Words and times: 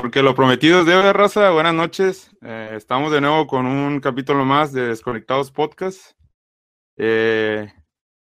Porque 0.00 0.22
lo 0.22 0.32
prometido 0.32 0.78
es 0.78 0.86
deuda, 0.86 1.12
raza. 1.12 1.50
Buenas 1.50 1.74
noches. 1.74 2.30
Eh, 2.42 2.74
estamos 2.76 3.10
de 3.10 3.20
nuevo 3.20 3.48
con 3.48 3.66
un 3.66 3.98
capítulo 3.98 4.44
más 4.44 4.72
de 4.72 4.86
Desconectados 4.86 5.50
Podcast. 5.50 6.12
Eh, 6.96 7.72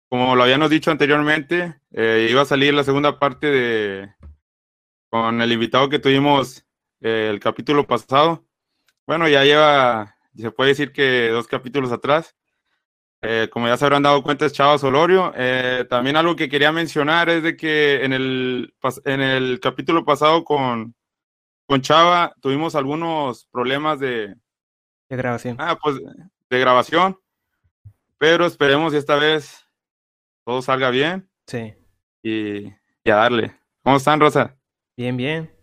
como 0.08 0.34
lo 0.34 0.44
habíamos 0.44 0.70
dicho 0.70 0.90
anteriormente, 0.90 1.78
eh, 1.90 2.26
iba 2.30 2.40
a 2.40 2.46
salir 2.46 2.72
la 2.72 2.84
segunda 2.84 3.18
parte 3.18 3.48
de 3.48 4.14
con 5.10 5.42
el 5.42 5.52
invitado 5.52 5.90
que 5.90 5.98
tuvimos 5.98 6.64
el 7.00 7.38
capítulo 7.38 7.86
pasado. 7.86 8.46
Bueno, 9.06 9.28
ya 9.28 9.44
lleva, 9.44 10.16
se 10.34 10.50
puede 10.50 10.70
decir 10.70 10.90
que 10.90 11.28
dos 11.28 11.46
capítulos 11.48 11.92
atrás. 11.92 12.34
Como 13.50 13.68
ya 13.68 13.76
se 13.76 13.84
habrán 13.84 14.04
dado 14.04 14.22
cuenta, 14.22 14.46
es 14.46 14.54
Chava 14.54 14.78
Solorio. 14.78 15.34
También 15.90 16.16
algo 16.16 16.34
que 16.34 16.48
quería 16.48 16.72
mencionar 16.72 17.28
es 17.28 17.42
de 17.42 17.58
que 17.58 18.04
en 18.04 18.14
el, 18.14 18.74
en 19.04 19.20
el 19.20 19.60
capítulo 19.60 20.06
pasado 20.06 20.44
con, 20.44 20.94
con 21.68 21.82
Chava 21.82 22.32
tuvimos 22.40 22.74
algunos 22.74 23.44
problemas 23.52 24.00
de, 24.00 24.34
de 25.08 25.16
grabación. 25.16 25.56
ah, 25.60 25.78
pues, 25.80 25.96
de 26.50 26.58
grabación, 26.58 27.18
pero 28.16 28.46
esperemos 28.46 28.94
esta 28.94 29.16
vez 29.16 29.66
todo 30.46 30.62
salga 30.62 30.88
bien 30.88 31.28
Sí. 31.46 31.74
y, 32.22 32.68
y 33.04 33.10
a 33.10 33.16
darle. 33.16 33.54
¿Cómo 33.84 33.98
están, 33.98 34.18
Rosa? 34.18 34.56
Bien, 34.96 35.14
bien. 35.16 35.54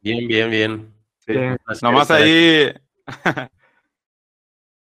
Bien, 0.00 0.26
bien, 0.26 0.50
bien. 0.50 0.94
Sí. 1.18 1.32
Bien. 1.32 1.58
Nomás 1.82 2.10
ahí, 2.10 2.72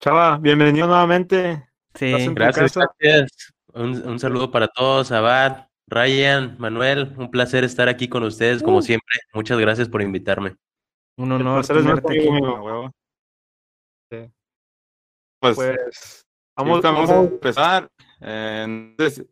Chava, 0.00 0.36
bienvenido 0.38 0.86
nuevamente. 0.86 1.66
Sí. 1.94 2.12
Gracias, 2.34 2.74
gracias. 2.76 3.54
Un, 3.72 4.06
un 4.06 4.18
saludo 4.18 4.50
para 4.50 4.68
todos, 4.68 5.10
Abad, 5.10 5.66
Ryan, 5.90 6.56
Manuel. 6.58 7.14
Un 7.18 7.30
placer 7.30 7.64
estar 7.64 7.88
aquí 7.88 8.08
con 8.08 8.22
ustedes, 8.22 8.62
como 8.62 8.80
siempre. 8.80 9.18
Muchas 9.34 9.58
gracias 9.58 9.88
por 9.88 10.00
invitarme. 10.02 10.56
Un 11.18 11.32
honor 11.32 11.56
placer 11.56 11.76
es 11.78 11.84
nuestro, 11.84 12.08
tenerte 12.08 12.30
aquí. 12.30 12.42
huevo. 12.42 12.90
Sí. 14.10 14.30
Pues, 15.40 15.56
Pues 15.56 16.26
vamos, 16.56 16.80
vamos, 16.82 17.08
vamos 17.08 17.10
a 17.10 17.32
empezar. 17.34 17.88
Eh, 18.20 18.62
entonces, 18.66 19.26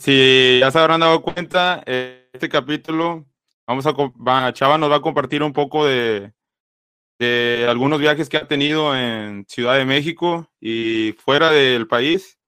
si, 0.00 0.58
ya 0.60 0.70
se 0.70 0.78
habrán 0.78 1.00
dado 1.00 1.22
cuenta, 1.22 1.82
eh, 1.86 2.28
este 2.32 2.48
capítulo, 2.48 3.26
vamos 3.66 3.86
a, 3.86 3.92
va- 3.92 4.52
Chava 4.52 4.76
nos 4.78 4.90
va 4.90 4.96
a 4.96 5.00
compartir 5.02 5.42
un 5.42 5.52
poco 5.52 5.86
de, 5.86 6.32
de 7.18 7.66
algunos 7.68 7.98
viajes 8.00 8.28
que 8.28 8.36
ha 8.36 8.46
tenido 8.48 8.94
en 8.96 9.44
Ciudad 9.48 9.76
de 9.76 9.84
México 9.84 10.48
y 10.60 11.12
fuera 11.18 11.50
del 11.50 11.86
país. 11.86 12.38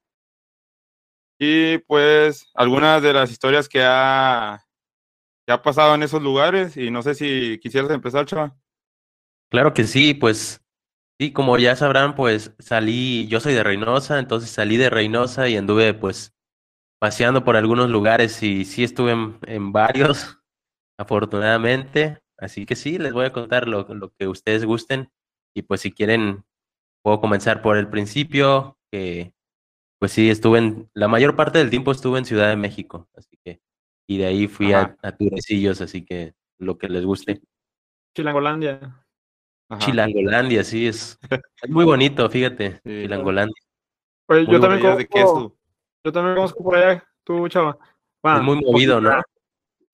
Y 1.38 1.78
pues 1.78 2.50
algunas 2.54 3.02
de 3.02 3.12
las 3.12 3.30
historias 3.30 3.68
que 3.68 3.82
ha, 3.84 4.64
que 5.46 5.52
ha 5.52 5.62
pasado 5.62 5.94
en 5.94 6.02
esos 6.02 6.22
lugares. 6.22 6.76
Y 6.76 6.90
no 6.90 7.02
sé 7.02 7.14
si 7.14 7.58
quisieras 7.60 7.90
empezar, 7.90 8.26
Chava. 8.26 8.56
Claro 9.50 9.72
que 9.72 9.84
sí, 9.84 10.14
pues 10.14 10.60
sí, 11.18 11.32
como 11.32 11.56
ya 11.56 11.74
sabrán, 11.76 12.14
pues 12.14 12.54
salí, 12.58 13.26
yo 13.28 13.40
soy 13.40 13.54
de 13.54 13.62
Reynosa, 13.62 14.18
entonces 14.18 14.50
salí 14.50 14.76
de 14.76 14.90
Reynosa 14.90 15.48
y 15.48 15.56
anduve 15.56 15.94
pues 15.94 16.34
paseando 17.00 17.44
por 17.44 17.56
algunos 17.56 17.88
lugares 17.88 18.42
y 18.42 18.64
sí 18.64 18.84
estuve 18.84 19.12
en, 19.12 19.38
en 19.46 19.72
varios, 19.72 20.38
afortunadamente. 20.98 22.18
Así 22.36 22.66
que 22.66 22.76
sí, 22.76 22.98
les 22.98 23.12
voy 23.12 23.26
a 23.26 23.32
contar 23.32 23.68
lo, 23.68 23.82
lo 23.94 24.10
que 24.18 24.28
ustedes 24.28 24.64
gusten 24.64 25.10
y 25.56 25.62
pues 25.62 25.80
si 25.80 25.92
quieren 25.92 26.44
puedo 27.02 27.20
comenzar 27.20 27.62
por 27.62 27.76
el 27.76 27.88
principio, 27.88 28.78
que 28.92 29.32
pues 29.98 30.12
sí, 30.12 30.30
estuve 30.30 30.58
en, 30.58 30.90
la 30.94 31.08
mayor 31.08 31.34
parte 31.36 31.58
del 31.58 31.70
tiempo 31.70 31.92
estuve 31.92 32.18
en 32.18 32.24
Ciudad 32.24 32.48
de 32.48 32.56
México, 32.56 33.08
así 33.16 33.38
que, 33.44 33.60
y 34.06 34.18
de 34.18 34.26
ahí 34.26 34.46
fui 34.48 34.72
a, 34.72 34.80
Ajá. 34.80 34.96
a 35.02 35.16
Turecillos, 35.16 35.80
así 35.80 36.04
que 36.04 36.34
lo 36.58 36.78
que 36.78 36.88
les 36.88 37.04
guste. 37.04 37.40
Chilangolandia. 38.16 39.04
Ajá. 39.70 39.84
Chilangolandia, 39.84 40.64
sí, 40.64 40.86
es, 40.86 41.18
es 41.62 41.70
muy 41.70 41.84
bonito, 41.84 42.28
fíjate, 42.30 42.80
Sí. 42.84 43.02
Chilangolandia. 43.02 43.54
Oye, 44.30 44.44
Muy 44.44 44.52
yo 44.54 44.60
también 44.60 44.82
de 44.82 45.06
conozco, 45.08 45.14
queso. 45.14 45.56
yo 46.04 46.12
también 46.12 46.36
conozco 46.36 46.62
por 46.64 46.76
allá, 46.76 47.04
tú, 47.24 47.48
Chava. 47.48 47.78
Bueno, 48.22 48.38
Es 48.38 48.44
muy 48.44 48.60
movido, 48.60 49.00
¿no? 49.00 49.22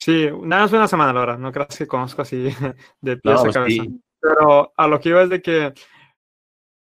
Sí, 0.01 0.29
nada 0.43 0.63
más 0.63 0.73
una 0.73 0.89
semana, 0.89 1.13
la 1.13 1.21
verdad. 1.21 1.39
No 1.39 1.53
creas 1.53 1.79
que 1.79 1.87
conozco 1.87 2.23
así 2.23 2.37
de 3.01 3.17
pies 3.17 3.35
No, 3.43 3.49
a 3.51 3.53
cabeza. 3.53 3.83
sí. 3.85 4.01
Pero 4.21 4.73
a 4.77 4.89
lo 4.89 5.01
que 5.01 5.11
iba 5.11 5.23
es 5.23 5.29
de 5.29 5.41
que 5.43 5.73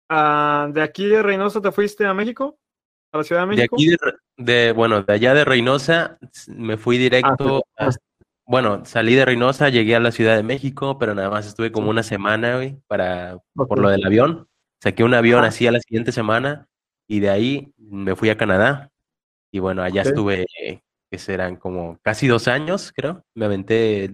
ah, 0.09 0.67
de 0.71 0.81
aquí 0.81 1.05
de 1.07 1.21
Reynosa 1.21 1.61
te 1.61 1.71
fuiste 1.71 2.05
a 2.05 2.13
México, 2.13 2.57
a 3.13 3.17
la 3.17 3.23
Ciudad 3.23 3.47
de 3.47 3.63
aquí, 3.63 3.95
de, 4.37 4.71
bueno, 4.71 5.03
de 5.03 5.13
allá 5.13 5.33
de 5.33 5.45
Reynosa, 5.45 6.17
me 6.47 6.77
fui 6.77 6.97
directo, 6.97 7.63
Ah, 7.77 7.87
hasta- 7.87 8.01
bueno, 8.45 8.83
salí 8.85 9.15
de 9.15 9.23
Reynosa, 9.25 9.69
llegué 9.69 9.95
a 9.95 9.99
la 9.99 10.11
Ciudad 10.11 10.35
de 10.35 10.43
México, 10.43 10.97
pero 10.99 11.13
nada 11.15 11.29
más 11.29 11.45
estuve 11.47 11.71
como 11.71 11.89
una 11.89 12.03
semana, 12.03 12.55
güey, 12.57 12.77
para, 12.87 13.37
por 13.55 13.79
lo 13.79 13.89
del 13.89 14.05
avión. 14.05 14.47
Saqué 14.81 15.03
un 15.03 15.13
avión 15.13 15.39
Ajá. 15.39 15.47
así 15.49 15.65
a 15.65 15.71
la 15.71 15.79
siguiente 15.79 16.11
semana 16.11 16.67
y 17.07 17.19
de 17.21 17.29
ahí 17.29 17.73
me 17.77 18.15
fui 18.17 18.29
a 18.29 18.37
Canadá. 18.37 18.89
Y 19.51 19.59
bueno, 19.59 19.81
allá 19.83 20.01
estuve, 20.01 20.45
eh, 20.61 20.81
que 21.09 21.17
serán 21.19 21.55
como 21.55 21.99
casi 22.01 22.27
dos 22.27 22.47
años, 22.49 22.91
creo. 22.93 23.23
Me 23.35 23.45
aventé 23.45 24.13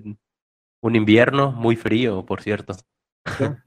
un 0.84 0.96
invierno 0.96 1.52
muy 1.52 1.76
frío, 1.76 2.24
por 2.26 2.42
cierto. 2.42 2.76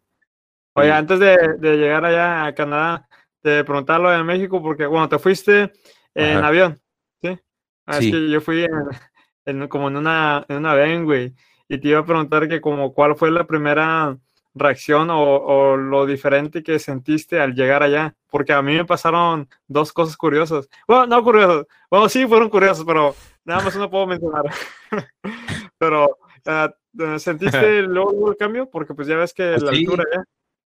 Oye, 0.77 0.93
antes 0.93 1.19
de, 1.19 1.37
de 1.59 1.77
llegar 1.77 2.05
allá 2.05 2.47
a 2.47 2.55
Canadá, 2.55 3.09
te 3.43 3.65
preguntaba 3.65 3.99
lo 3.99 4.11
de 4.11 4.23
México 4.25 4.63
porque, 4.63 4.87
bueno, 4.87 5.09
te 5.09 5.19
fuiste 5.19 5.73
en 6.15 6.39
Ajá. 6.39 6.47
avión, 6.49 6.81
¿sí? 7.23 7.39
Ah, 7.87 8.01
Sí. 8.01 8.09
Es 8.09 8.15
que 8.15 8.31
yo 8.31 8.41
fui 8.41 8.65
en, 8.65 8.73
en- 9.47 9.69
como 9.69 9.89
en 9.89 9.97
una, 9.97 10.45
en 10.49 10.57
una 10.59 10.75
van, 10.75 11.05
güey, 11.05 11.35
y 11.69 11.79
te 11.79 11.89
iba 11.89 12.01
a 12.01 12.05
preguntar 12.07 12.49
que 12.49 12.61
como 12.61 12.93
cuál 12.95 13.17
fue 13.17 13.31
la 13.31 13.47
primera 13.47 14.17
reacción 14.55 15.09
o, 15.11 15.21
o 15.23 15.77
lo 15.77 16.05
diferente 16.07 16.63
que 16.63 16.79
sentiste 16.79 17.41
al 17.41 17.55
llegar 17.55 17.83
allá, 17.83 18.15
porque 18.31 18.53
a 18.53 18.61
mí 18.63 18.75
me 18.75 18.85
pasaron 18.85 19.49
dos 19.67 19.93
cosas 19.93 20.17
curiosas. 20.17 20.69
Bueno, 20.87 21.07
no 21.07 21.23
curiosas, 21.25 21.67
bueno, 21.91 22.09
sí 22.09 22.27
fueron 22.27 22.51
curiosas, 22.51 22.85
pero 22.87 23.15
nada 23.45 23.63
más 23.63 23.75
no 23.77 23.91
puedo 23.91 24.07
mencionar. 24.07 24.45
pero, 25.79 26.19
ah, 26.47 26.73
¿sentiste 27.19 27.83
luego, 27.83 28.13
luego 28.13 28.31
el 28.33 28.37
cambio? 28.37 28.69
Porque 28.71 28.95
pues 28.95 29.09
ya 29.09 29.17
ves 29.17 29.33
que 29.35 29.51
Pues 29.53 29.63
la 29.63 29.73
sí. 29.73 29.79
altura 29.79 30.05
ya, 30.15 30.25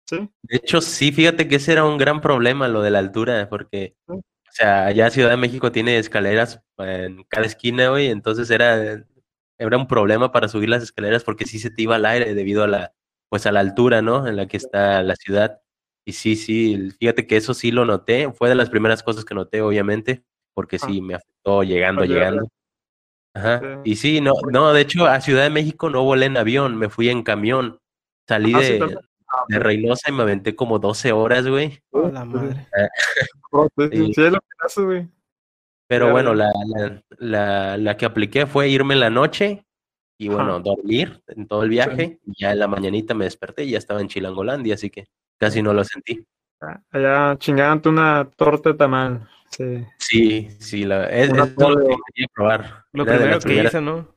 ¿sí? 0.07 0.29
De 0.43 0.57
hecho, 0.57 0.81
sí, 0.81 1.13
fíjate 1.13 1.49
que 1.49 1.57
ese 1.57 1.73
era 1.73 1.85
un 1.85 1.99
gran 1.99 2.21
problema, 2.21 2.69
lo 2.69 2.83
de 2.83 2.91
la 2.91 2.99
altura, 2.99 3.49
porque, 3.49 3.97
Sí. 4.09 4.15
o 4.15 4.23
sea, 4.53 4.87
allá 4.87 5.11
Ciudad 5.11 5.31
de 5.31 5.37
México 5.37 5.73
tiene 5.73 5.99
escaleras 5.99 6.63
en 6.79 7.25
cada 7.25 7.47
esquina, 7.47 7.89
güey, 7.91 8.09
entonces 8.09 8.51
era, 8.51 9.05
era 9.59 9.77
un 9.77 9.87
problema 9.89 10.33
para 10.33 10.49
subir 10.49 10.69
las 10.69 10.83
escaleras 10.83 11.25
porque 11.25 11.47
sí 11.47 11.59
se 11.59 11.71
te 11.71 11.83
iba 11.83 11.97
al 11.97 12.07
aire 12.07 12.35
debido 12.35 12.65
a 12.65 12.69
la, 12.69 12.93
pues 13.31 13.47
a 13.47 13.53
la 13.53 13.61
altura, 13.61 14.03
¿no? 14.03 14.27
En 14.27 14.37
la 14.37 14.47
que 14.49 14.57
está 14.59 15.03
la 15.03 15.17
ciudad. 15.17 15.61
Y 16.05 16.13
sí, 16.15 16.34
sí, 16.37 16.91
fíjate 16.99 17.27
que 17.29 17.37
eso 17.37 17.55
sí 17.55 17.71
lo 17.71 17.84
noté, 17.84 18.31
fue 18.33 18.49
de 18.49 18.57
las 18.57 18.71
primeras 18.71 19.03
cosas 19.03 19.25
que 19.25 19.34
noté, 19.34 19.63
obviamente, 19.63 20.25
porque 20.55 20.77
Ah. 20.83 20.87
sí 20.87 21.01
me 21.01 21.15
afectó 21.15 21.63
llegando, 21.63 22.05
llegando. 22.05 22.49
Ajá. 23.34 23.81
Y 23.84 23.97
sí, 23.97 24.21
no, 24.21 24.34
no, 24.53 24.73
de 24.75 24.83
hecho, 24.83 25.07
a 25.07 25.21
Ciudad 25.23 25.45
de 25.45 25.51
México 25.51 25.89
no 25.91 26.05
volé 26.05 26.27
en 26.27 26.37
avión, 26.37 26.77
me 26.77 26.91
fui 26.91 27.09
en 27.09 27.23
camión. 27.23 27.79
Salí 28.29 28.53
de, 28.53 28.79
de. 29.48 29.59
Reynosa 29.59 30.10
y 30.10 30.12
me 30.12 30.22
aventé 30.22 30.54
como 30.56 30.78
12 30.78 31.12
horas, 31.12 31.47
güey. 31.47 31.81
A 31.93 32.09
la 32.09 32.25
madre. 32.25 32.66
Oh, 33.54 33.69
sí. 33.76 34.15
Pero 35.87 36.10
bueno, 36.10 36.32
la, 36.32 36.50
la, 36.75 37.03
la, 37.19 37.76
la 37.76 37.97
que 37.98 38.06
apliqué 38.06 38.47
fue 38.47 38.71
irme 38.71 38.94
en 38.94 39.00
la 39.00 39.10
noche 39.10 39.66
y 40.16 40.28
Ajá. 40.28 40.37
bueno, 40.37 40.60
dormir 40.60 41.22
en 41.26 41.47
todo 41.47 41.65
el 41.65 41.69
viaje. 41.69 42.19
Y 42.25 42.41
ya 42.41 42.53
en 42.53 42.60
la 42.60 42.66
mañanita 42.66 43.12
me 43.12 43.25
desperté 43.25 43.65
y 43.65 43.72
ya 43.72 43.78
estaba 43.78 44.00
en 44.00 44.09
Chilangolandia, 44.09 44.75
así 44.75 44.88
que 44.88 45.09
casi 45.37 45.60
no 45.62 45.75
lo 45.75 45.84
sentí. 45.84 46.25
Allá 46.91 47.37
chingándote 47.38 47.88
una 47.88 48.31
torta 48.37 48.71
de 48.71 48.78
tamal. 48.78 49.28
Sí. 49.50 49.84
Sí, 49.98 50.48
sí, 50.60 50.84
la, 50.84 51.10
es, 51.10 51.31
todo 51.56 51.71
lo 51.71 51.88
que 51.88 51.97
quería 52.15 52.28
probar. 52.32 52.84
Lo 52.92 53.04
Era 53.04 53.16
primero 53.16 53.41
que 53.41 53.65
hice, 53.65 53.81
¿no? 53.81 54.09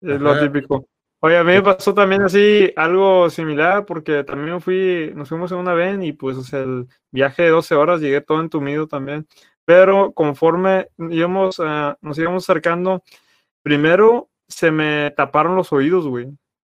Es 0.00 0.20
lo 0.20 0.38
típico. 0.38 0.86
Oye, 1.20 1.38
a 1.38 1.44
mí 1.44 1.52
me 1.52 1.62
pasó 1.62 1.94
también 1.94 2.22
así 2.22 2.72
algo 2.76 3.30
similar 3.30 3.84
porque 3.86 4.22
también 4.22 4.60
fui, 4.60 5.12
nos 5.14 5.28
fuimos 5.28 5.50
en 5.50 5.58
una 5.58 5.72
van 5.74 6.02
y 6.02 6.12
pues 6.12 6.36
o 6.36 6.42
sea, 6.42 6.60
el 6.60 6.86
viaje 7.10 7.44
de 7.44 7.48
12 7.50 7.74
horas 7.74 8.00
llegué 8.00 8.20
todo 8.20 8.40
entumido 8.40 8.86
también. 8.86 9.26
Pero 9.64 10.12
conforme 10.12 10.88
íbamos, 10.98 11.60
ah, 11.60 11.96
nos 12.00 12.18
íbamos 12.18 12.44
acercando, 12.44 13.02
primero 13.62 14.28
se 14.48 14.70
me 14.70 15.10
taparon 15.16 15.56
los 15.56 15.72
oídos, 15.72 16.06
güey. 16.06 16.28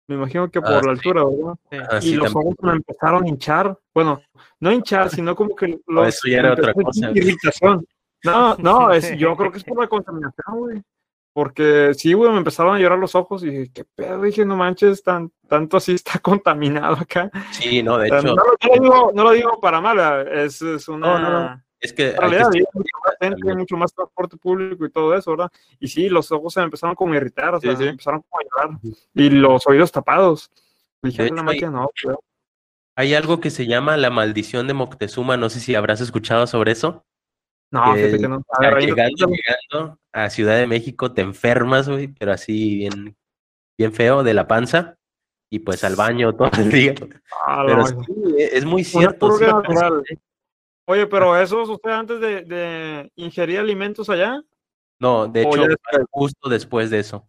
Me 0.07 0.15
imagino 0.15 0.49
que 0.49 0.61
por 0.61 0.71
Ah, 0.71 0.75
la 0.75 0.81
sí. 0.83 0.89
altura, 0.89 1.23
¿verdad? 1.25 1.55
Sí. 1.69 1.77
Ah, 1.89 1.97
Y 1.97 2.01
sí, 2.01 2.15
los 2.15 2.31
también. 2.31 2.53
ojos 2.53 2.55
me 2.61 2.71
empezaron 2.77 3.23
a 3.25 3.27
hinchar. 3.27 3.77
Bueno, 3.93 4.21
no 4.61 4.71
hinchar, 4.71 5.09
sino 5.09 5.35
como 5.35 5.53
que 5.53 5.79
los 5.87 6.07
eso 6.07 6.29
ya 6.29 6.37
era 6.39 6.53
otra 6.53 6.73
cosa. 6.73 7.11
Irritación. 7.13 7.85
No, 8.23 8.55
no, 8.55 8.91
es, 8.93 9.17
yo 9.17 9.35
creo 9.35 9.51
que 9.51 9.57
es 9.57 9.63
por 9.65 9.77
la 9.81 9.87
contaminación, 9.87 10.57
güey. 10.57 10.81
Porque 11.37 11.93
sí, 11.93 12.13
güey, 12.13 12.31
me 12.31 12.39
empezaron 12.39 12.75
a 12.75 12.79
llorar 12.79 12.97
los 12.97 13.13
ojos 13.13 13.43
y 13.43 13.51
dije, 13.51 13.71
¿qué 13.71 13.83
pedo? 13.85 14.23
Dije, 14.23 14.43
no 14.43 14.55
manches, 14.57 15.03
tan, 15.03 15.31
tanto 15.47 15.77
así 15.77 15.91
está 15.93 16.17
contaminado 16.23 16.95
acá. 16.95 17.29
Sí, 17.51 17.83
no, 17.83 17.99
de 17.99 18.07
hecho, 18.07 18.23
no, 18.23 18.33
lo- 18.37 18.57
no 18.59 18.67
lo 18.75 18.81
digo, 18.81 19.11
no 19.13 19.23
lo 19.23 19.31
digo 19.33 19.61
para 19.61 19.79
mal, 19.79 19.97
¿verdad? 19.97 20.33
es, 20.35 20.59
es 20.63 20.87
una, 20.87 21.19
No, 21.19 21.63
Es 21.79 21.93
que 21.93 22.05
hay 22.07 22.15
realidad 22.17 22.49
estar- 22.55 22.63
mucho 22.73 22.97
más 23.05 23.15
gente, 23.21 23.53
mucho 23.55 23.77
más 23.77 23.93
transporte 23.93 24.35
público 24.37 24.83
y 24.83 24.89
todo 24.89 25.13
eso, 25.15 25.29
¿verdad? 25.29 25.51
Y 25.79 25.87
sí, 25.89 26.09
los 26.09 26.31
ojos 26.31 26.55
se 26.55 26.59
me 26.61 26.63
empezaron 26.63 26.95
como 26.95 27.13
a 27.13 27.17
irritar, 27.17 27.53
o 27.53 27.61
Sí, 27.61 27.67
sea, 27.67 27.75
sí. 27.77 27.83
empezaron 27.83 28.23
como 28.27 28.41
a 28.41 28.43
llorar. 28.65 28.79
Y 29.13 29.29
los 29.29 29.67
oídos 29.67 29.91
tapados. 29.91 30.49
Dije, 31.03 31.21
De 31.21 31.29
"A 31.29 31.43
la 31.43 31.53
hecho, 31.53 31.65
hay- 31.67 31.71
no, 31.71 31.91
creo". 32.01 32.19
Hay 32.95 33.13
algo 33.13 33.39
que 33.39 33.51
se 33.51 33.67
llama 33.67 33.95
la 33.95 34.09
maldición 34.09 34.65
de 34.65 34.73
Moctezuma, 34.73 35.37
no 35.37 35.51
sé 35.51 35.59
si 35.59 35.75
habrás 35.75 36.01
escuchado 36.01 36.47
sobre 36.47 36.71
eso. 36.71 37.05
No, 37.71 37.93
fíjate 37.93 38.17
que 38.17 38.27
no. 38.27 38.43
A 38.49 38.61
ver, 38.61 38.79
llegando, 38.79 39.27
llegando 39.27 39.99
a 40.13 40.29
Ciudad 40.29 40.57
de 40.57 40.67
México 40.67 41.13
te 41.13 41.21
enfermas, 41.21 41.89
güey, 41.89 42.07
pero 42.07 42.31
así 42.31 42.77
bien, 42.77 43.17
bien 43.77 43.93
feo 43.93 44.23
de 44.23 44.33
la 44.33 44.47
panza 44.47 44.97
y 45.49 45.59
pues 45.59 45.83
al 45.83 45.95
baño 45.95 46.33
todo 46.35 46.49
el 46.57 46.71
día. 46.71 46.95
Ah, 47.45 47.63
Pero 47.65 47.85
sí, 47.85 47.95
es 48.37 48.65
muy 48.65 48.83
cierto. 48.83 49.31
sí 49.37 49.45
¿eh? 49.45 50.17
Oye, 50.89 51.05
pero 51.07 51.37
eso 51.37 51.65
sucede 51.65 51.93
antes 51.93 52.21
de, 52.21 52.43
de 52.43 53.11
ingerir 53.15 53.59
alimentos 53.59 54.09
allá. 54.09 54.41
No, 54.99 55.27
de 55.27 55.41
hecho, 55.41 55.67
después. 55.67 56.05
justo 56.09 56.49
después 56.49 56.89
de 56.89 56.99
eso. 56.99 57.25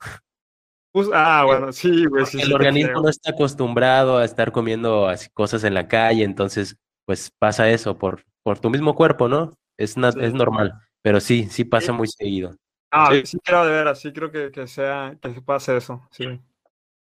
Pues, 0.93 1.09
ah, 1.13 1.45
bueno, 1.45 1.73
sí, 1.73 2.07
güey. 2.07 2.25
Sí, 2.25 2.41
el 2.41 2.53
organismo 2.53 2.93
creo. 2.93 3.03
no 3.03 3.09
está 3.09 3.33
acostumbrado 3.33 4.19
a 4.19 4.25
estar 4.25 4.53
comiendo 4.53 5.07
así 5.07 5.29
cosas 5.31 5.65
en 5.65 5.75
la 5.75 5.87
calle, 5.87 6.25
entonces 6.25 6.77
pues 7.05 7.31
pasa 7.39 7.71
eso 7.71 7.99
por, 7.99 8.25
por 8.43 8.59
tu 8.59 8.71
mismo 8.71 8.95
cuerpo, 8.95 9.29
¿no? 9.29 9.55
Es, 9.79 9.97
na- 9.97 10.13
Sí. 10.13 10.19
es 10.23 10.35
normal, 10.35 10.75
pero 11.03 11.21
sí, 11.21 11.47
sí 11.49 11.65
pasa 11.65 11.93
muy 11.93 12.09
seguido. 12.09 12.51
Ah, 12.91 13.09
Sí. 13.13 13.27
sí, 13.27 13.39
creo 13.45 13.65
de 13.65 13.73
veras, 13.73 14.01
sí 14.01 14.13
creo 14.13 14.31
que, 14.31 14.51
que 14.51 14.67
sea, 14.67 15.17
que 15.21 15.33
se 15.35 15.43
pase 15.43 15.77
eso, 15.77 16.07
sí. 16.11 16.41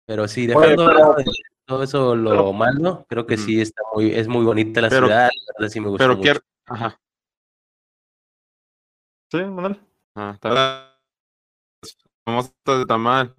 Pero 0.06 0.28
sí, 0.28 0.42
Oye, 0.54 0.70
dejando 0.76 0.88
de 0.88 0.94
pero- 0.96 1.14
de 1.16 1.26
todo 1.66 1.84
eso 1.84 2.16
lo 2.16 2.30
pero- 2.30 2.54
malo, 2.54 3.06
creo 3.10 3.26
que 3.26 3.38
sí 3.38 3.60
está 3.62 3.82
muy, 3.94 4.12
es 4.14 4.28
muy 4.28 4.44
bonita 4.46 4.82
la 4.82 4.90
Pero- 4.90 5.08
ciudad, 5.08 5.30
la 5.34 5.54
verdad 5.58 5.72
sí 5.72 5.80
me 5.80 5.88
gustó 5.90 6.04
Pero 6.04 6.14
mucho. 6.18 6.22
quiero. 6.24 6.40
Ajá. 6.68 7.00
¿Sí, 9.32 9.38
Manuel? 9.38 9.80
Ah, 10.16 10.32
está 10.36 10.50
las 10.50 11.98
famosas 12.26 12.54
de 12.66 12.86
tamal. 12.86 13.36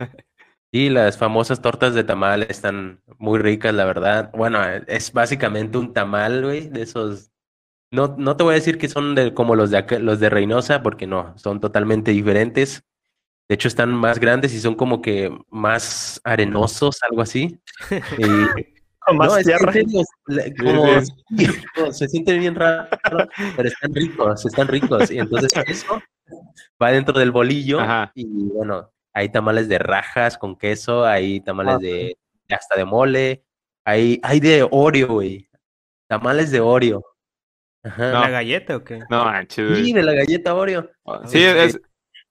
Sí, 0.72 0.90
las 0.90 1.16
famosas 1.16 1.62
tortas 1.62 1.94
de 1.94 2.02
tamal 2.02 2.42
están 2.42 3.00
muy 3.18 3.38
ricas, 3.38 3.72
la 3.72 3.84
verdad. 3.84 4.32
Bueno, 4.34 4.60
es 4.88 5.12
básicamente 5.12 5.78
un 5.78 5.92
tamal, 5.92 6.42
güey, 6.42 6.68
de 6.68 6.82
esos. 6.82 7.30
No, 7.94 8.14
no 8.18 8.36
te 8.36 8.42
voy 8.44 8.52
a 8.52 8.54
decir 8.56 8.76
que 8.78 8.88
son 8.88 9.14
de, 9.14 9.32
como 9.34 9.54
los 9.56 9.70
de 9.70 9.78
acá- 9.78 9.98
los 9.98 10.20
de 10.20 10.28
Reynosa, 10.30 10.82
porque 10.82 11.06
no, 11.06 11.32
son 11.38 11.60
totalmente 11.60 12.10
diferentes. 12.10 12.82
De 13.48 13.54
hecho, 13.54 13.68
están 13.68 13.90
más 13.92 14.18
grandes 14.18 14.52
y 14.54 14.60
son 14.60 14.74
como 14.74 15.00
que 15.02 15.30
más 15.50 16.20
arenosos, 16.24 17.02
algo 17.02 17.22
así. 17.22 17.58
Y, 18.18 19.06
Con 19.06 19.18
más 19.18 19.28
no, 19.28 19.36
es 19.36 19.44
tierra. 19.46 19.70
como 21.74 21.92
se 21.92 22.08
siente 22.08 22.38
bien 22.38 22.54
raro, 22.54 22.88
pero 23.54 23.68
están 23.68 23.94
ricos, 23.94 24.46
están 24.46 24.66
ricos. 24.68 25.10
Y 25.10 25.18
entonces 25.18 25.52
eso 25.66 26.00
va 26.82 26.90
dentro 26.90 27.18
del 27.18 27.30
bolillo 27.30 27.80
Ajá. 27.80 28.10
y 28.14 28.24
bueno, 28.26 28.90
hay 29.12 29.28
tamales 29.30 29.68
de 29.68 29.78
rajas 29.78 30.38
con 30.38 30.56
queso, 30.56 31.04
hay 31.04 31.40
tamales 31.40 31.74
Ah, 31.74 31.78
de 31.78 32.16
de 32.48 32.54
hasta 32.54 32.76
de 32.76 32.84
mole, 32.86 33.44
hay, 33.84 34.20
hay 34.22 34.40
de 34.40 34.66
Oreo, 34.70 35.08
güey. 35.08 35.48
Tamales 36.08 36.50
de 36.50 36.60
Oreo. 36.60 37.02
Ajá. 37.84 38.12
No. 38.12 38.20
¿La 38.22 38.30
galleta 38.30 38.76
o 38.76 38.84
qué? 38.84 39.00
No 39.10 39.24
manches, 39.24 39.78
Sí, 39.78 39.92
de 39.92 40.02
la 40.02 40.14
galleta 40.14 40.54
Oreo. 40.54 40.90
Sí, 41.26 41.44
es. 41.44 41.78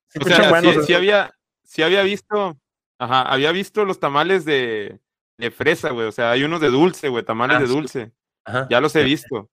Se 0.08 0.20
O 0.20 0.24
sea, 0.26 0.62
sí, 0.62 0.70
sí 0.86 0.94
había, 0.94 1.32
sí 1.64 1.82
había 1.82 2.04
visto, 2.04 2.58
ajá, 3.00 3.22
había 3.24 3.52
visto 3.52 3.84
los 3.86 4.00
tamales 4.00 4.46
de, 4.46 5.00
de 5.38 5.52
fresa, 5.52 5.90
güey. 5.92 6.08
O 6.08 6.12
sea, 6.12 6.32
hay 6.32 6.44
unos 6.44 6.62
de 6.62 6.70
dulce, 6.70 7.10
güey, 7.10 7.24
tamales 7.24 7.58
Ah, 7.58 7.60
de 7.62 7.68
sí. 7.68 7.74
dulce. 7.74 8.12
Ajá. 8.46 8.68
Ya 8.70 8.80
los 8.82 8.96
he 8.96 9.04
visto. 9.04 9.50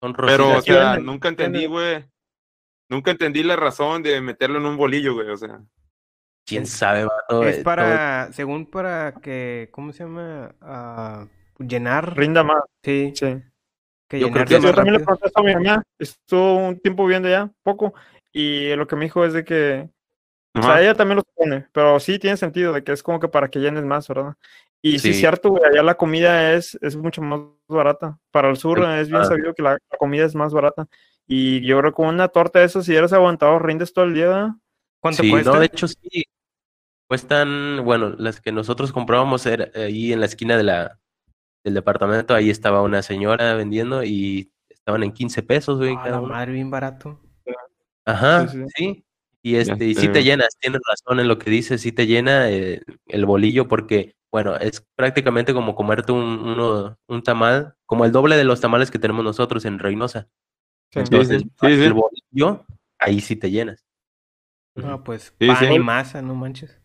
Son 0.00 0.14
Pero, 0.14 0.56
o 0.56 0.62
sea, 0.62 0.98
nunca 0.98 1.28
entendí, 1.28 1.66
güey. 1.66 2.04
Nunca 2.88 3.10
entendí 3.12 3.42
la 3.44 3.54
razón 3.54 4.02
de 4.02 4.20
meterlo 4.20 4.58
en 4.58 4.66
un 4.66 4.76
bolillo, 4.76 5.14
güey. 5.14 5.28
O 5.30 5.36
sea, 5.36 5.60
quién 6.44 6.66
sabe, 6.66 7.04
vato, 7.04 7.44
Es 7.44 7.58
eh, 7.58 7.62
para, 7.62 8.32
según 8.32 8.66
para 8.66 9.14
que, 9.14 9.68
¿cómo 9.70 9.92
se 9.92 10.04
llama? 10.04 10.54
Ah, 10.60 11.26
llenar. 11.58 12.16
Rinda 12.16 12.42
más, 12.42 12.62
Sí, 12.82 13.12
sí. 13.14 13.36
Que 14.10 14.18
Yo 14.20 14.30
creo 14.30 14.44
que 14.44 14.60
Yo 14.60 14.74
también 14.74 14.94
le 14.98 15.00
pregunté 15.04 15.28
eso 15.28 15.38
a 15.38 15.42
mi 15.42 15.54
mamá. 15.54 15.82
Estuvo 15.98 16.56
un 16.56 16.78
tiempo 16.80 17.04
viviendo 17.06 17.28
ya, 17.28 17.50
poco. 17.62 17.94
Y 18.32 18.74
lo 18.74 18.86
que 18.86 18.96
me 18.96 19.04
dijo 19.06 19.24
es 19.24 19.32
de 19.32 19.44
que. 19.44 19.88
O 20.54 20.62
sea, 20.62 20.82
ella 20.82 20.94
también 20.94 21.16
lo 21.18 21.22
pone, 21.22 21.66
pero 21.72 22.00
sí 22.00 22.18
tiene 22.18 22.36
sentido 22.36 22.72
de 22.72 22.82
que 22.82 22.90
es 22.90 23.04
como 23.04 23.20
que 23.20 23.28
para 23.28 23.48
que 23.48 23.60
llenes 23.60 23.84
más, 23.84 24.08
¿verdad? 24.08 24.34
Y 24.82 24.98
sí, 24.98 25.10
es 25.10 25.14
Sí. 25.16 25.20
cierto, 25.20 25.50
güey, 25.50 25.62
allá 25.64 25.82
la 25.84 25.94
comida 25.94 26.54
es, 26.54 26.76
es 26.82 26.96
mucho 26.96 27.22
más 27.22 27.40
barata. 27.68 28.18
Para 28.32 28.50
el 28.50 28.56
sur 28.56 28.82
Ah. 28.84 29.00
es 29.00 29.08
bien 29.08 29.24
sabido 29.24 29.54
que 29.54 29.62
la, 29.62 29.72
la 29.74 29.96
comida 29.98 30.24
es 30.26 30.34
más 30.34 30.52
barata. 30.52 30.88
Y 31.28 31.60
yo 31.64 31.78
creo 31.78 31.92
que 31.92 31.96
con 31.96 32.08
una 32.08 32.26
torta 32.28 32.58
de 32.58 32.64
esas, 32.64 32.84
si 32.84 32.96
eres 32.96 33.12
aguantado, 33.12 33.60
rindes 33.60 33.92
todo 33.92 34.04
el 34.06 34.14
día, 34.14 34.26
¿verdad? 34.26 34.48
¿Cuánto 34.98 35.22
Sí, 35.22 35.30
cuesta? 35.30 35.52
no, 35.52 35.60
de 35.60 35.66
hecho 35.66 35.86
sí. 35.86 36.24
Cuestan, 37.06 37.82
bueno, 37.84 38.14
las 38.18 38.40
que 38.40 38.52
nosotros 38.52 38.92
comprábamos 38.92 39.44
era 39.46 39.68
ahí 39.74 40.12
en 40.12 40.20
la 40.20 40.26
esquina 40.26 40.56
de 40.56 40.62
la, 40.64 40.99
del 41.64 41.74
departamento, 41.74 42.34
ahí 42.34 42.50
estaba 42.50 42.82
una 42.82 43.02
señora 43.02 43.54
vendiendo 43.54 44.02
y 44.04 44.50
estaban 44.68 45.02
en 45.02 45.12
15 45.12 45.42
pesos, 45.42 45.78
güey, 45.78 45.94
Ah, 45.94 46.02
cada 46.04 46.10
la 46.12 46.20
uno. 46.20 46.28
madre, 46.32 46.52
bien 46.52 46.70
barato. 46.70 47.20
Ajá, 48.04 48.48
Sí, 48.48 48.58
sí. 48.58 48.64
sí. 48.76 49.04
Y 49.42 49.54
este, 49.56 49.86
y 49.86 49.94
sí 49.94 50.08
te 50.08 50.22
llenas, 50.22 50.56
tienes 50.58 50.80
razón 50.86 51.18
en 51.20 51.28
lo 51.28 51.38
que 51.38 51.50
dices, 51.50 51.80
sí 51.80 51.92
te 51.92 52.06
llena 52.06 52.50
eh, 52.50 52.82
el 53.06 53.24
bolillo 53.24 53.68
porque, 53.68 54.14
bueno, 54.30 54.56
es 54.56 54.86
prácticamente 54.96 55.54
como 55.54 55.74
comerte 55.74 56.12
un, 56.12 56.22
uno, 56.40 56.98
un 57.08 57.22
tamal, 57.22 57.74
como 57.86 58.04
el 58.04 58.12
doble 58.12 58.36
de 58.36 58.44
los 58.44 58.60
tamales 58.60 58.90
que 58.90 58.98
tenemos 58.98 59.24
nosotros 59.24 59.64
en 59.64 59.78
Reynosa. 59.78 60.28
Sí. 60.92 60.98
Entonces, 61.00 61.42
sí, 61.42 61.48
sí, 61.60 61.76
sí. 61.76 61.84
el 61.84 61.94
bolillo, 61.94 62.66
ahí 62.98 63.20
sí 63.20 63.36
te 63.36 63.50
llenas. 63.50 63.86
Ah, 64.82 65.02
pues 65.02 65.34
Sí, 65.38 65.46
pan 65.46 65.56
sí. 65.58 65.66
y 65.74 65.78
masa, 65.78 66.20
no 66.22 66.34
manches. 66.34 66.79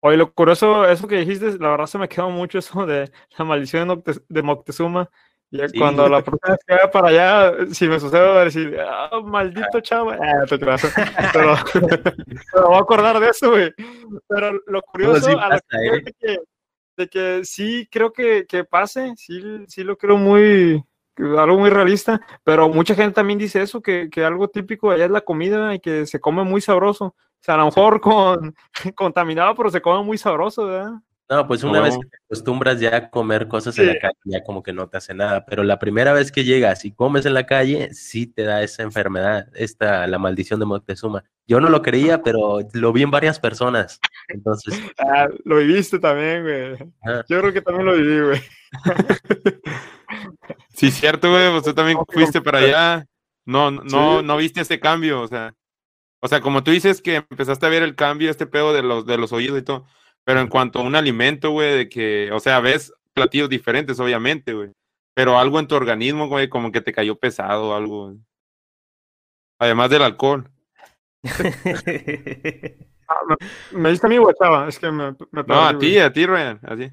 Oye, 0.00 0.16
lo 0.16 0.32
curioso, 0.32 0.86
eso 0.88 1.06
que 1.06 1.16
dijiste, 1.18 1.58
la 1.58 1.70
verdad 1.70 1.86
se 1.86 1.98
me 1.98 2.08
quedó 2.08 2.30
mucho 2.30 2.58
eso 2.58 2.86
de 2.86 3.10
la 3.38 3.44
maldición 3.44 3.86
de, 3.88 3.94
Mocte- 3.94 4.24
de 4.28 4.42
Moctezuma. 4.42 5.10
Ya 5.52 5.68
Sí. 5.68 5.78
cuando 5.80 6.08
la 6.08 6.22
próxima 6.22 6.52
vez 6.54 6.64
que 6.64 6.74
vaya 6.74 6.90
para 6.92 7.08
allá, 7.08 7.52
si 7.74 7.88
me 7.88 7.98
sucede, 7.98 8.26
voy 8.28 8.36
a 8.38 8.44
decir, 8.44 8.78
ah, 8.80 9.20
maldito 9.24 9.80
chavo. 9.80 10.12
Ah, 10.12 10.44
te. 10.48 10.58
Pero, 11.32 11.54
pero 12.52 12.66
voy 12.68 12.76
a 12.76 12.80
acordar 12.80 13.18
de 13.18 13.28
eso, 13.30 13.50
güey. 13.50 13.72
Pero 14.28 14.52
lo 14.66 14.80
curioso, 14.82 15.20
sí 15.26 15.32
a 15.32 15.48
pasa, 15.48 15.60
que, 15.68 15.76
¿eh? 15.86 15.90
voy 15.90 16.00
de 16.02 16.12
que, 16.12 16.38
de 16.96 17.08
que 17.08 17.44
sí 17.44 17.88
creo 17.90 18.12
que, 18.12 18.46
que 18.46 18.62
pase, 18.64 19.12
sí, 19.16 19.42
sí 19.66 19.82
lo 19.82 19.98
creo 19.98 20.16
muy, 20.16 20.84
algo 21.18 21.58
muy 21.58 21.68
realista, 21.70 22.20
pero 22.44 22.68
mucha 22.68 22.94
gente 22.94 23.14
también 23.16 23.38
dice 23.40 23.60
eso, 23.60 23.82
que, 23.82 24.08
que 24.08 24.24
algo 24.24 24.46
típico 24.48 24.92
allá 24.92 25.06
es 25.06 25.10
la 25.10 25.20
comida 25.22 25.74
y 25.74 25.80
que 25.80 26.06
se 26.06 26.20
come 26.20 26.44
muy 26.44 26.60
sabroso. 26.60 27.16
O 27.40 27.42
sea, 27.42 27.54
a 27.54 27.58
lo 27.58 27.64
mejor 27.66 28.00
con, 28.00 28.54
contaminado, 28.96 29.54
pero 29.54 29.70
se 29.70 29.80
come 29.80 30.04
muy 30.04 30.18
sabroso, 30.18 30.66
¿verdad? 30.66 30.92
No, 31.30 31.46
pues 31.46 31.62
una 31.62 31.80
vez 31.80 31.96
que 31.96 32.06
te 32.08 32.16
acostumbras 32.26 32.80
ya 32.80 32.96
a 32.96 33.08
comer 33.08 33.46
cosas 33.46 33.78
en 33.78 33.86
la 33.86 33.98
calle, 34.00 34.16
ya 34.24 34.42
como 34.42 34.64
que 34.64 34.72
no 34.72 34.88
te 34.88 34.96
hace 34.96 35.14
nada, 35.14 35.44
pero 35.46 35.62
la 35.62 35.78
primera 35.78 36.12
vez 36.12 36.32
que 36.32 36.42
llegas 36.42 36.84
y 36.84 36.90
comes 36.90 37.24
en 37.24 37.34
la 37.34 37.46
calle, 37.46 37.94
sí 37.94 38.26
te 38.26 38.42
da 38.42 38.64
esa 38.64 38.82
enfermedad, 38.82 39.46
esta, 39.54 40.08
la 40.08 40.18
maldición 40.18 40.58
de 40.58 40.66
Moctezuma. 40.66 41.22
Yo 41.46 41.60
no 41.60 41.68
lo 41.68 41.82
creía, 41.82 42.24
pero 42.24 42.58
lo 42.72 42.92
vi 42.92 43.02
en 43.04 43.12
varias 43.12 43.38
personas. 43.38 44.00
Entonces, 44.26 44.74
Ah, 44.98 45.28
lo 45.44 45.58
viviste 45.58 46.00
también, 46.00 46.42
güey. 46.42 46.72
ajá. 47.04 47.24
Yo 47.28 47.40
creo 47.40 47.52
que 47.52 47.62
también 47.62 47.86
lo 47.86 47.94
viví, 47.94 48.20
güey. 48.22 48.40
Sí, 50.74 50.90
cierto, 50.90 51.30
güey. 51.30 51.50
Pues 51.50 51.62
tú 51.62 51.74
también 51.74 51.98
fuiste 52.08 52.40
para 52.40 52.58
allá. 52.58 53.06
No, 53.44 53.70
no, 53.70 54.18
Sí. 54.20 54.26
no 54.26 54.36
viste 54.36 54.60
ese 54.62 54.80
cambio, 54.80 55.22
o 55.22 55.28
sea. 55.28 55.54
O 56.20 56.28
sea, 56.28 56.40
como 56.40 56.62
tú 56.62 56.70
dices 56.70 57.00
que 57.00 57.16
empezaste 57.16 57.66
a 57.66 57.70
ver 57.70 57.82
el 57.82 57.94
cambio, 57.94 58.30
este 58.30 58.46
pedo 58.46 58.72
de 58.72 58.82
los, 58.82 59.06
de 59.06 59.16
los 59.16 59.32
oídos 59.32 59.58
y 59.58 59.62
todo. 59.62 59.86
Pero 60.24 60.40
en 60.40 60.48
cuanto 60.48 60.78
a 60.78 60.82
un 60.82 60.94
alimento, 60.94 61.50
güey, 61.50 61.76
de 61.76 61.88
que, 61.88 62.30
o 62.32 62.40
sea, 62.40 62.60
ves 62.60 62.92
platillos 63.14 63.48
diferentes, 63.48 63.98
obviamente, 63.98 64.52
güey. 64.52 64.70
Pero 65.14 65.38
algo 65.38 65.58
en 65.58 65.66
tu 65.66 65.74
organismo, 65.74 66.28
güey, 66.28 66.48
como 66.48 66.70
que 66.70 66.80
te 66.80 66.92
cayó 66.92 67.18
pesado 67.18 67.70
o 67.70 67.74
algo. 67.74 68.14
Además 69.58 69.90
del 69.90 70.02
alcohol. 70.02 70.50
Ah, 73.10 73.36
me, 73.72 73.80
me 73.80 73.90
diste 73.90 74.06
a 74.06 74.08
mí, 74.10 74.18
güey, 74.18 74.32
chava. 74.40 74.68
Es 74.68 74.78
que 74.78 74.88
me, 74.88 75.10
me 75.32 75.42
No, 75.42 75.66
a 75.66 75.76
ti, 75.76 75.98
a 75.98 76.12
ti, 76.12 76.26
Ryan, 76.26 76.60
así. 76.62 76.92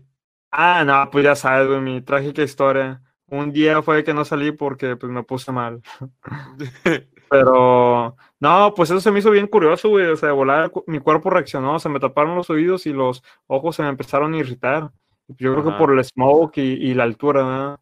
Ah, 0.49 0.83
no, 0.83 1.11
pues 1.11 1.23
ya 1.23 1.35
sabes, 1.35 1.67
güey, 1.67 1.79
mi 1.79 2.01
trágica 2.01 2.41
historia. 2.41 3.03
Un 3.27 3.51
día 3.51 3.83
fue 3.83 4.03
que 4.03 4.15
no 4.15 4.25
salí 4.25 4.51
porque 4.51 4.95
pues 4.95 5.11
me 5.11 5.21
puse 5.21 5.51
mal. 5.51 5.81
Pero, 7.29 8.15
no, 8.39 8.73
pues 8.75 8.89
eso 8.89 8.99
se 8.99 9.11
me 9.11 9.19
hizo 9.19 9.31
bien 9.31 9.47
curioso, 9.47 9.89
güey. 9.89 10.05
O 10.07 10.15
sea, 10.15 10.29
de 10.29 10.35
volar, 10.35 10.71
mi 10.85 10.99
cuerpo 10.99 11.29
reaccionó, 11.29 11.79
se 11.79 11.89
me 11.89 11.99
taparon 11.99 12.35
los 12.35 12.49
oídos 12.49 12.85
y 12.85 12.93
los 12.93 13.23
ojos 13.47 13.75
se 13.75 13.83
me 13.83 13.89
empezaron 13.89 14.33
a 14.33 14.37
irritar. 14.37 14.91
Yo 15.27 15.53
creo 15.53 15.65
que 15.65 15.77
por 15.77 15.91
el 15.91 16.03
smoke 16.03 16.57
y, 16.57 16.61
y 16.61 16.93
la 16.93 17.03
altura, 17.03 17.43
¿verdad? 17.43 17.79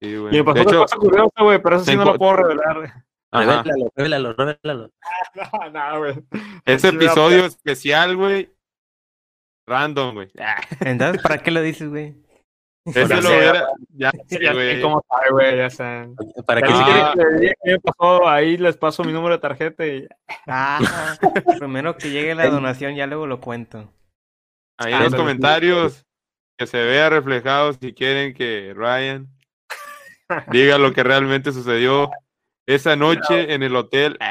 Sí, 0.00 0.16
güey. 0.16 0.34
Y 0.34 0.38
me 0.38 0.44
pasó 0.44 0.54
De 0.54 0.60
otra 0.62 0.72
hecho, 0.72 0.82
cosa 0.82 0.96
curiosa, 0.96 1.42
güey, 1.42 1.62
pero 1.62 1.76
eso 1.76 1.84
sí 1.84 1.96
no 1.96 2.04
lo 2.04 2.18
puedo 2.18 2.36
revelar. 2.36 3.04
Revélalo, 3.32 3.92
revélalo, 3.96 4.32
revélalo. 4.32 4.90
No, 5.34 5.70
no, 5.70 5.98
güey. 5.98 6.14
ese 6.64 6.88
episodio 6.88 7.46
especial, 7.46 8.16
güey. 8.16 8.50
Random, 9.66 10.14
güey. 10.14 10.30
Entonces, 10.80 11.22
¿para 11.22 11.38
qué 11.38 11.50
lo 11.50 11.60
dices, 11.60 11.88
güey? 11.88 12.14
Ese 12.86 13.22
lo 13.22 13.28
hubiera. 13.30 13.66
Ya, 13.96 14.10
Sí, 14.28 14.38
ya 14.42 14.52
sé 14.54 14.80
cómo 14.82 15.04
sabe, 15.08 15.30
güey, 15.30 15.56
ya 15.56 15.70
sé. 15.70 16.08
Para 16.46 16.60
que 16.60 16.68
si 16.68 16.74
Ah. 16.76 17.12
quieren 17.14 17.54
que 17.64 17.78
pasó, 17.80 18.28
ahí 18.28 18.56
les 18.58 18.76
paso 18.76 19.04
mi 19.04 19.12
número 19.12 19.34
de 19.36 19.40
tarjeta 19.40 19.86
y 19.86 20.06
Ah, 20.46 20.78
primero 21.58 21.96
que 21.96 22.10
llegue 22.10 22.34
la 22.34 22.48
donación, 22.48 22.94
ya 22.94 23.06
luego 23.06 23.26
lo 23.26 23.40
cuento. 23.40 23.90
Ahí 24.78 24.92
en 24.92 24.98
Ah, 25.00 25.04
los 25.04 25.14
comentarios 25.14 26.04
que 26.58 26.66
se 26.66 26.82
vea 26.84 27.08
reflejado 27.10 27.72
si 27.72 27.94
quieren 27.94 28.34
que 28.34 28.72
Ryan 28.76 29.28
diga 30.50 30.78
lo 30.78 30.92
que 30.92 31.02
realmente 31.02 31.52
sucedió 31.52 32.10
esa 32.66 32.96
noche 32.96 33.54
en 33.54 33.62
el 33.62 33.76
hotel. 33.76 34.18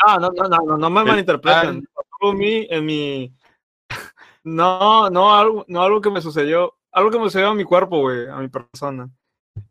Ah, 0.00 0.18
no, 0.20 0.30
no, 0.30 0.48
no, 0.48 0.58
no, 0.64 0.76
no 0.78 0.90
me 0.90 1.04
malinterpreten. 1.04 1.86
En 2.22 2.86
mi... 2.86 3.32
No, 4.46 5.10
no 5.10 5.34
algo, 5.34 5.64
no 5.66 5.82
algo 5.82 6.00
que 6.00 6.08
me 6.10 6.20
sucedió, 6.20 6.74
algo 6.92 7.10
que 7.10 7.18
me 7.18 7.24
sucedió 7.24 7.48
a 7.48 7.54
mi 7.54 7.64
cuerpo, 7.64 7.98
güey, 8.00 8.28
a 8.28 8.36
mi 8.36 8.48
persona. 8.48 9.08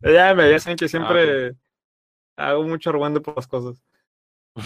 Ya 0.01 0.33
me 0.33 0.49
ya 0.51 0.59
saben 0.59 0.75
que 0.77 0.89
siempre 0.89 1.53
hago 2.37 2.63
mucho 2.63 2.89
argüende 2.89 3.21
por 3.21 3.37
las 3.37 3.47
cosas. 3.47 3.81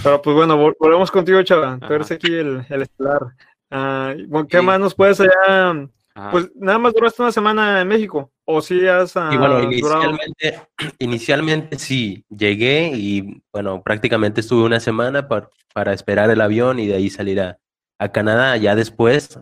Pero 0.03 0.19
pues 0.21 0.35
bueno, 0.35 0.57
vol- 0.57 0.75
volvemos 0.79 1.11
contigo, 1.11 1.41
chaval. 1.43 1.79
Tú 1.79 1.93
eres 1.93 2.11
aquí 2.11 2.33
el, 2.33 2.65
el 2.69 2.81
estelar. 2.81 3.21
Ah, 3.69 4.15
¿Qué 4.49 4.59
Sí. 4.59 4.65
más 4.65 4.79
nos 4.79 4.95
puedes 4.95 5.19
allá? 5.19 5.87
Ajá. 6.15 6.31
Pues 6.31 6.51
nada 6.55 6.79
más 6.79 6.93
duraste 6.93 7.21
una 7.21 7.31
semana 7.31 7.79
en 7.81 7.87
México. 7.87 8.31
¿O 8.45 8.61
sí 8.61 8.87
has 8.87 9.15
ah, 9.15 9.29
Y 9.31 9.37
bueno, 9.37 9.55
durado? 9.59 9.71
inicialmente, 9.71 10.59
inicialmente 10.99 11.77
sí, 11.77 12.25
llegué 12.29 12.91
y 12.95 13.43
bueno, 13.53 13.83
prácticamente 13.83 14.41
estuve 14.41 14.63
una 14.63 14.79
semana 14.79 15.27
par- 15.27 15.51
para 15.71 15.93
esperar 15.93 16.31
el 16.31 16.41
avión 16.41 16.79
y 16.79 16.87
de 16.87 16.95
ahí 16.95 17.09
salir 17.11 17.39
a, 17.41 17.59
a 17.99 18.11
Canadá. 18.11 18.57
Ya 18.57 18.75
después, 18.75 19.39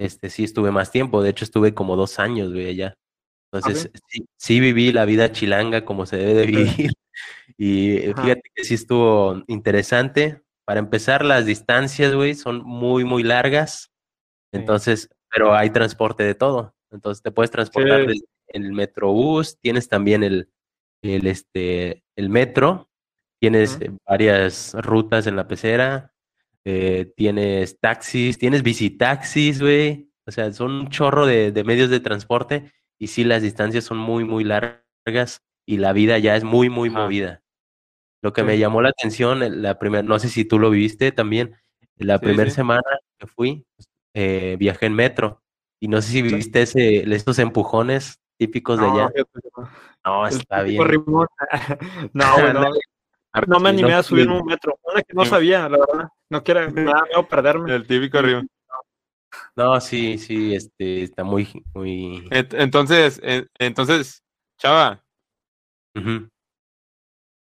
este 0.00 0.30
sí 0.30 0.44
estuve 0.44 0.70
más 0.70 0.90
tiempo, 0.90 1.22
de 1.22 1.30
hecho 1.30 1.44
estuve 1.44 1.74
como 1.74 1.94
dos 1.96 2.18
años, 2.18 2.52
güey, 2.52 2.68
allá. 2.68 2.94
Entonces, 3.52 3.90
sí, 4.08 4.26
sí 4.36 4.60
viví 4.60 4.92
la 4.92 5.04
vida 5.04 5.32
chilanga 5.32 5.84
como 5.84 6.06
se 6.06 6.16
debe 6.16 6.34
de 6.34 6.46
vivir. 6.46 6.90
Y 7.58 8.08
Ajá. 8.10 8.22
fíjate 8.22 8.50
que 8.54 8.64
sí 8.64 8.74
estuvo 8.74 9.42
interesante. 9.46 10.40
Para 10.64 10.80
empezar, 10.80 11.24
las 11.24 11.44
distancias, 11.44 12.14
güey, 12.14 12.34
son 12.34 12.62
muy, 12.64 13.04
muy 13.04 13.22
largas. 13.22 13.90
Entonces, 14.52 15.10
pero 15.30 15.54
hay 15.54 15.68
transporte 15.70 16.22
de 16.22 16.34
todo. 16.34 16.74
Entonces 16.90 17.22
te 17.22 17.30
puedes 17.30 17.50
transportar 17.50 18.10
Sí. 18.10 18.24
en 18.48 18.64
el 18.64 18.72
metrobús, 18.72 19.58
tienes 19.60 19.88
también 19.88 20.22
el, 20.22 20.48
el, 21.02 21.26
este, 21.26 22.02
el 22.16 22.30
metro, 22.30 22.88
tienes 23.40 23.78
eh, 23.80 23.90
varias 24.08 24.74
rutas 24.74 25.26
en 25.26 25.36
la 25.36 25.46
pecera, 25.46 26.09
eh, 26.64 27.12
tienes 27.16 27.78
taxis, 27.80 28.38
tienes 28.38 28.62
visitaxis, 28.62 29.60
güey. 29.60 30.10
O 30.26 30.30
sea, 30.32 30.52
son 30.52 30.72
un 30.72 30.88
chorro 30.90 31.26
de, 31.26 31.52
de 31.52 31.64
medios 31.64 31.90
de 31.90 32.00
transporte 32.00 32.72
y 32.98 33.08
sí, 33.08 33.24
las 33.24 33.42
distancias 33.42 33.84
son 33.84 33.98
muy, 33.98 34.24
muy 34.24 34.44
largas 34.44 35.42
y 35.66 35.78
la 35.78 35.92
vida 35.92 36.18
ya 36.18 36.36
es 36.36 36.44
muy, 36.44 36.68
muy 36.68 36.88
Ajá. 36.90 37.00
movida. 37.04 37.42
Lo 38.22 38.32
que 38.32 38.42
Sí. 38.42 38.46
me 38.46 38.58
llamó 38.58 38.82
la 38.82 38.90
atención, 38.90 39.62
la 39.62 39.78
primera, 39.78 40.02
no 40.02 40.18
sé 40.18 40.28
si 40.28 40.44
tú 40.44 40.58
lo 40.58 40.70
viviste 40.70 41.10
también, 41.12 41.56
la 41.96 42.18
Sí, 42.18 42.24
primera 42.26 42.50
sí. 42.50 42.56
semana 42.56 42.82
que 43.18 43.26
fui, 43.26 43.64
eh, 44.14 44.56
viajé 44.58 44.86
en 44.86 44.94
metro 44.94 45.42
y 45.80 45.88
no 45.88 46.02
sé 46.02 46.12
si 46.12 46.22
viste 46.22 46.62
ese, 46.62 47.10
estos 47.14 47.38
empujones 47.38 48.20
típicos 48.38 48.78
de 48.78 48.86
allá. 48.86 49.10
no. 50.04 50.26
Está 50.26 50.62
bien. 50.62 50.82
no, 52.12 52.52
no. 52.52 52.70
No 53.46 53.60
me 53.60 53.68
animé 53.70 53.94
a 53.94 54.02
subirme 54.02 54.34
sí. 54.34 54.40
un 54.40 54.46
metro. 54.46 54.78
Una 54.82 55.02
que 55.02 55.14
no 55.14 55.24
Sí. 55.24 55.30
sabía, 55.30 55.68
la 55.68 55.78
verdad. 55.78 56.08
No 56.30 56.42
quiero, 56.44 56.70
me 56.70 56.84
da 56.84 57.02
miedo 57.04 57.28
perderme. 57.28 57.74
El 57.74 57.86
típico 57.86 58.18
arriba. 58.18 58.42
No, 59.56 59.80
sí, 59.80 60.18
sí, 60.18 60.54
este, 60.54 61.02
está 61.02 61.22
muy, 61.24 61.48
muy. 61.74 62.26
Ent- 62.30 62.54
Entonces, 62.58 63.20
en- 63.22 63.46
entonces, 63.58 64.22
Chava, 64.58 65.04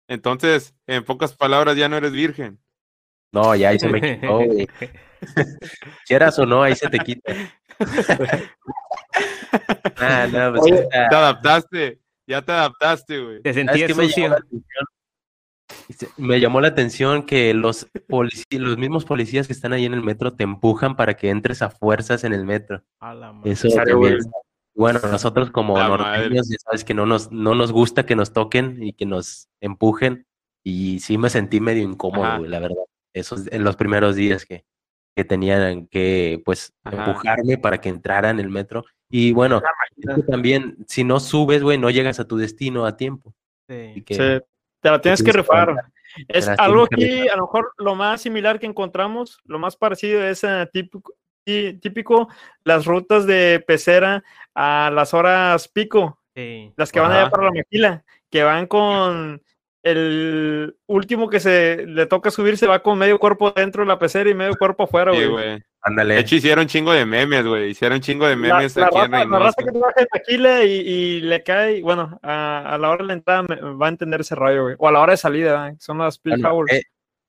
entonces, 0.08 0.74
en 0.86 1.04
pocas 1.04 1.34
palabras, 1.34 1.76
ya 1.76 1.88
no 1.88 1.96
eres 1.96 2.12
virgen. 2.12 2.58
No, 3.32 3.54
ya 3.56 3.70
ahí 3.70 3.78
se 3.78 3.88
me 3.88 4.00
quitó, 4.00 4.36
güey. 4.46 4.68
Quieras 6.06 6.38
o 6.38 6.46
no, 6.46 6.62
ahí 6.62 6.74
se 6.74 6.88
te 6.88 6.98
quita. 6.98 7.32
Ah, 9.98 10.26
no, 10.30 10.50
pues 10.52 10.62
Oye, 10.64 10.82
está- 10.82 11.08
Te 11.08 11.16
adaptaste, 11.16 12.00
ya 12.28 12.42
te 12.42 12.52
adaptaste, 12.52 13.18
güey. 13.18 13.42
Te 13.42 13.54
¿Sabes 13.54 13.66
sentías 13.66 13.96
me 13.96 14.04
Me 16.16 16.40
llamó 16.40 16.60
la 16.60 16.68
atención 16.68 17.24
que 17.24 17.52
los 17.54 17.86
los 18.50 18.78
mismos 18.78 19.04
policías 19.04 19.46
que 19.46 19.52
están 19.52 19.72
ahí 19.72 19.84
en 19.84 19.94
el 19.94 20.02
metro 20.02 20.34
te 20.34 20.44
empujan 20.44 20.96
para 20.96 21.14
que 21.16 21.30
entres 21.30 21.62
a 21.62 21.70
fuerzas 21.70 22.24
en 22.24 22.32
el 22.32 22.44
metro. 22.44 22.82
A 23.00 23.14
la 23.14 23.32
madre. 23.32 23.52
Eso 23.52 23.68
también. 23.68 24.18
Bueno, 24.74 25.00
nosotros 25.10 25.50
como 25.50 25.78
La 25.78 25.88
norteños, 25.88 26.48
ya 26.50 26.56
sabes 26.62 26.84
que 26.84 26.92
no 26.92 27.06
nos, 27.06 27.32
no 27.32 27.54
nos 27.54 27.72
gusta 27.72 28.04
que 28.04 28.14
nos 28.14 28.32
toquen 28.32 28.82
y 28.82 28.92
que 28.92 29.06
nos 29.06 29.48
empujen. 29.60 30.26
Y 30.62 31.00
sí 31.00 31.16
me 31.16 31.30
sentí 31.30 31.60
medio 31.60 31.82
incómodo, 31.82 32.38
güey, 32.38 32.50
la 32.50 32.58
verdad. 32.60 32.84
Esos 33.14 33.46
en 33.50 33.64
los 33.64 33.76
primeros 33.76 34.16
días 34.16 34.44
que, 34.44 34.66
que 35.16 35.24
tenían 35.24 35.86
que, 35.86 36.42
pues, 36.44 36.74
Ajá. 36.84 37.06
empujarme 37.06 37.56
para 37.56 37.80
que 37.80 37.88
entrara 37.88 38.28
en 38.28 38.38
el 38.38 38.50
metro. 38.50 38.84
Y 39.08 39.32
bueno, 39.32 39.62
es 39.96 40.14
que 40.16 40.22
también, 40.24 40.76
si 40.86 41.04
no 41.04 41.20
subes, 41.20 41.62
güey, 41.62 41.78
no 41.78 41.88
llegas 41.88 42.20
a 42.20 42.26
tu 42.28 42.36
destino 42.36 42.84
a 42.84 42.96
tiempo. 42.98 43.32
Y 43.70 43.94
Sí. 43.94 44.02
que- 44.02 44.14
Sí, 44.14 44.44
te 44.86 44.90
la 44.92 45.00
tienes 45.00 45.20
que 45.22 45.30
tienes 45.32 45.46
que 45.48 45.52
rifar. 45.52 45.84
Es 46.28 46.48
algo 46.48 46.86
que 46.86 47.28
a 47.28 47.36
lo 47.36 47.42
mejor 47.42 47.72
lo 47.78 47.94
más 47.94 48.20
similar 48.22 48.58
que 48.60 48.66
encontramos, 48.66 49.38
lo 49.44 49.58
más 49.58 49.76
parecido 49.76 50.22
es 50.24 50.44
eh, 50.44 50.68
típico, 50.72 51.14
tí- 51.44 51.74
típico 51.80 52.28
las 52.64 52.86
rutas 52.86 53.26
de 53.26 53.62
pecera 53.66 54.22
a 54.54 54.90
las 54.94 55.12
horas 55.12 55.68
pico, 55.68 56.20
Sí. 56.34 56.72
las 56.76 56.92
que 56.92 57.00
van 57.00 57.12
allá 57.12 57.30
para 57.30 57.44
la 57.44 57.52
maquila, 57.52 58.04
que 58.30 58.42
van 58.44 58.66
con 58.66 59.42
el 59.82 60.76
último 60.86 61.28
que 61.28 61.40
se 61.40 61.86
le 61.86 62.06
toca 62.06 62.30
subirse 62.30 62.66
va 62.66 62.82
con 62.82 62.98
medio 62.98 63.18
cuerpo 63.18 63.50
dentro 63.52 63.82
de 63.82 63.88
la 63.88 63.98
pecera 63.98 64.28
y 64.30 64.34
medio 64.34 64.54
cuerpo 64.56 64.84
afuera, 64.84 65.12
Sí, 65.12 65.18
güey. 65.86 65.96
De 65.96 66.02
Ándale. 66.02 66.18
hecho, 66.20 66.34
hicieron 66.36 66.66
chingo 66.66 66.92
de 66.92 67.06
memes, 67.06 67.46
güey. 67.46 67.70
Hicieron 67.70 68.00
chingo 68.00 68.26
de 68.26 68.36
La, 68.36 68.56
memes 68.58 68.76
la 68.76 68.86
aquí 68.86 68.98
en 68.98 69.12
raza, 69.12 69.24
la 69.26 69.38
raza 69.38 69.62
que 69.64 69.70
trabaja 69.70 70.00
en 70.00 70.06
maquila 70.12 70.64
y, 70.64 70.70
y 70.72 71.20
le 71.20 71.42
cae, 71.42 71.82
bueno, 71.82 72.18
a, 72.22 72.74
a 72.74 72.78
la 72.78 72.90
hora 72.90 73.02
de 73.02 73.06
la 73.08 73.12
entrada 73.14 73.42
me- 73.42 73.60
va 73.60 73.86
a 73.86 73.88
entender 73.88 74.20
ese 74.20 74.34
rollo, 74.34 74.64
güey. 74.64 74.76
O 74.78 74.88
a 74.88 74.92
la 74.92 75.00
hora 75.00 75.12
de 75.12 75.16
salida, 75.16 75.68
¿eh? 75.70 75.76
son 75.78 75.98
las 75.98 76.18
peak 76.18 76.40
Bueno, 76.40 76.64
eh, 76.72 76.82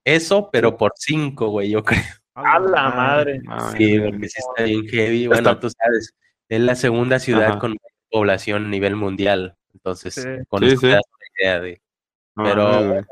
eso, 0.06 0.50
pero 0.52 0.76
por 0.78 0.94
cinco, 0.96 1.50
güey, 1.50 1.70
yo 1.70 1.84
creo. 1.84 2.02
a 2.36 2.60
la 2.60 2.90
madre. 2.90 3.42
Sí, 3.78 4.00
porque 4.00 4.30
sí 4.30 4.40
está 4.40 4.64
bien 4.64 4.88
heavy. 4.88 5.28
Bueno, 5.28 5.50
Está- 5.52 5.60
tú 5.60 5.70
sabes, 5.70 6.14
es 6.50 6.60
la 6.62 6.76
segunda 6.76 7.20
ciudad 7.20 7.50
Ajá. 7.52 7.60
con 7.60 7.72
mayor 7.72 7.92
población 8.12 8.66
a 8.66 8.70
nivel 8.70 8.96
mundial. 8.96 9.56
Entonces, 9.74 10.16
Sí. 10.16 10.24
con 10.48 10.62
Sí, 10.62 10.68
eso 10.68 10.76
sí. 10.78 10.82
te 10.88 10.88
das 10.94 11.02
una 11.06 11.26
idea 11.42 11.60
de. 11.60 11.82
Pero-. 12.36 13.06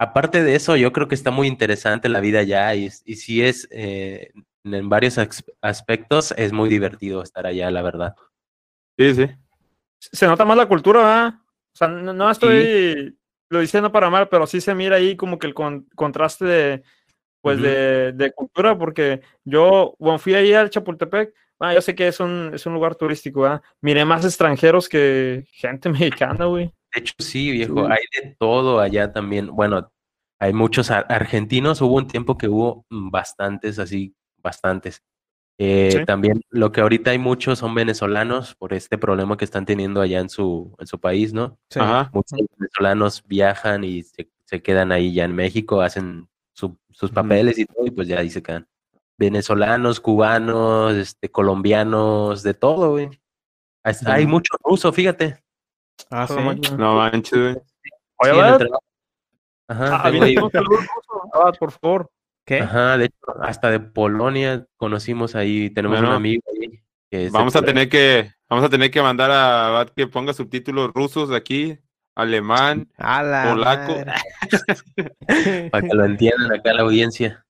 Aparte 0.00 0.44
de 0.44 0.54
eso, 0.54 0.76
yo 0.76 0.92
creo 0.92 1.08
que 1.08 1.14
está 1.16 1.30
muy 1.32 1.48
interesante 1.48 2.08
la 2.08 2.20
vida 2.20 2.38
allá 2.40 2.72
y, 2.76 2.88
y 3.04 3.16
sí 3.16 3.42
es, 3.44 3.66
eh, 3.72 4.30
en 4.64 4.88
varios 4.88 5.16
aspectos, 5.62 6.32
es 6.36 6.52
muy 6.52 6.68
divertido 6.68 7.22
estar 7.22 7.46
allá, 7.46 7.70
la 7.70 7.82
verdad. 7.82 8.14
Sí, 8.98 9.14
sí. 9.14 9.26
se 9.98 10.26
nota 10.26 10.44
más 10.44 10.56
la 10.56 10.66
cultura, 10.66 11.00
¿verdad? 11.00 11.34
O 11.38 11.76
sea, 11.78 11.88
no, 11.88 12.12
no 12.12 12.30
estoy 12.30 13.16
lo 13.50 13.60
diciendo 13.60 13.90
para 13.92 14.10
mal, 14.10 14.28
pero 14.28 14.46
sí 14.46 14.60
se 14.60 14.74
mira 14.74 14.96
ahí 14.96 15.16
como 15.16 15.38
que 15.38 15.46
el 15.46 15.54
con- 15.54 15.84
contraste 15.94 16.44
de, 16.44 16.82
pues, 17.40 17.60
de, 17.62 18.12
de 18.12 18.32
cultura, 18.32 18.76
porque 18.76 19.22
yo, 19.44 19.94
bueno, 19.98 20.18
fui 20.18 20.34
ahí 20.34 20.52
al 20.52 20.68
Chapultepec, 20.70 21.32
ah, 21.60 21.72
yo 21.72 21.80
sé 21.80 21.94
que 21.94 22.08
es 22.08 22.20
un, 22.20 22.50
es 22.54 22.66
un 22.66 22.74
lugar 22.74 22.94
turístico, 22.96 23.42
¿verdad? 23.42 23.62
Miré 23.80 24.04
más 24.04 24.24
extranjeros 24.24 24.88
que 24.88 25.46
gente 25.52 25.88
mexicana, 25.88 26.44
güey. 26.46 26.66
De 26.94 27.00
hecho, 27.00 27.14
sí, 27.18 27.50
viejo, 27.52 27.86
Sí. 27.86 27.92
hay 27.92 28.22
de 28.22 28.36
todo 28.38 28.80
allá 28.80 29.12
también. 29.12 29.46
Bueno, 29.48 29.90
hay 30.40 30.52
muchos 30.52 30.90
ar- 30.90 31.06
argentinos, 31.08 31.80
hubo 31.80 31.94
un 31.96 32.06
tiempo 32.08 32.36
que 32.36 32.48
hubo 32.48 32.84
bastantes, 32.90 33.78
así, 33.78 34.14
bastantes. 34.42 35.02
Eh, 35.60 35.90
Sí. 35.92 36.04
También 36.04 36.40
lo 36.50 36.70
que 36.70 36.80
ahorita 36.80 37.10
hay 37.10 37.18
muchos 37.18 37.58
son 37.58 37.74
venezolanos 37.74 38.54
por 38.54 38.72
este 38.74 38.96
problema 38.96 39.36
que 39.36 39.44
están 39.44 39.66
teniendo 39.66 40.00
allá 40.00 40.20
en 40.20 40.28
su, 40.28 40.74
en 40.78 40.86
su 40.86 41.00
país, 41.00 41.32
¿no? 41.32 41.58
Sí. 41.70 41.80
Ajá. 41.80 42.10
Muchos 42.12 42.38
venezolanos 42.56 43.24
viajan 43.26 43.82
y 43.82 44.02
se, 44.04 44.30
se 44.44 44.62
quedan 44.62 44.92
ahí 44.92 45.12
ya 45.12 45.24
en 45.24 45.34
México, 45.34 45.80
hacen 45.80 46.28
su- 46.52 46.78
sus 46.90 47.10
papeles 47.10 47.58
y 47.58 47.64
todo, 47.66 47.86
y 47.86 47.90
pues 47.90 48.06
ya 48.06 48.18
ahí 48.20 48.30
se 48.30 48.42
quedan. 48.42 48.68
Venezolanos, 49.16 49.98
cubanos, 50.00 50.94
este, 50.94 51.28
colombianos, 51.28 52.44
de 52.44 52.54
todo, 52.54 52.92
güey. 52.92 53.10
Hasta 53.82 54.14
Hay 54.14 54.26
mucho 54.26 54.54
ruso, 54.62 54.92
fíjate. 54.92 55.42
Ah, 56.10 56.26
sí. 56.28 56.34
No 56.34 56.42
manches. 56.42 56.78
No 56.78 56.94
manches, 56.96 57.38
güey. 57.38 57.56
Oye, 58.18 58.58
Sí. 58.60 58.64
Ajá, 59.70 60.02
ah, 60.06 60.10
ruso. 60.10 61.30
Abad, 61.32 61.54
por 61.58 61.72
favor. 61.72 62.10
¿Qué? 62.48 62.60
ajá, 62.60 62.96
de 62.98 63.04
hecho, 63.06 63.16
hasta 63.42 63.70
de 63.70 63.78
Polonia 63.80 64.66
conocimos 64.76 65.34
ahí, 65.36 65.70
tenemos 65.70 66.00
un 66.00 66.06
amigo 66.06 66.42
ahí. 66.60 66.80
que 67.10 67.28
Vamos 67.30 67.54
a 67.56 67.62
tener 67.62 67.88
que, 67.88 68.32
vamos 68.48 68.64
a 68.64 68.68
tener 68.70 68.90
que 68.90 69.02
mandar 69.02 69.30
a 69.32 69.86
que 69.94 70.06
ponga 70.06 70.32
subtítulos 70.32 70.90
rusos 70.94 71.30
aquí, 71.30 71.78
alemán. 72.16 72.88
Polaco. 72.96 73.96
para 75.70 75.82
que 75.88 75.94
lo 75.94 76.04
entiendan 76.04 76.52
acá 76.52 76.72
la 76.72 76.82
audiencia. 76.82 77.44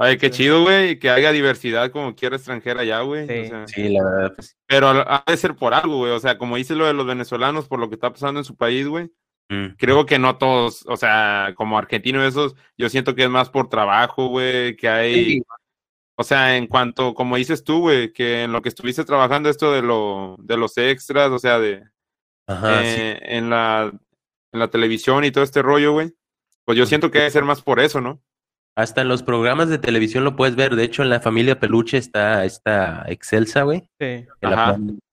Oye, 0.00 0.16
qué 0.16 0.26
Sí. 0.28 0.44
chido, 0.44 0.62
güey, 0.62 0.98
que 0.98 1.10
haya 1.10 1.32
diversidad 1.32 1.90
como 1.90 2.14
quiera 2.14 2.36
extranjera 2.36 2.82
allá, 2.82 3.00
güey. 3.00 3.24
o 3.24 3.26
Sí. 3.26 3.48
sea, 3.48 3.66
Sí, 3.66 3.88
la 3.88 4.04
verdad, 4.04 4.32
pues. 4.34 4.56
Pero 4.66 4.88
ha 4.88 5.24
de 5.26 5.36
ser 5.36 5.56
por 5.56 5.74
algo, 5.74 5.98
güey. 5.98 6.12
O 6.12 6.20
sea, 6.20 6.38
como 6.38 6.56
dice 6.56 6.74
lo 6.76 6.86
de 6.86 6.94
los 6.94 7.04
venezolanos, 7.06 7.66
por 7.66 7.80
lo 7.80 7.88
que 7.88 7.96
está 7.96 8.10
pasando 8.12 8.38
en 8.40 8.44
su 8.44 8.56
país, 8.56 8.86
güey. 8.86 9.10
Mm. 9.48 9.76
Creo 9.76 10.06
que 10.06 10.18
no 10.18 10.36
todos, 10.38 10.84
o 10.86 10.96
sea, 10.96 11.52
como 11.56 11.78
argentino 11.78 12.24
esos, 12.24 12.54
yo 12.76 12.88
siento 12.88 13.14
que 13.14 13.24
es 13.24 13.30
más 13.30 13.50
por 13.50 13.68
trabajo, 13.68 14.28
güey, 14.28 14.76
que 14.76 14.88
hay, 14.88 15.24
Sí, 15.24 15.42
o 16.20 16.24
sea, 16.24 16.56
en 16.56 16.66
cuanto, 16.66 17.14
como 17.14 17.36
dices 17.36 17.62
tú, 17.62 17.78
güey, 17.78 18.12
que 18.12 18.42
en 18.42 18.50
lo 18.50 18.60
que 18.60 18.68
estuviste 18.68 19.04
trabajando 19.04 19.48
esto 19.48 19.72
de 19.72 19.82
lo, 19.82 20.34
de 20.40 20.56
los 20.56 20.76
extras, 20.76 21.30
o 21.30 21.38
sea, 21.38 21.60
de, 21.60 21.84
Ajá, 22.48 22.82
sí. 22.82 22.86
eh, 22.88 23.20
en 23.22 23.50
la, 23.50 23.92
en 24.52 24.58
la 24.58 24.68
televisión 24.68 25.24
y 25.24 25.30
todo 25.30 25.44
este 25.44 25.62
rollo, 25.62 25.92
güey, 25.92 26.12
pues 26.64 26.76
yo 26.76 26.86
siento 26.86 27.12
que 27.12 27.18
debe 27.18 27.30
ser 27.30 27.44
más 27.44 27.62
por 27.62 27.78
eso, 27.78 28.00
¿no? 28.00 28.20
Hasta 28.76 29.02
en 29.02 29.08
los 29.08 29.22
programas 29.22 29.68
de 29.68 29.78
televisión 29.78 30.24
lo 30.24 30.34
puedes 30.34 30.56
ver. 30.56 30.74
De 30.74 30.82
hecho, 30.82 31.02
en 31.04 31.10
la 31.10 31.20
familia 31.20 31.60
Peluche 31.60 31.98
está 31.98 32.44
esta 32.44 33.04
Excelsa, 33.06 33.62
güey. 33.62 33.88
Sí. 34.00 34.26
que 34.40 34.48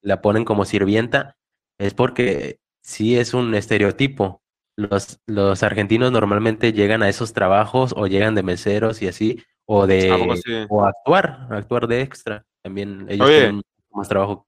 la 0.02 0.22
ponen 0.22 0.44
como 0.44 0.66
sirvienta, 0.66 1.38
es 1.80 1.94
porque 1.94 2.60
sí 2.86 3.18
es 3.18 3.34
un 3.34 3.54
estereotipo. 3.56 4.42
Los, 4.78 5.20
los 5.26 5.64
argentinos 5.64 6.12
normalmente 6.12 6.72
llegan 6.74 7.02
a 7.02 7.10
esos 7.10 7.34
trabajos 7.34 7.94
o 7.98 8.08
llegan 8.08 8.36
de 8.36 8.44
meseros 8.44 9.02
y 9.02 9.08
así, 9.08 9.44
o 9.66 9.88
de 9.88 10.38
o 10.70 10.86
actuar, 10.86 11.48
actuar 11.50 11.88
de 11.88 12.02
extra. 12.02 12.46
También 12.64 13.08
ellos 13.10 13.28
Oye. 13.28 13.38
tienen 13.40 13.62
más 13.92 14.08
trabajo. 14.10 14.46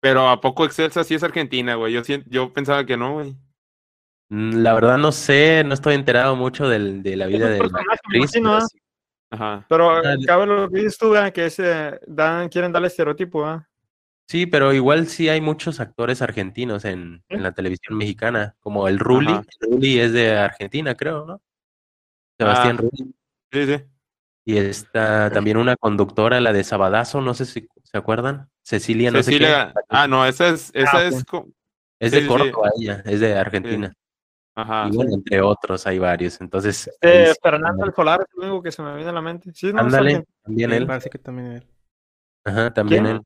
Pero 0.00 0.28
¿a 0.28 0.40
poco 0.40 0.64
Excelsa 0.64 1.04
sí 1.04 1.14
es 1.14 1.22
argentina, 1.22 1.74
güey? 1.74 1.92
Yo, 1.92 2.02
yo 2.26 2.52
pensaba 2.52 2.84
que 2.84 2.96
no, 2.96 3.14
güey. 3.14 3.36
Mm, 4.30 4.62
La 4.62 4.74
verdad 4.74 4.98
no 4.98 5.12
sé, 5.12 5.62
no 5.64 5.74
estoy 5.74 5.94
enterado 5.94 6.34
mucho 6.36 6.68
del- 6.68 7.02
de 7.02 7.16
la 7.16 7.26
vida 7.26 7.48
de 7.48 7.58
la 7.60 7.66
actriz, 7.92 8.30
pero 8.32 8.60
sí. 8.62 8.78
Ajá. 9.30 9.66
Pero 9.68 9.90
Ah, 9.90 10.14
eh, 10.14 10.24
cabe 10.26 10.46
lo 10.46 10.68
que 10.70 10.78
dices 10.78 10.98
tú, 10.98 11.10
¿verdad? 11.10 11.32
que 11.32 11.46
ese 11.46 12.00
dan, 12.06 12.48
quieren 12.48 12.72
darle 12.72 12.88
estereotipo, 12.88 13.44
¿ah? 13.44 13.68
Sí, 14.28 14.46
pero 14.46 14.72
igual 14.72 15.06
sí 15.06 15.28
hay 15.28 15.40
muchos 15.40 15.78
actores 15.78 16.20
argentinos 16.20 16.84
en, 16.84 17.22
en 17.28 17.42
la 17.42 17.52
televisión 17.52 17.96
mexicana, 17.96 18.56
como 18.60 18.88
el 18.88 18.98
Ruli. 18.98 19.32
Ajá. 19.32 19.44
El 19.60 19.70
Ruli 19.72 20.00
es 20.00 20.12
de 20.12 20.36
Argentina, 20.36 20.96
creo, 20.96 21.24
¿no? 21.26 21.40
Sebastián 22.38 22.76
Ah. 22.78 22.82
Rulli. 22.82 23.14
Sí, 23.52 23.66
sí. 23.66 23.84
Y 24.48 24.58
está 24.58 25.30
también 25.30 25.56
una 25.56 25.76
conductora, 25.76 26.40
la 26.40 26.52
de 26.52 26.62
Sabadazo, 26.64 27.20
no 27.20 27.34
sé 27.34 27.46
si 27.46 27.66
se 27.84 27.98
acuerdan. 27.98 28.48
Cecilia, 28.62 29.10
no 29.10 29.22
sé 29.22 29.30
qué. 29.32 29.38
Cecilia, 29.38 29.74
ah, 29.88 30.06
no, 30.08 30.26
esa 30.26 30.48
es, 30.48 30.70
esa 30.74 30.98
Ah, 30.98 31.02
es, 31.04 31.14
Es 31.14 31.22
sí, 31.22 31.24
de 32.00 32.10
sí, 32.10 32.20
sí. 32.20 32.26
Córdoba 32.28 32.70
ella, 32.80 33.02
es 33.06 33.20
de 33.20 33.34
Argentina. 33.36 33.92
ajá. 34.56 34.88
Y 34.90 34.96
bueno, 34.96 35.14
entre 35.14 35.40
otros 35.40 35.86
hay 35.86 35.98
varios. 36.00 36.40
Entonces, 36.40 36.90
Eh, 37.00 37.28
sí, 37.32 37.38
Fernando 37.42 37.84
el 37.86 37.94
Solar 37.94 38.20
es 38.28 38.34
lo 38.36 38.42
único 38.42 38.62
que 38.62 38.72
se 38.72 38.82
me 38.82 38.94
viene 38.94 39.10
a 39.10 39.14
la 39.14 39.22
mente. 39.22 39.52
Sí, 39.54 39.72
no, 39.72 39.80
ándale, 39.80 40.24
también 40.42 40.70
Sí, 40.70 40.76
él. 40.76 40.86
Parece 40.86 41.10
que 41.10 41.18
también 41.18 41.46
él. 41.52 41.66
Ajá, 42.44 42.72
también 42.74 43.04
¿Quién? 43.04 43.16
él. 43.16 43.22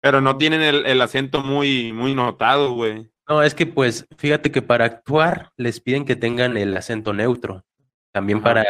Pero 0.00 0.20
no 0.20 0.36
tienen 0.36 0.62
el, 0.62 0.86
el 0.86 1.00
acento 1.00 1.42
muy, 1.42 1.92
muy 1.92 2.14
notado, 2.14 2.72
güey. 2.72 3.10
No, 3.28 3.42
es 3.42 3.54
que 3.54 3.66
pues, 3.66 4.06
fíjate 4.16 4.50
que 4.50 4.62
para 4.62 4.84
actuar 4.86 5.52
les 5.56 5.80
piden 5.80 6.04
que 6.04 6.16
tengan 6.16 6.56
el 6.56 6.76
acento 6.76 7.12
neutro. 7.12 7.64
También 8.12 8.42
para, 8.42 8.64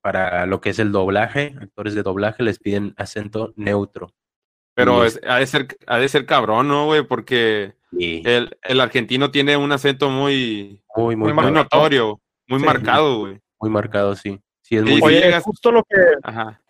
para 0.00 0.46
lo 0.46 0.60
que 0.60 0.70
es 0.70 0.78
el 0.78 0.92
doblaje, 0.92 1.54
actores 1.60 1.94
de 1.94 2.02
doblaje 2.02 2.42
les 2.42 2.58
piden 2.58 2.94
acento 2.96 3.52
neutro. 3.56 4.14
Pero 4.74 5.04
es, 5.04 5.20
ha, 5.26 5.38
de 5.38 5.46
ser, 5.46 5.66
ha 5.86 5.98
de 5.98 6.08
ser 6.08 6.24
cabrón, 6.26 6.68
¿no, 6.68 6.86
güey? 6.86 7.02
Porque 7.02 7.74
el, 7.98 8.56
el 8.62 8.80
argentino 8.80 9.30
tiene 9.30 9.56
un 9.56 9.72
acento 9.72 10.10
muy, 10.10 10.82
muy, 10.94 11.16
muy, 11.16 11.32
muy 11.32 11.50
notorio, 11.50 12.20
muy 12.46 12.60
Sí. 12.60 12.66
marcado, 12.66 13.20
güey. 13.20 13.40
muy 13.58 13.70
marcado, 13.70 14.14
sí. 14.14 14.40
Sí, 14.62 14.76
es 14.76 14.82
muy. 14.82 15.00
Oye, 15.02 15.40
justo 15.40 15.72
lo 15.72 15.82
que. 15.82 15.96
Ajá. 16.22 16.60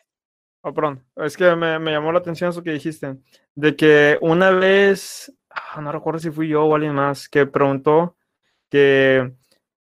Oh, 0.68 0.74
perdón. 0.74 1.04
Es 1.16 1.36
que 1.36 1.54
me, 1.54 1.78
me 1.78 1.92
llamó 1.92 2.10
la 2.10 2.18
atención 2.18 2.50
eso 2.50 2.62
que 2.62 2.72
dijiste. 2.72 3.16
De 3.54 3.76
que 3.76 4.18
una 4.20 4.50
vez. 4.50 5.32
ah, 5.50 5.80
no 5.80 5.92
recuerdo 5.92 6.18
si 6.18 6.30
fui 6.30 6.48
yo 6.48 6.64
o 6.64 6.74
alguien 6.74 6.94
más 6.94 7.28
que 7.28 7.46
preguntó 7.46 8.16
que. 8.70 9.32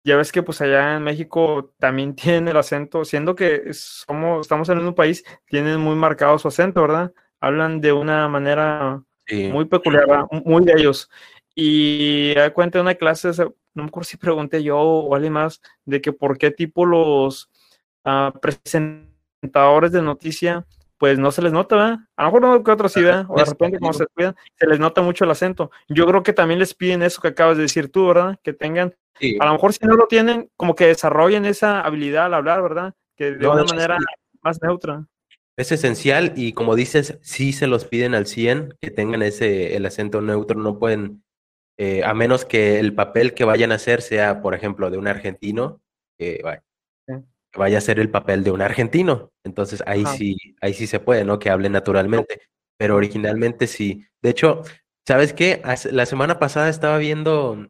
Ya 0.06 0.18
ves 0.18 0.32
que 0.32 0.44
pues 0.44 0.62
allá 0.62 0.98
en 0.98 1.04
México 1.04 1.74
también 1.80 2.16
tienen 2.18 2.48
el 2.50 2.58
acento, 2.58 3.06
siendo 3.06 3.36
que 3.36 3.74
somos, 3.74 4.42
estamos 4.42 4.70
en 4.70 4.80
un 4.80 4.96
país, 4.96 5.24
tienen 5.48 5.80
muy 5.82 5.96
marcado 5.96 6.40
su 6.40 6.48
acento, 6.50 6.82
¿verdad? 6.82 7.14
Hablan 7.42 7.82
de 7.82 7.94
una 7.94 8.28
manera 8.30 9.04
sí. 9.28 9.50
muy 9.50 9.66
peculiar, 9.66 10.08
¿verdad? 10.08 10.26
muy 10.46 10.66
de 10.66 10.74
ellos. 10.78 11.10
Y 11.56 12.34
da 12.36 12.54
cuenta 12.54 12.80
de 12.80 12.84
una 12.84 12.96
clase, 12.96 13.34
se- 13.34 13.46
no 13.46 13.84
me 13.84 13.86
acuerdo 13.86 14.06
si 14.10 14.18
pregunté 14.18 14.64
yo 14.64 14.80
o 14.80 15.16
alguien 15.16 15.34
más, 15.34 15.62
de 15.86 16.02
que 16.02 16.14
por 16.14 16.38
qué 16.38 16.52
tipo 16.52 16.86
los 16.86 17.50
ah, 18.06 18.34
presentadores 18.42 19.92
de 19.92 20.02
noticia, 20.02 20.66
pues 21.00 21.18
no 21.18 21.32
se 21.32 21.42
les 21.42 21.52
nota, 21.54 21.76
¿verdad? 21.76 22.00
A 22.18 22.24
lo 22.24 22.28
mejor 22.28 22.42
no 22.42 22.64
que 22.64 22.72
otros 22.72 22.92
sí, 22.94 23.02
¿verdad? 23.02 23.26
O 23.30 23.36
de 23.38 23.46
repente 23.46 23.80
como 23.80 23.94
se 23.94 24.06
cuidan, 24.08 24.36
se 24.56 24.68
les 24.68 24.80
nota 24.80 25.02
mucho 25.02 25.24
el 25.24 25.32
acento. 25.32 25.72
Yo 25.88 26.06
creo 26.06 26.22
que 26.22 26.34
también 26.34 26.60
les 26.60 26.74
piden 26.76 27.02
eso 27.02 27.22
que 27.22 27.30
acabas 27.30 27.56
de 27.58 27.64
decir 27.64 27.90
tú, 27.92 28.08
¿verdad? 28.08 28.38
Que 28.44 28.54
tengan, 28.54 28.94
Sí. 29.20 29.38
a 29.40 29.46
lo 29.46 29.54
mejor 29.54 29.74
si 29.74 29.86
no 29.86 29.96
lo 29.96 30.08
tienen, 30.08 30.50
como 30.56 30.76
que 30.76 30.86
desarrollen 30.88 31.46
esa 31.46 31.82
habilidad 31.82 32.26
al 32.26 32.34
hablar, 32.36 32.62
¿verdad? 32.62 32.94
Que 33.18 33.32
de 33.32 33.38
No, 33.40 33.54
una 33.54 33.64
manera 33.64 33.98
sí. 33.98 34.38
más 34.42 34.62
neutra. 34.62 35.06
Es 35.58 35.72
esencial 35.74 36.34
y 36.38 36.54
como 36.54 36.76
dices, 36.76 37.18
sí 37.22 37.52
se 37.52 37.68
los 37.68 37.84
piden 37.86 38.14
al 38.16 38.28
100 38.28 38.76
que 38.82 38.92
tengan 38.92 39.22
ese 39.22 39.76
el 39.76 39.86
acento 39.86 40.22
neutro, 40.22 40.58
no 40.60 40.80
pueden, 40.80 41.24
eh, 41.78 42.02
a 42.06 42.14
menos 42.14 42.46
que 42.46 42.80
el 42.80 42.94
papel 42.94 43.34
que 43.34 43.44
vayan 43.46 43.72
a 43.72 43.76
hacer 43.76 44.02
sea, 44.02 44.42
por 44.42 44.54
ejemplo, 44.54 44.90
de 44.90 44.98
un 44.98 45.08
argentino, 45.08 45.82
que 46.18 46.40
que 46.44 46.60
vaya 47.56 47.78
a 47.78 47.82
ser 47.82 48.00
el 48.00 48.10
papel 48.12 48.44
de 48.44 48.52
un 48.52 48.62
argentino. 48.62 49.32
Entonces 49.44 49.84
ahí 49.86 50.04
Ajá. 50.06 50.16
sí, 50.16 50.38
ahí 50.62 50.74
sí 50.74 50.88
se 50.88 51.00
puede, 51.00 51.26
¿no? 51.26 51.40
Que 51.40 51.50
hable 51.50 51.70
naturalmente. 51.70 52.42
Pero 52.78 52.96
originalmente 52.96 53.68
sí. 53.68 54.06
De 54.22 54.30
hecho, 54.30 54.62
¿sabes 55.08 55.34
qué? 55.34 55.62
La 55.92 56.06
semana 56.06 56.40
pasada 56.40 56.70
estaba 56.70 56.98
viendo 56.98 57.68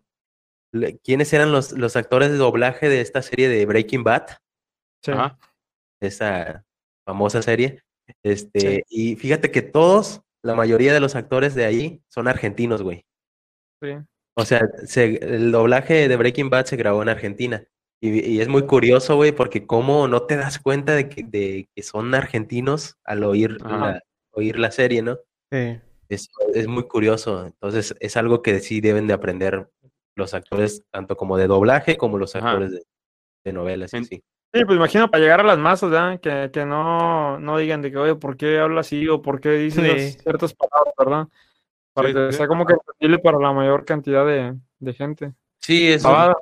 quiénes 1.03 1.33
eran 1.33 1.51
los, 1.51 1.71
los 1.71 1.95
actores 1.95 2.29
de 2.29 2.37
doblaje 2.37 2.89
de 2.89 3.01
esta 3.01 3.21
serie 3.21 3.49
de 3.49 3.65
Breaking 3.65 4.03
Bad 4.03 4.27
Sí. 5.03 5.11
Ajá. 5.11 5.39
esa 6.01 6.65
famosa 7.07 7.41
serie. 7.41 7.81
Este, 8.23 8.83
y 8.89 9.15
fíjate 9.15 9.49
que 9.51 9.61
todos, 9.61 10.21
la 10.43 10.55
mayoría 10.55 10.93
de 10.93 10.99
los 10.99 11.15
actores 11.15 11.55
de 11.55 11.65
ahí 11.65 12.01
son 12.09 12.27
argentinos, 12.27 12.81
güey. 12.81 13.05
sí. 13.81 13.91
O 14.37 14.45
sea, 14.45 14.61
se- 14.85 15.17
el 15.35 15.51
doblaje 15.51 16.07
de 16.07 16.15
Breaking 16.15 16.49
Bad 16.49 16.65
se 16.65 16.77
grabó 16.77 17.01
en 17.01 17.09
Argentina. 17.09 17.65
Y, 18.01 18.19
y 18.35 18.41
es 18.41 18.47
muy 18.47 18.65
curioso, 18.65 19.15
güey, 19.17 19.31
porque 19.33 19.65
cómo 19.65 20.07
no 20.07 20.23
te 20.23 20.37
das 20.37 20.59
cuenta 20.59 20.95
de 20.95 21.09
que, 21.09 21.23
de 21.23 21.67
que 21.75 21.83
son 21.83 22.15
argentinos 22.15 22.97
al 23.03 23.23
oír 23.23 23.61
la, 23.61 24.01
oír 24.31 24.57
la 24.57 24.71
serie, 24.71 25.01
¿no? 25.01 25.17
Sí. 25.51 25.79
Es, 26.07 26.29
es 26.53 26.67
muy 26.67 26.83
curioso. 26.87 27.45
Entonces, 27.45 27.93
es 27.99 28.15
algo 28.17 28.41
que 28.41 28.59
sí 28.61 28.79
deben 28.81 29.05
de 29.07 29.13
aprender 29.13 29.69
los 30.15 30.33
actores, 30.33 30.83
tanto 30.91 31.17
como 31.17 31.37
de 31.37 31.47
doblaje 31.47 31.97
como 31.97 32.17
los 32.17 32.35
Ajá. 32.35 32.51
actores 32.51 32.71
de, 32.71 32.83
de 33.45 33.53
novelas, 33.53 33.93
En-. 33.93 34.05
Sí, 34.05 34.65
pues 34.65 34.77
imagino 34.77 35.11
para 35.11 35.21
llegar 35.21 35.41
a 35.41 35.43
las 35.43 35.59
masas, 35.59 35.91
¿verdad? 35.91 36.19
Que, 36.19 36.49
que 36.51 36.65
no, 36.65 37.39
no 37.39 37.57
digan 37.59 37.83
de 37.83 37.91
que, 37.91 37.97
oye, 37.97 38.15
¿por 38.15 38.35
qué 38.35 38.57
habla 38.59 38.81
así? 38.81 39.07
O 39.07 39.21
¿por 39.21 39.39
qué 39.39 39.51
dice 39.51 39.99
Sí. 40.11 40.19
ciertas 40.23 40.55
palabras, 40.55 40.93
¿verdad? 40.97 41.27
Para 41.93 42.07
Sí, 42.09 42.13
que 42.15 42.31
sea 42.33 42.47
como 42.47 42.65
que 42.65 42.73
entendible 42.73 43.19
para 43.19 43.37
la 43.37 43.53
mayor 43.53 43.85
cantidad 43.85 44.25
de, 44.25 44.55
de 44.79 44.93
gente. 44.93 45.33
Sí, 45.59 45.91
es 45.91 46.03
un- 46.03 46.11
Ah, 46.15 46.33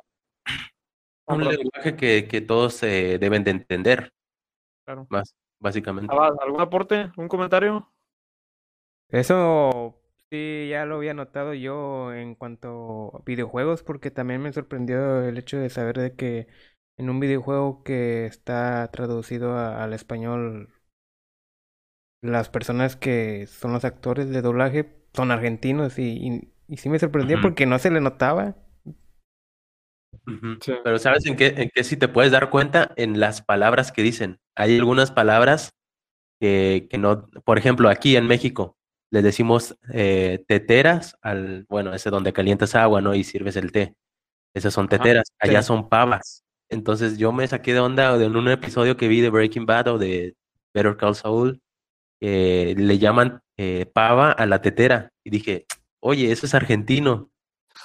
un 1.28 1.48
lenguaje 1.48 1.96
que, 1.96 2.28
que 2.28 2.42
todos 2.42 2.82
eh, 2.84 3.18
deben 3.20 3.44
de 3.44 3.52
entender, 3.52 4.14
Claro. 4.86 5.10
más 5.10 5.36
básicamente. 5.60 6.24
¿Algún 6.44 6.62
aporte? 6.62 7.12
¿Un 7.18 7.28
comentario? 7.30 7.92
Eso 9.10 10.02
sí, 10.30 10.68
ya 10.70 10.86
lo 10.86 10.98
había 10.98 11.14
notado 11.14 11.54
yo 11.54 12.14
en 12.14 12.36
cuanto 12.36 13.16
a 13.16 13.22
videojuegos, 13.26 13.84
porque 13.84 14.12
también 14.12 14.42
me 14.42 14.52
sorprendió 14.54 15.22
el 15.24 15.38
hecho 15.38 15.58
de 15.58 15.70
saber 15.70 15.98
de 15.98 16.16
que 16.16 16.48
en 16.98 17.10
un 17.10 17.20
videojuego 17.20 17.84
que 17.84 18.26
está 18.26 18.90
traducido 18.92 19.54
a- 19.58 19.84
al 19.84 19.94
español, 19.94 20.70
las 22.22 22.50
personas 22.50 22.96
que 22.96 23.48
son 23.48 23.74
los 23.74 23.86
actores 23.86 24.30
de 24.30 24.42
doblaje 24.42 24.96
son 25.14 25.32
argentinos 25.32 25.98
y, 26.00 26.04
y, 26.04 26.54
y 26.68 26.78
sí 26.78 26.90
me 26.90 27.00
sorprendió 27.00 27.40
Ujú. 27.40 27.42
porque 27.42 27.66
no 27.66 27.80
se 27.80 27.92
le 27.92 28.02
notaba. 28.02 28.56
Sí. 30.62 30.74
Pero 30.84 31.00
¿sabes 31.00 31.26
en 31.26 31.36
qué, 31.36 31.54
en 31.58 31.70
qué 31.74 31.84
sí 31.84 31.98
te 31.98 32.08
puedes 32.08 32.32
dar 32.32 32.50
cuenta? 32.50 32.92
En 32.96 33.20
las 33.20 33.42
palabras 33.42 33.92
que 33.92 34.04
dicen. 34.04 34.40
Hay 34.56 34.78
algunas 34.78 35.12
palabras 35.12 35.74
que, 36.40 36.88
que 36.90 36.98
no, 36.98 37.28
por 37.46 37.58
ejemplo, 37.58 37.90
aquí 37.90 38.16
en 38.16 38.28
México 38.28 38.78
les 39.10 39.24
decimos 39.24 39.78
eh, 39.94 40.44
teteras 40.48 41.18
al, 41.22 41.66
bueno, 41.70 41.94
ese 41.94 42.10
donde 42.10 42.34
calientas 42.34 42.76
agua, 42.76 43.00
¿no? 43.02 43.16
Y 43.16 43.24
sirves 43.24 43.56
el 43.56 43.72
té. 43.72 43.96
Esas 44.54 44.74
son 44.74 44.90
teteras, 44.90 45.32
allá 45.40 45.62
Sí. 45.62 45.68
son 45.68 45.88
pavas. 45.88 46.44
Entonces 46.70 47.18
yo 47.18 47.32
me 47.32 47.48
saqué 47.48 47.74
de 47.74 47.80
onda 47.80 48.22
en 48.22 48.36
un 48.36 48.50
episodio 48.50 48.98
que 48.98 49.08
vi 49.08 49.22
de 49.22 49.30
Breaking 49.30 49.66
Bad 49.66 49.88
o 49.88 49.98
de 49.98 50.36
Better 50.74 50.98
Call 50.98 51.16
Saul, 51.16 51.62
eh, 52.22 52.76
le 52.78 52.98
llaman 53.00 53.40
eh, 53.58 53.86
pava 53.94 54.32
a 54.32 54.46
la 54.46 54.62
tetera. 54.62 55.12
Y 55.24 55.30
dije, 55.30 55.66
oye, 56.02 56.32
eso 56.32 56.46
es 56.46 56.54
argentino. 56.54 57.30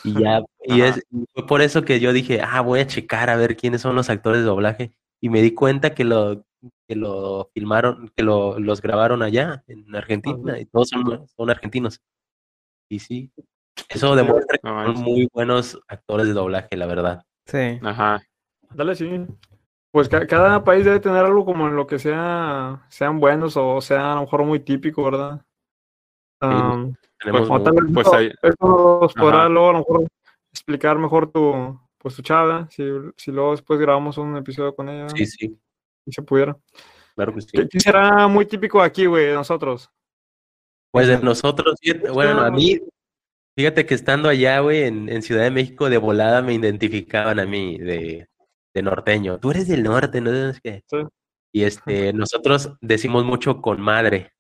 Y 0.05 0.20
ya, 0.20 0.42
y 0.64 0.81
es, 0.83 1.02
fue 1.35 1.46
por 1.46 1.62
eso 1.62 1.85
que 1.85 2.00
yo 2.00 2.12
dije, 2.12 2.40
ah, 2.42 2.61
voy 2.61 2.81
a 2.81 2.87
checar 2.87 3.31
a 3.31 3.37
ver 3.37 3.57
quiénes 3.57 3.81
son 3.83 3.94
los 3.94 4.11
actores 4.11 4.40
de 4.40 4.46
doblaje. 4.46 4.92
Y 5.20 5.28
me 5.28 5.40
di 5.42 5.55
cuenta 5.55 5.94
que 5.94 6.05
lo, 6.05 6.44
que 6.88 6.96
lo 6.96 7.50
filmaron, 7.55 8.11
que 8.16 8.22
lo, 8.22 8.59
los 8.59 8.83
grabaron 8.83 9.22
allá 9.22 9.62
en 9.68 9.94
Argentina 9.94 10.59
y 10.59 10.66
todos 10.66 10.88
son, 10.88 11.26
son 11.28 11.50
argentinos. 11.50 12.00
Y 12.88 12.98
sí, 12.98 13.31
eso 13.88 14.16
demuestra 14.16 14.59
que 14.59 14.68
No 14.68 14.94
son 14.94 15.05
muy 15.05 15.28
buenos 15.33 15.81
actores 15.88 16.26
de 16.26 16.33
doblaje, 16.33 16.76
la 16.76 16.87
verdad. 16.87 17.24
Sí. 17.46 17.78
Ajá. 17.83 18.20
Dale, 18.74 18.94
sí. 18.94 19.24
Pues 19.92 20.09
ca- 20.09 20.26
cada 20.26 20.64
país 20.64 20.85
debe 20.85 21.00
tener 21.00 21.24
algo 21.24 21.44
como 21.44 21.68
en 21.68 21.76
lo 21.76 21.87
que 21.87 21.98
sea, 21.98 22.85
sean 22.88 23.20
buenos 23.20 23.57
o 23.57 23.81
sea 23.81 24.12
a 24.12 24.14
lo 24.16 24.20
mejor 24.22 24.44
muy 24.44 24.61
típico, 24.61 25.05
¿verdad? 25.05 25.44
Am, 26.40 26.94
Tenemos 27.22 27.48
o 27.50 27.62
tal 27.62 27.74
vez 27.74 27.85
pues 27.94 28.06
eso- 28.06 28.16
ahí- 28.16 28.32
eso 28.42 28.98
nos 29.02 29.14
podrá 29.14 29.48
luego 29.48 29.68
a 29.68 29.72
lo 29.72 29.78
mejor 29.78 30.06
explicar 30.52 30.98
mejor 30.98 31.30
tu, 31.30 31.80
pues 31.98 32.16
tu 32.16 32.22
chava, 32.22 32.68
si, 32.70 32.85
si 33.16 33.30
luego 33.30 33.52
después 33.52 33.78
grabamos 33.78 34.18
un 34.18 34.37
episodio 34.37 34.74
con 34.74 34.88
ella, 34.88 35.08
sí, 35.11 35.24
sí, 35.26 35.58
si 36.04 36.12
se 36.12 36.22
pudiera. 36.22 36.56
claro 37.14 37.35
que 37.35 37.40
sí. 37.42 37.48
¿Qué, 37.52 37.68
qué 37.68 37.80
será 37.80 38.26
muy 38.28 38.44
típico 38.46 38.80
aquí, 38.82 39.06
güey, 39.06 39.26
de 39.26 39.35
nosotros? 39.35 39.88
Pues 40.90 41.06
de 41.08 41.18
nosotros, 41.18 41.76
fíjate, 41.80 42.11
bueno, 42.11 42.40
a 42.42 42.50
mí, 42.50 42.78
fíjate 43.56 43.87
que 43.87 43.94
estando 43.94 44.28
allá, 44.28 44.58
güey, 44.61 44.82
en, 44.82 45.08
en 45.08 45.22
Ciudad 45.22 45.42
de 45.44 45.50
México, 45.50 45.88
de 45.88 45.96
volada 45.98 46.42
me 46.42 46.52
identificaban 46.54 47.38
a 47.40 47.46
mí 47.46 47.78
de, 47.78 48.26
de 48.74 48.82
norteño. 48.82 49.38
Tú 49.38 49.52
eres 49.52 49.68
del 49.68 49.82
norte, 49.85 50.20
¿no? 50.20 50.30
Es 50.50 50.61
que- 50.61 50.82
Sí. 50.90 50.98
Y 51.54 51.64
este, 51.64 52.12
nosotros 52.14 52.72
decimos 52.80 53.24
mucho 53.26 53.61
con 53.62 53.80
madre, 53.80 54.32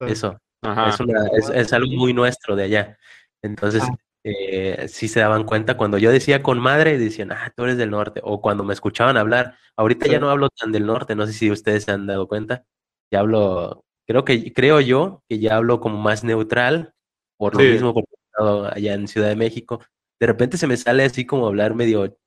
Sí. 0.00 0.06
eso, 0.12 0.38
Ajá. 0.62 0.88
es, 0.88 1.00
una, 1.00 1.26
es, 1.36 1.48
es 1.50 1.72
algo 1.72 1.92
muy 1.92 2.12
nuestro 2.12 2.56
de 2.56 2.64
allá. 2.64 2.98
Entonces, 3.42 3.82
Ah. 3.84 3.96
eh, 4.24 4.86
sí 4.88 5.08
se 5.08 5.20
daban 5.20 5.44
cuenta, 5.44 5.76
cuando 5.76 5.96
yo 5.98 6.10
decía 6.10 6.42
con 6.42 6.58
madre, 6.58 6.98
decían, 6.98 7.30
ah, 7.32 7.52
tú 7.56 7.64
eres 7.64 7.78
del 7.78 7.90
norte, 7.90 8.20
o 8.24 8.40
cuando 8.40 8.64
me 8.64 8.74
escuchaban 8.74 9.16
hablar, 9.16 9.56
ahorita 9.76 10.06
ya 10.08 10.18
no 10.18 10.28
hablo 10.30 10.50
tan 10.50 10.72
del 10.72 10.86
norte, 10.86 11.14
no 11.14 11.26
sé 11.26 11.32
si 11.32 11.50
ustedes 11.50 11.84
se 11.84 11.92
han 11.92 12.06
dado 12.06 12.26
cuenta, 12.26 12.64
ya 13.12 13.20
hablo, 13.20 13.84
creo 14.06 14.24
que, 14.24 14.52
creo 14.52 14.80
yo 14.80 15.22
que 15.28 15.38
ya 15.38 15.56
hablo 15.56 15.80
como 15.80 15.98
más 15.98 16.24
neutral, 16.24 16.92
por 17.36 17.54
lo 17.54 17.60
mismo, 17.60 17.94
porque 17.94 18.10
he 18.12 18.26
estado 18.26 18.66
allá 18.74 18.94
en 18.94 19.06
Ciudad 19.08 19.28
de 19.28 19.36
México, 19.36 19.80
de 20.20 20.26
repente 20.26 20.58
se 20.58 20.66
me 20.66 20.76
sale 20.76 21.04
así 21.04 21.24
como 21.24 21.46
hablar 21.46 21.74
medio, 21.74 22.18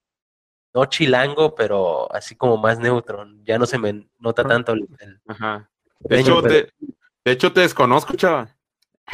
no 0.73 0.85
chilango, 0.85 1.53
pero 1.53 2.11
así 2.15 2.35
como 2.35 2.55
más 2.55 2.79
neutro, 2.79 3.27
ya 3.43 3.59
no 3.59 3.65
se 3.65 3.77
me 3.77 4.07
nota 4.17 4.45
tanto 4.45 4.71
el, 4.71 4.87
el 4.99 5.21
Ajá. 5.27 5.69
De 5.99 6.15
norteño, 6.17 6.39
hecho, 6.39 6.41
pero 6.41 6.67
te, 6.67 6.73
de 7.25 7.31
hecho, 7.31 7.51
te 7.53 7.61
desconozco, 7.61 8.15
chava. 8.15 8.49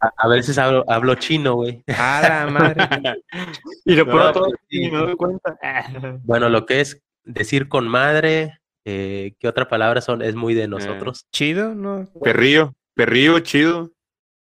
a, 0.00 0.12
a 0.16 0.28
veces 0.28 0.58
hablo, 0.58 0.84
hablo 0.88 1.14
chino, 1.16 1.54
güey. 1.54 1.82
A 1.88 2.20
la 2.22 2.46
madre. 2.50 3.22
Y 3.84 3.94
lo 3.96 4.04
No, 4.06 4.26
de 4.26 4.32
todo, 4.32 4.44
pues, 4.46 4.60
sí. 4.68 4.80
ni 4.80 4.90
me 4.90 4.98
doy 4.98 5.16
cuenta. 5.16 5.58
Bueno, 6.24 6.48
lo 6.48 6.64
que 6.66 6.80
es 6.80 7.02
decir 7.24 7.68
con 7.68 7.86
madre, 7.88 8.58
eh, 8.86 9.34
¿qué 9.38 9.48
otra 9.48 9.68
palabra 9.68 10.00
son? 10.00 10.22
Es 10.22 10.34
muy 10.34 10.54
de 10.54 10.68
nosotros. 10.68 11.26
Chido, 11.32 11.74
¿no? 11.74 12.06
Perrillo, 12.22 12.72
perrillo, 12.94 13.40
chido. 13.40 13.90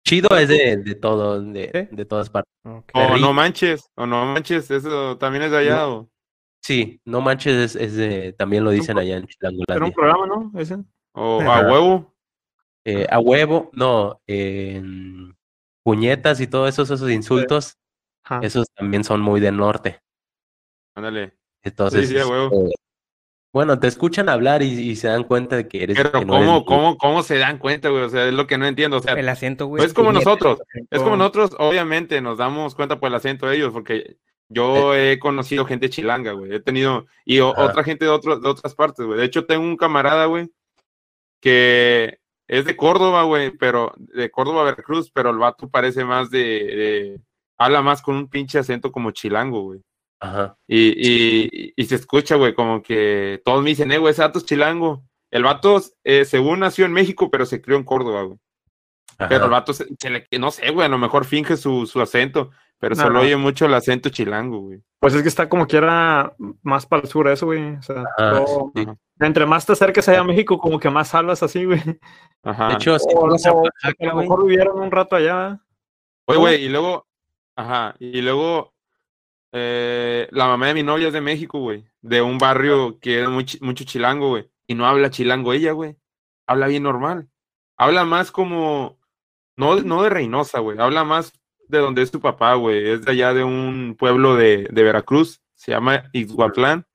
Chido 0.07 0.29
es 0.37 0.49
de, 0.49 0.77
de 0.77 0.95
todo, 0.95 1.41
de, 1.41 1.89
de 1.91 2.05
todas 2.05 2.29
partes. 2.31 2.53
O 2.93 3.17
no 3.19 3.33
manches, 3.33 3.89
o 3.97 4.07
no 4.07 4.25
manches, 4.27 4.71
eso 4.71 5.17
también 5.19 5.45
es 5.45 5.51
de 5.51 5.59
allá. 5.59 5.89
o- 5.89 6.09
Sí, 6.63 7.01
no 7.05 7.21
manches, 7.21 7.55
es, 7.57 7.77
es 7.77 7.95
de, 7.97 8.33
también 8.33 8.65
lo 8.65 8.71
dicen 8.71 8.99
allá 8.99 9.17
en 9.17 9.25
Era 9.25 9.25
un 9.25 9.29
Chilangolandia. 9.29 9.93
programa, 9.95 10.27
¿no? 10.27 10.53
Ese. 10.59 10.77
O 11.15 11.41
a 11.41 11.61
huevo. 11.63 12.15
Eh, 12.85 13.07
a 13.11 13.19
huevo, 13.19 13.71
no, 13.73 14.21
puñetas 15.83 16.41
y 16.41 16.47
todos 16.47 16.69
esos, 16.69 16.91
esos 16.91 17.11
insultos, 17.11 17.79
Ajá. 18.25 18.41
esos 18.43 18.67
también 18.75 19.05
son 19.05 19.21
muy 19.21 19.41
del 19.41 19.57
norte. 19.57 20.01
Ándale. 20.95 21.35
Entonces, 21.63 22.09
sí, 22.09 22.19
a 22.19 22.27
huevo. 22.27 22.51
este, 22.67 22.75
bueno, 23.53 23.79
te 23.79 23.87
escuchan 23.87 24.29
hablar 24.29 24.63
y, 24.63 24.67
y 24.67 24.97
se 24.97 25.09
dan 25.09 25.25
cuenta 25.25 25.57
de 25.57 25.69
que 25.69 25.85
eres. 25.85 25.97
Pero 25.97 26.13
que 26.13 26.25
no 26.25 26.33
¿cómo, 26.35 26.65
cómo, 26.65 26.99
cómo 26.99 27.23
se 27.23 27.39
dan 27.39 27.59
cuenta, 27.59 27.89
güey? 27.89 28.03
O 28.03 28.09
sea, 28.11 28.27
es 28.27 28.35
lo 28.35 28.47
que 28.47 28.59
no 28.59 28.67
entiendo. 28.67 28.97
O 28.99 29.01
sea, 29.01 29.15
El 29.15 29.29
acento, 29.29 29.67
güey. 29.67 29.81
no 29.81 29.87
es 29.87 29.95
como 29.95 30.09
puñetas, 30.11 30.27
nosotros. 30.27 30.59
Es 30.91 31.01
como 31.03 31.17
nosotros, 31.17 31.51
obviamente, 31.59 32.21
nos 32.21 32.39
damos 32.39 32.75
cuenta 32.75 32.99
por 32.99 33.09
el 33.09 33.15
acento 33.15 33.47
de 33.47 33.57
ellos, 33.57 33.73
porque 33.73 34.19
yo 34.49 34.95
he 34.95 35.19
conocido 35.19 35.65
gente 35.65 35.89
chilanga, 35.89 36.33
güey. 36.33 36.53
He 36.55 36.61
tenido, 36.61 37.07
y 37.25 37.39
o- 37.41 37.55
otra 37.57 37.85
gente 37.85 38.05
de, 38.05 38.11
otro, 38.11 38.39
de 38.41 38.49
otras 38.49 38.75
partes, 38.75 39.07
güey. 39.07 39.19
De 39.21 39.25
hecho, 39.25 39.47
tengo 39.47 39.65
un 39.65 39.77
camarada, 39.77 40.27
güey, 40.27 40.51
que 41.45 42.21
es 42.49 42.65
de 42.65 42.75
Córdoba, 42.75 43.25
güey, 43.25 43.51
pero 43.51 43.93
de 43.99 44.31
Córdoba, 44.31 44.65
Veracruz, 44.65 45.11
pero 45.13 45.29
el 45.29 45.37
vato 45.37 45.69
parece 45.69 46.05
más 46.07 46.31
de, 46.31 46.39
de- 46.39 47.21
habla 47.59 47.83
más 47.83 48.01
con 48.01 48.17
un 48.17 48.29
pinche 48.29 48.59
acento 48.59 48.91
como 48.91 49.11
chilango, 49.11 49.61
güey. 49.63 49.81
Ajá. 50.21 50.57
Y, 50.67 50.89
y, 50.97 51.73
y 51.77 51.85
se 51.85 51.97
escucha, 51.97 52.37
güey, 52.37 52.55
como 52.55 52.83
que 52.83 53.43
todos 53.45 53.63
me 53.63 53.71
dicen, 53.71 53.93
eh, 53.93 53.99
güey, 53.99 54.13
ese 54.13 54.23
vato 54.23 54.39
es 54.39 54.47
chilango. 54.47 55.05
El 55.31 55.43
vato, 55.43 55.83
eh, 56.03 56.25
según 56.25 56.61
nació 56.61 56.87
en 56.87 56.93
México, 56.93 57.31
pero 57.31 57.45
se 57.45 57.61
crió 57.61 57.77
en 57.77 57.85
Córdoba, 57.85 58.23
güey. 58.23 58.39
Pero 59.29 59.45
el 59.45 59.51
vato, 59.51 59.73
se, 59.75 59.87
se 60.01 60.11
le, 60.11 60.27
no 60.39 60.51
sé, 60.51 60.71
güey, 60.71 60.87
a 60.87 60.91
lo 60.91 60.97
mejor 60.99 61.27
finge 61.27 61.57
su, 61.59 61.87
su 61.87 62.01
acento, 62.01 62.51
pero 62.85 62.95
solo 62.97 63.21
oye 63.21 63.37
mucho 63.37 63.67
el 63.67 63.75
acento 63.75 64.09
chilango, 64.09 64.61
güey. 64.61 64.83
Pues 65.01 65.15
es 65.15 65.23
que 65.23 65.29
está 65.29 65.49
como 65.49 65.67
quiera 65.67 66.35
más 66.63 66.87
para 66.87 67.03
el 67.03 67.09
sur 67.09 67.29
eso, 67.29 67.47
güey. 67.47 67.77
O 67.77 67.83
sea, 67.83 68.05
todo- 68.17 68.73
sí. 68.75 68.87
Entre 69.21 69.47
más 69.47 69.65
te 69.67 69.73
acerques 69.73 70.09
allá 70.09 70.21
a 70.21 70.25
México, 70.25 70.59
como 70.59 70.79
que 70.81 70.91
más 70.91 71.15
hablas 71.15 71.43
así, 71.43 71.65
güey. 71.65 71.81
Ajá. 72.43 72.69
De 72.69 72.75
hecho, 72.75 72.99
si 72.99 73.07
O, 73.15 73.29
vas 73.29 73.45
a 73.47 73.53
o- 73.53 73.63
Oaxaca, 73.63 73.97
a 74.01 74.07
lo 74.07 74.13
güey, 74.15 74.25
mejor 74.29 74.47
vivieron 74.47 74.81
un 74.81 74.91
rato 74.91 75.17
allá. 75.17 75.61
Oye, 76.27 76.39
güey, 76.39 76.65
y 76.65 76.69
luego, 76.69 77.07
ajá, 77.57 77.95
y 77.99 78.21
luego, 78.23 78.73
eh, 79.53 80.27
la 80.31 80.47
mamá 80.47 80.67
de 80.69 80.75
mi 80.75 80.83
novia 80.83 81.09
es 81.09 81.13
de 81.13 81.21
México, 81.21 81.59
güey, 81.61 81.85
de 82.03 82.23
un 82.23 82.39
barrio 82.39 82.99
que 82.99 83.23
es 83.23 83.29
muy, 83.29 83.47
mucho 83.61 83.85
chilango, 83.85 84.29
güey, 84.31 84.51
y 84.67 84.75
no 84.75 84.87
habla 84.87 85.11
chilango 85.11 85.53
ella, 85.53 85.73
güey, 85.73 85.97
habla 86.47 86.67
bien 86.67 86.83
normal, 86.83 87.29
habla 87.79 88.05
más 88.05 88.31
como, 88.33 88.99
no, 89.57 89.77
no 89.83 90.03
de 90.03 90.11
Reynosa, 90.11 90.59
güey, 90.61 90.79
habla 90.79 91.05
más 91.05 91.33
de 91.69 91.79
donde 91.79 92.03
es 92.03 92.11
su 92.11 92.21
papá, 92.21 92.55
güey, 92.55 92.91
es 92.91 93.03
de 93.05 93.13
allá 93.13 93.35
de 93.35 93.45
un 93.45 93.97
pueblo 93.99 94.37
de, 94.37 94.69
de 94.71 94.83
Veracruz, 94.83 95.41
se 95.55 95.73
llama 95.73 96.05
Ixhuatlán, 96.13 96.87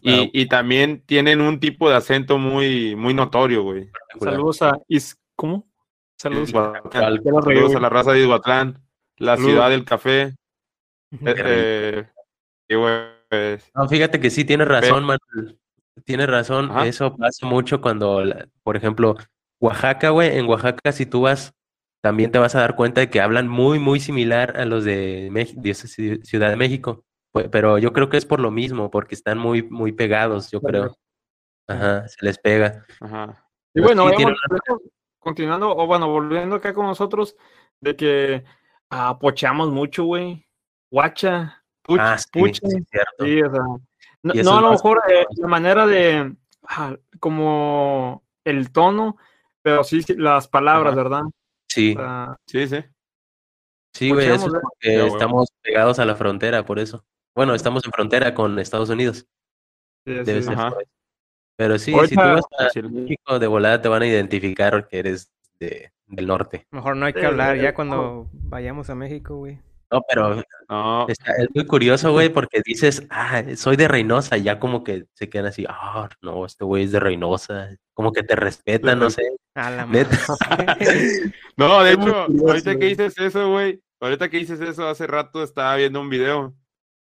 y, 0.00 0.16
Wow. 0.18 0.30
y 0.34 0.46
también 0.46 1.02
tienen 1.06 1.40
un 1.40 1.58
tipo 1.60 1.88
de 1.88 1.96
acento 1.96 2.36
muy, 2.38 2.94
muy 2.94 3.14
notorio, 3.14 3.62
güey. 3.62 3.90
Saludos 4.20 4.60
a 4.62 4.78
Is... 4.86 5.18
¿Cómo? 5.34 5.66
Saludos. 6.18 6.50
Saludos 6.50 7.74
a 7.74 7.80
la 7.80 7.88
raza 7.88 8.12
de 8.12 8.20
Ixhuatlán, 8.20 8.82
la 9.16 9.36
Saludos. 9.36 9.52
ciudad 9.52 9.70
del 9.70 9.84
café. 9.84 10.34
Eh, 11.12 11.34
eh, 11.36 12.04
y, 12.68 12.74
güey, 12.74 13.58
No, 13.74 13.88
fíjate 13.88 14.20
que 14.20 14.30
sí, 14.30 14.44
tienes 14.44 14.68
razón, 14.68 15.04
Manuel. 15.04 15.58
Tienes 16.04 16.26
razón. 16.28 16.70
Ajá. 16.70 16.86
Eso 16.86 17.16
pasa 17.16 17.46
mucho 17.46 17.80
cuando, 17.80 18.22
por 18.62 18.76
ejemplo, 18.76 19.16
Oaxaca, 19.60 20.10
güey, 20.10 20.36
en 20.38 20.46
Oaxaca, 20.48 20.92
si 20.92 21.06
tú 21.06 21.22
vas, 21.22 21.54
también 22.04 22.30
te 22.30 22.38
vas 22.38 22.54
a 22.54 22.60
dar 22.60 22.76
cuenta 22.76 23.00
de 23.00 23.08
que 23.08 23.22
hablan 23.22 23.48
muy, 23.48 23.78
muy 23.78 23.98
similar 23.98 24.60
a 24.60 24.66
los 24.66 24.84
de, 24.84 25.30
Mex- 25.32 25.56
Ciudad 26.22 26.50
de 26.50 26.56
México. 26.56 27.02
Pues, 27.32 27.48
Pero 27.48 27.78
yo 27.78 27.94
creo 27.94 28.10
que 28.10 28.18
es 28.18 28.26
por 28.26 28.40
lo 28.40 28.50
mismo, 28.50 28.90
porque 28.90 29.14
están 29.14 29.38
muy, 29.38 29.62
muy 29.62 29.90
pegados, 29.92 30.50
yo 30.50 30.60
creo. 30.60 30.98
Ajá, 31.66 32.06
se 32.06 32.22
les 32.22 32.36
pega. 32.38 32.84
Ajá. 33.00 33.48
Y 33.72 33.80
bueno, 33.80 34.06
sí, 34.06 34.12
vayamos 34.16 34.38
continuando, 35.18 35.74
o 35.74 35.86
bueno, 35.86 36.06
volviendo 36.06 36.56
acá 36.56 36.74
con 36.74 36.84
nosotros, 36.84 37.36
de 37.80 37.96
que 37.96 38.44
pocheamos 39.18 39.70
mucho, 39.70 40.04
güey. 40.04 40.46
Guacha, 40.90 41.64
puch, 41.80 42.00
Ah, 42.02 42.18
sí, 42.18 42.28
puche. 42.30 42.60
sí, 42.68 42.76
es 42.76 42.84
cierto. 42.90 43.24
Sí, 43.24 43.42
o 43.42 43.50
sea, 43.50 44.42
no, 44.44 44.58
a 44.58 44.60
lo 44.60 44.72
mejor 44.72 45.00
eh, 45.08 45.24
la 45.38 45.48
manera 45.48 45.86
de, 45.86 46.36
ah, 46.68 46.94
como 47.18 48.22
el 48.44 48.72
tono, 48.72 49.16
pero 49.62 49.82
sí, 49.84 50.02
sí, 50.02 50.14
las 50.16 50.48
palabras, 50.48 50.92
Ajá. 50.92 51.02
¿verdad? 51.02 51.22
Sí, 51.74 51.92
O 51.92 52.00
sea, 52.00 52.36
Sí, 52.46 52.66
sí. 52.68 52.76
sí, 53.94 54.10
güey, 54.12 54.28
eso 54.28 54.46
es 54.46 54.52
porque 54.52 55.06
estamos 55.06 55.48
pegados 55.62 55.98
a 55.98 56.04
la 56.04 56.14
frontera, 56.14 56.64
por 56.64 56.78
eso. 56.78 57.04
Bueno, 57.34 57.54
estamos 57.54 57.84
en 57.84 57.90
frontera 57.90 58.32
con 58.34 58.58
Estados 58.58 58.90
Unidos. 58.90 59.26
sí, 60.06 60.12
Debe 60.12 60.42
sí. 60.42 60.48
ser. 60.48 60.56
Pero 61.56 61.78
sí, 61.78 61.92
si 62.08 62.14
tú 62.14 62.20
vas 62.20 62.44
a 62.58 62.70
Sí. 62.70 62.82
México, 62.82 63.38
de 63.38 63.46
volada 63.46 63.80
te 63.80 63.88
van 63.88 64.02
a 64.02 64.06
identificar 64.06 64.86
que 64.88 64.98
eres 64.98 65.32
de, 65.60 65.92
del 66.06 66.26
norte. 66.26 66.66
Mejor 66.70 66.96
no 66.96 67.06
hay 67.06 67.12
que 67.12 67.20
Sí, 67.20 67.26
hablar 67.26 67.56
ya 67.58 67.74
cuando 67.74 68.28
vayamos 68.32 68.90
a 68.90 68.94
México, 68.94 69.36
güey. 69.36 69.60
No, 69.90 70.02
pero 70.08 70.42
No, 70.68 71.06
está- 71.08 71.32
es 71.38 71.48
muy 71.54 71.66
curioso, 71.66 72.12
güey, 72.12 72.28
porque 72.28 72.62
dices, 72.64 73.06
ah, 73.10 73.42
soy 73.56 73.76
de 73.76 73.88
Reynosa, 73.88 74.36
y 74.36 74.42
ya 74.42 74.58
como 74.58 74.82
que 74.82 75.06
se 75.14 75.28
quedan 75.28 75.46
así, 75.46 75.64
ah, 75.68 76.08
no, 76.22 76.46
este 76.46 76.64
güey 76.64 76.84
es 76.84 76.92
de 76.92 77.00
Reynosa, 77.00 77.76
como 77.92 78.12
que 78.12 78.22
te 78.22 78.36
respetan, 78.36 78.98
no 78.98 79.10
sé. 79.10 79.22
A 79.54 79.70
la 79.70 79.86
Neta. 79.86 80.18
no, 81.56 81.82
de 81.82 81.92
hecho, 81.92 82.26
curioso, 82.26 82.48
ahorita 82.48 82.78
que 82.78 82.86
dices 82.86 83.14
eso, 83.18 83.50
güey, 83.50 83.80
ahorita 84.00 84.28
que 84.28 84.38
dices 84.38 84.60
eso, 84.60 84.88
hace 84.88 85.06
rato 85.06 85.42
estaba 85.42 85.76
viendo 85.76 86.00
un 86.00 86.10
video 86.10 86.54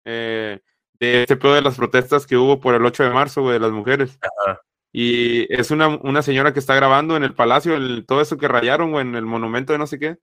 eh, 0.05 0.59
de 0.99 1.23
ese 1.23 1.37
pedo 1.37 1.53
de 1.55 1.61
las 1.61 1.77
protestas 1.77 2.27
que 2.27 2.37
hubo 2.37 2.59
por 2.59 2.75
el 2.75 2.85
8 2.85 3.03
de 3.03 3.09
marzo, 3.11 3.41
güey, 3.41 3.53
de 3.53 3.59
las 3.59 3.71
mujeres. 3.71 4.19
Ajá. 4.21 4.59
Y 4.93 5.51
es 5.53 5.71
una, 5.71 5.87
una 5.87 6.21
señora 6.21 6.51
que 6.53 6.59
está 6.59 6.75
grabando 6.75 7.15
en 7.15 7.23
el 7.23 7.33
palacio, 7.33 7.75
el, 7.75 8.05
todo 8.05 8.21
eso 8.21 8.37
que 8.37 8.47
rayaron, 8.47 8.91
güey, 8.91 9.07
en 9.07 9.15
el 9.15 9.25
monumento 9.25 9.71
de 9.71 9.79
no 9.79 9.87
sé 9.87 9.97
qué. 9.97 10.17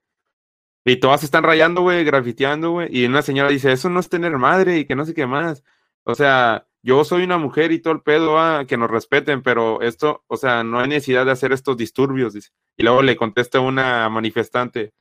Y 0.85 0.97
todas 0.97 1.23
están 1.23 1.43
rayando, 1.43 1.81
güey, 1.81 2.03
grafiteando, 2.03 2.71
güey. 2.71 2.89
Y 2.91 3.05
una 3.05 3.21
señora 3.21 3.49
dice, 3.49 3.71
eso 3.71 3.89
no 3.89 3.99
es 3.99 4.09
tener 4.09 4.37
madre 4.37 4.79
y 4.79 4.85
que 4.85 4.95
no 4.95 5.05
sé 5.05 5.13
qué 5.13 5.27
más. 5.27 5.63
O 6.03 6.15
sea, 6.15 6.67
yo 6.81 7.03
soy 7.03 7.23
una 7.23 7.37
mujer 7.37 7.71
y 7.71 7.79
todo 7.79 7.93
el 7.93 8.01
pedo, 8.01 8.39
ah, 8.39 8.65
que 8.67 8.77
nos 8.77 8.89
respeten, 8.89 9.43
pero 9.43 9.81
esto, 9.81 10.23
o 10.27 10.37
sea, 10.37 10.63
no 10.63 10.79
hay 10.79 10.87
necesidad 10.87 11.25
de 11.25 11.31
hacer 11.31 11.51
estos 11.51 11.77
disturbios. 11.77 12.33
Dice. 12.33 12.49
Y 12.77 12.83
luego 12.83 13.01
le 13.01 13.17
contesta 13.17 13.59
una 13.59 14.09
manifestante, 14.09 14.93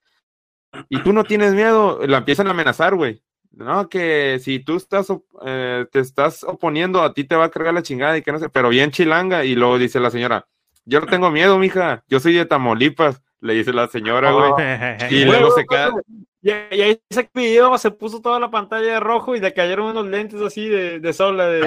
y 0.89 1.03
tú 1.03 1.13
no 1.13 1.25
tienes 1.25 1.55
miedo, 1.55 2.01
la 2.07 2.19
empiezan 2.19 2.47
a 2.49 2.51
amenazar, 2.51 2.95
güey. 2.95 3.23
No, 3.51 3.89
que 3.89 4.39
si 4.41 4.61
tú 4.61 4.77
estás, 4.77 5.09
eh, 5.45 5.87
te 5.91 6.01
estás 6.01 6.45
oponiendo, 6.45 7.03
a 7.03 7.15
ti 7.15 7.25
te 7.25 7.35
va 7.35 7.47
a 7.47 7.51
cargar 7.51 7.75
la 7.75 7.83
chingada 7.83 8.17
y 8.17 8.23
que 8.23 8.31
no 8.31 8.39
sé, 8.39 8.49
pero 8.51 8.69
bien 8.69 8.91
chilanga. 8.91 9.45
Y 9.45 9.55
luego 9.55 9.79
dice 9.79 10.01
la 10.01 10.11
señora, 10.11 10.47
yo 10.85 11.01
no 11.01 11.07
tengo 11.07 11.31
miedo, 11.31 11.59
mija, 11.59 12.05
yo 12.09 12.21
soy 12.21 12.35
de 12.35 12.47
Tamaulipas, 12.47 13.23
le 13.41 13.55
dice 13.55 13.73
la 13.73 13.89
señora, 13.89 14.33
güey. 14.33 14.53
Y 15.11 15.25
luego 15.25 15.51
se 15.53 15.65
queda. 15.67 15.93
Y, 16.41 16.51
y 16.51 16.83
ahí 16.83 17.01
ese 17.11 17.29
video 17.35 17.77
se 17.79 17.91
puso 17.91 18.21
toda 18.21 18.39
la 18.39 18.51
pantalla 18.51 18.93
de 18.95 19.01
rojo 19.01 19.35
y 19.35 19.41
le 19.41 19.53
cayeron 19.53 19.87
unos 19.89 20.07
lentes 20.07 20.41
así 20.41 20.69
de, 20.69 21.01
de 21.01 21.13
sol. 21.13 21.37
De... 21.37 21.61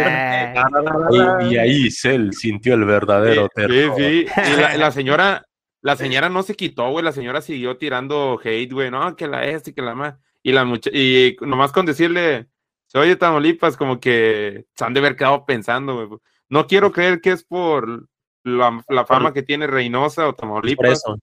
Y, 1.41 1.53
y 1.53 1.57
ahí 1.57 1.91
Cell 1.91 2.31
sintió 2.31 2.73
el 2.73 2.85
verdadero 2.85 3.43
Sí, 3.43 3.49
terror. 3.55 3.95
sí, 3.97 4.25
sí. 4.25 4.41
Y 4.53 4.55
la, 4.61 4.77
la 4.77 4.91
señora, 4.91 5.45
la 5.81 5.95
señora 5.95 6.29
no 6.29 6.43
se 6.43 6.55
quitó, 6.55 6.89
güey, 6.91 7.03
la 7.03 7.11
señora 7.11 7.41
siguió 7.41 7.77
tirando 7.77 8.39
hate, 8.43 8.71
güey, 8.71 8.91
no, 8.91 9.15
que 9.15 9.27
la 9.27 9.45
este, 9.45 9.73
que 9.73 9.81
la 9.81 9.95
más. 9.95 10.15
Y 10.43 10.51
la 10.53 10.63
mucha 10.65 10.89
y 10.91 11.35
nomás 11.41 11.71
con 11.71 11.85
decirle, 11.85 12.47
soy 12.87 13.09
de 13.09 13.15
Tamaulipas, 13.15 13.77
como 13.77 13.99
que 13.99 14.65
se 14.75 14.85
han 14.85 14.93
de 14.93 14.99
haber 15.01 15.15
quedado 15.15 15.45
pensando, 15.45 16.07
güey. 16.07 16.19
No 16.49 16.65
quiero 16.67 16.91
creer 16.91 17.21
que 17.21 17.31
es 17.31 17.43
por 17.43 18.07
la, 18.43 18.83
la 18.89 19.05
fama 19.05 19.33
que 19.33 19.43
tiene 19.43 19.67
Reynosa 19.67 20.23
o 20.27 20.31
Por 20.31 20.35
Tamaulipas 20.35 20.91
eso. 20.93 21.17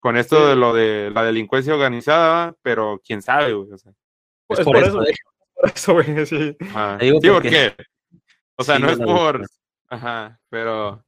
Con 0.00 0.16
esto 0.16 0.48
de 0.48 0.56
lo 0.56 0.72
de 0.74 1.10
la 1.14 1.22
delincuencia 1.24 1.74
organizada, 1.74 2.54
pero 2.62 3.00
quién 3.04 3.22
sabe, 3.22 3.52
güey. 3.52 3.72
O 3.72 3.78
sea, 3.78 3.92
Es 4.48 4.58
Es 4.58 4.64
por 4.64 4.74
por 4.74 4.82
eso. 4.84 5.02
eso. 5.02 5.16
Por 5.54 5.70
eso, 5.70 5.92
güey, 5.92 6.26
sí. 6.26 6.56
Te 6.98 7.04
digo 7.04 7.18
Sí, 7.20 7.28
porque- 7.28 7.30
porque, 7.30 7.74
o 8.56 8.64
sea, 8.64 8.76
Sí, 8.76 8.82
no 8.82 8.90
es 8.90 8.98
por, 8.98 9.46
ajá, 9.88 10.40
pero, 10.48 11.04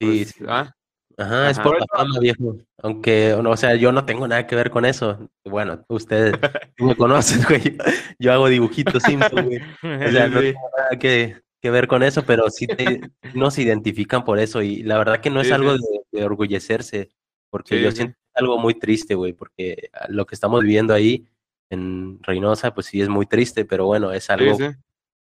Sí, 0.00 0.24
pues, 0.24 0.34
ah, 0.48 0.72
Ajá, 1.20 1.50
es 1.50 1.58
por 1.58 1.80
la 1.80 1.84
fama, 1.92 2.20
viejo. 2.20 2.56
Aunque, 2.80 3.34
o 3.34 3.56
sea, 3.56 3.74
yo 3.74 3.90
no 3.90 4.04
tengo 4.04 4.28
nada 4.28 4.46
que 4.46 4.54
ver 4.54 4.70
con 4.70 4.84
eso. 4.84 5.28
Bueno, 5.44 5.84
ustedes 5.88 6.32
tú 6.76 6.84
me 6.84 6.96
conocen, 6.96 7.42
güey. 7.48 7.76
Yo 8.20 8.32
hago 8.32 8.48
dibujitos 8.48 9.02
simples, 9.02 9.32
güey. 9.44 9.58
O 10.08 10.10
sea, 10.12 10.28
no 10.28 10.40
tengo 10.40 10.60
nada 10.78 10.90
que, 11.00 11.36
que 11.60 11.70
ver 11.72 11.88
con 11.88 12.04
eso, 12.04 12.22
pero 12.24 12.48
sí 12.50 12.68
te, 12.68 13.00
no 13.34 13.50
se 13.50 13.62
identifican 13.62 14.24
por 14.24 14.38
eso. 14.38 14.62
Y 14.62 14.84
la 14.84 14.96
verdad 14.98 15.20
que 15.20 15.30
no 15.30 15.40
es 15.40 15.48
Sí, 15.48 15.52
algo 15.52 15.76
sí. 15.76 15.82
de, 16.12 16.20
de 16.20 16.24
orgullecerse, 16.24 17.08
porque 17.50 17.76
Sí, 17.76 17.82
yo 17.82 17.90
sí. 17.90 17.96
siento 17.98 18.18
algo 18.34 18.58
muy 18.58 18.74
triste, 18.74 19.14
güey, 19.14 19.32
porque 19.32 19.90
lo 20.08 20.26
que 20.26 20.34
estamos 20.34 20.62
viviendo 20.62 20.94
ahí 20.94 21.26
en 21.70 22.22
Reynosa, 22.22 22.72
pues 22.74 22.86
sí 22.86 23.00
es 23.00 23.08
muy 23.08 23.26
triste, 23.26 23.64
pero 23.64 23.86
bueno, 23.86 24.12
es 24.12 24.30
algo 24.30 24.54
sí. 24.56 24.66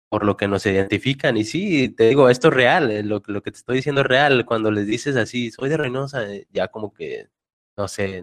por 0.09 0.25
lo 0.25 0.37
que 0.37 0.47
nos 0.49 0.65
identifican. 0.67 1.37
Y 1.37 1.45
sí, 1.45 1.89
te 1.89 2.09
digo, 2.09 2.29
esto 2.29 2.49
es 2.49 2.55
real, 2.55 2.91
eh, 2.91 3.03
lo, 3.03 3.23
lo 3.27 3.43
que 3.43 3.51
te 3.51 3.59
estoy 3.59 3.77
diciendo 3.77 4.03
es 4.03 4.07
real. 4.07 4.45
Cuando 4.47 4.71
les 4.71 4.87
dices 4.87 5.17
así, 5.17 5.51
soy 5.51 5.69
de 5.71 5.77
Reynosa, 5.77 6.31
eh, 6.33 6.47
ya 6.53 6.69
como 6.69 6.93
que, 6.93 7.29
no 7.77 7.89
sé, 7.89 8.23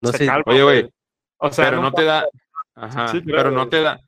no 0.00 0.10
Se 0.12 0.18
sé. 0.18 0.26
calma, 0.26 0.42
Oye, 0.46 0.62
güey, 0.62 0.90
O 1.38 1.50
sea, 1.52 1.70
pero 1.70 1.80
no 1.80 1.92
te 1.92 2.04
da, 2.04 2.26
ajá, 2.74 3.08
Sí, 3.08 3.22
claro, 3.22 3.44
pero 3.44 3.50
no 3.52 3.68
te 3.68 3.80
da, 3.82 4.00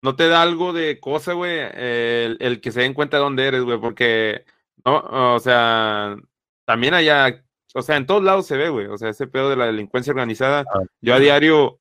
no 0.00 0.16
te 0.16 0.28
da 0.28 0.42
algo 0.42 0.72
de 0.72 0.98
cosa, 1.00 1.32
güey, 1.34 1.58
el, 1.74 2.36
el 2.40 2.60
que 2.60 2.72
se 2.72 2.80
den 2.80 2.94
cuenta 2.94 3.16
de 3.18 3.22
dónde 3.24 3.46
eres, 3.46 3.62
güey, 3.62 3.78
porque, 3.78 4.44
no, 4.84 5.34
o 5.34 5.38
sea, 5.40 6.16
también 6.64 6.94
allá, 6.94 7.44
o 7.74 7.82
sea, 7.82 7.96
en 7.96 8.06
todos 8.06 8.22
lados 8.22 8.46
se 8.46 8.56
ve, 8.56 8.68
güey, 8.68 8.86
o 8.86 8.98
sea, 8.98 9.08
ese 9.10 9.26
pedo 9.26 9.50
de 9.50 9.56
la 9.56 9.66
delincuencia 9.66 10.10
organizada, 10.12 10.64
Ah. 10.72 10.80
yo 11.00 11.14
a 11.14 11.18
diario, 11.18 11.78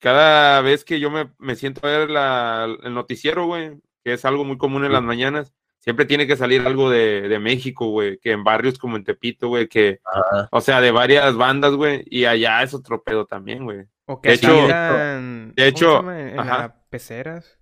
cada 0.00 0.60
vez 0.62 0.84
que 0.84 0.98
yo 1.00 1.10
me, 1.10 1.32
me 1.38 1.54
siento 1.56 1.86
a 1.86 1.90
ver 1.90 2.10
la, 2.10 2.66
el 2.82 2.94
noticiero, 2.94 3.46
güey, 3.46 3.78
que 4.04 4.14
es 4.14 4.24
algo 4.24 4.44
muy 4.44 4.58
común 4.58 4.84
en 4.84 4.92
las 4.92 5.02
mañanas, 5.02 5.52
siempre 5.78 6.06
tiene 6.06 6.26
que 6.26 6.36
salir 6.36 6.60
algo 6.66 6.90
de, 6.90 7.28
de 7.28 7.38
México, 7.38 7.88
güey, 7.90 8.18
que 8.18 8.32
en 8.32 8.42
barrios 8.44 8.78
como 8.78 8.96
en 8.96 9.04
Tepito, 9.04 9.48
güey, 9.48 9.68
que, 9.68 10.00
Ajá. 10.04 10.48
o 10.50 10.60
sea, 10.60 10.80
de 10.80 10.90
varias 10.90 11.36
bandas, 11.36 11.74
güey, 11.74 12.04
y 12.06 12.24
allá 12.24 12.62
es 12.62 12.74
otro 12.74 13.02
pedo 13.02 13.26
también, 13.26 13.64
güey. 13.64 13.84
O 14.06 14.20
que 14.20 14.30
De 14.30 14.34
hecho- 14.34 14.48
de 14.52 14.58
¿cómo 14.58 15.52
se 15.56 15.68
hecho, 15.68 15.96
llama? 15.96 16.20
en 16.20 16.38
ajá. 16.40 16.58
las 16.58 16.72
peceras. 16.90 17.58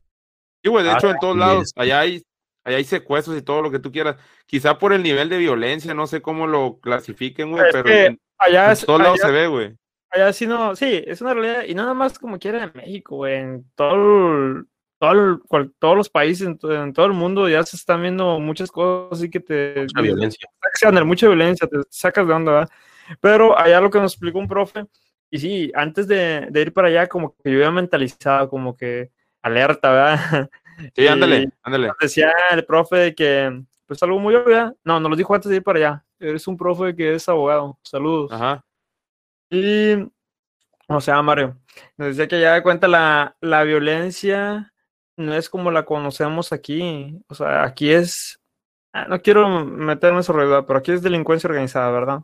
Sí, 0.63 0.71
güey, 0.71 0.85
de 0.85 0.91
Ah, 0.91 0.97
hecho 0.99 1.11
en 1.11 1.19
todos 1.19 1.37
lados, 1.37 1.65
es- 1.65 1.73
allá 1.77 2.01
hay, 2.01 2.23
allá 2.71 2.79
hay 2.79 2.85
secuestros 2.85 3.37
y 3.37 3.43
todo 3.43 3.63
lo 3.63 3.71
que 3.71 3.79
tú 3.79 3.93
quieras. 3.93 4.17
Quizá 4.47 4.79
por 4.79 4.93
el 4.93 5.03
nivel 5.03 5.29
de 5.29 5.39
violencia, 5.39 5.95
no 5.95 6.07
sé 6.07 6.23
cómo 6.23 6.47
lo 6.47 6.81
clasifiquen, 6.81 7.51
güey, 7.51 7.65
pero 7.71 7.85
que 7.85 8.07
en, 8.07 8.21
allá 8.39 8.73
en 8.73 8.79
todos 8.87 9.01
lados 9.01 9.21
se 9.21 9.31
ve, 9.31 9.47
güey. 9.47 9.77
allá 10.11 10.33
sí 10.33 10.47
no, 10.47 10.75
sí, 10.75 11.03
es 11.07 11.21
una 11.21 11.35
realidad, 11.35 11.65
y 11.67 11.75
nada 11.75 11.95
más 11.95 12.19
como 12.19 12.39
quiera 12.39 12.65
en 12.65 12.73
México, 12.75 13.17
güey, 13.17 13.35
en 13.37 13.65
todo, 13.75 14.65
todo 14.99 15.41
cual- 15.47 15.73
todos 15.79 15.97
los 15.97 16.09
países, 16.09 16.47
en, 16.47 16.59
en 16.71 16.93
todo 16.93 17.07
el 17.07 17.13
mundo 17.13 17.49
ya 17.49 17.63
se 17.63 17.77
están 17.77 18.03
viendo 18.03 18.39
muchas 18.41 18.71
cosas 18.71 19.19
así 19.21 19.31
que 19.31 19.41
te 19.41 19.83
Mucha 19.83 20.01
violencia. 20.01 20.49
Alexander, 20.63 21.05
mucha 21.05 21.27
violencia, 21.27 21.69
te 21.69 21.79
sacas 21.91 22.27
de 22.27 22.33
onda, 22.33 22.53
¿verdad? 22.53 22.71
Pero 23.21 23.59
allá 23.59 23.81
lo 23.81 23.91
que 23.91 23.99
nos 24.01 24.13
explicó 24.13 24.39
un 24.39 24.49
profe, 24.49 24.85
y 25.31 25.39
sí, 25.39 25.73
antes 25.75 26.09
de, 26.09 26.49
de 26.51 26.61
ir 26.61 26.73
para 26.73 26.89
allá, 26.89 27.07
como 27.07 27.37
que 27.37 27.51
yo 27.51 27.59
había 27.59 27.71
mentalizado, 27.71 28.49
como 28.49 28.77
que 28.77 29.11
alerta, 29.43 29.91
¿verdad? 29.93 30.51
Sí, 30.81 31.03
Y 31.03 31.07
ándale, 31.07 31.51
ándale. 31.63 31.89
nos 31.89 31.97
decía 31.99 32.33
el 32.51 32.65
profe 32.65 33.15
que, 33.15 33.63
pues 33.87 34.03
algo 34.03 34.19
muy 34.19 34.35
obvio. 34.35 34.77
No, 34.85 35.01
nos 35.01 35.11
lo 35.11 35.17
dijo 35.17 35.35
antes 35.35 35.51
de 35.51 35.57
ir 35.57 35.63
para 35.63 35.79
allá. 35.79 36.05
Eres 36.19 36.47
un 36.47 36.57
profe 36.57 36.95
que 36.95 37.15
es 37.15 37.29
abogado. 37.29 37.79
Saludos. 37.83 38.31
Ajá. 38.33 38.65
Y, 39.51 39.95
o 40.87 41.01
sea, 41.01 41.21
Mario, 41.23 41.59
nos 41.97 42.09
decía 42.09 42.29
que 42.29 42.41
ya 42.41 42.55
de 42.55 42.63
cuenta 42.63 42.89
la, 42.89 43.37
la 43.41 43.63
violencia 43.65 44.73
no 45.17 45.35
es 45.35 45.49
como 45.49 45.71
la 45.71 45.85
conocemos 45.85 46.53
aquí. 46.53 47.19
O 47.29 47.35
sea, 47.35 47.65
aquí 47.65 47.91
es, 47.91 48.41
ah, 48.93 49.07
no 49.09 49.21
quiero 49.21 49.49
meterme 49.65 50.17
en 50.17 50.21
eso, 50.21 50.33
¿verdad? 50.33 50.65
Pero 50.67 50.79
aquí 50.79 50.93
es 50.93 51.03
delincuencia 51.03 51.49
organizada, 51.49 51.91
¿verdad? 51.91 52.21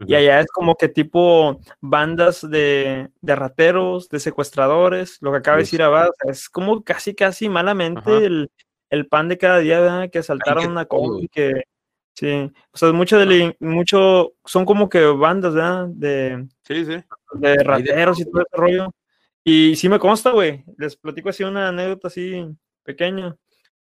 Y 0.00 0.14
allá 0.14 0.40
es 0.40 0.46
como 0.48 0.74
que 0.74 0.88
tipo 0.88 1.58
bandas 1.80 2.48
de, 2.48 3.08
de 3.20 3.36
rateros, 3.36 4.08
de 4.10 4.20
secuestradores, 4.20 5.16
lo 5.22 5.30
que 5.32 5.38
acaba 5.38 5.56
de 5.56 5.62
decir 5.62 5.82
Abad, 5.82 6.10
es 6.28 6.48
como 6.50 6.82
casi, 6.84 7.14
casi 7.14 7.48
malamente 7.48 8.10
el, 8.26 8.50
el 8.90 9.06
pan 9.08 9.28
de 9.28 9.38
cada 9.38 9.58
día, 9.58 9.80
¿verdad? 9.80 10.10
Que 10.10 10.18
asaltaron 10.18 10.64
que 10.64 10.68
una 10.70 10.84
combi, 10.84 11.28
que 11.28 11.62
sí, 12.14 12.52
o 12.72 12.76
sea, 12.76 12.92
mucho, 12.92 13.18
delin- 13.18 13.56
mucho, 13.58 14.32
son 14.44 14.66
como 14.66 14.88
que 14.90 15.02
bandas, 15.06 15.54
¿verdad? 15.54 15.86
De, 15.88 16.46
Sí, 16.64 16.84
sí. 16.84 17.02
de 17.34 17.56
rateros 17.64 18.20
y 18.20 18.24
todo 18.30 18.42
ese 18.42 18.56
rollo. 18.56 18.90
Y 19.44 19.76
sí 19.76 19.88
me 19.88 19.98
consta, 19.98 20.30
güey, 20.32 20.62
les 20.76 20.96
platico 20.96 21.28
así 21.30 21.42
una 21.44 21.68
anécdota 21.68 22.08
así 22.08 22.44
pequeña. 22.82 23.34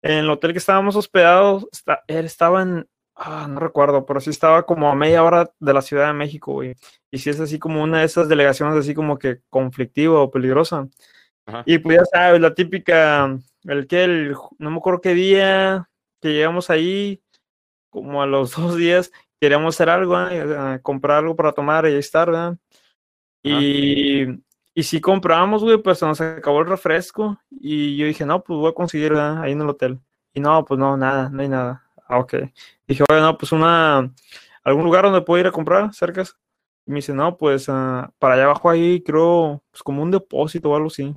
En 0.01 0.19
el 0.19 0.29
hotel 0.29 0.53
que 0.53 0.59
estábamos 0.59 0.95
hospedados, 0.95 1.67
esta- 1.73 2.03
él 2.07 2.25
estaba 2.25 2.61
en, 2.61 2.87
ah, 3.19 3.47
no 3.49 3.59
recuerdo, 3.59 4.05
pero 4.05 4.21
sí 4.21 4.29
estaba 4.29 4.65
como 4.65 4.89
a 4.89 4.95
media 4.95 5.23
hora 5.23 5.51
de 5.59 5.73
la 5.73 5.81
Ciudad 5.81 6.07
de 6.07 6.13
México, 6.13 6.53
güey. 6.53 6.75
Y 7.11 7.19
sí 7.19 7.29
es 7.29 7.39
así 7.39 7.59
como 7.59 7.83
una 7.83 7.99
de 7.99 8.05
esas 8.05 8.29
delegaciones 8.29 8.77
así 8.77 8.95
como 8.95 9.19
que 9.19 9.41
conflictiva 9.49 10.21
o 10.21 10.31
peligrosa. 10.31 10.87
Ajá. 11.45 11.63
Y 11.65 11.79
pues 11.79 11.97
ya 11.97 12.05
sabes, 12.05 12.41
la 12.41 12.53
típica, 12.53 13.37
el 13.63 13.87
que, 13.87 14.03
el, 14.03 14.35
no 14.57 14.71
me 14.71 14.77
acuerdo 14.77 15.01
qué 15.01 15.13
día 15.13 15.89
que 16.21 16.29
llegamos 16.29 16.69
ahí, 16.69 17.21
como 17.89 18.21
a 18.21 18.25
los 18.25 18.51
dos 18.55 18.77
días, 18.77 19.11
queríamos 19.39 19.75
hacer 19.75 19.89
algo, 19.89 20.19
¿eh? 20.19 20.79
comprar 20.81 21.19
algo 21.19 21.35
para 21.35 21.51
tomar 21.51 21.87
y 21.87 21.93
estar, 21.95 22.27
¿verdad? 22.27 22.57
Y, 23.41 24.25
y 24.73 24.83
sí 24.83 24.99
compramos, 24.99 25.63
güey, 25.63 25.77
pues 25.77 25.99
se 25.99 26.05
nos 26.05 26.19
acabó 26.21 26.59
el 26.59 26.67
refresco 26.67 27.39
y 27.49 27.97
yo 27.97 28.05
dije, 28.05 28.25
no, 28.25 28.43
pues 28.43 28.59
voy 28.59 28.71
a 28.71 28.75
conseguir, 28.75 29.09
¿verdad? 29.09 29.41
Ahí 29.41 29.53
en 29.53 29.61
el 29.61 29.69
hotel. 29.69 29.99
Y 30.33 30.41
no, 30.41 30.63
pues 30.65 30.79
no, 30.79 30.97
nada, 30.97 31.29
no 31.29 31.41
hay 31.41 31.47
nada. 31.47 31.89
Ah, 32.07 32.19
ok. 32.19 32.33
Dije, 32.89 33.03
oye, 33.09 33.21
no, 33.21 33.37
pues 33.37 33.51
una, 33.51 34.11
algún 34.63 34.83
lugar 34.83 35.03
donde 35.05 35.21
puedo 35.21 35.39
ir 35.39 35.47
a 35.47 35.51
comprar, 35.51 35.93
cercas. 35.93 36.35
Y 36.87 36.91
me 36.91 36.95
dice, 36.97 37.13
no, 37.13 37.37
pues 37.37 37.67
ah, 37.69 38.11
para 38.17 38.33
allá 38.33 38.45
abajo 38.45 38.69
ahí 38.69 39.01
creo, 39.03 39.63
pues 39.71 39.83
como 39.83 40.01
un 40.01 40.09
depósito 40.11 40.71
o 40.71 40.75
algo 40.75 40.87
así. 40.87 41.15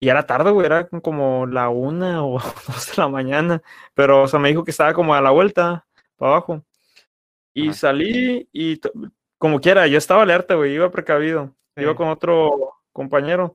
Y 0.00 0.08
era 0.08 0.26
tarde, 0.26 0.50
güey, 0.50 0.66
era 0.66 0.88
como 0.88 1.46
la 1.46 1.68
una 1.68 2.24
o 2.26 2.40
dos 2.66 2.86
de 2.88 2.92
la 2.96 3.08
mañana. 3.08 3.62
Pero, 3.94 4.22
o 4.22 4.28
sea, 4.28 4.40
me 4.40 4.48
dijo 4.48 4.64
que 4.64 4.72
estaba 4.72 4.92
como 4.92 5.14
a 5.14 5.20
la 5.20 5.30
vuelta, 5.30 5.86
para 6.16 6.32
abajo. 6.32 6.64
Y 7.54 7.68
Ajá. 7.68 7.74
salí 7.78 8.48
y 8.52 8.80
como 9.38 9.60
quiera, 9.60 9.86
yo 9.86 9.98
estaba 9.98 10.22
alerta, 10.22 10.56
güey, 10.56 10.74
iba 10.74 10.90
precavido. 10.90 11.54
Iba 11.76 11.92
Sí. 11.92 11.96
con 11.96 12.08
otro 12.08 12.74
compañero. 12.92 13.54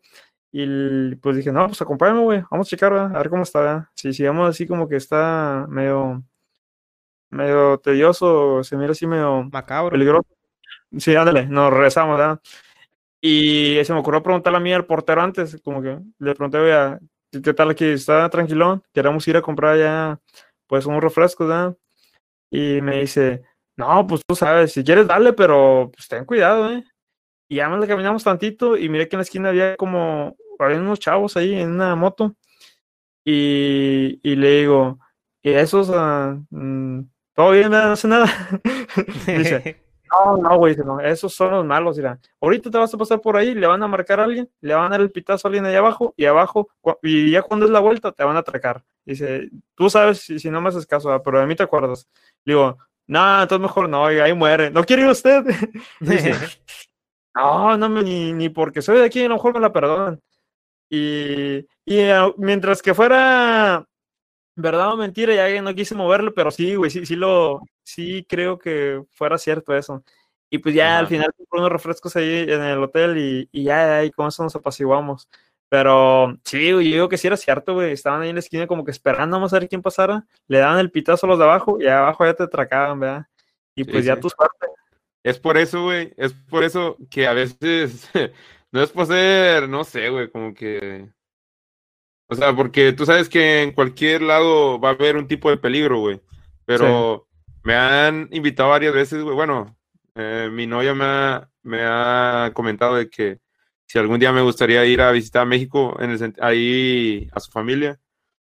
Y 0.49 1.15
pues 1.15 1.35
dije, 1.35 1.51
no, 1.51 1.67
pues 1.67 1.81
acompáñame, 1.81 2.21
güey, 2.21 2.43
vamos 2.49 2.67
a 2.67 2.69
checar, 2.69 2.93
¿verdad? 2.93 3.13
a 3.15 3.17
ver 3.17 3.29
cómo 3.29 3.43
está. 3.43 3.59
¿verdad? 3.59 3.87
Si 3.95 4.13
sigamos 4.13 4.49
así 4.49 4.65
como 4.65 4.87
que 4.87 4.95
está 4.95 5.65
medio, 5.67 6.23
medio 7.33 7.77
tedioso, 7.79 8.63
se 8.63 8.77
mira 8.77 8.91
así 8.91 9.07
medio 9.07 9.43
Macabro. 9.51 9.91
peligroso. 9.91 10.27
Sí, 10.97 11.15
ándale, 11.15 11.47
nos 11.47 11.71
regresamos, 11.71 12.17
¿verdad? 12.17 12.39
Y 13.21 13.79
se 13.83 13.93
me 13.93 13.99
ocurrió 13.99 14.21
preguntarle 14.21 14.57
a 14.57 14.61
mí 14.61 14.73
al 14.73 14.85
portero 14.85 15.21
antes, 15.21 15.59
como 15.63 15.81
que 15.81 15.97
le 16.19 16.35
pregunté, 16.35 16.57
oiga, 16.57 16.99
¿qué 17.31 17.53
tal 17.53 17.71
aquí? 17.71 17.85
¿Está 17.85 18.29
tranquilón? 18.29 18.83
Queremos 18.93 19.27
ir 19.27 19.37
a 19.37 19.41
comprar 19.41 19.77
ya, 19.77 20.19
pues, 20.67 20.85
unos 20.85 21.01
refrescos, 21.03 21.47
¿verdad? 21.47 21.77
Y 22.51 22.81
me 22.81 23.01
dice, 23.01 23.43
no, 23.77 24.05
pues 24.07 24.21
tú 24.27 24.35
sabes, 24.35 24.73
si 24.73 24.83
quieres 24.83 25.07
dale, 25.07 25.33
pero 25.33 25.89
pues 25.93 26.07
ten 26.07 26.25
cuidado, 26.25 26.71
¿eh? 26.71 26.83
Y 27.49 27.57
ya 27.57 27.69
le 27.69 27.87
caminamos 27.87 28.23
tantito 28.23 28.77
y 28.77 28.89
miré 28.89 29.07
que 29.07 29.15
en 29.15 29.19
la 29.19 29.23
esquina 29.23 29.49
había 29.49 29.75
como, 29.77 30.35
había 30.59 30.79
unos 30.79 30.99
chavos 30.99 31.37
ahí 31.37 31.53
en 31.55 31.71
una 31.71 31.95
moto. 31.95 32.35
Y, 33.25 34.19
y 34.23 34.35
le 34.35 34.59
digo, 34.59 34.99
y 35.41 35.51
esos, 35.51 35.91
mm, 36.49 37.01
todo 37.35 37.51
bien, 37.51 37.71
no 37.71 37.77
hace 37.77 38.07
nada. 38.07 38.27
dice, 39.27 39.83
no, 40.11 40.37
no, 40.37 40.57
güey, 40.57 40.75
no, 40.77 40.99
esos 40.99 41.33
son 41.33 41.51
los 41.51 41.65
malos, 41.65 41.97
mira. 41.97 42.19
Ahorita 42.39 42.69
te 42.69 42.77
vas 42.77 42.93
a 42.93 42.97
pasar 42.97 43.21
por 43.21 43.37
ahí, 43.37 43.53
le 43.55 43.67
van 43.67 43.81
a 43.81 43.87
marcar 43.87 44.19
a 44.19 44.25
alguien, 44.25 44.49
le 44.61 44.73
van 44.73 44.87
a 44.87 44.89
dar 44.89 45.01
el 45.01 45.11
pitazo 45.11 45.47
a 45.47 45.49
alguien 45.49 45.65
allá 45.65 45.79
abajo, 45.79 46.13
y 46.15 46.25
abajo, 46.25 46.69
y 47.01 47.31
ya 47.31 47.41
cuando 47.41 47.65
es 47.65 47.71
la 47.71 47.79
vuelta, 47.79 48.11
te 48.11 48.23
van 48.23 48.35
a 48.35 48.39
atracar. 48.39 48.83
Dice, 49.05 49.49
tú 49.75 49.89
sabes 49.89 50.19
si, 50.19 50.49
no 50.49 50.61
me 50.61 50.69
haces 50.69 50.85
caso, 50.85 51.21
pero 51.23 51.39
de 51.39 51.47
mí 51.47 51.55
te 51.55 51.63
acuerdas. 51.63 52.07
digo, 52.45 52.77
no, 53.07 53.41
entonces 53.41 53.61
mejor 53.61 53.89
no, 53.89 54.05
ahí 54.05 54.33
muere. 54.33 54.69
¿No 54.71 54.83
quiere 54.83 55.03
ir 55.03 55.09
usted? 55.09 55.43
Dice, 55.99 56.35
no, 57.35 57.77
no, 57.77 57.89
ni, 58.01 58.31
ni 58.31 58.49
porque 58.49 58.81
soy 58.81 58.99
de 58.99 59.05
aquí, 59.05 59.25
a 59.25 59.27
lo 59.27 59.35
mejor 59.35 59.53
me 59.53 59.59
la 59.59 59.73
perdonan. 59.73 60.21
Y, 60.89 61.65
y 61.85 62.01
ah, 62.01 62.31
mientras 62.37 62.81
que 62.81 62.93
fuera 62.93 63.87
verdad 64.55 64.93
o 64.93 64.97
mentira, 64.97 65.33
ya 65.35 65.61
no 65.61 65.73
quise 65.73 65.95
moverlo, 65.95 66.33
pero 66.33 66.51
sí, 66.51 66.75
güey, 66.75 66.91
sí, 66.91 67.05
sí 67.05 67.15
lo, 67.15 67.61
sí 67.83 68.25
creo 68.27 68.59
que 68.59 69.03
fuera 69.11 69.37
cierto 69.37 69.75
eso. 69.75 70.03
Y 70.49 70.59
pues 70.59 70.75
ya 70.75 70.99
al 70.99 71.07
final 71.07 71.33
compré 71.35 71.59
unos 71.59 71.71
refrescos 71.71 72.15
ahí 72.15 72.41
en 72.47 72.61
el 72.61 72.83
hotel 72.83 73.17
y, 73.17 73.49
y 73.51 73.63
ya, 73.63 74.03
y 74.03 74.11
con 74.11 74.27
eso 74.27 74.43
nos 74.43 74.55
apaciguamos. 74.55 75.27
Pero 75.73 76.37
sí, 76.43 76.67
yo 76.67 76.77
digo 76.77 77.09
que 77.09 77.17
sí 77.17 77.25
era 77.25 77.35
cierto, 77.35 77.73
güey. 77.73 77.91
Estaban 77.91 78.21
ahí 78.21 78.29
en 78.29 78.35
la 78.35 78.41
esquina 78.41 78.67
como 78.67 78.85
que 78.85 78.91
esperando 78.91 79.37
a 79.37 79.47
ver 79.47 79.67
quién 79.67 79.81
pasara. 79.81 80.23
Le 80.47 80.59
daban 80.59 80.77
el 80.77 80.91
pitazo 80.91 81.25
a 81.25 81.29
los 81.29 81.39
de 81.39 81.45
abajo 81.45 81.81
y 81.81 81.87
abajo 81.87 82.23
ya 82.23 82.35
te 82.35 82.43
atracaban, 82.43 82.99
¿verdad? 82.99 83.25
Y 83.75 83.83
pues 83.83 84.05
ya 84.05 84.19
tus 84.19 84.35
partes. 84.35 84.69
Es 85.23 85.39
por 85.39 85.57
eso, 85.57 85.81
güey. 85.81 86.13
Es 86.15 86.33
por 86.33 86.63
eso 86.63 86.97
que 87.09 87.25
a 87.25 87.33
veces 87.33 88.07
no 88.71 88.83
es 88.83 88.91
por 88.91 89.07
ser, 89.07 89.67
no 89.67 89.83
sé, 89.83 90.09
güey, 90.09 90.29
como 90.29 90.53
que. 90.53 91.09
O 92.27 92.35
sea, 92.35 92.55
porque 92.55 92.93
tú 92.93 93.05
sabes 93.05 93.29
que 93.29 93.61
en 93.61 93.71
cualquier 93.73 94.21
lado 94.21 94.79
va 94.79 94.89
a 94.89 94.93
haber 94.93 95.17
un 95.17 95.27
tipo 95.27 95.49
de 95.49 95.57
peligro, 95.57 95.99
güey. 95.99 96.21
Pero 96.65 97.27
me 97.63 97.75
han 97.75 98.29
invitado 98.31 98.69
varias 98.69 98.93
veces, 98.93 99.21
güey. 99.23 99.35
Bueno, 99.35 99.77
eh, 100.15 100.49
mi 100.51 100.67
novia 100.67 100.93
me 100.93 101.05
ha, 101.05 101.49
me 101.63 101.79
ha 101.81 102.51
comentado 102.53 102.95
de 102.95 103.09
que 103.09 103.39
si 103.85 103.99
algún 103.99 104.19
día 104.19 104.31
me 104.31 104.41
gustaría 104.41 104.85
ir 104.85 105.01
a 105.01 105.11
visitar 105.11 105.45
México, 105.45 105.97
en 105.99 106.11
el, 106.11 106.33
ahí 106.41 107.29
a 107.31 107.39
su 107.39 107.51
familia, 107.51 107.99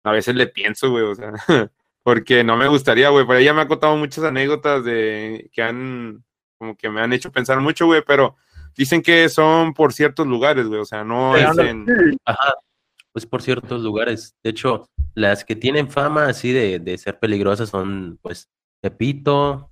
a 0.05 0.12
veces 0.12 0.35
le 0.35 0.46
pienso, 0.46 0.90
güey, 0.90 1.05
o 1.05 1.14
sea, 1.14 1.33
porque 2.02 2.44
no 2.44 2.57
me 2.57 2.68
gustaría, 2.68 3.09
güey, 3.11 3.26
pero 3.26 3.38
ella 3.38 3.52
me 3.52 3.62
ha 3.62 3.68
contado 3.68 3.96
muchas 3.96 4.24
anécdotas 4.24 4.85
de 4.85 5.50
que 5.52 5.62
han, 5.62 6.24
como 6.59 6.76
que 6.76 6.88
me 6.88 7.00
han 7.00 7.12
hecho 7.12 7.33
pensar 7.33 7.61
mucho, 7.61 7.87
güey, 7.87 8.02
pero 8.07 8.37
dicen 8.76 9.02
que 9.02 9.29
son 9.29 9.74
por 9.74 9.92
ciertos 9.92 10.26
lugares, 10.26 10.66
güey, 10.66 10.81
o 10.81 10.85
sea, 10.85 11.05
no 11.05 11.37
es 11.37 11.59
en... 11.59 11.87
Ajá, 12.24 12.55
pues 13.16 13.24
por 13.24 13.40
ciertos 13.40 13.81
lugares. 13.81 14.37
De 14.44 14.50
hecho, 14.50 14.90
las 15.14 15.42
que 15.42 15.57
tienen 15.57 15.88
fama 15.90 16.26
así 16.26 16.52
de, 16.52 16.81
de 16.81 16.98
ser 16.98 17.18
peligrosas 17.18 17.70
son, 17.70 18.18
pues, 18.20 18.50
Tepito, 18.83 19.70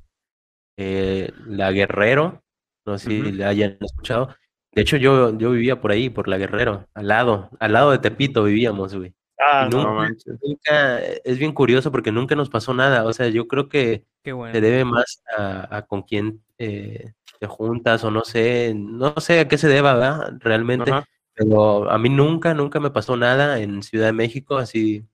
eh, 0.79 1.31
La 1.47 1.71
Guerrero, 1.71 2.43
no 2.87 2.97
sé 2.97 3.07
si 3.07 3.33
la 3.33 3.51
hayan 3.51 3.77
escuchado, 3.83 4.35
de 4.73 4.81
hecho, 4.81 4.97
yo, 4.97 5.37
yo 5.37 5.51
vivía 5.51 5.79
por 5.79 5.93
ahí, 5.93 6.09
por 6.09 6.27
la 6.27 6.39
Guerrero, 6.39 6.89
al 6.95 7.07
lado, 7.07 7.51
al 7.61 7.75
lado 7.75 7.91
de 7.91 7.99
Tepito 7.99 8.45
vivíamos, 8.45 8.95
güey. 8.95 9.15
Ah, 9.39 9.69
nunca, 9.71 11.03
es 11.03 11.39
bien 11.39 11.53
curioso 11.53 11.93
porque 11.93 12.13
nunca 12.13 12.35
nos 12.35 12.49
pasó 12.49 12.73
nada. 12.73 13.05
O 13.05 13.13
sea, 13.13 13.29
yo 13.29 13.47
creo 13.47 13.69
que 13.69 14.07
se 14.25 14.61
debe 14.63 14.87
más 14.87 15.23
a, 15.37 15.85
con 15.87 16.01
quién 16.01 16.43
eh, 16.57 17.13
te 17.41 17.47
juntas 17.47 18.05
o 18.05 18.11
no 18.11 18.25
sé, 18.25 18.73
no 18.75 19.15
sé 19.19 19.41
a 19.41 19.49
qué 19.49 19.59
se 19.59 19.69
deba, 19.69 19.93
¿verdad? 19.93 20.33
Realmente. 20.41 20.91
Pero 21.35 21.91
a 21.91 21.99
mí 21.99 22.09
nunca, 22.09 22.55
nunca 22.55 22.81
me 22.81 22.91
pasó 22.91 23.17
nada 23.17 23.61
en 23.61 23.83
Ciudad 23.83 24.07
de 24.07 24.13
México 24.13 24.57
así 24.57 25.05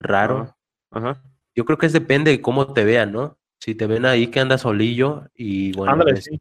raro. 0.00 0.56
Ajá. 0.90 1.22
Yo 1.54 1.64
creo 1.64 1.78
que 1.78 1.86
es 1.86 1.92
depende 1.92 2.30
de 2.30 2.40
cómo 2.40 2.72
te 2.72 2.84
vean, 2.84 3.12
¿no? 3.12 3.38
Si 3.58 3.74
te 3.74 3.86
ven 3.86 4.04
ahí 4.04 4.28
que 4.28 4.40
andas 4.40 4.60
solillo 4.60 5.24
y 5.34 5.72
bueno. 5.72 6.04
Pues 6.04 6.24
sí. 6.24 6.40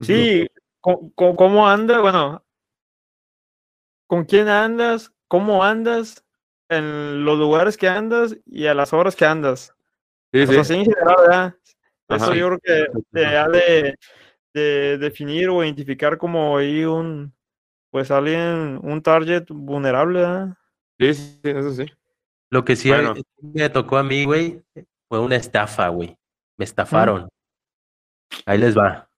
Sí, 0.00 0.46
¿Cómo, 0.80 1.68
anda? 1.68 2.00
Bueno, 2.00 2.42
¿con 4.06 4.24
quién 4.24 4.48
andas? 4.48 5.12
¿Cómo 5.28 5.62
andas? 5.62 6.24
En 6.68 7.24
los 7.24 7.38
lugares 7.38 7.76
que 7.76 7.88
andas 7.88 8.36
y 8.46 8.66
a 8.66 8.74
las 8.74 8.92
horas 8.92 9.16
que 9.16 9.26
andas. 9.26 9.74
Sí, 10.32 10.46
sí. 10.46 10.74
en 10.74 10.84
general, 10.84 11.16
¿verdad? 11.18 11.54
Eso 12.08 12.34
yo 12.34 12.46
creo 12.46 12.58
que 12.60 12.86
te 13.12 13.26
ha 13.26 13.48
de, 13.48 13.96
definir 14.98 15.48
o 15.48 15.62
identificar 15.62 16.16
como 16.16 16.56
ahí 16.56 16.84
un, 16.84 17.32
pues 17.90 18.10
alguien, 18.10 18.78
un 18.82 19.02
target 19.02 19.44
vulnerable. 19.48 20.54
Sí, 20.98 21.14
sí, 21.14 21.40
eso 21.44 21.72
sí. 21.72 21.86
Lo 22.50 22.64
que 22.64 22.76
sí 22.76 22.90
me 23.40 23.68
tocó 23.70 23.96
a 23.96 24.02
mí, 24.02 24.24
güey, 24.24 24.62
fue 25.08 25.20
una 25.20 25.36
estafa, 25.36 25.88
güey. 25.88 26.16
Me 26.56 26.64
estafaron. 26.64 27.28
Ahí 28.44 28.58
les 28.58 28.76
va. 28.76 29.08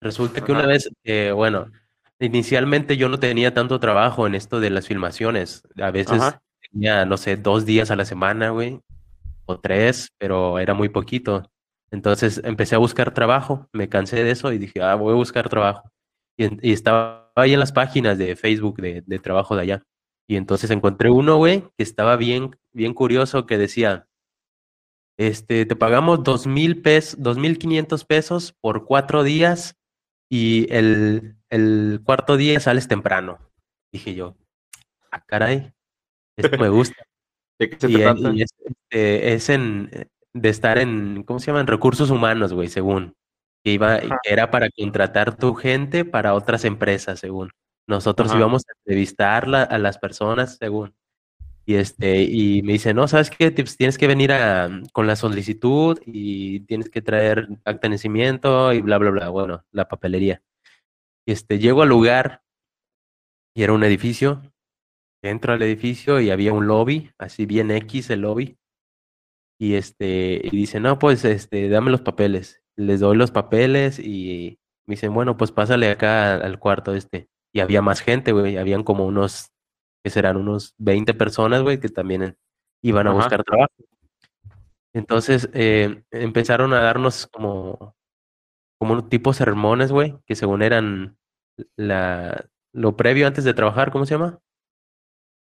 Resulta 0.00 0.44
que 0.44 0.52
una 0.52 0.66
vez, 0.66 0.90
eh, 1.04 1.30
bueno, 1.32 1.70
inicialmente 2.18 2.96
yo 2.96 3.08
no 3.08 3.18
tenía 3.18 3.54
tanto 3.54 3.78
trabajo 3.78 4.26
en 4.26 4.34
esto 4.34 4.58
de 4.58 4.70
las 4.70 4.88
filmaciones. 4.88 5.62
A 5.80 5.90
veces 5.90 6.20
tenía, 6.70 7.04
no 7.04 7.16
sé, 7.16 7.36
dos 7.36 7.64
días 7.64 7.90
a 7.90 7.96
la 7.96 8.04
semana, 8.04 8.50
güey, 8.50 8.80
o 9.46 9.60
tres, 9.60 10.12
pero 10.18 10.58
era 10.58 10.74
muy 10.74 10.88
poquito. 10.88 11.48
Entonces 11.92 12.40
empecé 12.42 12.74
a 12.74 12.78
buscar 12.78 13.14
trabajo, 13.14 13.68
me 13.72 13.88
cansé 13.88 14.24
de 14.24 14.30
eso 14.30 14.52
y 14.52 14.58
dije, 14.58 14.82
ah, 14.82 14.96
voy 14.96 15.12
a 15.12 15.16
buscar 15.16 15.48
trabajo. 15.48 15.91
Y, 16.62 16.72
estaba 16.72 17.32
ahí 17.36 17.52
en 17.52 17.60
las 17.60 17.72
páginas 17.72 18.18
de 18.18 18.36
Facebook 18.36 18.80
de, 18.80 19.02
de 19.06 19.18
trabajo 19.18 19.56
de 19.56 19.62
allá. 19.62 19.82
Y 20.28 20.36
entonces 20.36 20.70
encontré 20.70 21.10
uno, 21.10 21.36
güey, 21.36 21.62
que 21.76 21.82
estaba 21.82 22.16
bien, 22.16 22.56
bien 22.72 22.94
curioso, 22.94 23.46
que 23.46 23.58
decía, 23.58 24.08
este, 25.18 25.66
te 25.66 25.76
pagamos 25.76 26.24
dos 26.24 26.46
mil 26.46 26.80
pesos, 26.80 27.22
dos 27.22 27.38
mil 27.38 27.58
quinientos 27.58 28.04
pesos 28.04 28.54
por 28.60 28.86
cuatro 28.86 29.22
días 29.24 29.76
y 30.30 30.72
el, 30.74 31.36
el 31.50 32.00
cuarto 32.04 32.36
día 32.36 32.58
sales 32.60 32.88
temprano. 32.88 33.38
Dije 33.92 34.14
yo, 34.14 34.36
ah, 35.10 35.22
caray, 35.24 35.72
esto 36.36 36.56
me 36.58 36.70
gusta. 36.70 36.96
¿De 37.58 37.68
qué 37.68 37.78
se 37.78 37.90
y, 37.90 37.96
trata? 37.96 38.32
Y 38.32 38.42
es, 38.42 38.50
este, 38.64 39.34
es, 39.34 39.48
en, 39.50 39.90
de 40.32 40.48
estar 40.48 40.78
en, 40.78 41.22
¿cómo 41.24 41.38
se 41.38 41.46
llaman? 41.46 41.66
Recursos 41.66 42.10
humanos, 42.10 42.52
güey, 42.52 42.68
según. 42.68 43.14
Que 43.64 43.72
iba, 43.72 44.00
era 44.24 44.50
para 44.50 44.68
contratar 44.70 45.36
tu 45.36 45.54
gente 45.54 46.04
para 46.04 46.34
otras 46.34 46.64
empresas, 46.64 47.20
según. 47.20 47.50
Nosotros 47.86 48.34
íbamos 48.34 48.62
a 48.68 48.72
entrevistar 48.78 49.52
a 49.54 49.78
las 49.78 49.98
personas, 49.98 50.56
según. 50.56 50.94
Y 51.64 51.76
este, 51.76 52.22
y 52.22 52.62
me 52.62 52.72
dice, 52.72 52.92
no, 52.92 53.06
¿sabes 53.06 53.30
qué? 53.30 53.50
tienes 53.50 53.96
que 53.96 54.08
venir 54.08 54.32
a, 54.32 54.68
con 54.92 55.06
la 55.06 55.14
solicitud 55.14 56.00
y 56.04 56.60
tienes 56.60 56.90
que 56.90 57.02
traer 57.02 57.48
acta 57.64 57.86
de 57.86 57.90
nacimiento 57.90 58.72
y 58.72 58.80
bla, 58.80 58.98
bla, 58.98 59.10
bla. 59.10 59.28
Bueno, 59.28 59.64
la 59.70 59.88
papelería. 59.88 60.42
Y 61.24 61.32
este, 61.32 61.58
llego 61.58 61.82
al 61.82 61.88
lugar 61.88 62.42
y 63.54 63.62
era 63.62 63.72
un 63.72 63.84
edificio. 63.84 64.42
Entro 65.22 65.52
al 65.52 65.62
edificio 65.62 66.20
y 66.20 66.30
había 66.30 66.52
un 66.52 66.66
lobby, 66.66 67.12
así 67.16 67.46
bien 67.46 67.70
X 67.70 68.10
el 68.10 68.22
lobby. 68.22 68.58
Y 69.60 69.74
este, 69.74 70.40
y 70.42 70.50
dice, 70.50 70.80
no, 70.80 70.98
pues 70.98 71.24
este, 71.24 71.68
dame 71.68 71.92
los 71.92 72.00
papeles. 72.00 72.61
Les 72.76 73.00
doy 73.00 73.16
los 73.16 73.30
papeles 73.30 73.98
y 73.98 74.58
me 74.86 74.94
dicen, 74.94 75.14
bueno, 75.14 75.36
pues 75.36 75.52
pásale 75.52 75.90
acá 75.90 76.34
al 76.34 76.58
cuarto 76.58 76.94
este. 76.94 77.28
Y 77.54 77.60
había 77.60 77.82
más 77.82 78.00
gente, 78.00 78.32
güey, 78.32 78.56
habían 78.56 78.82
como 78.82 79.06
unos 79.06 79.50
que 80.04 80.10
serán 80.10 80.36
unos 80.36 80.74
20 80.78 81.14
personas, 81.14 81.62
güey, 81.62 81.78
que 81.78 81.88
también 81.88 82.36
iban 82.82 83.06
a 83.06 83.12
buscar 83.12 83.44
trabajo. 83.44 83.72
Entonces 84.94 85.48
eh, 85.54 86.02
empezaron 86.10 86.72
a 86.72 86.80
darnos 86.80 87.26
como, 87.28 87.94
como 88.78 89.06
tipo 89.08 89.32
sermones, 89.32 89.92
güey, 89.92 90.18
que 90.26 90.34
según 90.34 90.62
eran 90.62 91.16
la, 91.76 92.46
lo 92.72 92.96
previo 92.96 93.26
antes 93.26 93.44
de 93.44 93.54
trabajar, 93.54 93.90
¿cómo 93.90 94.06
se 94.06 94.14
llama? 94.14 94.38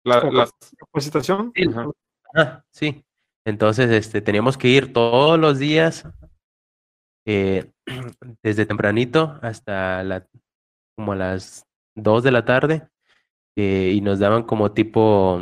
La, 0.04 0.22
la... 0.30 0.48
capacitación. 0.78 1.52
Sí. 1.54 1.64
sí. 2.70 3.04
Entonces, 3.46 3.90
este, 3.90 4.20
teníamos 4.20 4.58
que 4.58 4.68
ir 4.68 4.92
todos 4.92 5.38
los 5.38 5.58
días, 5.58 6.06
eh, 7.32 7.70
desde 8.42 8.66
tempranito 8.66 9.38
hasta 9.40 10.02
la, 10.02 10.26
como 10.96 11.12
a 11.12 11.16
las 11.16 11.64
2 11.94 12.24
de 12.24 12.32
la 12.32 12.44
tarde, 12.44 12.88
eh, 13.56 13.92
y 13.94 14.00
nos 14.00 14.18
daban 14.18 14.42
como 14.42 14.72
tipo 14.72 15.40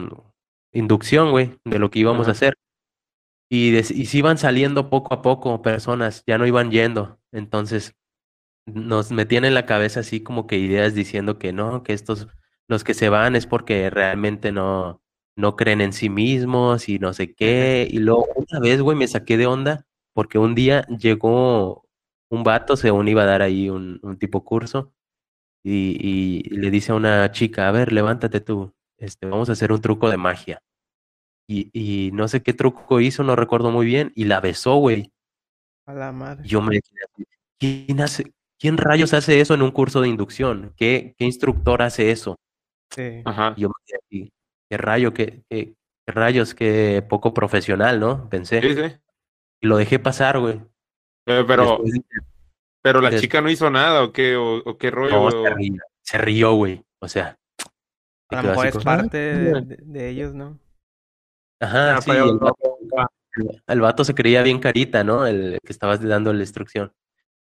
inducción, 0.73 1.31
güey, 1.31 1.59
de 1.65 1.79
lo 1.79 1.91
que 1.91 2.01
íbamos 2.01 2.29
a 2.29 2.33
hacer. 2.33 2.55
Y, 3.51 3.75
y 3.75 4.07
se 4.07 4.19
iban 4.19 4.37
saliendo 4.37 4.91
poco 4.91 5.15
a 5.15 5.23
poco 5.23 5.63
personas, 5.63 6.25
ya 6.27 6.37
no 6.37 6.47
iban 6.47 6.71
yendo. 6.71 7.19
Entonces 7.33 7.95
nos 8.67 9.11
metían 9.11 9.47
en 9.47 9.55
la 9.55 9.65
cabeza 9.65 10.01
así 10.01 10.23
como 10.23 10.47
que 10.47 10.59
ideas 10.59 10.95
diciendo 10.95 11.39
que 11.39 11.55
no, 11.55 11.83
que 11.83 11.95
estos, 11.95 12.29
los 12.69 12.85
que 12.85 12.93
se 12.93 13.09
van 13.09 13.35
es 13.35 13.47
porque 13.47 13.89
realmente 13.89 14.53
no, 14.53 15.03
no 15.37 15.57
creen 15.57 15.81
en 15.81 15.95
sí 15.95 16.11
mismos 16.11 16.89
y 16.91 16.99
no 16.99 17.15
sé 17.15 17.35
qué. 17.35 17.89
Y 17.91 17.99
luego 18.01 18.27
una 18.37 18.61
vez, 18.61 18.83
güey, 18.83 18.99
me 18.99 19.09
saqué 19.09 19.39
de 19.39 19.47
onda 19.47 19.88
porque 20.19 20.41
un 20.41 20.57
día 20.57 20.85
llegó 20.89 21.87
un 22.29 22.43
vato, 22.43 22.77
según 22.77 23.07
iba 23.07 23.23
a 23.23 23.27
dar 23.27 23.41
ahí 23.41 23.71
un, 23.71 24.01
un 24.03 24.19
tipo 24.19 24.45
curso, 24.45 24.93
y, 25.65 26.43
le 26.51 26.73
dice 26.73 26.91
a 26.91 26.97
una 26.97 27.31
chica, 27.31 27.69
a 27.69 27.71
ver, 27.71 27.93
levántate 27.93 28.41
tú, 28.41 28.75
este, 28.97 29.29
vamos 29.29 29.49
a 29.49 29.53
hacer 29.53 29.71
un 29.71 29.81
truco 29.81 30.11
de 30.11 30.17
magia. 30.17 30.61
Y, 31.49 31.71
y 31.73 32.11
no 32.11 32.27
sé 32.27 32.43
qué 32.43 32.53
truco 32.53 32.99
hizo, 32.99 33.23
no 33.23 33.37
recuerdo 33.37 33.71
muy 33.71 33.87
bien, 33.87 34.11
y 34.17 34.25
la 34.25 34.41
besó, 34.41 34.79
güey. 34.79 35.13
A 35.87 35.95
la 35.95 36.11
madre. 36.11 36.43
Yo 36.49 36.63
me 36.63 36.79
así, 36.79 37.25
¿quién 37.57 38.01
hace, 38.01 38.33
quién 38.59 38.77
rayos 38.77 39.15
hace 39.15 39.41
eso 39.41 39.55
en 39.55 39.63
un 39.63 39.71
curso 39.71 40.01
de 40.01 40.09
inducción? 40.09 40.75
¿Qué, 40.77 41.15
qué 41.17 41.27
instructor 41.27 41.81
hace 41.81 42.11
eso? 42.11 42.41
Sí. 42.91 43.23
Ajá. 43.25 43.55
Y 43.57 43.61
yo 43.61 43.69
me 43.69 43.75
quedé 43.87 44.33
qué 44.69 44.77
rayo, 44.79 45.15
qué, 45.15 45.45
qué, 45.49 45.77
qué 46.05 46.13
rayos, 46.13 46.57
qué 46.57 47.07
poco 47.09 47.33
profesional, 47.33 48.01
¿no? 48.01 48.29
Pensé. 48.29 48.61
Sí, 48.63 48.75
sí. 48.75 48.99
Y 49.61 49.67
lo 49.67 49.77
dejé 49.77 49.99
pasar, 49.99 50.39
güey. 50.39 50.61
Eh, 51.27 51.45
pero, 51.47 51.79
Después 51.83 52.01
pero 52.83 53.01
la 53.01 53.11
des- 53.11 53.21
chica 53.21 53.41
no 53.41 53.51
hizo 53.51 53.71
nada, 53.71 54.03
¿o 54.05 54.13
qué? 54.13 54.37
¿O, 54.37 54.59
o 54.59 54.79
qué 54.79 54.91
rollo? 54.91 55.11
no, 55.11 55.31
se 55.31 55.55
rió, 55.55 55.75
se 56.03 56.19
rió, 56.19 56.53
güey. 56.55 56.85
O 57.01 57.09
sea, 57.09 57.37
A 58.31 58.37
se 58.37 58.43
lo 58.43 58.49
mejor 58.51 58.67
es 58.67 58.75
como, 58.77 58.91
"Ah, 58.91 58.97
parte 58.97 59.19
de, 59.19 59.61
de- 59.63 59.79
de 59.83 60.09
ellos, 60.09 60.35
¿no? 60.35 60.59
Ajá, 61.61 61.97
Ah, 61.97 62.01
sí, 62.03 62.11
el 62.13 62.39
vato, 62.39 62.79
el 63.67 63.81
vato 63.81 64.05
se 64.05 64.15
creía 64.15 64.43
bien 64.43 64.59
carita, 64.61 65.03
¿no? 65.05 65.27
El 65.27 65.59
que 65.65 65.73
estabas 65.73 66.01
dando 66.03 66.33
la 66.33 66.41
instrucción. 66.41 66.93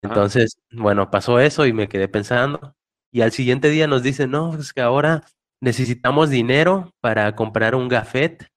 Ajá. 0.03 0.13
Entonces, 0.13 0.57
bueno, 0.71 1.09
pasó 1.09 1.39
eso 1.39 1.65
y 1.65 1.73
me 1.73 1.87
quedé 1.87 2.07
pensando. 2.07 2.75
Y 3.13 3.21
al 3.21 3.31
siguiente 3.31 3.69
día 3.69 3.87
nos 3.87 4.03
dicen, 4.03 4.31
no, 4.31 4.55
es 4.57 4.73
que 4.73 4.81
ahora 4.81 5.23
necesitamos 5.61 6.29
dinero 6.29 6.91
para 7.01 7.35
comprar 7.35 7.75
un 7.75 7.87
gafet 7.87 8.47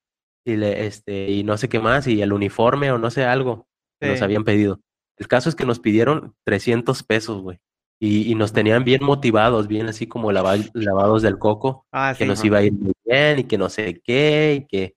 y, 0.44 0.56
le, 0.56 0.86
este, 0.86 1.30
y 1.30 1.42
no 1.44 1.56
sé 1.56 1.68
qué 1.68 1.78
más, 1.80 2.06
y 2.06 2.20
el 2.22 2.32
uniforme 2.32 2.92
o 2.92 2.98
no 2.98 3.10
sé 3.10 3.24
algo 3.24 3.66
que 4.00 4.08
nos 4.08 4.22
habían 4.22 4.44
pedido. 4.44 4.80
El 5.16 5.28
caso 5.28 5.48
es 5.48 5.54
que 5.54 5.64
nos 5.64 5.78
pidieron 5.80 6.34
300 6.44 7.02
pesos, 7.02 7.40
güey. 7.42 7.58
Y, 8.00 8.30
y 8.30 8.34
nos 8.34 8.52
tenían 8.52 8.84
bien 8.84 9.02
motivados, 9.04 9.68
bien 9.68 9.86
así 9.88 10.06
como 10.06 10.32
lava- 10.32 10.56
lavados 10.74 11.22
del 11.22 11.38
coco, 11.38 11.86
Ah, 11.92 12.14
que 12.18 12.26
nos 12.26 12.40
ajá. 12.40 12.46
iba 12.48 12.58
a 12.58 12.62
ir 12.64 12.72
muy 12.72 12.92
bien 13.04 13.38
y 13.38 13.44
que 13.44 13.56
no 13.56 13.68
sé 13.70 14.00
qué, 14.04 14.58
y 14.62 14.66
que, 14.66 14.96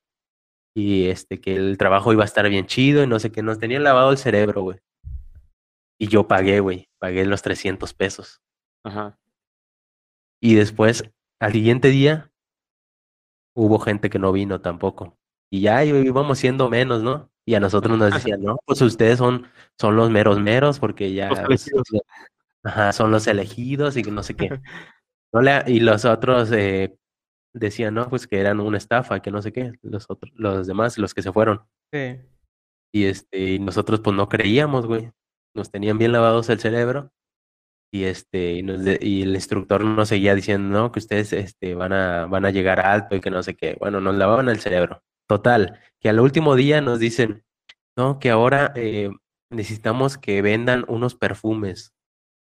y 0.76 1.06
este, 1.08 1.40
que 1.40 1.56
el 1.56 1.78
trabajo 1.78 2.12
iba 2.12 2.24
a 2.24 2.26
estar 2.26 2.50
bien 2.50 2.66
chido 2.66 3.04
y 3.04 3.08
no 3.08 3.20
sé 3.20 3.32
qué. 3.32 3.42
Nos 3.44 3.60
tenían 3.60 3.84
lavado 3.84 4.12
el 4.12 4.18
cerebro, 4.18 4.64
güey. 4.64 4.80
Y 6.00 6.08
yo 6.08 6.28
pagué, 6.28 6.60
güey. 6.60 6.90
Pagué 7.00 7.26
los 7.26 7.42
300 7.44 7.94
pesos. 7.94 8.42
Ajá. 8.84 9.18
Y 10.42 10.56
después, 10.56 11.04
al 11.40 11.54
siguiente 11.54 11.90
día, 11.90 12.32
hubo 13.56 13.80
gente 13.80 14.10
que 14.10 14.20
no 14.20 14.32
vino 14.32 14.60
tampoco. 14.62 15.17
Y 15.50 15.62
ya 15.62 15.84
y- 15.86 15.90
íbamos 15.90 16.38
siendo 16.40 16.70
menos, 16.70 17.04
¿no? 17.04 17.30
Y 17.46 17.56
a 17.56 17.60
nosotros 17.60 17.98
nos 17.98 18.14
decían, 18.14 18.42
no, 18.42 18.58
pues 18.66 18.82
ustedes 18.82 19.18
son, 19.20 19.48
son 19.80 19.96
los 19.96 20.10
meros 20.10 20.40
meros 20.40 20.80
porque 20.80 21.14
ya 21.14 21.30
Los 21.30 21.40
elegidos. 21.40 21.88
ajá, 22.64 22.92
son 22.92 23.12
los 23.12 23.26
elegidos 23.28 23.96
y 23.98 24.04
no 24.04 24.22
sé 24.24 24.36
qué. 24.36 24.50
Y 25.68 25.80
los 25.82 26.04
otros 26.06 26.52
eh, 26.52 26.98
decían, 27.54 27.94
no, 27.94 28.10
pues 28.10 28.28
que 28.28 28.40
eran 28.40 28.60
una 28.60 28.78
estafa, 28.78 29.20
que 29.22 29.30
no 29.30 29.42
sé 29.42 29.52
qué, 29.54 29.74
los 29.84 30.06
otros, 30.10 30.32
los 30.36 30.66
demás, 30.68 30.98
los 30.98 31.14
que 31.14 31.22
se 31.22 31.32
fueron. 31.32 31.64
Sí. 31.94 32.20
Y 32.94 33.06
este, 33.06 33.40
y 33.54 33.60
nosotros 33.60 34.00
pues 34.00 34.16
no 34.16 34.30
creíamos, 34.30 34.88
güey. 34.88 35.12
Nos 35.54 35.70
tenían 35.70 35.98
bien 35.98 36.12
lavados 36.14 36.50
el 36.50 36.60
cerebro. 36.60 37.12
Y 37.94 38.06
este, 38.06 38.54
y, 38.54 38.64
nos 38.64 38.84
de- 38.84 39.00
y 39.02 39.22
el 39.22 39.36
instructor 39.36 39.84
nos 39.84 40.10
seguía 40.10 40.34
diciendo, 40.34 40.70
no, 40.78 40.92
que 40.92 41.00
ustedes 41.00 41.32
este, 41.34 41.76
van 41.76 41.94
a, 41.94 42.26
van 42.26 42.46
a 42.46 42.50
llegar 42.52 42.80
alto 42.80 43.16
y 43.16 43.22
que 43.22 43.30
no 43.30 43.44
sé 43.44 43.56
qué. 43.56 43.76
Bueno, 43.80 44.02
nos 44.02 44.16
lavaban 44.16 44.50
el 44.50 44.60
cerebro. 44.60 45.04
Total, 45.28 45.80
que 46.00 46.10
al 46.10 46.20
último 46.20 46.56
día 46.56 46.82
nos 46.82 47.00
dicen, 47.00 47.44
no, 47.98 48.20
que 48.20 48.30
ahora 48.30 48.72
eh, 48.76 49.10
necesitamos 49.50 50.18
que 50.18 50.42
vendan 50.42 50.86
unos 50.88 51.16
perfumes. 51.16 51.94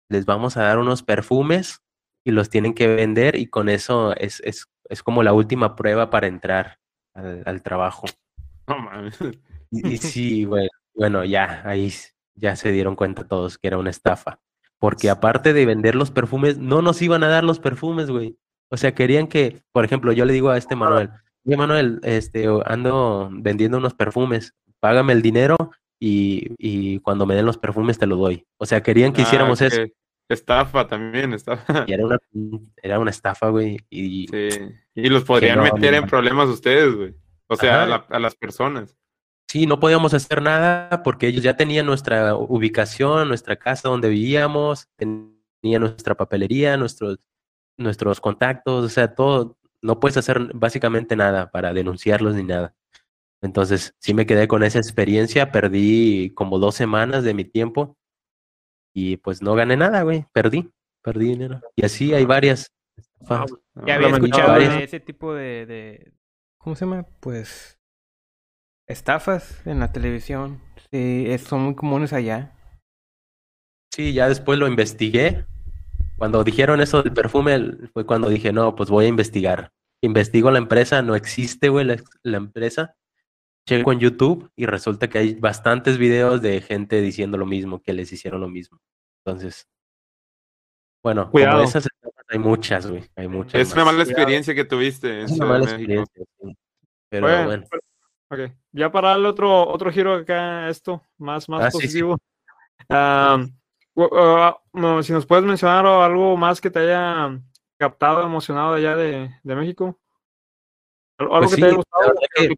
Les 0.09 0.25
vamos 0.25 0.57
a 0.57 0.63
dar 0.63 0.79
unos 0.79 1.03
perfumes 1.03 1.81
y 2.25 2.31
los 2.31 2.49
tienen 2.49 2.73
que 2.73 2.87
vender 2.87 3.35
y 3.35 3.47
con 3.47 3.69
eso 3.69 4.15
es, 4.15 4.41
es, 4.41 4.67
es 4.89 5.03
como 5.03 5.23
la 5.23 5.33
última 5.33 5.75
prueba 5.75 6.09
para 6.09 6.27
entrar 6.27 6.79
al, 7.13 7.43
al 7.45 7.61
trabajo. 7.61 8.05
No 8.67 8.79
mames. 8.79 9.17
Y, 9.75 9.93
y 9.93 9.97
sí, 9.97 10.43
güey, 10.43 10.69
bueno, 10.93 11.25
ya, 11.25 11.63
ahí 11.65 11.91
ya 12.35 12.55
se 12.55 12.71
dieron 12.71 12.95
cuenta 12.95 13.27
todos 13.27 13.57
que 13.57 13.67
era 13.67 13.79
una 13.79 13.89
estafa. 13.89 14.39
Porque 14.77 15.09
aparte 15.09 15.51
de 15.51 15.65
vender 15.65 15.95
los 15.95 16.11
perfumes, 16.11 16.59
no 16.59 16.83
nos 16.83 17.01
iban 17.01 17.23
a 17.23 17.27
dar 17.27 17.43
los 17.43 17.59
perfumes, 17.59 18.11
güey. 18.11 18.37
O 18.69 18.77
sea, 18.77 18.93
querían 18.93 19.27
que, 19.27 19.63
por 19.71 19.85
ejemplo, 19.85 20.11
yo 20.11 20.25
le 20.25 20.33
digo 20.33 20.49
a 20.49 20.57
este 20.57 20.75
Manuel, 20.75 21.09
oye 21.45 21.57
Manuel, 21.57 21.99
este, 22.03 22.45
ando 22.65 23.29
vendiendo 23.31 23.77
unos 23.77 23.93
perfumes, 23.93 24.53
págame 24.79 25.13
el 25.13 25.21
dinero 25.21 25.55
y, 25.99 26.49
y 26.57 26.99
cuando 26.99 27.25
me 27.25 27.35
den 27.35 27.45
los 27.45 27.57
perfumes 27.57 27.97
te 27.97 28.07
lo 28.07 28.15
doy. 28.17 28.45
O 28.57 28.65
sea, 28.65 28.81
querían 28.83 29.13
que 29.13 29.21
Ah, 29.21 29.25
hiciéramos 29.25 29.61
eso. 29.61 29.77
que 29.83 29.93
Estafa 30.29 30.87
también, 30.87 31.33
estafa. 31.33 31.83
Y 31.87 31.93
era 31.93 32.05
una, 32.05 32.17
era 32.81 32.97
una 32.99 33.11
estafa, 33.11 33.49
güey. 33.49 33.77
Y 33.89 34.27
Sí. 34.29 34.49
Y 34.95 35.09
los 35.09 35.23
podrían 35.23 35.57
no, 35.57 35.63
meter 35.63 35.93
en 35.93 36.05
problemas 36.05 36.47
ustedes, 36.49 36.95
güey. 36.95 37.13
O 37.47 37.55
sea, 37.55 37.83
a, 37.83 37.87
la- 37.87 38.05
a 38.09 38.19
las 38.19 38.35
personas. 38.35 38.95
Sí, 39.49 39.67
no 39.67 39.79
podíamos 39.79 40.13
hacer 40.13 40.41
nada 40.41 41.03
porque 41.03 41.27
ellos 41.27 41.43
ya 41.43 41.55
tenían 41.55 41.85
nuestra 41.85 42.35
ubicación, 42.35 43.27
nuestra 43.27 43.55
casa 43.57 43.89
donde 43.89 44.09
vivíamos, 44.09 44.87
tenían 44.95 45.81
nuestra 45.81 46.15
papelería, 46.15 46.75
nuestros, 46.77 47.19
nuestros 47.77 48.19
contactos, 48.19 48.85
o 48.85 48.89
sea, 48.89 49.13
todo. 49.13 49.57
No 49.83 49.99
puedes 49.99 50.17
hacer 50.17 50.39
básicamente 50.55 51.15
nada 51.15 51.51
para 51.51 51.73
denunciarlos 51.73 52.33
ni 52.35 52.43
nada. 52.43 52.73
Entonces, 53.41 53.93
sí 53.99 54.13
me 54.13 54.25
quedé 54.25 54.47
con 54.47 54.63
esa 54.63 54.79
experiencia, 54.79 55.51
perdí 55.51 56.31
como 56.33 56.57
dos 56.57 56.75
semanas 56.75 57.23
de 57.25 57.33
mi 57.33 57.43
tiempo 57.43 57.97
y 58.95 59.17
pues 59.17 59.41
no 59.41 59.53
gané 59.55 59.75
nada, 59.75 60.03
güey, 60.03 60.25
perdí, 60.31 60.71
perdí 61.03 61.27
dinero. 61.29 61.59
Y 61.75 61.83
así 61.85 62.13
hay 62.13 62.25
varias. 62.25 62.71
estafas. 63.19 63.51
Ya 63.85 63.95
había 63.95 64.07
escuchado 64.09 64.53
de 64.59 64.83
ese 64.83 64.99
tipo 64.99 65.33
de, 65.33 65.65
de- 65.65 66.13
¿Cómo 66.59 66.75
se 66.77 66.85
llama? 66.85 67.05
Pues. 67.19 67.77
Estafas 68.87 69.65
en 69.67 69.79
la 69.79 69.91
televisión. 69.91 70.61
Sí, 70.91 71.25
es- 71.27 71.41
son 71.43 71.61
muy 71.63 71.75
comunes 71.75 72.13
allá. 72.13 72.55
Sí, 73.93 74.13
ya 74.13 74.27
después 74.29 74.57
lo 74.59 74.67
investigué. 74.67 75.45
Cuando 76.23 76.41
dijeron 76.45 76.79
eso 76.79 77.03
del 77.03 77.11
perfume, 77.11 77.59
fue 77.91 78.05
cuando 78.05 78.29
dije, 78.29 78.53
no, 78.53 78.75
pues 78.75 78.89
voy 78.89 79.03
a 79.03 79.07
investigar. 79.09 79.73
Investigo 80.01 80.51
la 80.51 80.57
empresa, 80.57 81.01
no 81.01 81.15
existe, 81.15 81.67
güey, 81.67 81.83
la, 81.85 81.97
la 82.23 82.37
empresa. 82.37 82.95
Checo 83.67 83.91
en 83.91 83.99
YouTube 83.99 84.49
y 84.55 84.65
resulta 84.65 85.09
que 85.09 85.17
hay 85.17 85.33
bastantes 85.35 85.97
videos 85.97 86.41
de 86.41 86.61
gente 86.61 87.01
diciendo 87.01 87.37
lo 87.37 87.45
mismo, 87.45 87.81
que 87.81 87.91
les 87.91 88.09
hicieron 88.13 88.39
lo 88.39 88.47
mismo. 88.47 88.79
Entonces, 89.25 89.67
bueno, 91.03 91.29
Cuidado. 91.29 91.57
como 91.57 91.67
esas 91.67 91.89
hay 92.29 92.39
muchas, 92.39 92.87
güey, 92.87 93.03
hay 93.17 93.27
muchas 93.27 93.59
Es 93.59 93.73
una 93.73 93.83
más. 93.83 93.93
mala 93.93 94.03
experiencia 94.05 94.55
que 94.55 94.63
tuviste 94.63 95.23
Es 95.23 95.31
una 95.31 95.45
mala 95.45 95.59
México. 95.65 95.75
experiencia, 95.81 96.23
sí. 96.39 96.57
Pero 97.09 97.27
Oye, 97.27 97.45
bueno, 97.45 97.65
Ok, 98.31 98.39
ya 98.71 98.89
para 98.93 99.09
darle 99.09 99.27
otro, 99.27 99.67
otro 99.67 99.91
giro 99.91 100.13
acá 100.13 100.67
a 100.67 100.69
esto, 100.69 101.03
más, 101.17 101.49
más 101.49 101.65
Ah, 101.65 101.71
sí, 101.71 101.79
sí. 101.79 101.83
positivo. 102.01 102.17
Ah, 103.95 104.57
si 105.03 105.13
nos 105.13 105.25
puedes 105.25 105.45
mencionar 105.45 105.85
algo 105.85 106.35
más 106.37 106.59
que 106.61 106.71
te 106.71 106.79
haya 106.79 107.39
captado, 107.77 108.23
emocionado 108.25 108.73
allá 108.73 108.95
de, 108.95 109.29
de 109.43 109.55
México. 109.55 109.99
Algo 111.19 111.39
Pues 111.39 111.55
que 111.55 111.61
te 111.61 111.67
haya 111.67 111.75
gustado. 111.75 112.13
que- 112.35 112.55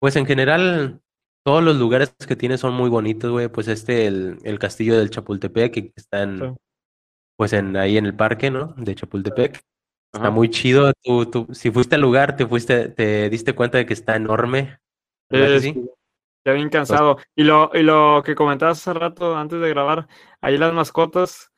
Pues 0.00 0.16
en 0.16 0.26
general, 0.26 1.00
todos 1.44 1.62
los 1.62 1.76
lugares 1.76 2.14
que 2.26 2.36
tiene 2.36 2.58
son 2.58 2.74
muy 2.74 2.90
bonitos, 2.90 3.30
güey. 3.30 3.48
Pues 3.48 3.68
este, 3.68 4.06
el, 4.06 4.38
el 4.44 4.58
castillo 4.58 4.98
del 4.98 5.10
Chapultepec, 5.10 5.72
que 5.72 5.92
está 5.96 6.22
en, 6.22 6.38
Sí. 6.38 6.44
pues 7.36 7.52
en, 7.52 7.76
ahí 7.76 7.96
en 7.96 8.06
el 8.06 8.14
parque, 8.14 8.50
¿no? 8.50 8.74
De 8.76 8.94
Chapultepec. 8.94 9.60
Está 10.14 10.30
muy 10.30 10.48
chido. 10.50 10.92
Tú, 11.02 11.26
tú, 11.26 11.46
si 11.52 11.70
fuiste 11.70 11.94
al 11.96 12.00
lugar, 12.00 12.34
te 12.36 12.46
fuiste, 12.46 12.88
te 12.88 13.28
diste 13.30 13.54
cuenta 13.54 13.78
de 13.78 13.86
que 13.86 13.92
está 13.92 14.16
enorme. 14.16 14.78
¿Verdad 15.30 15.46
que 15.48 15.56
Es- 15.56 15.62
sí? 15.62 15.90
Ya 16.44 16.52
bien 16.52 16.68
cansado. 16.70 17.18
Y 17.34 17.44
lo, 17.44 17.70
y 17.74 17.82
lo 17.82 18.22
que 18.24 18.34
comentabas 18.34 18.78
hace 18.78 18.98
rato 18.98 19.36
antes 19.36 19.60
de 19.60 19.68
grabar, 19.68 20.08
ahí 20.40 20.56
las 20.56 20.72
mascotas 20.72 21.50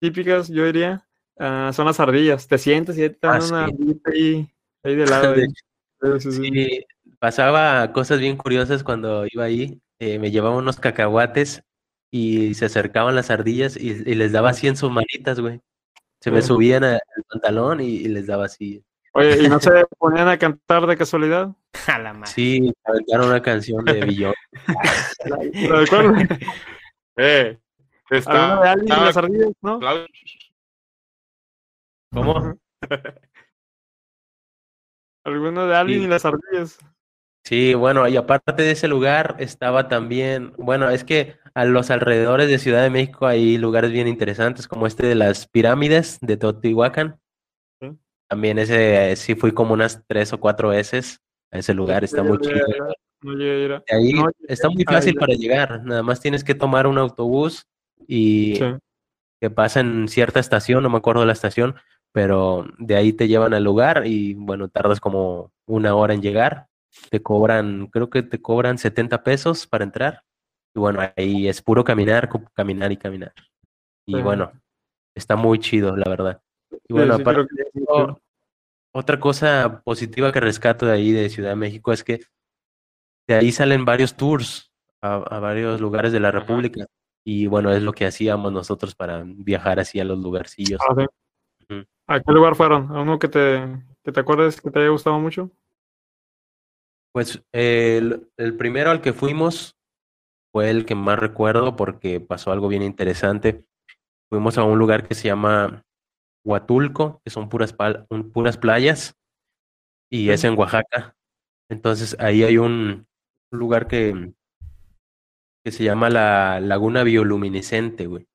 típicas, 0.00 0.48
yo 0.48 0.64
diría, 0.66 1.06
ah, 1.38 1.70
son 1.72 1.86
las 1.86 2.00
ardillas. 2.00 2.48
Te 2.48 2.58
sientes 2.58 2.98
y 2.98 3.08
te 3.10 3.18
dan 3.26 3.42
Ah, 3.42 3.46
una 3.46 3.68
sí. 3.68 4.00
ahí, 4.04 4.48
ahí 4.82 4.96
de 4.96 5.06
lado. 5.06 5.34
Ahí. 5.34 5.46
Sí, 6.20 6.84
pasaba 7.20 7.92
cosas 7.92 8.18
bien 8.18 8.36
curiosas 8.36 8.82
cuando 8.82 9.24
iba 9.30 9.44
ahí. 9.44 9.80
eh, 10.00 10.18
me 10.18 10.32
llevaba 10.32 10.56
unos 10.56 10.80
cacahuates 10.80 11.62
y 12.10 12.54
se 12.54 12.64
acercaban 12.64 13.14
las 13.14 13.30
ardillas 13.30 13.76
y, 13.76 13.90
y 13.90 14.14
les 14.16 14.32
daba 14.32 14.50
así 14.50 14.66
en 14.66 14.76
sus 14.76 14.90
manitas, 14.90 15.38
güey. 15.38 15.60
Se 16.20 16.30
me 16.32 16.42
subían 16.42 16.82
al 16.84 17.00
pantalón 17.28 17.80
y, 17.80 17.86
y 17.96 18.08
les 18.08 18.26
daba 18.26 18.46
así. 18.46 18.84
Oye, 19.14 19.42
¿y 19.44 19.48
no 19.48 19.60
se 19.60 19.84
ponían 19.98 20.28
a 20.28 20.38
cantar 20.38 20.86
de 20.86 20.96
casualidad? 20.96 21.50
A 21.86 21.98
la 21.98 22.12
madre. 22.12 22.26
Sí, 22.32 22.72
aventaron 22.84 23.28
una 23.28 23.42
canción 23.42 23.84
de 23.84 24.04
Billón. 24.04 24.34
¿Lo 25.68 25.80
recuerdo? 25.80 26.14
Eh, 27.16 27.58
está. 28.10 28.54
¿Alguna 28.54 28.62
de 28.62 28.68
Alvin 28.70 28.86
y 28.86 29.04
las 29.04 29.16
ardillas, 29.16 29.52
no? 29.60 29.78
Claudio- 29.80 30.06
¿Cómo? 32.12 32.54
Alguno 35.24 35.66
de 35.66 35.76
Alvin 35.76 35.98
Sí. 36.00 36.04
y 36.04 36.08
las 36.08 36.24
ardillas. 36.24 36.78
Sí, 37.44 37.74
bueno, 37.74 38.06
y 38.06 38.16
aparte 38.16 38.62
de 38.62 38.70
ese 38.70 38.86
lugar 38.86 39.34
estaba 39.40 39.88
también, 39.88 40.52
bueno, 40.58 40.90
es 40.90 41.02
que 41.04 41.36
a 41.54 41.64
los 41.64 41.90
alrededores 41.90 42.48
de 42.48 42.58
Ciudad 42.58 42.82
de 42.82 42.90
México 42.90 43.26
hay 43.26 43.58
lugares 43.58 43.90
bien 43.90 44.06
interesantes 44.06 44.68
como 44.68 44.86
este 44.86 45.06
de 45.06 45.16
las 45.16 45.48
pirámides 45.48 46.18
de 46.20 46.36
Teotihuacán. 46.36 47.18
También 48.32 48.58
ese 48.58 49.14
sí 49.16 49.34
fui 49.34 49.52
como 49.52 49.74
unas 49.74 50.02
tres 50.06 50.32
o 50.32 50.40
cuatro 50.40 50.70
veces. 50.70 51.20
a 51.50 51.58
ese 51.58 51.74
lugar, 51.74 52.02
está 52.02 52.22
muy 52.22 52.38
chido. 52.38 52.64
No 53.20 53.34
llegué 53.34 53.78
ahí 53.90 54.14
no 54.14 54.30
está 54.48 54.70
muy 54.70 54.84
fácil 54.84 55.14
para 55.16 55.34
llegar, 55.34 55.84
nada 55.84 56.02
más 56.02 56.18
tienes 56.18 56.42
que 56.42 56.54
tomar 56.54 56.86
un 56.86 56.96
autobús 56.96 57.66
y 58.08 58.54
Sí. 58.56 58.64
que 59.38 59.50
pasa 59.50 59.80
en 59.80 60.08
cierta 60.08 60.40
estación, 60.40 60.82
no 60.82 60.88
me 60.88 60.96
acuerdo 60.96 61.26
la 61.26 61.34
estación, 61.34 61.74
pero 62.10 62.64
de 62.78 62.96
ahí 62.96 63.12
te 63.12 63.28
llevan 63.28 63.52
al 63.52 63.64
lugar 63.64 64.06
y 64.06 64.32
bueno, 64.32 64.68
tardas 64.68 64.98
como 64.98 65.52
una 65.66 65.94
hora 65.94 66.14
en 66.14 66.22
llegar, 66.22 66.68
te 67.10 67.20
cobran, 67.20 67.88
creo 67.88 68.08
que 68.08 68.22
te 68.22 68.40
cobran 68.40 68.78
70 68.78 69.22
pesos 69.22 69.66
para 69.66 69.84
entrar 69.84 70.22
y 70.74 70.80
bueno, 70.80 71.00
ahí 71.18 71.48
es 71.48 71.60
puro 71.60 71.84
caminar, 71.84 72.30
caminar 72.54 72.90
y 72.92 72.96
caminar. 72.96 73.34
Y 74.06 74.14
Sí. 74.16 74.22
bueno, 74.22 74.52
está 75.14 75.36
muy 75.36 75.58
chido, 75.58 75.94
la 75.98 76.08
verdad. 76.08 76.40
Y 76.88 76.94
bueno, 76.94 77.16
sí, 77.16 77.20
aparte 77.20 77.46
de 77.54 77.64
eso, 77.74 78.18
otra 78.92 79.18
cosa 79.18 79.82
positiva 79.84 80.32
que 80.32 80.40
rescato 80.40 80.86
de 80.86 80.92
ahí 80.92 81.12
de 81.12 81.30
Ciudad 81.30 81.50
de 81.50 81.56
México 81.56 81.92
es 81.92 82.04
que 82.04 82.20
de 83.26 83.34
ahí 83.34 83.52
salen 83.52 83.84
varios 83.84 84.16
tours 84.16 84.72
a, 85.00 85.14
a 85.14 85.38
varios 85.40 85.80
lugares 85.80 86.12
de 86.12 86.20
la. 86.20 86.30
República. 86.30 86.86
Y 87.24 87.46
bueno, 87.46 87.72
es 87.72 87.82
lo 87.82 87.92
que 87.92 88.06
hacíamos 88.06 88.52
nosotros 88.52 88.94
para 88.94 89.22
viajar 89.24 89.78
así 89.80 90.00
a 90.00 90.04
los 90.04 90.18
lugarcillos. 90.18 90.80
Ah, 90.88 90.94
sí. 91.68 91.86
¿A 92.08 92.20
qué 92.20 92.32
lugar 92.32 92.56
fueron? 92.56 92.90
¿A 92.94 93.00
uno 93.00 93.18
que 93.18 93.28
te, 93.28 93.82
que 94.02 94.12
te 94.12 94.20
acuerdes 94.20 94.60
que 94.60 94.70
te 94.70 94.80
haya 94.80 94.88
gustado 94.88 95.18
mucho? 95.18 95.50
Pues 97.12 97.42
el, 97.52 98.28
el 98.36 98.56
primero 98.56 98.90
al 98.90 99.00
que 99.00 99.12
fuimos 99.12 99.76
fue 100.52 100.70
el 100.70 100.84
que 100.84 100.94
más 100.94 101.18
recuerdo 101.18 101.76
porque 101.76 102.20
pasó 102.20 102.50
algo 102.52 102.68
bien 102.68 102.82
interesante. 102.82 103.64
Fuimos 104.28 104.58
a 104.58 104.64
un 104.64 104.78
lugar 104.78 105.06
que 105.06 105.14
se 105.14 105.28
llama 105.28 105.84
Huatulco, 106.44 107.20
que 107.24 107.30
son 107.30 107.48
puras, 107.48 107.76
pal- 107.76 108.06
un- 108.10 108.30
puras 108.32 108.56
playas, 108.58 109.14
y 110.10 110.30
es 110.30 110.44
en 110.44 110.58
Oaxaca. 110.58 111.14
Entonces 111.70 112.16
ahí 112.18 112.42
hay 112.44 112.58
un, 112.58 113.06
un 113.52 113.58
lugar 113.58 113.86
que, 113.88 114.32
que 115.64 115.72
se 115.72 115.84
llama 115.84 116.10
la 116.10 116.60
Laguna 116.60 117.02
Bioluminiscente, 117.04 118.06
güey. 118.06 118.26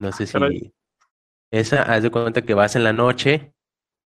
No 0.00 0.12
sé 0.12 0.26
caray. 0.26 0.58
si... 0.60 0.74
Esa, 1.52 1.82
haz 1.82 2.02
de 2.02 2.10
cuenta 2.10 2.42
que 2.42 2.54
vas 2.54 2.76
en 2.76 2.84
la 2.84 2.92
noche 2.92 3.52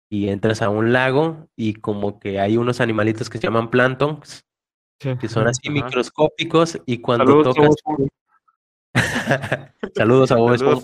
y 0.10 0.30
entras 0.30 0.62
a 0.62 0.70
un 0.70 0.94
lago 0.94 1.50
y 1.56 1.74
como 1.74 2.20
que 2.20 2.40
hay 2.40 2.56
unos 2.58 2.80
animalitos 2.82 3.30
que 3.30 3.38
se 3.40 3.48
llaman 3.48 3.70
planctons, 3.70 4.44
Sí. 5.02 5.18
que 5.18 5.28
son 5.28 5.46
así 5.48 5.68
Ajá. 5.68 5.74
microscópicos 5.74 6.80
y 6.86 7.00
cuando 7.00 7.26
Saludos, 7.44 7.56
tocas... 7.56 7.76
Saludos 9.96 10.32
a 10.32 10.36
Saludos. 10.36 10.84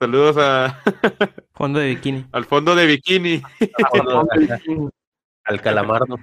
Saludos 0.00 0.36
a, 0.38 0.82
Fondo 1.54 1.78
de 1.80 1.88
bikini. 1.88 2.26
al 2.32 2.44
fondo 2.44 2.74
de 2.74 2.86
bikini. 2.86 3.42
al 5.44 5.60
calamardo. 5.60 6.18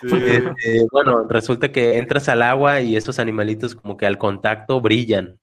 Sí. 0.00 0.08
Este, 0.16 0.86
bueno, 0.90 1.24
resulta 1.28 1.70
que 1.70 1.98
entras 1.98 2.28
al 2.28 2.42
agua 2.42 2.80
y 2.80 2.96
esos 2.96 3.18
animalitos 3.18 3.74
como 3.74 3.96
que 3.96 4.06
al 4.06 4.18
contacto 4.18 4.80
brillan. 4.80 5.38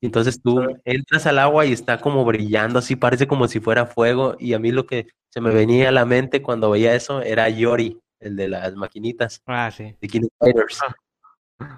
Entonces 0.00 0.40
tú 0.42 0.60
entras 0.84 1.26
al 1.26 1.38
agua 1.38 1.64
y 1.66 1.72
está 1.72 2.00
como 2.00 2.24
brillando, 2.24 2.78
así 2.80 2.94
parece 2.96 3.26
como 3.26 3.48
si 3.48 3.58
fuera 3.60 3.86
fuego. 3.86 4.36
Y 4.38 4.52
a 4.54 4.58
mí 4.58 4.70
lo 4.70 4.86
que 4.86 5.08
se 5.32 5.40
me 5.40 5.50
venía 5.50 5.88
a 5.88 5.92
la 5.92 6.04
mente 6.04 6.42
cuando 6.42 6.70
veía 6.70 6.94
eso 6.94 7.22
era 7.22 7.48
Yori, 7.48 7.98
el 8.20 8.36
de 8.36 8.48
las 8.48 8.74
maquinitas, 8.74 9.40
Ah, 9.46 9.70
sí. 9.70 9.96
de 10.00 10.28
Fighters. 10.38 10.80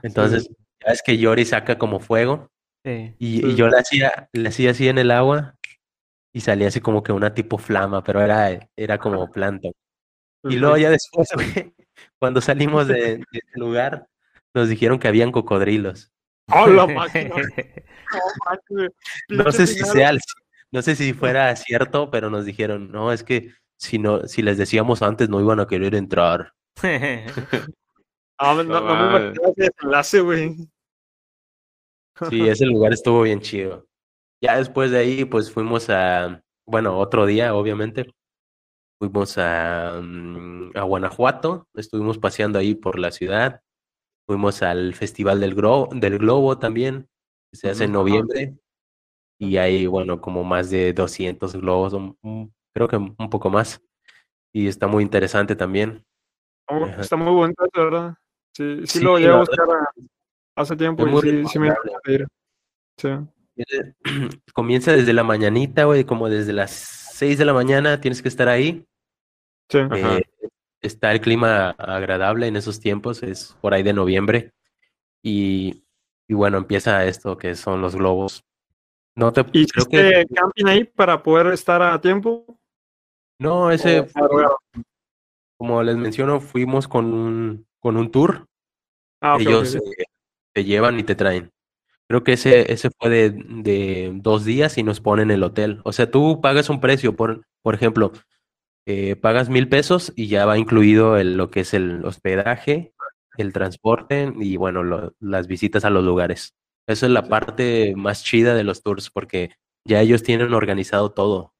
Entonces, 0.02 0.48
ya 0.84 0.92
es 0.92 1.02
que 1.02 1.16
Yori 1.18 1.44
saca 1.44 1.78
como 1.78 2.00
fuego 2.00 2.48
Sí. 2.84 3.14
y, 3.18 3.46
y 3.46 3.50
Sí. 3.50 3.56
yo 3.56 3.68
le 3.68 3.78
hacía, 3.78 4.28
le 4.32 4.48
hacía 4.48 4.70
así 4.70 4.88
en 4.88 4.98
el 4.98 5.10
agua 5.10 5.56
y 6.32 6.40
salía 6.40 6.68
así 6.68 6.80
como 6.80 7.02
que 7.02 7.12
una 7.12 7.34
tipo 7.34 7.58
flama, 7.58 8.02
pero 8.02 8.22
era, 8.22 8.68
era 8.76 8.98
como 8.98 9.30
plancton. 9.30 9.72
Y 10.44 10.56
luego 10.56 10.76
ya 10.78 10.88
después, 10.90 11.28
güey, 11.34 11.74
cuando 12.18 12.40
salimos 12.40 12.88
de, 12.88 13.18
de 13.18 13.24
ese 13.32 13.58
lugar, 13.58 14.06
nos 14.54 14.68
dijeron 14.68 14.98
que 14.98 15.08
habían 15.08 15.32
cocodrilos. 15.32 16.10
¡Oh, 16.52 16.66
la 16.66 16.86
máquina! 16.86 17.34
No, 19.28 19.52
sé 19.52 19.68
si 19.68 19.78
sea, 19.84 20.10
no 20.72 20.82
sé 20.82 20.96
si 20.96 21.12
fuera 21.12 21.54
cierto, 21.54 22.10
pero 22.10 22.28
nos 22.28 22.44
dijeron, 22.44 22.90
no, 22.90 23.12
es 23.12 23.22
que 23.22 23.52
si 23.76 24.00
no, 24.00 24.26
si 24.26 24.42
les 24.42 24.58
decíamos 24.58 25.00
antes 25.02 25.28
no 25.28 25.40
iban 25.40 25.60
a 25.60 25.68
querer 25.68 25.94
entrar. 25.94 26.52
Ah, 26.82 28.54
no, 28.56 28.64
no, 28.64 28.80
No 28.80 28.82
me 28.82 28.92
imaginaba 28.92 29.50
ese 29.50 29.62
desenlace, 29.70 30.20
güey. 30.20 30.56
Sí, 32.28 32.48
ese 32.48 32.66
lugar 32.66 32.92
estuvo 32.92 33.22
bien 33.22 33.40
chido. 33.40 33.86
Ya 34.42 34.56
después 34.58 34.90
de 34.90 34.98
ahí, 34.98 35.24
pues 35.24 35.52
fuimos 35.52 35.88
a, 35.90 36.42
bueno, 36.66 36.98
otro 36.98 37.26
día, 37.26 37.54
obviamente. 37.54 38.12
Fuimos 38.98 39.38
a, 39.38 40.00
mm, 40.02 40.72
a 40.76 40.82
Guanajuato, 40.82 41.66
estuvimos 41.74 42.18
paseando 42.18 42.58
ahí 42.58 42.74
por 42.74 42.98
la 42.98 43.10
ciudad. 43.10 43.62
Fuimos 44.26 44.62
al 44.62 44.94
Festival 44.94 45.40
del, 45.40 45.54
Gro- 45.56 45.88
del 45.92 46.18
Globo 46.18 46.58
también, 46.58 47.08
que 47.50 47.58
se 47.58 47.70
hace 47.70 47.84
en 47.84 47.92
noviembre. 47.92 48.56
Y 49.38 49.56
hay, 49.56 49.86
bueno, 49.86 50.20
como 50.20 50.44
más 50.44 50.68
de 50.70 50.92
200 50.92 51.56
globos, 51.56 51.94
creo 52.74 52.88
que 52.88 52.96
un 52.96 53.30
poco 53.30 53.48
más. 53.48 53.82
Y 54.52 54.68
está 54.68 54.86
muy 54.86 55.02
interesante 55.02 55.56
también. 55.56 56.04
Está 56.68 56.74
muy- 56.78 56.90
Ajá. 56.90 57.00
Está 57.00 57.16
muy 57.16 57.32
bonito, 57.32 57.64
verdad. 57.74 58.14
Sí, 58.54 58.86
sí, 58.86 58.98
Sí, 58.98 59.04
lo 59.04 59.18
la 59.18 59.34
a 59.36 59.38
buscar 59.38 59.66
a- 59.70 59.92
hace 60.60 60.76
tiempo 60.76 61.06
Es 61.06 61.24
y 61.24 61.28
sí, 61.42 61.48
sí 61.48 61.58
me. 61.58 61.72
Sí. 62.96 63.08
Comienza 64.54 64.92
desde 64.92 65.12
la 65.12 65.24
mañanita, 65.24 65.84
güey, 65.84 66.04
como 66.04 66.28
desde 66.28 66.52
las 66.52 66.70
6 66.70 67.38
de 67.38 67.44
la 67.44 67.52
mañana 67.52 68.00
tienes 68.00 68.22
que 68.22 68.28
estar 68.28 68.48
ahí. 68.48 68.84
Sí. 69.68 69.78
Eh, 69.94 70.22
está 70.80 71.12
el 71.12 71.20
clima 71.20 71.70
agradable 71.70 72.46
en 72.46 72.56
esos 72.56 72.80
tiempos, 72.80 73.22
es 73.22 73.56
por 73.60 73.74
ahí 73.74 73.82
de 73.82 73.92
noviembre. 73.92 74.52
Y, 75.22 75.84
y 76.28 76.34
bueno, 76.34 76.58
empieza 76.58 77.04
esto 77.04 77.36
que 77.36 77.54
son 77.54 77.82
los 77.82 77.94
globos. 77.96 78.44
No 79.16 79.32
te 79.32 79.40
¿Y 79.52 79.66
creo 79.66 79.84
hiciste 79.84 80.26
que 80.26 80.34
camping 80.34 80.66
ahí 80.66 80.84
para 80.84 81.22
poder 81.22 81.48
estar 81.48 81.82
a 81.82 82.00
tiempo? 82.00 82.58
no, 83.38 83.70
ese 83.70 84.00
¿O 84.00 84.06
fue- 84.06 84.46
como 85.58 85.82
les 85.82 85.96
menciono, 85.96 86.40
fuimos 86.40 86.88
con 86.88 87.12
un 87.12 87.66
con 87.80 87.96
un 87.96 88.10
tour. 88.10 88.46
Ah, 89.20 89.34
ok, 89.34 89.40
ok, 89.40 89.46
Ellos 89.48 89.74
ok. 89.76 89.82
eh, 89.98 90.04
te 90.54 90.64
llevan 90.64 90.98
y 90.98 91.04
te 91.04 91.14
traen. 91.14 91.50
Creo 92.08 92.24
que 92.24 92.34
ese, 92.34 92.72
ese 92.72 92.90
fue 92.98 93.10
de, 93.10 93.30
de 93.30 94.12
dos 94.14 94.44
días 94.44 94.78
y 94.78 94.82
nos 94.82 95.00
ponen 95.00 95.30
el 95.30 95.42
hotel. 95.44 95.80
O 95.84 95.92
sea, 95.92 96.10
tú 96.10 96.40
pagas 96.42 96.70
un 96.70 96.80
precio, 96.80 97.16
por, 97.16 97.46
por 97.62 97.74
ejemplo, 97.74 98.12
eh, 98.86 99.16
pagas 99.16 99.48
mil 99.48 99.68
pesos 99.68 100.12
y 100.16 100.28
ya 100.28 100.46
va 100.46 100.58
incluido 100.58 101.16
el, 101.18 101.36
lo 101.36 101.50
que 101.50 101.60
es 101.60 101.74
el 101.74 102.04
hospedaje, 102.04 102.92
el 103.36 103.52
transporte 103.52 104.32
y 104.40 104.56
bueno, 104.56 104.82
lo- 104.82 105.14
las 105.20 105.46
visitas 105.46 105.84
a 105.84 105.90
los 105.90 106.04
lugares. 106.04 106.54
Eso 106.88 107.06
es 107.06 107.12
la 107.12 107.28
parte 107.28 107.94
más 107.96 108.24
chida 108.24 108.54
de 108.54 108.64
los 108.64 108.82
tours 108.82 109.10
porque 109.10 109.52
ya 109.86 110.00
ellos 110.00 110.22
tienen 110.22 110.52
organizado 110.54 111.12
todo. 111.12 111.54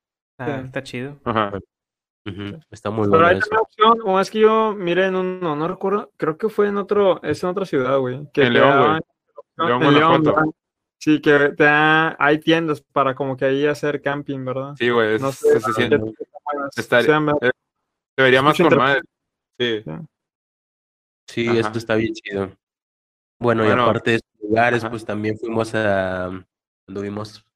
Está 0.66 0.82
chido. 0.82 1.20
Ajá. 1.24 1.53
Ujú, 2.27 2.61
Está 2.71 2.91
muy 2.91 3.05
Pero 3.09 3.11
bueno 3.12 3.27
hay 3.27 3.37
eso. 3.39 3.47
otra 3.47 3.61
opción, 3.61 3.99
o 4.05 4.21
es 4.21 4.31
que 4.31 4.41
yo 4.41 4.75
miré 4.75 5.07
en 5.07 5.16
uno, 5.16 5.57
no 5.57 5.68
recuerdo, 5.68 6.12
creo 6.16 6.37
que 6.37 6.49
fue 6.51 6.68
en 6.68 6.77
otro, 6.77 7.23
es 7.23 7.43
en 7.43 7.49
otra 7.49 7.64
ciudad, 7.64 7.99
güey. 7.99 8.29
Que 8.33 8.43
En 8.43 8.53
León, 8.53 8.79
güey. 8.79 8.89
León, 8.89 9.01
en 9.57 9.66
León, 9.68 9.83
Guanajuato. 10.11 10.23
¿verdad? 10.37 10.53
Sí, 10.99 11.21
que 11.23 11.39
te 11.57 11.64
da- 11.64 12.16
hay 12.18 12.39
tiendas 12.41 12.83
para 12.83 13.14
como 13.14 13.37
que 13.37 13.47
ahí 13.47 13.66
hacer 13.66 14.03
camping, 14.03 14.45
¿verdad? 14.45 14.75
Sí, 14.77 14.91
güey. 14.91 15.14
es- 15.14 15.23
No 15.23 15.33
sé, 15.33 15.49
se- 15.53 15.61
se 15.61 15.73
siente- 15.73 15.97
sean, 17.03 17.25
¿verdad? 17.27 17.51
se 18.16 18.23
vería 18.23 18.43
más 18.43 18.61
madre. 18.61 19.01
Sí. 19.59 19.83
Sí, 21.27 21.49
Ajá. 21.49 21.61
esto 21.61 21.79
está 21.79 21.95
bien 21.95 22.12
chido. 22.12 22.53
Bueno, 23.39 23.64
y 23.66 23.71
aparte 23.71 24.11
de 24.11 24.16
estos 24.16 24.41
lugares, 24.43 24.83
ajá. 24.83 24.91
pues 24.91 25.05
también 25.07 25.39
fuimos 25.39 25.75
a, 25.75 26.27
anduvimos 26.87 27.47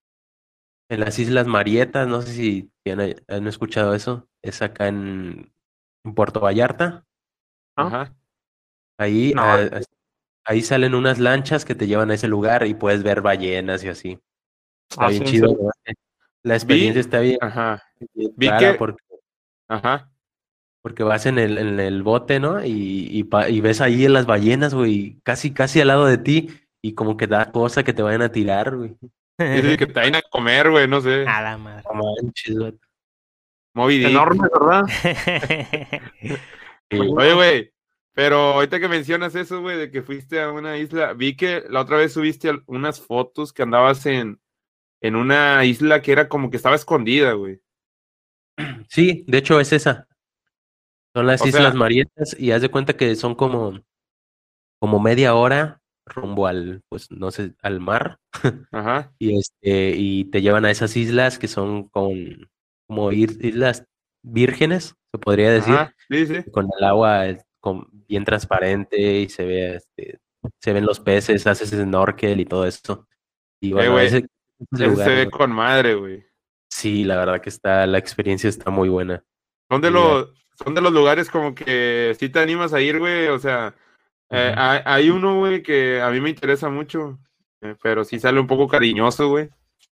en 0.89 1.01
las 1.01 1.19
Islas 1.19 1.47
Marietas, 1.47 2.07
no 2.09 2.23
sé 2.23 2.33
si 2.33 2.71
han, 2.93 3.01
han 3.29 3.47
escuchado 3.47 3.95
eso, 3.95 4.29
es 4.43 4.61
acá 4.63 4.89
en, 4.89 5.53
en 6.05 6.15
Puerto 6.15 6.41
Vallarta. 6.41 7.05
Ajá. 7.77 8.15
Ahí, 8.99 9.33
No. 9.35 9.43
ah, 9.43 9.59
ah, 9.73 9.81
ahí 10.45 10.63
salen 10.63 10.95
unas 10.95 11.19
lanchas 11.19 11.65
que 11.65 11.75
te 11.75 11.87
llevan 11.87 12.11
a 12.11 12.15
ese 12.15 12.29
lugar 12.29 12.67
y 12.67 12.75
puedes 12.75 13.03
ver 13.03 13.21
ballenas 13.23 13.83
y 13.85 13.89
así. 13.89 14.19
Está 14.91 15.07
Ah, 15.07 15.09
bien 15.09 15.27
sí, 15.27 15.33
chido. 15.33 15.49
sí. 15.87 15.93
La 16.43 16.55
experiencia 16.55 17.01
está 17.01 17.21
bien, 17.21 17.39
Ajá. 17.41 17.83
bien 18.13 18.33
vi 18.37 18.49
rara 18.49 18.73
que- 18.73 18.79
porque, 18.79 19.03
Ajá. 19.69 20.13
porque 20.83 21.03
vas 21.03 21.25
en 21.25 21.39
el, 21.39 21.57
en 21.57 21.81
el 21.81 22.03
bote, 22.03 22.39
¿no? 22.39 22.63
Y, 22.63 23.09
y, 23.11 23.25
pa- 23.25 23.49
y 23.49 23.61
ves 23.63 23.81
ahí 23.81 24.07
las 24.09 24.27
ballenas, 24.27 24.75
güey, 24.75 25.19
casi, 25.25 25.53
casi 25.55 25.81
al 25.81 25.89
lado 25.89 26.05
de 26.05 26.19
ti 26.19 26.51
y 26.83 26.93
como 26.95 27.17
que 27.17 27.27
da 27.27 27.51
cosa 27.51 27.83
que 27.83 27.95
te 27.95 28.03
vayan 28.03 28.21
a 28.23 28.31
tirar, 28.31 28.77
güey. 28.77 28.95
Dice 29.39 29.77
que 29.77 29.87
te 29.87 29.93
vayan 29.95 30.15
a 30.17 30.23
comer, 30.23 30.71
güey, 30.71 30.87
no 30.89 31.01
sé. 31.01 31.25
A 31.29 31.43
la 31.43 31.57
madre. 31.59 31.83
Manches, 31.93 32.57
güey. 32.57 32.79
Moby 33.75 33.99
Dick. 33.99 34.09
Enorme, 34.11 34.49
¿verdad? 34.53 34.83
Sí. 36.91 36.99
Oye, 37.01 37.33
güey, 37.35 37.73
pero 38.13 38.37
ahorita 38.53 38.79
que 38.79 38.89
mencionas 38.89 39.35
eso, 39.35 39.61
güey, 39.63 39.77
de 39.79 39.91
que 39.91 40.03
fuiste 40.03 40.41
a 40.41 40.53
una 40.53 40.77
isla, 40.77 41.13
vi 41.15 41.35
que 41.35 41.65
la 41.69 41.81
otra 41.81 41.97
vez 41.97 42.13
subiste 42.13 42.53
unas 42.67 43.01
fotos 43.01 43.53
que 43.53 43.63
andabas 43.63 44.05
en, 44.07 44.39
en 45.01 45.17
una 45.17 45.65
isla 45.65 46.03
que 46.03 46.13
era 46.13 46.29
como 46.29 46.51
que 46.51 46.57
estaba 46.59 46.77
escondida, 46.77 47.33
güey. 47.33 47.61
Sí, 48.89 49.25
de 49.27 49.39
hecho 49.39 49.59
es 49.59 49.73
esa. 49.73 50.07
Son 51.15 51.27
las 51.27 51.41
O 51.43 51.47
Islas 51.49 51.63
sea- 51.73 51.73
Marietas 51.73 52.37
y 52.39 52.53
haz 52.53 52.61
de 52.63 52.69
cuenta 52.71 52.97
que 52.97 53.17
son 53.17 53.35
como, 53.35 53.81
como 54.79 55.01
media 55.01 55.35
hora 55.35 55.81
rumbo 56.07 56.47
al, 56.47 56.83
pues 56.89 57.11
no 57.11 57.31
sé, 57.31 57.55
al 57.63 57.81
mar 57.81 58.19
Ajá. 58.73 59.13
y 59.19 59.39
este 59.39 59.95
y 59.97 60.25
te 60.27 60.43
llevan 60.43 60.65
a 60.65 60.71
esas 60.71 60.97
islas 60.97 61.39
que 61.39 61.49
son 61.49 61.89
con 61.89 62.13
como 62.87 63.11
ir- 63.13 63.39
islas 63.43 63.87
vírgenes, 64.23 64.95
se 65.13 65.19
podría 65.19 65.51
decir, 65.51 65.75
Ajá. 65.75 65.95
Sí, 66.11 66.27
sí. 66.27 66.51
con 66.51 66.69
el 66.79 66.85
agua 66.85 67.29
eh, 67.29 67.39
con- 67.61 67.89
bien 68.07 68.25
transparente 68.25 69.21
y 69.21 69.29
se 69.29 69.45
ve 69.47 69.77
este, 69.77 70.19
se 70.61 70.73
ven 70.73 70.85
los 70.85 71.01
peces, 71.01 71.47
haces 71.47 71.71
snorkel 71.71 72.41
y 72.41 72.45
todo 72.45 72.67
eso. 72.67 73.07
Y 73.63 73.73
bueno, 73.73 73.93
güey, 73.93 74.07
ese, 74.07 74.27
lugar, 74.73 75.09
se 75.09 75.15
ve 75.15 75.31
con 75.31 75.51
madre, 75.53 75.95
güey. 75.95 76.25
sí, 76.71 77.05
la 77.05 77.17
verdad 77.17 77.41
que 77.41 77.49
está, 77.49 77.87
la 77.87 77.97
experiencia 77.99 78.51
está 78.51 78.71
muy 78.71 78.91
buena. 78.91 79.25
Son 79.71 79.81
de 79.81 79.91
los, 79.91 80.29
son 80.63 80.75
de 80.75 80.83
los 80.83 80.93
lugares 80.93 81.31
como 81.31 81.55
que 81.55 82.15
si 82.21 82.29
te 82.29 82.41
animas 82.41 82.75
a 82.75 82.83
ir, 82.83 82.99
güey. 82.99 83.29
O 83.29 83.39
sea, 83.39 83.75
eh, 84.31 84.55
hay, 84.57 84.81
hay 84.85 85.11
uno, 85.11 85.39
güey, 85.39 85.63
que 85.63 86.01
a 86.01 86.11
mí 86.11 86.21
me 86.21 86.31
interesa 86.31 86.69
mucho, 86.69 87.19
eh, 87.61 87.77
pero 87.83 88.05
sí 88.05 88.19
sale 88.19 88.41
un 88.41 88.47
poco 88.47 88.69
cariñoso, 88.69 89.29
güey. 89.29 89.51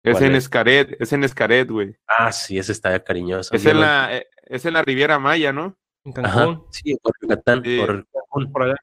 Es 0.03 0.13
¿Cuál 0.13 0.25
en 0.25 0.33
es? 0.37 0.45
Escaret, 0.45 0.97
es 1.01 1.13
en 1.13 1.25
Escaret, 1.25 1.69
güey. 1.71 1.97
Ah, 2.07 2.31
sí, 2.31 2.59
ese 2.59 2.73
está 2.73 3.03
cariñoso. 3.03 3.55
Es 3.55 3.67
en 3.67 3.81
la, 3.81 4.17
eh, 4.17 4.27
es 4.45 4.65
en 4.65 4.75
la 4.75 4.83
Riviera 4.83 5.19
Maya, 5.19 5.53
¿no? 5.53 5.77
En 6.05 6.25
Ajá, 6.25 6.61
sí, 6.71 6.97
por 7.03 7.13
Yucatán, 7.21 7.63
Sí. 7.65 7.79
por 7.79 8.07
Cancún. 8.13 8.53
por 8.53 8.63
allá. 8.63 8.77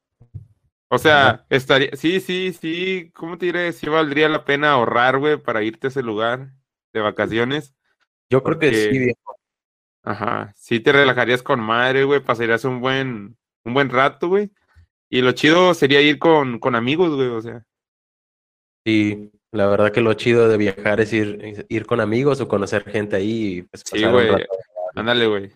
O 0.90 0.98
sea, 0.98 1.30
Ajá. 1.30 1.46
estaría, 1.50 1.90
sí, 1.94 2.20
sí, 2.20 2.52
sí, 2.54 3.12
¿cómo 3.16 3.38
te 3.38 3.46
diré? 3.48 3.72
Sí 3.72 3.88
valdría 3.88 4.28
la 4.30 4.44
pena 4.46 4.72
ahorrar, 4.74 5.18
güey, 5.18 5.38
para 5.38 5.64
irte 5.64 5.88
a 5.88 5.90
ese 5.90 6.04
lugar 6.04 6.50
de 6.92 7.00
vacaciones. 7.00 7.74
Yo 8.30 8.44
creo 8.44 8.60
que 8.60 8.74
sí, 8.74 9.00
viejo. 9.00 9.36
Ajá, 10.04 10.54
sí 10.58 10.82
te 10.82 10.92
relajarías 10.92 11.42
con 11.42 11.62
madre, 11.62 12.04
güey, 12.04 12.20
pasarías 12.20 12.66
un 12.66 12.82
buen, 12.82 13.38
un 13.64 13.74
buen 13.74 13.90
rato, 13.90 14.28
güey. 14.28 14.52
Y 15.14 15.22
lo 15.22 15.32
chido 15.34 15.74
sería 15.76 16.02
ir 16.02 16.18
con, 16.18 16.58
con 16.58 16.76
amigos, 16.76 17.16
güey, 17.16 17.28
o 17.28 17.40
sea. 17.42 17.64
Sí, 18.84 19.32
la 19.52 19.68
verdad 19.68 19.92
que 19.92 20.02
lo 20.02 20.14
chido 20.16 20.50
de 20.50 20.58
viajar 20.58 21.00
es 21.02 21.14
ir, 21.14 21.66
ir 21.70 21.86
con 21.86 22.02
amigos 22.02 22.42
o 22.42 22.48
conocer 22.48 22.84
gente 22.90 23.16
ahí 23.18 23.58
y 23.58 23.62
pues 23.62 23.84
Sí, 23.86 24.04
güey. 24.06 24.30
Ándale, 24.96 25.28
güey. 25.28 25.52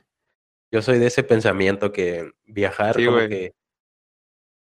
Yo 0.72 0.82
soy 0.84 1.00
de 1.00 1.08
ese 1.08 1.24
pensamiento 1.24 1.92
que 1.92 2.32
viajar 2.46 2.96
Sí, 2.98 3.06
como 3.06 3.18
güey. 3.18 3.30
que 3.30 3.54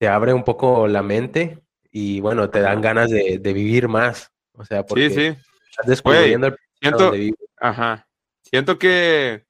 te 0.01 0.09
abre 0.09 0.33
un 0.33 0.45
poco 0.45 0.89
la 0.89 1.03
mente 1.03 1.59
y 1.91 2.21
bueno, 2.21 2.49
te 2.49 2.61
dan 2.61 2.81
ganas 2.81 3.11
de, 3.11 3.39
de 3.39 3.53
vivir 3.53 3.89
más. 3.89 4.33
O 4.55 4.65
sea, 4.65 4.85
porque 4.87 5.11
Sí, 5.11 5.15
sí. 5.17 5.27
estás 5.71 5.87
descubriendo 5.87 6.47
el 6.47 6.57
Siento, 6.81 6.99
donde 7.05 7.19
vives. 7.19 7.41
ajá. 7.59 8.09
Siento 8.43 8.79
que, 8.79 9.45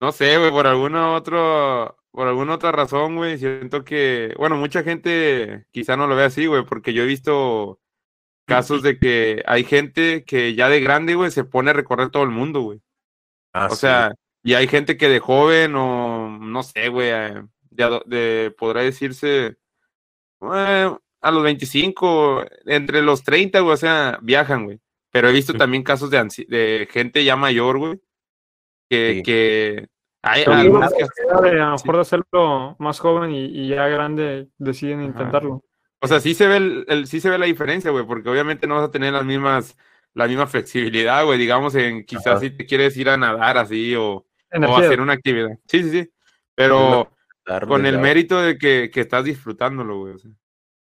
no 0.00 0.12
sé, 0.12 0.38
güey, 0.38 0.50
por 0.50 0.66
alguna 0.66 1.12
otro, 1.14 1.98
por 2.16 2.28
alguna 2.28 2.54
otra 2.54 2.72
razón, 2.72 3.16
güey, 3.16 3.36
siento 3.36 3.84
que, 3.84 4.32
bueno, 4.38 4.56
mucha 4.56 4.82
gente 4.82 5.66
quizá 5.70 5.98
no 5.98 6.06
lo 6.06 6.16
ve 6.16 6.24
así, 6.24 6.46
güey, 6.46 6.64
porque 6.64 6.94
yo 6.94 7.02
he 7.02 7.06
visto 7.06 7.78
casos 8.46 8.80
de 8.80 8.98
que 8.98 9.42
hay 9.46 9.64
gente 9.64 10.24
que 10.24 10.54
ya 10.54 10.70
de 10.70 10.80
grande, 10.80 11.14
güey, 11.14 11.30
se 11.30 11.44
pone 11.44 11.68
a 11.72 11.74
recorrer 11.74 12.08
todo 12.08 12.22
el 12.22 12.30
mundo, 12.30 12.62
güey. 12.62 12.80
Ah, 13.52 13.66
O 13.66 13.74
sí. 13.74 13.82
sea, 13.82 14.14
y 14.42 14.54
hay 14.54 14.66
gente 14.66 14.96
que 14.96 15.10
de 15.10 15.18
joven 15.20 15.74
o 15.76 16.30
no 16.40 16.62
sé, 16.62 16.88
güey, 16.88 17.10
eh, 17.10 17.42
de, 17.68 18.00
de 18.06 18.50
podrá 18.56 18.80
decirse 18.80 19.58
eh, 20.40 20.90
a 21.20 21.30
los 21.30 21.42
25, 21.42 22.46
entre 22.64 23.02
los 23.02 23.24
30, 23.24 23.60
güey, 23.60 23.74
o 23.74 23.76
sea, 23.76 24.18
viajan, 24.22 24.64
güey. 24.64 24.80
Pero 25.10 25.28
he 25.28 25.32
visto 25.32 25.52
también 25.52 25.82
casos 25.82 26.08
de, 26.10 26.88
gente 26.90 27.24
ya 27.24 27.36
mayor, 27.36 27.76
güey, 27.76 28.00
que, 28.88 29.16
Sí. 29.16 29.22
que 29.22 29.88
hay 30.26 30.62
digo, 30.62 30.80
que, 30.80 31.50
de 31.50 31.60
a 31.60 31.66
lo 31.66 31.72
mejor 31.72 31.94
de 31.96 32.00
hacerlo 32.00 32.76
más 32.78 32.98
joven 33.00 33.30
y, 33.32 33.44
y 33.46 33.68
ya 33.68 33.86
grande 33.88 34.48
deciden 34.58 35.00
Ajá. 35.00 35.08
intentarlo. 35.08 35.64
o 36.00 36.06
sea, 36.08 36.20
sí 36.20 36.34
se 36.34 36.46
ve 36.46 36.56
el, 36.56 36.84
el- 36.88 37.06
sí 37.06 37.20
se 37.20 37.30
ve 37.30 37.38
la 37.38 37.46
diferencia, 37.46 37.90
güey, 37.90 38.04
porque 38.06 38.28
obviamente 38.28 38.66
no 38.66 38.74
vas 38.76 38.84
a 38.88 38.90
tener 38.90 39.12
las 39.12 39.24
mismas, 39.24 39.76
la 40.14 40.26
misma 40.26 40.46
flexibilidad, 40.46 41.24
güey, 41.24 41.38
digamos, 41.38 41.74
en 41.74 42.04
quizás 42.04 42.26
Ajá. 42.26 42.40
si 42.40 42.50
te 42.50 42.66
quieres 42.66 42.96
ir 42.96 43.08
a 43.08 43.16
nadar 43.16 43.58
así 43.58 43.94
o, 43.94 44.26
o 44.52 44.76
hacer 44.76 45.00
una 45.00 45.12
actividad. 45.14 45.50
Sí, 45.66 45.82
sí, 45.82 45.90
sí. 45.90 46.10
Pero 46.54 47.10
con 47.68 47.86
el 47.86 47.98
mérito 47.98 48.40
de 48.40 48.58
que, 48.58 48.90
que 48.92 49.00
estás 49.00 49.24
disfrutándolo, 49.24 49.98
güey. 50.00 50.14
O 50.14 50.18
sea, 50.18 50.30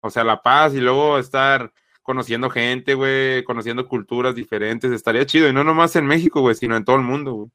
o 0.02 0.10
sea, 0.10 0.24
la 0.24 0.42
paz 0.42 0.74
y 0.74 0.80
luego 0.82 1.18
estar 1.18 1.72
conociendo 2.02 2.50
gente, 2.50 2.94
güey, 2.94 3.44
conociendo 3.44 3.88
culturas 3.88 4.36
diferentes, 4.36 4.92
estaría 4.92 5.26
chido. 5.26 5.50
Y 5.50 5.54
no 5.54 5.64
nomás 5.64 5.96
en 5.96 6.06
México, 6.06 6.42
güey, 6.42 6.56
sino 6.56 6.76
en 6.78 6.86
todo 6.86 6.96
el 6.96 7.02
mundo, 7.02 7.34
güey. 7.34 7.50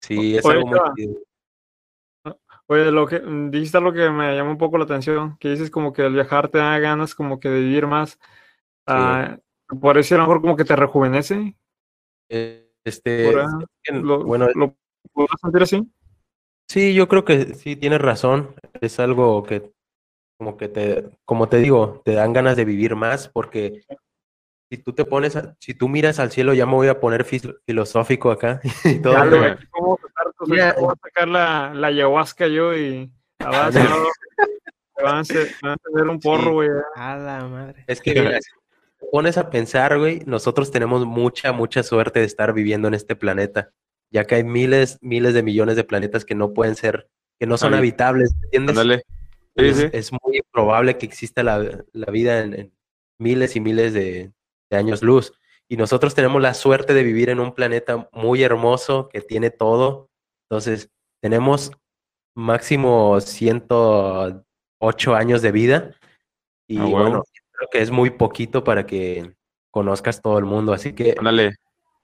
Sí, 0.00 0.36
es 0.36 0.44
Oye, 0.44 0.58
algo 0.58 0.66
muy. 0.68 1.18
Oye, 2.66 2.90
lo 2.92 3.06
que 3.06 3.20
dijiste 3.50 3.78
algo 3.78 3.92
que 3.92 4.10
me 4.10 4.34
llamó 4.36 4.52
un 4.52 4.58
poco 4.58 4.78
la 4.78 4.84
atención, 4.84 5.36
que 5.38 5.50
dices 5.50 5.70
como 5.70 5.92
que 5.92 6.02
el 6.02 6.14
viajar 6.14 6.48
te 6.48 6.58
da 6.58 6.78
ganas 6.78 7.14
como 7.14 7.40
que 7.40 7.48
de 7.48 7.60
vivir 7.60 7.86
más. 7.86 8.18
Ah, 8.86 9.38
por 9.80 9.98
eso 9.98 10.14
a 10.14 10.18
lo 10.18 10.24
mejor 10.24 10.40
como 10.40 10.56
que 10.56 10.64
te 10.64 10.76
rejuvenece. 10.76 11.56
Eh, 12.28 12.70
Este, 12.84 13.32
Lo, 13.92 14.24
bueno, 14.24 14.48
¿lo 14.54 14.76
podrás 15.12 15.40
sentir 15.40 15.62
así? 15.62 15.92
Sí, 16.68 16.94
yo 16.94 17.08
creo 17.08 17.24
que 17.24 17.54
sí 17.54 17.76
tienes 17.76 18.00
razón. 18.00 18.54
Es 18.80 19.00
algo 19.00 19.42
que, 19.42 19.72
como 20.38 20.56
que 20.56 20.68
te, 20.68 21.10
como 21.24 21.48
te 21.48 21.58
digo, 21.58 22.00
te 22.04 22.12
dan 22.12 22.32
ganas 22.32 22.56
de 22.56 22.64
vivir 22.64 22.96
más 22.96 23.28
porque 23.28 23.82
si 24.70 24.78
tú 24.78 24.92
te 24.92 25.04
pones, 25.04 25.34
a- 25.36 25.56
si 25.58 25.74
tú 25.74 25.88
miras 25.88 26.18
al 26.20 26.30
cielo, 26.30 26.54
ya 26.54 26.64
me 26.64 26.74
voy 26.74 26.88
a 26.88 27.00
poner 27.00 27.24
filosófico 27.24 28.30
acá 28.30 28.60
y 28.84 29.00
todo. 29.00 29.14
Güey, 29.28 29.38
güey. 29.40 29.56
¿cómo 29.70 29.98
sacar, 31.02 31.28
la, 31.28 31.72
la 31.74 31.88
ayahuasca 31.88 32.46
yo 32.46 32.76
y 32.76 33.10
avanza, 33.38 33.80
Ándale. 33.82 33.88
¿no? 34.98 35.04
Van 35.04 35.16
a 35.16 35.20
hacer, 35.20 35.48
van 35.62 35.78
a 36.08 36.10
un 36.12 36.20
porro, 36.20 36.44
Sí. 36.44 36.50
güey. 36.50 36.68
A 36.94 37.16
la 37.16 37.44
madre. 37.46 37.84
Es 37.86 38.00
que 38.00 38.12
mira, 38.14 38.38
si 38.40 38.50
te 39.00 39.06
pones 39.10 39.38
a 39.38 39.48
pensar, 39.50 39.98
güey, 39.98 40.22
nosotros 40.26 40.70
tenemos 40.70 41.06
mucha, 41.06 41.52
mucha 41.52 41.82
suerte 41.82 42.20
de 42.20 42.26
estar 42.26 42.52
viviendo 42.52 42.86
en 42.88 42.94
este 42.94 43.16
planeta, 43.16 43.70
ya 44.10 44.24
que 44.26 44.34
hay 44.36 44.44
miles, 44.44 44.98
miles 45.00 45.32
de 45.34 45.42
millones 45.42 45.76
de 45.76 45.84
planetas 45.84 46.24
que 46.24 46.34
no 46.34 46.52
pueden 46.52 46.76
ser, 46.76 47.08
que 47.38 47.46
no 47.46 47.56
son 47.56 47.72
Habi- 47.72 47.78
habitables, 47.78 48.30
¿entiendes? 48.44 48.76
Ándale. 48.76 49.02
Sí, 49.56 49.64
es, 49.66 49.76
sí. 49.78 49.88
es 49.92 50.12
muy 50.12 50.42
probable 50.52 50.96
que 50.98 51.06
exista 51.06 51.42
la, 51.42 51.82
la 51.92 52.06
vida 52.12 52.40
en, 52.40 52.54
en 52.54 52.72
miles 53.18 53.56
y 53.56 53.60
miles 53.60 53.94
de, 53.94 54.30
de 54.70 54.76
años 54.76 55.02
luz. 55.02 55.32
Y 55.68 55.76
nosotros 55.76 56.14
tenemos 56.14 56.40
la 56.40 56.54
suerte 56.54 56.94
de 56.94 57.02
vivir 57.02 57.28
en 57.30 57.40
un 57.40 57.52
planeta 57.54 58.08
muy 58.12 58.42
hermoso 58.42 59.08
que 59.08 59.20
tiene 59.20 59.50
todo. 59.50 60.08
Entonces, 60.48 60.90
tenemos 61.20 61.70
máximo 62.34 63.20
108 63.20 65.14
años 65.14 65.42
de 65.42 65.52
vida. 65.52 65.94
Y 66.66 66.78
Ah, 66.78 66.84
bueno, 66.84 67.22
creo 67.52 67.68
que 67.70 67.80
es 67.82 67.90
muy 67.90 68.10
poquito 68.10 68.64
para 68.64 68.86
que 68.86 69.32
conozcas 69.70 70.20
todo 70.22 70.38
el 70.38 70.44
mundo. 70.44 70.72
Así 70.72 70.92
que 70.92 71.14
Ándale. 71.18 71.56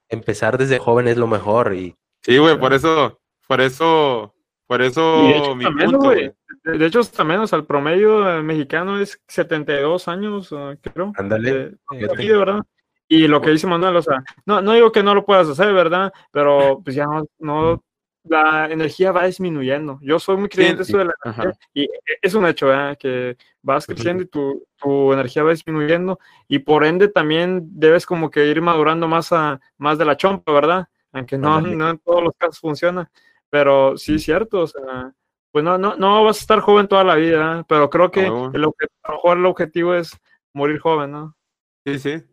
empezar 0.09 0.57
desde 0.57 0.79
joven 0.79 1.07
es 1.07 1.17
lo 1.17 1.27
mejor. 1.27 1.73
Y 1.73 1.95
Sí, 2.23 2.37
güey, 2.37 2.59
por 2.59 2.73
eso, 2.73 3.19
por 3.47 3.61
eso, 3.61 4.33
por 4.65 4.81
eso 4.81 5.29
hecho, 5.29 5.55
mi 5.55 5.63
también, 5.65 5.91
punto, 5.91 6.05
güey. 6.07 6.31
De, 6.71 6.77
de 6.77 6.85
hecho, 6.85 6.99
hasta 6.99 7.23
menos, 7.23 7.53
el 7.53 7.65
promedio 7.65 8.29
eh, 8.29 8.43
mexicano 8.43 8.99
es 8.99 9.21
72 9.27 10.07
años, 10.07 10.51
eh, 10.51 10.77
creo. 10.81 11.13
ándale. 11.15 11.77
de 11.91 12.37
verdad. 12.37 12.61
Y 13.07 13.27
lo 13.27 13.41
que 13.41 13.51
dice 13.51 13.67
Manuel, 13.67 13.95
o 13.95 14.01
sea, 14.01 14.21
no, 14.45 14.61
no 14.61 14.73
digo 14.73 14.91
que 14.91 15.01
no 15.01 15.15
lo 15.15 15.25
puedas 15.25 15.47
hacer, 15.47 15.73
¿verdad? 15.73 16.11
Pero 16.31 16.81
pues 16.83 16.93
ya 16.95 17.05
no, 17.05 17.25
no 17.39 17.83
la 18.25 18.69
energía 18.69 19.13
va 19.13 19.25
disminuyendo. 19.25 19.97
Yo 20.01 20.19
soy 20.19 20.35
muy 20.35 20.49
creyente 20.49 20.79
de 20.79 20.83
Sí, 20.85 20.91
eso 20.91 20.97
de 20.97 21.05
la 21.05 21.13
ajá. 21.23 21.43
energía 21.43 21.59
y 21.73 21.87
es 22.21 22.33
un 22.33 22.45
hecho, 22.45 22.67
¿verdad? 22.67 22.97
Que 22.99 23.37
vas 23.61 23.85
creciendo 23.85 24.23
y 24.23 24.27
tu, 24.27 24.67
tu 24.77 25.13
energía 25.13 25.43
va 25.43 25.51
disminuyendo 25.51 26.19
y 26.49 26.59
por 26.59 26.83
ende 26.83 27.07
también 27.07 27.61
debes 27.79 28.05
como 28.05 28.29
que 28.29 28.45
ir 28.47 28.61
madurando 28.61 29.07
más, 29.07 29.31
a, 29.31 29.59
más 29.77 29.97
de 29.97 30.05
la 30.05 30.17
chompa, 30.17 30.51
¿verdad? 30.51 30.87
Aunque 31.13 31.37
no, 31.37 31.61
no 31.61 31.89
en 31.89 31.97
todos 31.99 32.21
los 32.23 32.33
casos 32.37 32.59
funciona, 32.59 33.09
pero 33.49 33.97
sí 33.97 34.15
es 34.15 34.23
cierto, 34.23 34.61
o 34.61 34.67
sea, 34.67 35.13
pues 35.57 35.63
no, 35.65 35.79
no, 35.79 35.95
no 35.95 36.23
vas 36.23 36.37
a 36.37 36.41
estar 36.41 36.59
joven 36.59 36.87
toda 36.87 37.03
la 37.03 37.15
vida, 37.15 37.39
¿verdad? 37.39 37.65
pero 37.67 37.89
creo 37.89 38.11
que 38.11 38.27
el 38.27 38.31
a 38.53 38.59
lo 38.59 38.75
mejor 39.09 39.37
el 39.39 39.45
objetivo 39.47 39.95
es 39.95 40.15
morir 40.53 40.77
joven, 40.77 41.09
¿no? 41.11 41.35
Sí, 41.83 41.97
sí. 41.97 42.23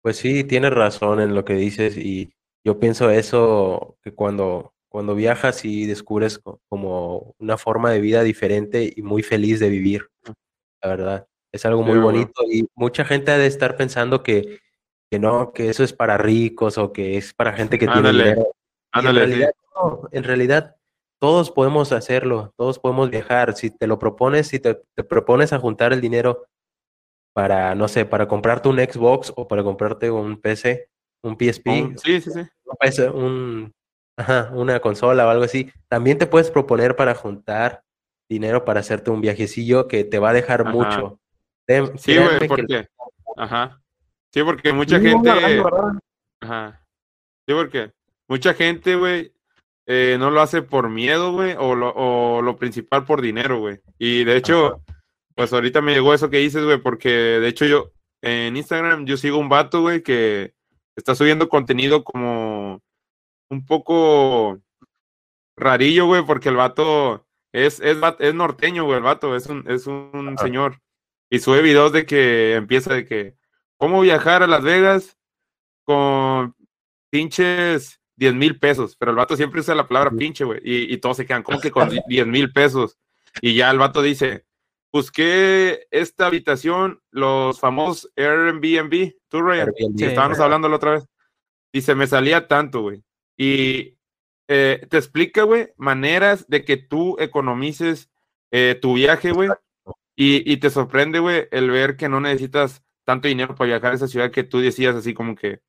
Pues 0.00 0.16
sí, 0.16 0.42
tienes 0.44 0.72
razón 0.72 1.20
en 1.20 1.34
lo 1.34 1.44
que 1.44 1.52
dices 1.52 1.98
y 1.98 2.32
yo 2.64 2.78
pienso 2.80 3.10
eso, 3.10 3.98
que 4.02 4.14
cuando, 4.14 4.72
cuando 4.88 5.14
viajas 5.14 5.66
y 5.66 5.84
descubres 5.84 6.38
co- 6.38 6.62
como 6.70 7.34
una 7.38 7.58
forma 7.58 7.90
de 7.90 8.00
vida 8.00 8.22
diferente 8.22 8.90
y 8.96 9.02
muy 9.02 9.22
feliz 9.22 9.60
de 9.60 9.68
vivir, 9.68 10.08
la 10.82 10.88
verdad, 10.88 11.26
es 11.52 11.66
algo 11.66 11.82
muy 11.82 11.96
Sí, 11.98 12.02
bonito 12.04 12.42
y 12.50 12.66
mucha 12.74 13.04
gente 13.04 13.32
ha 13.32 13.36
de 13.38 13.48
estar 13.48 13.76
pensando 13.76 14.22
que, 14.22 14.60
que 15.10 15.18
no, 15.18 15.52
que 15.52 15.68
eso 15.68 15.84
es 15.84 15.92
para 15.92 16.16
ricos 16.16 16.78
o 16.78 16.90
que 16.90 17.18
es 17.18 17.34
para 17.34 17.52
gente 17.52 17.78
que 17.78 17.84
tiene 17.84 17.98
Ándale, 17.98 18.22
dinero. 18.24 18.42
En 18.42 18.92
Ándale, 18.92 19.20
sí. 19.26 19.28
realidad, 19.28 19.52
no, 19.76 20.08
en 20.10 20.24
realidad 20.24 20.76
todos 21.20 21.50
podemos 21.50 21.92
hacerlo, 21.92 22.52
todos 22.56 22.78
podemos 22.78 23.10
viajar. 23.10 23.54
Si 23.54 23.70
te 23.70 23.86
lo 23.86 23.98
propones, 23.98 24.48
si 24.48 24.58
te, 24.58 24.80
te 24.96 25.04
propones 25.04 25.52
a 25.52 25.58
juntar 25.58 25.92
el 25.92 26.00
dinero 26.00 26.46
para, 27.34 27.74
no 27.74 27.88
sé, 27.88 28.04
para 28.06 28.26
comprarte 28.26 28.68
un 28.68 28.78
Xbox 28.78 29.32
o 29.36 29.46
para 29.46 29.62
comprarte 29.62 30.10
un 30.10 30.40
PC, 30.40 30.88
un 31.22 31.36
PSP, 31.36 31.68
Un- 31.82 31.98
Sí, 31.98 32.20
sí, 32.20 32.30
sí. 32.30 33.02
un 33.14 33.72
ajá, 34.16 34.50
una 34.52 34.80
consola 34.80 35.26
o 35.26 35.30
algo 35.30 35.44
así. 35.44 35.70
También 35.88 36.18
te 36.18 36.26
puedes 36.26 36.50
proponer 36.50 36.96
para 36.96 37.14
juntar 37.14 37.82
dinero 38.28 38.64
para 38.64 38.80
hacerte 38.80 39.10
un 39.10 39.20
viajecillo 39.20 39.88
que 39.88 40.04
te 40.04 40.18
va 40.18 40.30
a 40.30 40.34
dejar 40.34 40.62
Ajá. 40.62 40.70
mucho. 40.72 41.20
Sí, 41.96 42.16
güey, 42.18 42.38
que- 42.40 42.48
porque. 42.48 42.88
Ajá. 43.36 43.80
Sí, 44.32 44.42
porque 44.42 44.72
mucha 44.72 44.98
gente. 45.00 45.30
Ajá. 46.40 46.84
Sí, 47.46 47.54
porque 47.54 47.92
mucha 48.28 48.54
gente, 48.54 48.96
güey, 48.96 49.32
eh, 49.92 50.16
no 50.20 50.30
lo 50.30 50.40
hace 50.40 50.62
por 50.62 50.88
miedo, 50.88 51.32
güey, 51.32 51.56
o 51.58 51.74
lo, 51.74 51.92
o 51.96 52.42
lo 52.42 52.56
principal 52.56 53.04
por 53.04 53.20
dinero, 53.20 53.58
güey. 53.58 53.80
Y 53.98 54.22
de 54.22 54.36
hecho, 54.36 54.84
pues 55.34 55.52
ahorita 55.52 55.80
me 55.80 55.92
llegó 55.92 56.14
eso 56.14 56.30
que 56.30 56.36
dices, 56.38 56.64
güey, 56.64 56.78
porque 56.78 57.08
de 57.08 57.48
hecho 57.48 57.66
yo 57.66 57.90
en 58.22 58.56
Instagram 58.56 59.04
yo 59.04 59.16
sigo 59.16 59.38
un 59.38 59.48
vato, 59.48 59.80
güey, 59.80 60.04
que 60.04 60.54
está 60.94 61.16
subiendo 61.16 61.48
contenido 61.48 62.04
como 62.04 62.80
un 63.48 63.66
poco 63.66 64.60
rarillo, 65.56 66.06
güey, 66.06 66.24
porque 66.24 66.50
el 66.50 66.56
vato 66.56 67.26
es, 67.52 67.80
es, 67.80 67.98
es 68.20 68.32
norteño, 68.32 68.84
güey, 68.84 68.98
el 68.98 69.02
vato, 69.02 69.34
es 69.34 69.46
un, 69.46 69.68
es 69.68 69.88
un 69.88 70.34
Ajá. 70.36 70.46
señor. 70.46 70.80
Y 71.28 71.40
sube 71.40 71.62
videos 71.62 71.90
de 71.90 72.06
que 72.06 72.54
empieza 72.54 72.94
de 72.94 73.04
que, 73.06 73.34
¿cómo 73.76 74.02
viajar 74.02 74.44
a 74.44 74.46
Las 74.46 74.62
Vegas 74.62 75.18
con 75.84 76.54
pinches 77.10 77.99
10 78.20 78.34
mil 78.34 78.58
pesos? 78.58 78.96
Pero 78.96 79.10
el 79.10 79.16
vato 79.16 79.34
siempre 79.34 79.60
usa 79.60 79.74
la 79.74 79.88
palabra 79.88 80.10
pinche, 80.10 80.44
güey, 80.44 80.60
y, 80.62 80.92
y 80.92 80.98
todos 80.98 81.16
se 81.16 81.26
quedan, 81.26 81.42
¿cómo 81.42 81.58
que 81.58 81.70
con 81.70 81.90
10 82.06 82.26
mil 82.26 82.52
pesos? 82.52 82.98
Y 83.40 83.54
ya 83.54 83.70
el 83.70 83.78
vato 83.78 84.02
dice, 84.02 84.44
busqué 84.92 85.86
esta 85.90 86.26
habitación, 86.26 87.00
los 87.10 87.58
famosos 87.58 88.12
Airbnb, 88.16 89.14
tú, 89.28 89.40
Ryan, 89.40 89.68
Airbnb, 89.68 89.98
que 89.98 90.06
estábamos 90.06 90.38
hablando 90.38 90.68
la 90.68 90.76
otra 90.76 90.92
vez. 90.92 91.06
Dice, 91.72 91.94
me 91.94 92.06
salía 92.06 92.46
tanto, 92.46 92.82
güey. 92.82 93.02
Y 93.38 93.96
eh, 94.48 94.86
te 94.90 94.98
explica, 94.98 95.44
güey, 95.44 95.70
maneras 95.76 96.46
de 96.48 96.64
que 96.64 96.76
tú 96.76 97.16
economices 97.18 98.10
eh, 98.50 98.78
tu 98.80 98.94
viaje, 98.94 99.32
güey. 99.32 99.48
Y, 100.14 100.52
y 100.52 100.58
te 100.58 100.68
sorprende, 100.68 101.20
güey, 101.20 101.48
el 101.52 101.70
ver 101.70 101.96
que 101.96 102.10
no 102.10 102.20
necesitas 102.20 102.82
tanto 103.04 103.28
dinero 103.28 103.54
para 103.54 103.68
viajar 103.68 103.92
a 103.92 103.94
esa 103.94 104.08
ciudad 104.08 104.30
que 104.30 104.44
tú 104.44 104.60
decías 104.60 104.94
así 104.94 105.14
como 105.14 105.34
que, 105.34 105.62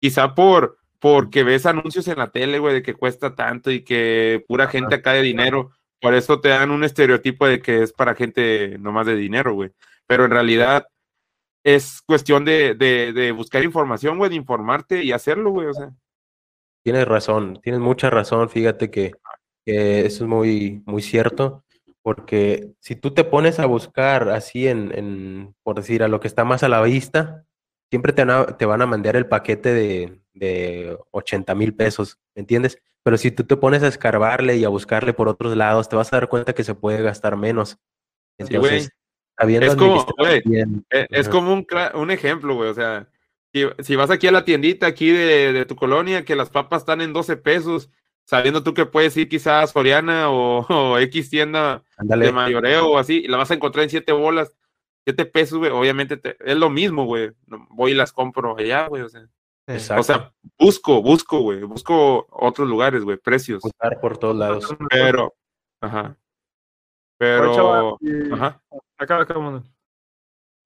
quizá 0.00 0.34
por 0.34 0.78
porque 1.06 1.44
ves 1.44 1.66
anuncios 1.66 2.08
en 2.08 2.18
la 2.18 2.32
tele, 2.32 2.58
güey, 2.58 2.74
de 2.74 2.82
que 2.82 2.94
cuesta 2.94 3.36
tanto 3.36 3.70
y 3.70 3.84
que 3.84 4.44
pura 4.48 4.66
gente 4.66 4.96
acá 4.96 5.12
de 5.12 5.22
dinero, 5.22 5.70
por 6.00 6.14
eso 6.14 6.40
te 6.40 6.48
dan 6.48 6.72
un 6.72 6.82
estereotipo 6.82 7.46
de 7.46 7.62
que 7.62 7.84
es 7.84 7.92
para 7.92 8.16
gente 8.16 8.76
nomás 8.80 9.06
de 9.06 9.14
dinero, 9.14 9.54
güey. 9.54 9.70
Pero 10.08 10.24
en 10.24 10.32
realidad 10.32 10.84
es 11.62 12.02
cuestión 12.02 12.44
de, 12.44 12.74
de, 12.74 13.12
de 13.12 13.30
buscar 13.30 13.62
información, 13.62 14.18
güey, 14.18 14.30
de 14.30 14.34
informarte 14.34 15.04
y 15.04 15.12
hacerlo, 15.12 15.50
güey, 15.52 15.68
o 15.68 15.74
sea. 15.74 15.92
Tienes 16.82 17.06
razón, 17.06 17.60
tienes 17.62 17.80
mucha 17.80 18.10
razón, 18.10 18.50
fíjate 18.50 18.90
que, 18.90 19.12
que 19.64 20.06
eso 20.06 20.24
es 20.24 20.28
muy, 20.28 20.82
muy 20.86 21.02
cierto, 21.02 21.62
porque 22.02 22.72
si 22.80 22.96
tú 22.96 23.14
te 23.14 23.22
pones 23.22 23.60
a 23.60 23.66
buscar 23.66 24.28
así 24.30 24.66
en, 24.66 24.90
en, 24.92 25.54
por 25.62 25.76
decir, 25.76 26.02
a 26.02 26.08
lo 26.08 26.18
que 26.18 26.26
está 26.26 26.42
más 26.42 26.64
a 26.64 26.68
la 26.68 26.82
vista, 26.82 27.44
siempre 27.90 28.12
te 28.12 28.24
van 28.24 28.30
a, 28.30 28.56
te 28.56 28.66
van 28.66 28.82
a 28.82 28.86
mandar 28.86 29.14
el 29.14 29.28
paquete 29.28 29.72
de, 29.72 30.25
de 30.36 30.96
80 31.10 31.54
mil 31.54 31.74
pesos, 31.74 32.18
¿me 32.34 32.40
entiendes? 32.40 32.78
Pero 33.02 33.16
si 33.16 33.30
tú 33.30 33.44
te 33.44 33.56
pones 33.56 33.82
a 33.82 33.88
escarbarle 33.88 34.56
y 34.56 34.64
a 34.64 34.68
buscarle 34.68 35.12
por 35.12 35.28
otros 35.28 35.56
lados, 35.56 35.88
te 35.88 35.96
vas 35.96 36.12
a 36.12 36.16
dar 36.16 36.28
cuenta 36.28 36.54
que 36.54 36.64
se 36.64 36.74
puede 36.74 37.02
gastar 37.02 37.36
menos. 37.36 37.78
Sí, 38.38 38.46
Entonces, 38.54 38.90
sabiendo 39.38 39.66
Es 39.66 39.76
como, 39.76 40.04
güey, 40.18 40.42
bien, 40.44 40.84
Eh, 40.90 41.06
Es 41.10 41.28
como 41.28 41.52
un, 41.52 42.10
ejemplo, 42.10 42.54
güey. 42.54 42.68
O 42.68 42.74
sea, 42.74 43.08
si, 43.52 43.64
si 43.78 43.96
vas 43.96 44.10
aquí 44.10 44.26
a 44.26 44.32
la 44.32 44.44
tiendita 44.44 44.86
aquí 44.86 45.10
de, 45.10 45.52
de 45.52 45.64
tu 45.66 45.76
colonia, 45.76 46.24
que 46.24 46.36
las 46.36 46.50
papas 46.50 46.82
están 46.82 47.00
en 47.00 47.12
12 47.12 47.36
pesos, 47.36 47.90
sabiendo 48.24 48.62
tú 48.64 48.74
que 48.74 48.86
puedes 48.86 49.16
ir 49.16 49.28
quizás 49.28 49.70
Soriana 49.70 50.28
o, 50.30 50.66
o 50.68 50.98
X 50.98 51.30
tienda 51.30 51.84
de 51.98 52.32
mayoreo 52.32 52.88
o 52.88 52.98
así, 52.98 53.18
y 53.24 53.28
la 53.28 53.36
vas 53.36 53.50
a 53.52 53.54
encontrar 53.54 53.84
en 53.84 53.90
7 53.90 54.12
bolas, 54.12 54.52
7 55.04 55.26
pesos, 55.26 55.58
güey. 55.58 55.70
Obviamente 55.70 56.16
te- 56.16 56.36
es 56.44 56.56
lo 56.56 56.70
mismo, 56.70 57.04
güey. 57.04 57.30
Voy 57.70 57.92
y 57.92 57.94
las 57.94 58.12
compro 58.12 58.56
allá, 58.58 58.88
güey. 58.88 59.02
O 59.02 59.08
sea, 59.08 59.28
Exacto. 59.68 60.00
o 60.00 60.04
sea, 60.04 60.32
busco, 60.58 61.02
busco, 61.02 61.40
güey. 61.40 61.62
Busco 61.62 62.26
otros 62.30 62.68
lugares, 62.68 63.02
güey, 63.02 63.16
precios. 63.16 63.62
buscar 63.62 64.00
por 64.00 64.16
todos 64.18 64.36
lados. 64.36 64.76
Pero, 64.90 65.34
ajá. 65.80 66.16
Oye, 67.20 67.54
chaval, 67.54 67.94
Pero, 68.00 68.26
y- 68.28 68.32
ajá. 68.32 68.62
Acá, 68.98 69.20
acá. 69.20 69.34
No, 69.34 69.62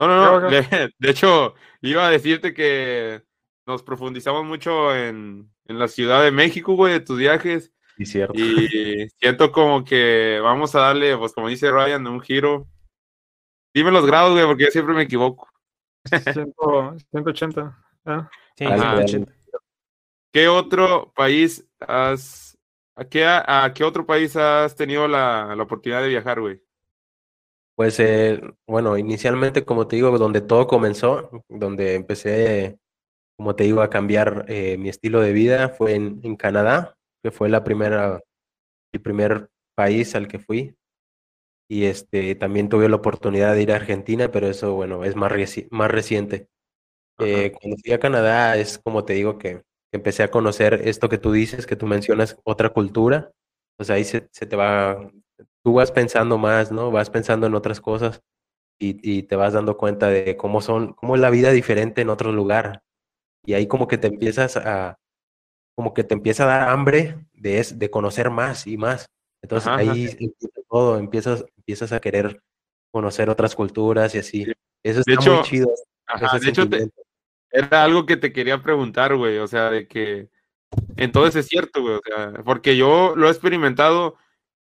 no, 0.00 0.40
no. 0.40 0.50
De, 0.50 0.62
de 0.98 1.10
hecho, 1.10 1.54
iba 1.80 2.06
a 2.06 2.10
decirte 2.10 2.52
que 2.54 3.22
nos 3.66 3.82
profundizamos 3.82 4.44
mucho 4.44 4.94
en, 4.94 5.50
en 5.66 5.78
la 5.78 5.88
Ciudad 5.88 6.22
de 6.22 6.30
México, 6.32 6.74
güey, 6.74 6.94
de 6.94 7.00
tus 7.00 7.18
viajes. 7.18 7.72
Sí, 7.96 8.06
cierto. 8.06 8.32
Y 8.38 9.08
siento 9.18 9.52
como 9.52 9.84
que 9.84 10.40
vamos 10.42 10.74
a 10.74 10.80
darle, 10.80 11.16
pues 11.16 11.32
como 11.32 11.48
dice 11.48 11.70
Ryan, 11.70 12.06
un 12.06 12.20
giro. 12.20 12.66
Dime 13.74 13.90
los 13.92 14.04
grados, 14.06 14.32
güey, 14.32 14.46
porque 14.46 14.64
yo 14.64 14.70
siempre 14.70 14.94
me 14.94 15.02
equivoco. 15.02 15.48
Ciento- 16.06 16.96
180. 17.12 17.78
¿Ah? 18.04 18.30
Sí, 18.56 18.64
Dale, 18.64 18.76
Ajá. 18.82 18.94
dale. 18.96 19.08
180. 19.08 19.32
¿Qué 20.32 20.48
otro 20.48 21.12
país 21.14 21.66
has... 21.80 22.56
¿A 22.96 23.04
qué, 23.06 23.24
a 23.26 23.72
qué 23.74 23.82
otro 23.84 24.04
país 24.04 24.36
has 24.36 24.74
tenido 24.76 25.08
la, 25.08 25.54
la 25.56 25.62
oportunidad 25.62 26.02
de 26.02 26.08
viajar, 26.08 26.40
güey? 26.40 26.60
Pues 27.76 27.98
eh, 27.98 28.40
bueno, 28.66 28.98
inicialmente, 28.98 29.64
como 29.64 29.86
te 29.86 29.96
digo, 29.96 30.16
donde 30.18 30.42
todo 30.42 30.66
comenzó, 30.66 31.30
donde 31.48 31.94
empecé, 31.94 32.78
como 33.38 33.56
te 33.56 33.64
digo, 33.64 33.80
a 33.80 33.88
cambiar 33.88 34.44
eh, 34.48 34.76
mi 34.76 34.90
estilo 34.90 35.20
de 35.22 35.32
vida 35.32 35.70
fue 35.70 35.94
en, 35.94 36.20
en 36.24 36.36
Canadá, 36.36 36.94
que 37.22 37.30
fue 37.30 37.48
la 37.48 37.64
primera, 37.64 38.20
el 38.92 39.00
primer 39.00 39.48
país 39.74 40.14
al 40.14 40.28
que 40.28 40.38
fui. 40.38 40.74
Y 41.70 41.84
este, 41.84 42.34
también 42.34 42.68
tuve 42.68 42.88
la 42.88 42.96
oportunidad 42.96 43.54
de 43.54 43.62
ir 43.62 43.72
a 43.72 43.76
Argentina, 43.76 44.30
pero 44.30 44.48
eso, 44.48 44.74
bueno, 44.74 45.04
es 45.04 45.16
más, 45.16 45.32
reci- 45.32 45.68
más 45.70 45.90
reciente. 45.90 46.48
Eh, 47.20 47.52
cuando 47.60 47.76
fui 47.82 47.92
a 47.92 47.98
Canadá 48.00 48.56
es 48.56 48.78
como 48.78 49.04
te 49.04 49.14
digo 49.14 49.38
que 49.38 49.62
empecé 49.92 50.22
a 50.22 50.30
conocer 50.30 50.82
esto 50.88 51.08
que 51.08 51.18
tú 51.18 51.32
dices, 51.32 51.66
que 51.66 51.76
tú 51.76 51.86
mencionas, 51.86 52.38
otra 52.44 52.70
cultura. 52.70 53.30
Pues 53.76 53.90
ahí 53.90 54.04
se, 54.04 54.28
se 54.32 54.46
te 54.46 54.56
va, 54.56 55.10
tú 55.64 55.74
vas 55.74 55.92
pensando 55.92 56.38
más, 56.38 56.72
¿no? 56.72 56.90
Vas 56.90 57.10
pensando 57.10 57.46
en 57.46 57.54
otras 57.54 57.80
cosas 57.80 58.20
y, 58.80 58.98
y 59.18 59.24
te 59.24 59.36
vas 59.36 59.54
dando 59.54 59.76
cuenta 59.78 60.08
de 60.08 60.36
cómo 60.36 60.60
son, 60.62 60.94
cómo 60.94 61.14
es 61.16 61.20
la 61.22 61.30
vida 61.30 61.52
diferente 61.52 62.02
en 62.02 62.10
otro 62.10 62.32
lugar. 62.32 62.82
Y 63.44 63.54
ahí 63.54 63.66
como 63.68 63.88
que 63.88 63.98
te 63.98 64.08
empiezas 64.08 64.56
a, 64.58 64.98
como 65.74 65.94
que 65.94 66.04
te 66.04 66.14
empieza 66.14 66.44
a 66.44 66.46
dar 66.46 66.68
hambre 66.70 67.26
de, 67.32 67.58
es- 67.58 67.78
de 67.78 67.90
conocer 67.90 68.30
más 68.30 68.66
y 68.66 68.76
más. 68.76 69.06
Entonces 69.42 69.68
Ajá, 69.68 69.76
ajá. 69.80 69.92
ahí 69.92 70.04
empieza 70.18 70.60
todo, 70.68 70.98
empiezas, 70.98 71.44
empiezas 71.56 71.92
a 71.92 72.00
querer 72.00 72.42
conocer 72.92 73.30
otras 73.30 73.54
culturas 73.56 74.14
y 74.14 74.18
así. 74.18 74.44
Sí. 74.44 74.52
Eso 74.82 75.02
De 75.06 75.14
está 75.14 75.22
muy 75.22 75.32
hecho, 75.32 75.42
chido. 75.42 75.72
Ajá, 76.06 76.38
de 76.38 76.48
hecho, 76.48 76.68
te-. 76.68 76.90
Era 77.50 77.84
algo 77.84 78.06
que 78.06 78.16
te 78.16 78.32
quería 78.32 78.62
preguntar, 78.62 79.14
güey, 79.16 79.38
o 79.38 79.46
sea, 79.46 79.70
de 79.70 79.86
que 79.88 80.28
entonces 80.96 81.36
es 81.36 81.46
cierto, 81.48 81.82
güey, 81.82 81.94
o 81.96 82.00
sea, 82.04 82.32
porque 82.44 82.76
yo 82.76 83.14
lo 83.16 83.26
he 83.28 83.30
experimentado 83.30 84.16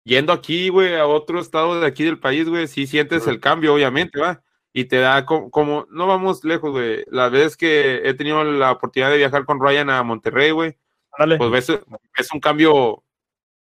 yendo 0.05 0.33
aquí, 0.33 0.69
güey, 0.71 0.95
a 0.95 1.07
otro 1.07 1.39
estado 1.41 1.81
de 1.81 1.87
aquí 1.87 2.05
del 2.05 2.19
país, 2.19 2.49
güey, 2.49 2.67
sí 2.67 2.87
sientes 2.87 3.27
el 3.27 3.41
cambio, 3.41 3.75
obviamente, 3.75 4.19
va, 4.19 4.43
y 4.73 4.85
te 4.87 4.97
da 5.01 5.27
co- 5.27 5.51
como, 5.51 5.87
no 5.91 6.07
vamos 6.07 6.45
lejos, 6.45 6.71
güey, 6.71 7.05
la 7.09 7.29
vez 7.29 7.57
que 7.57 8.09
he 8.09 8.15
tenido 8.15 8.43
la 8.45 8.73
oportunidad 8.73 9.11
de 9.11 9.19
viajar 9.19 9.45
con 9.45 9.61
Ryan 9.61 9.91
a 9.91 10.03
Monterrey, 10.03 10.51
güey, 10.53 10.77
pues 11.37 11.51
ves, 11.51 11.81
es 12.17 12.33
un 12.33 12.41
cambio, 12.41 13.03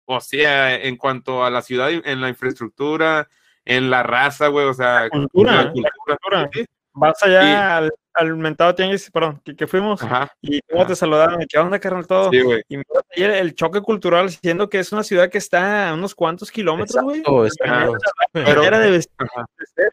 o 0.05 0.19
sea, 0.19 0.75
en 0.75 0.97
cuanto 0.97 1.43
a 1.43 1.49
la 1.49 1.63
ciudad, 1.63 1.89
en 1.89 2.21
la 2.21 2.29
infraestructura, 2.29 3.27
en 3.63 3.89
la 3.89 4.03
raza, 4.03 4.49
güey, 4.49 4.67
o 4.67 4.73
sea, 4.73 5.09
cultura, 5.09 5.51
la 5.51 5.63
la 5.63 5.71
cultura, 5.71 6.17
cultura. 6.21 6.49
sí, 6.53 6.65
Vas 6.93 7.23
allá 7.23 7.77
al, 7.77 7.91
al 8.15 8.35
mentado 8.37 8.73
tianguis, 8.75 9.11
perdón, 9.11 9.41
que, 9.43 9.55
que 9.55 9.67
fuimos 9.67 10.01
ajá, 10.01 10.31
y 10.41 10.61
cómo 10.61 10.81
Ajá. 10.81 10.87
te 10.89 10.95
saludaron, 10.95 11.41
y 11.41 11.45
qué 11.45 11.57
onda, 11.57 11.79
carnal, 11.79 12.07
todo. 12.07 12.31
sí. 12.31 12.39
Y 12.69 12.77
ayer 13.15 13.31
el 13.31 13.53
choque 13.55 13.81
cultural, 13.81 14.29
siendo 14.29 14.69
que 14.69 14.79
es 14.79 14.91
una 14.91 15.03
ciudad 15.03 15.29
que 15.29 15.37
está 15.37 15.89
a 15.89 15.93
unos 15.93 16.15
cuantos 16.15 16.49
kilómetros, 16.51 17.03
güey. 17.03 17.21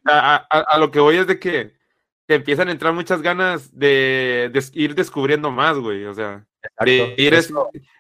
A, 0.05 0.47
a- 0.51 0.61
a 0.61 0.79
lo 0.79 0.91
que 0.91 1.01
voy 1.01 1.17
es 1.17 1.27
de 1.27 1.39
que 1.39 1.75
te 2.27 2.37
empiezan 2.37 2.69
a 2.69 2.73
entrar 2.73 2.93
muchas 2.93 3.21
ganas 3.23 3.77
de, 3.77 4.51
de 4.53 4.65
ir 4.75 4.95
descubriendo 4.95 5.51
más, 5.51 5.77
güey. 5.79 6.05
O 6.05 6.15
sea, 6.15 6.47
de 6.85 7.15
ir, 7.19 7.35
es- 7.35 7.53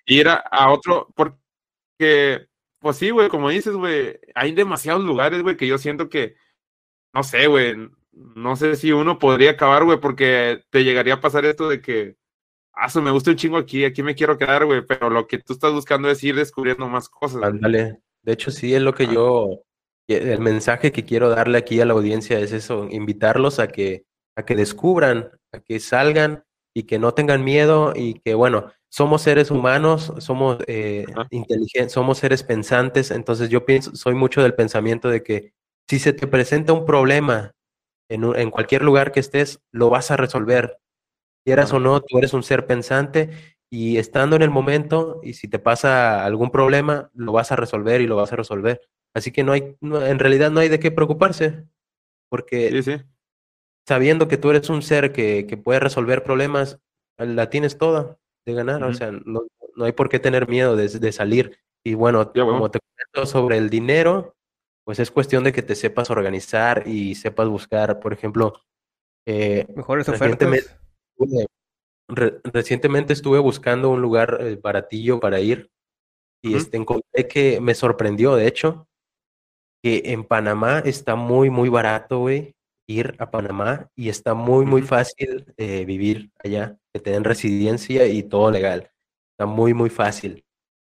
ir 0.06 0.28
a, 0.28 0.34
a 0.34 0.70
otro, 0.70 1.08
porque, 1.14 2.46
pues 2.78 2.96
sí, 2.96 3.10
güey, 3.10 3.28
como 3.28 3.48
dices, 3.50 3.74
güey, 3.74 4.18
hay 4.34 4.52
demasiados 4.52 5.02
lugares, 5.04 5.42
güey, 5.42 5.56
que 5.56 5.66
yo 5.66 5.78
siento 5.78 6.08
que, 6.08 6.36
no 7.12 7.22
sé, 7.22 7.46
güey, 7.46 7.76
no 8.12 8.56
sé 8.56 8.76
si 8.76 8.92
uno 8.92 9.18
podría 9.18 9.52
acabar, 9.52 9.84
güey, 9.84 9.98
porque 9.98 10.62
te 10.70 10.84
llegaría 10.84 11.14
a 11.14 11.20
pasar 11.20 11.44
esto 11.44 11.68
de 11.68 11.80
que, 11.80 12.16
ah, 12.74 12.88
me 13.00 13.10
gusta 13.10 13.30
un 13.30 13.36
chingo 13.36 13.56
aquí, 13.56 13.84
aquí 13.84 14.02
me 14.02 14.14
quiero 14.14 14.36
quedar, 14.38 14.64
güey, 14.64 14.82
pero 14.86 15.10
lo 15.10 15.26
que 15.26 15.38
tú 15.38 15.54
estás 15.54 15.72
buscando 15.72 16.10
es 16.10 16.22
ir 16.22 16.36
descubriendo 16.36 16.88
más 16.88 17.08
cosas. 17.08 17.42
Ándale. 17.42 18.00
De 18.22 18.32
hecho, 18.32 18.50
sí 18.50 18.74
es 18.74 18.82
lo 18.82 18.94
que 18.94 19.06
yo, 19.06 19.64
el 20.06 20.40
mensaje 20.40 20.92
que 20.92 21.04
quiero 21.04 21.30
darle 21.30 21.58
aquí 21.58 21.80
a 21.80 21.86
la 21.86 21.94
audiencia 21.94 22.38
es 22.38 22.52
eso, 22.52 22.86
invitarlos 22.90 23.58
a 23.58 23.68
que, 23.68 24.04
a 24.36 24.44
que 24.44 24.54
descubran, 24.54 25.30
a 25.52 25.60
que 25.60 25.80
salgan 25.80 26.44
y 26.74 26.84
que 26.84 26.98
no 26.98 27.14
tengan 27.14 27.42
miedo 27.42 27.92
y 27.96 28.14
que, 28.20 28.34
bueno, 28.34 28.70
somos 28.88 29.22
seres 29.22 29.50
humanos, 29.50 30.12
somos 30.18 30.58
eh, 30.66 31.06
inteligentes, 31.30 31.92
somos 31.92 32.18
seres 32.18 32.42
pensantes, 32.42 33.10
entonces 33.10 33.48
yo 33.48 33.64
pienso, 33.64 33.96
soy 33.96 34.14
mucho 34.14 34.42
del 34.42 34.54
pensamiento 34.54 35.08
de 35.08 35.22
que 35.22 35.54
si 35.88 35.98
se 35.98 36.12
te 36.12 36.26
presenta 36.26 36.72
un 36.72 36.84
problema 36.84 37.52
en, 38.12 38.24
un- 38.24 38.36
en 38.36 38.50
cualquier 38.50 38.82
lugar 38.82 39.12
que 39.12 39.20
estés, 39.20 39.60
lo 39.72 39.90
vas 39.90 40.10
a 40.10 40.16
resolver. 40.16 40.78
Quieras 41.44 41.72
o 41.72 41.80
no, 41.80 42.00
tú 42.00 42.18
eres 42.18 42.34
un 42.34 42.42
ser 42.42 42.66
pensante 42.66 43.30
y 43.70 43.96
estando 43.98 44.36
en 44.36 44.42
el 44.42 44.50
momento, 44.50 45.20
y 45.24 45.34
si 45.34 45.48
te 45.48 45.58
pasa 45.58 46.24
algún 46.24 46.50
problema, 46.50 47.10
lo 47.14 47.32
vas 47.32 47.52
a 47.52 47.56
resolver 47.56 48.00
y 48.00 48.06
lo 48.06 48.16
vas 48.16 48.32
a 48.32 48.36
resolver. 48.36 48.80
Así 49.14 49.32
que 49.32 49.44
no 49.44 49.52
hay, 49.52 49.76
no- 49.80 50.04
en 50.06 50.18
realidad 50.18 50.50
no 50.50 50.60
hay 50.60 50.68
de 50.68 50.80
qué 50.80 50.90
preocuparse, 50.90 51.64
porque 52.30 52.70
Sí, 52.70 52.82
sí. 52.82 53.02
sabiendo 53.86 54.28
que 54.28 54.36
tú 54.36 54.50
eres 54.50 54.68
un 54.70 54.82
ser 54.82 55.12
que, 55.12 55.46
que 55.46 55.56
puede 55.56 55.80
resolver 55.80 56.22
problemas, 56.22 56.78
la 57.18 57.50
tienes 57.50 57.78
toda 57.78 58.18
de 58.46 58.54
ganar. 58.54 58.82
O 58.84 58.94
sea, 58.94 59.10
no, 59.12 59.42
no 59.76 59.84
hay 59.84 59.92
por 59.92 60.08
qué 60.08 60.18
tener 60.18 60.48
miedo 60.48 60.76
de, 60.76 60.88
de 60.88 61.12
salir. 61.12 61.58
Y 61.84 61.94
bueno, 61.94 62.32
Ya, 62.34 62.44
como 62.44 62.70
te 62.70 62.78
comento 62.80 63.26
sobre 63.30 63.58
el 63.58 63.70
dinero, 63.70 64.34
pues 64.84 64.98
es 64.98 65.10
cuestión 65.10 65.44
de 65.44 65.52
que 65.52 65.62
te 65.62 65.74
sepas 65.74 66.10
organizar 66.10 66.84
y 66.86 67.14
sepas 67.14 67.48
buscar, 67.48 68.00
por 68.00 68.12
ejemplo, 68.12 68.60
eh, 69.26 69.66
Mejores 69.76 70.06
Recientemente- 70.08 70.66
ofertas. 70.66 70.80
estuve- 71.18 71.46
re- 72.08 72.40
recientemente 72.44 73.12
estuve 73.12 73.38
buscando 73.38 73.90
un 73.90 74.02
lugar 74.02 74.38
eh, 74.40 74.56
baratillo 74.60 75.20
para 75.20 75.40
ir 75.40 75.70
y 76.44 76.56
este, 76.56 76.76
encontré 76.76 77.28
que 77.28 77.60
me 77.60 77.74
sorprendió, 77.74 78.34
de 78.34 78.48
hecho, 78.48 78.88
que 79.84 80.02
en 80.06 80.24
Panamá 80.24 80.80
está 80.84 81.14
muy, 81.14 81.50
muy 81.50 81.68
barato, 81.68 82.18
güey, 82.20 82.54
ir 82.88 83.14
a 83.18 83.30
Panamá 83.30 83.88
y 83.96 84.08
está 84.08 84.34
muy, 84.34 84.66
muy 84.66 84.82
fácil 84.82 85.52
eh, 85.56 85.84
vivir 85.84 86.32
allá, 86.42 86.76
que 86.92 87.00
te 87.00 87.10
den 87.10 87.22
residencia 87.24 88.06
y 88.08 88.24
todo 88.24 88.50
legal. 88.50 88.90
Está 89.32 89.46
muy, 89.46 89.72
muy 89.72 89.88
fácil 89.90 90.44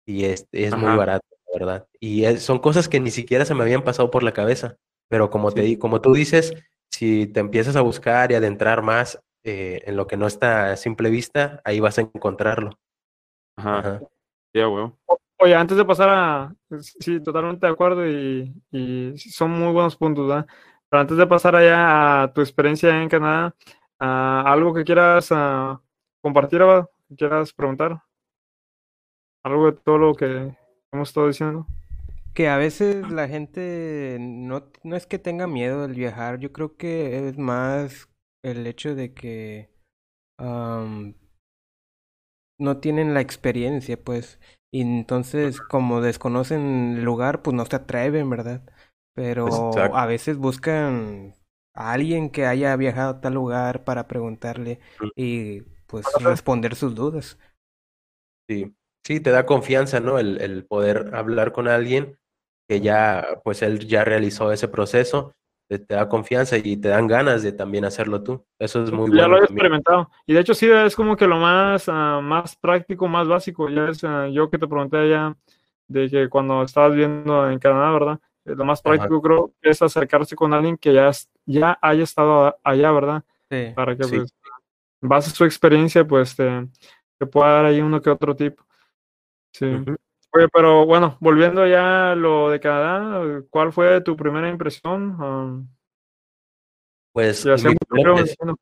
y 0.07 0.25
es, 0.25 0.47
es 0.51 0.75
muy 0.77 0.95
barato, 0.95 1.25
verdad. 1.53 1.87
Y 1.99 2.25
es- 2.25 2.43
son 2.43 2.59
cosas 2.59 2.87
que 2.89 2.99
ni 2.99 3.11
siquiera 3.11 3.45
se 3.45 3.55
me 3.55 3.63
habían 3.63 3.83
pasado 3.83 4.11
por 4.11 4.23
la 4.23 4.33
cabeza, 4.33 4.77
pero 5.09 5.29
como, 5.29 5.51
te, 5.51 5.61
Sí. 5.61 5.67
di- 5.67 5.77
como 5.77 6.01
tú 6.01 6.13
dices, 6.13 6.53
si 6.91 7.27
te 7.27 7.39
empiezas 7.39 7.75
a 7.75 7.81
buscar 7.81 8.31
y 8.31 8.35
adentrar 8.35 8.81
más 8.81 9.19
eh, 9.45 9.81
en 9.85 9.95
lo 9.95 10.05
que 10.05 10.17
no 10.17 10.27
está 10.27 10.71
a 10.73 10.75
simple 10.75 11.09
vista, 11.09 11.61
ahí 11.63 11.79
vas 11.79 11.97
a 11.97 12.01
encontrarlo. 12.01 12.71
Ajá. 13.55 13.79
Ajá. 13.79 14.01
Ya, 14.53 14.67
huevo. 14.67 14.97
Oye, 15.39 15.55
antes 15.55 15.77
de 15.77 15.85
pasar 15.85 16.09
a... 16.09 16.55
Sí, 16.81 17.21
totalmente 17.23 17.65
de 17.65 17.71
acuerdo 17.71 18.05
y, 18.05 18.53
son 19.15 19.51
muy 19.51 19.71
buenos 19.71 19.95
puntos, 19.95 20.27
¿verdad? 20.27 20.45
Pero 20.89 21.01
antes 21.01 21.15
de 21.17 21.25
pasar 21.25 21.55
allá 21.55 22.23
a 22.23 22.33
tu 22.33 22.41
experiencia 22.41 23.01
en 23.01 23.07
Canadá, 23.07 23.55
ah, 23.99 24.43
¿algo 24.45 24.73
que 24.73 24.83
quieras 24.83 25.29
ah, 25.31 25.81
compartir, 26.21 26.61
Abad? 26.61 26.87
¿Que 27.07 27.15
quieras 27.15 27.53
preguntar? 27.53 28.01
Algo 29.45 29.67
de 29.67 29.77
todo 29.77 29.97
lo 29.97 30.15
que 30.15 30.53
hemos 30.91 31.09
estado 31.09 31.27
diciendo. 31.27 31.67
Que 32.33 32.47
a 32.47 32.57
veces 32.57 33.09
la 33.11 33.27
gente 33.27 34.17
no, 34.19 34.71
no 34.83 34.95
es 34.95 35.05
que 35.05 35.19
tenga 35.19 35.47
miedo 35.47 35.81
del 35.81 35.95
viajar, 35.95 36.39
yo 36.39 36.53
creo 36.53 36.77
que 36.77 37.27
es 37.27 37.37
más 37.37 38.09
el 38.43 38.65
hecho 38.67 38.95
de 38.95 39.13
que 39.13 39.69
am, 40.37 41.15
no 42.59 42.77
tienen 42.77 43.13
la 43.13 43.21
experiencia, 43.21 44.01
pues, 44.01 44.39
y 44.71 44.81
entonces 44.81 45.59
como 45.59 46.01
desconocen 46.01 46.97
el 46.97 47.03
lugar, 47.03 47.41
pues 47.41 47.55
no 47.55 47.65
se 47.65 47.75
atreven, 47.75 48.29
¿verdad? 48.29 48.63
Pero 49.15 49.47
Exacto. 49.47 49.97
a 49.97 50.05
veces 50.05 50.37
buscan 50.37 51.35
a 51.73 51.93
alguien 51.93 52.29
que 52.29 52.45
haya 52.45 52.75
viajado 52.75 53.11
a 53.11 53.21
tal 53.21 53.33
lugar 53.33 53.83
para 53.83 54.07
preguntarle 54.07 54.79
y 55.15 55.61
pues 55.87 56.05
responder 56.23 56.75
sus 56.75 56.95
dudas. 56.95 57.37
Sí, 58.47 58.75
sí, 59.03 59.19
te 59.19 59.31
da 59.31 59.45
confianza, 59.45 59.99
¿no? 59.99 60.19
El, 60.19 60.39
el 60.41 60.65
poder 60.65 61.11
hablar 61.13 61.51
con 61.51 61.67
alguien 61.67 62.17
que 62.67 62.81
ya, 62.81 63.25
pues 63.43 63.61
él 63.63 63.79
ya 63.87 64.03
realizó 64.03 64.51
ese 64.51 64.67
proceso, 64.67 65.33
te, 65.67 65.79
te 65.79 65.95
da 65.95 66.07
confianza 66.07 66.57
y 66.57 66.77
te 66.77 66.89
dan 66.89 67.07
ganas 67.07 67.41
de 67.43 67.51
también 67.51 67.85
hacerlo 67.85 68.21
tú. 68.23 68.45
Eso 68.59 68.83
es 68.83 68.91
muy 68.91 69.09
ya 69.09 69.23
bueno 69.23 69.27
lo 69.29 69.35
he 69.37 69.39
también. 69.39 69.43
experimentado. 69.43 70.11
Y 70.27 70.33
de 70.33 70.39
hecho 70.41 70.53
sí 70.53 70.69
es 70.69 70.95
como 70.95 71.15
que 71.15 71.27
lo 71.27 71.37
más, 71.37 71.85
ah, 71.87 72.19
más 72.21 72.55
práctico, 72.55 73.07
más 73.07 73.27
básico. 73.27 73.69
Ya 73.69 73.85
es 73.89 74.03
ah, 74.03 74.27
yo 74.27 74.49
que 74.49 74.57
te 74.59 74.67
pregunté 74.67 74.97
allá 74.97 75.35
de 75.87 76.09
que 76.09 76.29
cuando 76.29 76.61
estabas 76.63 76.95
viendo 76.95 77.49
en 77.49 77.57
Canadá, 77.59 77.91
¿verdad? 77.91 78.19
Eh, 78.45 78.53
Lo 78.55 78.65
más 78.65 78.79
Ajá. 78.85 78.89
práctico 78.97 79.21
creo 79.21 79.51
que 79.61 79.69
es 79.71 79.81
acercarse 79.81 80.35
con 80.35 80.53
alguien 80.53 80.77
que 80.77 80.93
ya, 80.93 81.09
ya 81.45 81.77
haya 81.81 82.03
estado 82.03 82.55
allá, 82.63 82.91
¿verdad? 82.91 83.23
Sí. 83.49 83.71
Para 83.75 83.95
que 83.95 84.03
Sí. 84.03 84.17
pues, 84.17 84.33
en 85.01 85.09
base 85.09 85.29
a 85.31 85.33
su 85.33 85.43
experiencia, 85.45 86.05
pues 86.05 86.35
te, 86.35 86.67
te 87.17 87.25
pueda 87.25 87.51
dar 87.53 87.65
ahí 87.65 87.81
uno 87.81 87.99
que 88.01 88.09
otro 88.11 88.35
tip. 88.35 88.59
Sí. 89.51 89.65
Oye, 90.31 90.47
pero 90.53 90.85
bueno, 90.85 91.17
volviendo 91.19 91.65
ya 91.65 92.11
a 92.11 92.15
lo 92.15 92.51
de 92.51 92.59
Canadá, 92.59 93.41
¿cuál 93.49 93.73
fue 93.73 94.01
tu 94.01 94.15
primera 94.15 94.49
impresión? 94.49 95.17
Ah, 95.19 95.59
Pues 97.13 97.45
mi 97.45 97.75
primera 97.87 98.19
impresión, 98.19 98.55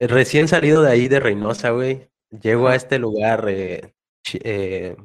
eh, 0.00 0.06
recién 0.08 0.48
salido 0.48 0.82
de 0.82 0.90
ahí 0.90 1.06
de 1.06 1.20
Reynosa, 1.20 1.70
güey, 1.70 2.10
llego 2.40 2.66
a 2.68 2.74
este 2.74 2.98
lugar 2.98 3.44
eh, 3.48 3.94
eh, 4.34 4.96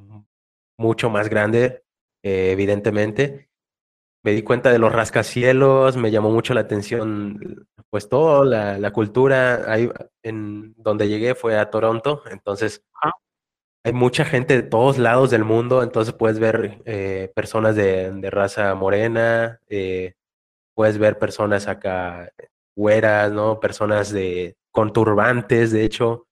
mucho 0.77 1.09
más 1.09 1.29
grande, 1.29 1.83
eh, 2.23 2.51
evidentemente. 2.51 3.49
Me 4.23 4.31
di 4.31 4.41
cuenta 4.41 4.71
de 4.71 4.79
los 4.79 4.91
rascacielos, 4.91 5.95
me 5.95 6.11
llamó 6.11 6.31
mucho 6.31 6.53
la 6.53 6.61
atención, 6.61 7.67
pues 7.89 8.09
todo, 8.09 8.43
la, 8.43 8.77
la 8.77 8.91
cultura. 8.91 9.71
Ahí, 9.71 9.89
en 10.23 10.73
donde 10.75 11.07
llegué 11.07 11.35
fue 11.35 11.57
a 11.57 11.69
Toronto, 11.69 12.23
entonces. 12.29 12.83
Hay 13.87 13.93
mucha 13.93 14.25
gente 14.25 14.55
de 14.55 14.63
todos 14.63 14.97
lados 14.97 15.29
del 15.31 15.43
mundo, 15.45 15.81
entonces 15.81 16.13
puedes 16.13 16.39
ver 16.39 16.81
eh, 16.85 17.31
personas 17.35 17.75
de, 17.75 18.11
de 18.11 18.29
raza 18.29 18.75
morena, 18.75 19.59
eh, 19.67 20.13
puedes 20.75 20.97
ver 20.97 21.17
personas 21.17 21.67
acá 21.67 22.31
güeras, 22.75 23.31
¿no? 23.31 23.59
Personas 23.59 24.11
de 24.11 24.55
con 24.71 24.93
turbantes, 24.93 25.71
de 25.71 25.83
hecho, 25.83 26.27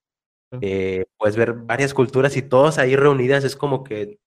eh, 0.62 1.06
puedes 1.18 1.36
ver 1.36 1.54
varias 1.54 1.94
culturas 1.94 2.38
y 2.38 2.42
todas 2.44 2.78
ahí 2.78 2.96
reunidas, 2.96 3.44
es 3.44 3.56
como 3.56 3.84
que, 3.84 4.20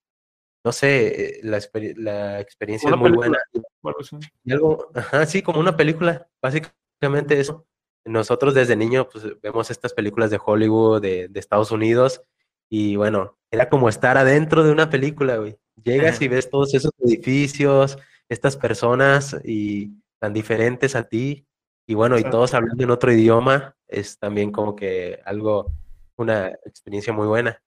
no 0.64 0.72
sé, 0.72 1.38
la, 1.44 1.58
exper- 1.58 1.96
la 1.96 2.40
experiencia 2.40 2.90
es 2.90 2.96
muy 2.96 3.10
película. 3.10 3.38
buena. 3.82 4.18
Y 4.44 4.52
algo, 4.52 4.90
ajá, 4.94 5.24
sí, 5.26 5.42
como 5.42 5.60
una 5.60 5.76
película, 5.76 6.28
básicamente 6.42 7.38
eso. 7.38 7.64
Nosotros 8.04 8.54
desde 8.54 8.74
niño 8.74 9.08
pues, 9.08 9.24
vemos 9.42 9.70
estas 9.70 9.92
películas 9.92 10.30
de 10.30 10.40
Hollywood, 10.44 11.00
de, 11.02 11.28
de 11.28 11.40
Estados 11.40 11.70
Unidos, 11.70 12.22
y 12.68 12.96
bueno, 12.96 13.38
era 13.50 13.68
como 13.68 13.88
estar 13.88 14.16
adentro 14.18 14.62
de 14.62 14.72
una 14.72 14.90
película, 14.90 15.36
güey. 15.36 15.56
Llegas 15.82 16.20
y 16.20 16.28
ves 16.28 16.50
todos 16.50 16.74
esos 16.74 16.92
edificios, 16.98 17.98
estas 18.28 18.56
personas 18.56 19.36
y 19.44 19.92
tan 20.18 20.32
diferentes 20.32 20.96
a 20.96 21.04
ti, 21.04 21.46
y 21.86 21.94
bueno, 21.94 22.18
y 22.18 22.24
todos 22.24 22.52
hablando 22.52 22.84
en 22.84 22.90
otro 22.90 23.10
idioma, 23.12 23.74
es 23.86 24.18
también 24.18 24.52
como 24.52 24.76
que 24.76 25.20
algo, 25.24 25.72
una 26.16 26.48
experiencia 26.48 27.14
muy 27.14 27.26
buena. 27.26 27.62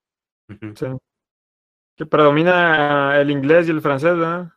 Sí. 0.76 0.86
Que 1.98 2.06
predomina 2.06 3.20
el 3.20 3.32
inglés 3.32 3.68
y 3.68 3.72
el 3.72 3.82
francés, 3.82 4.16
¿verdad? 4.16 4.52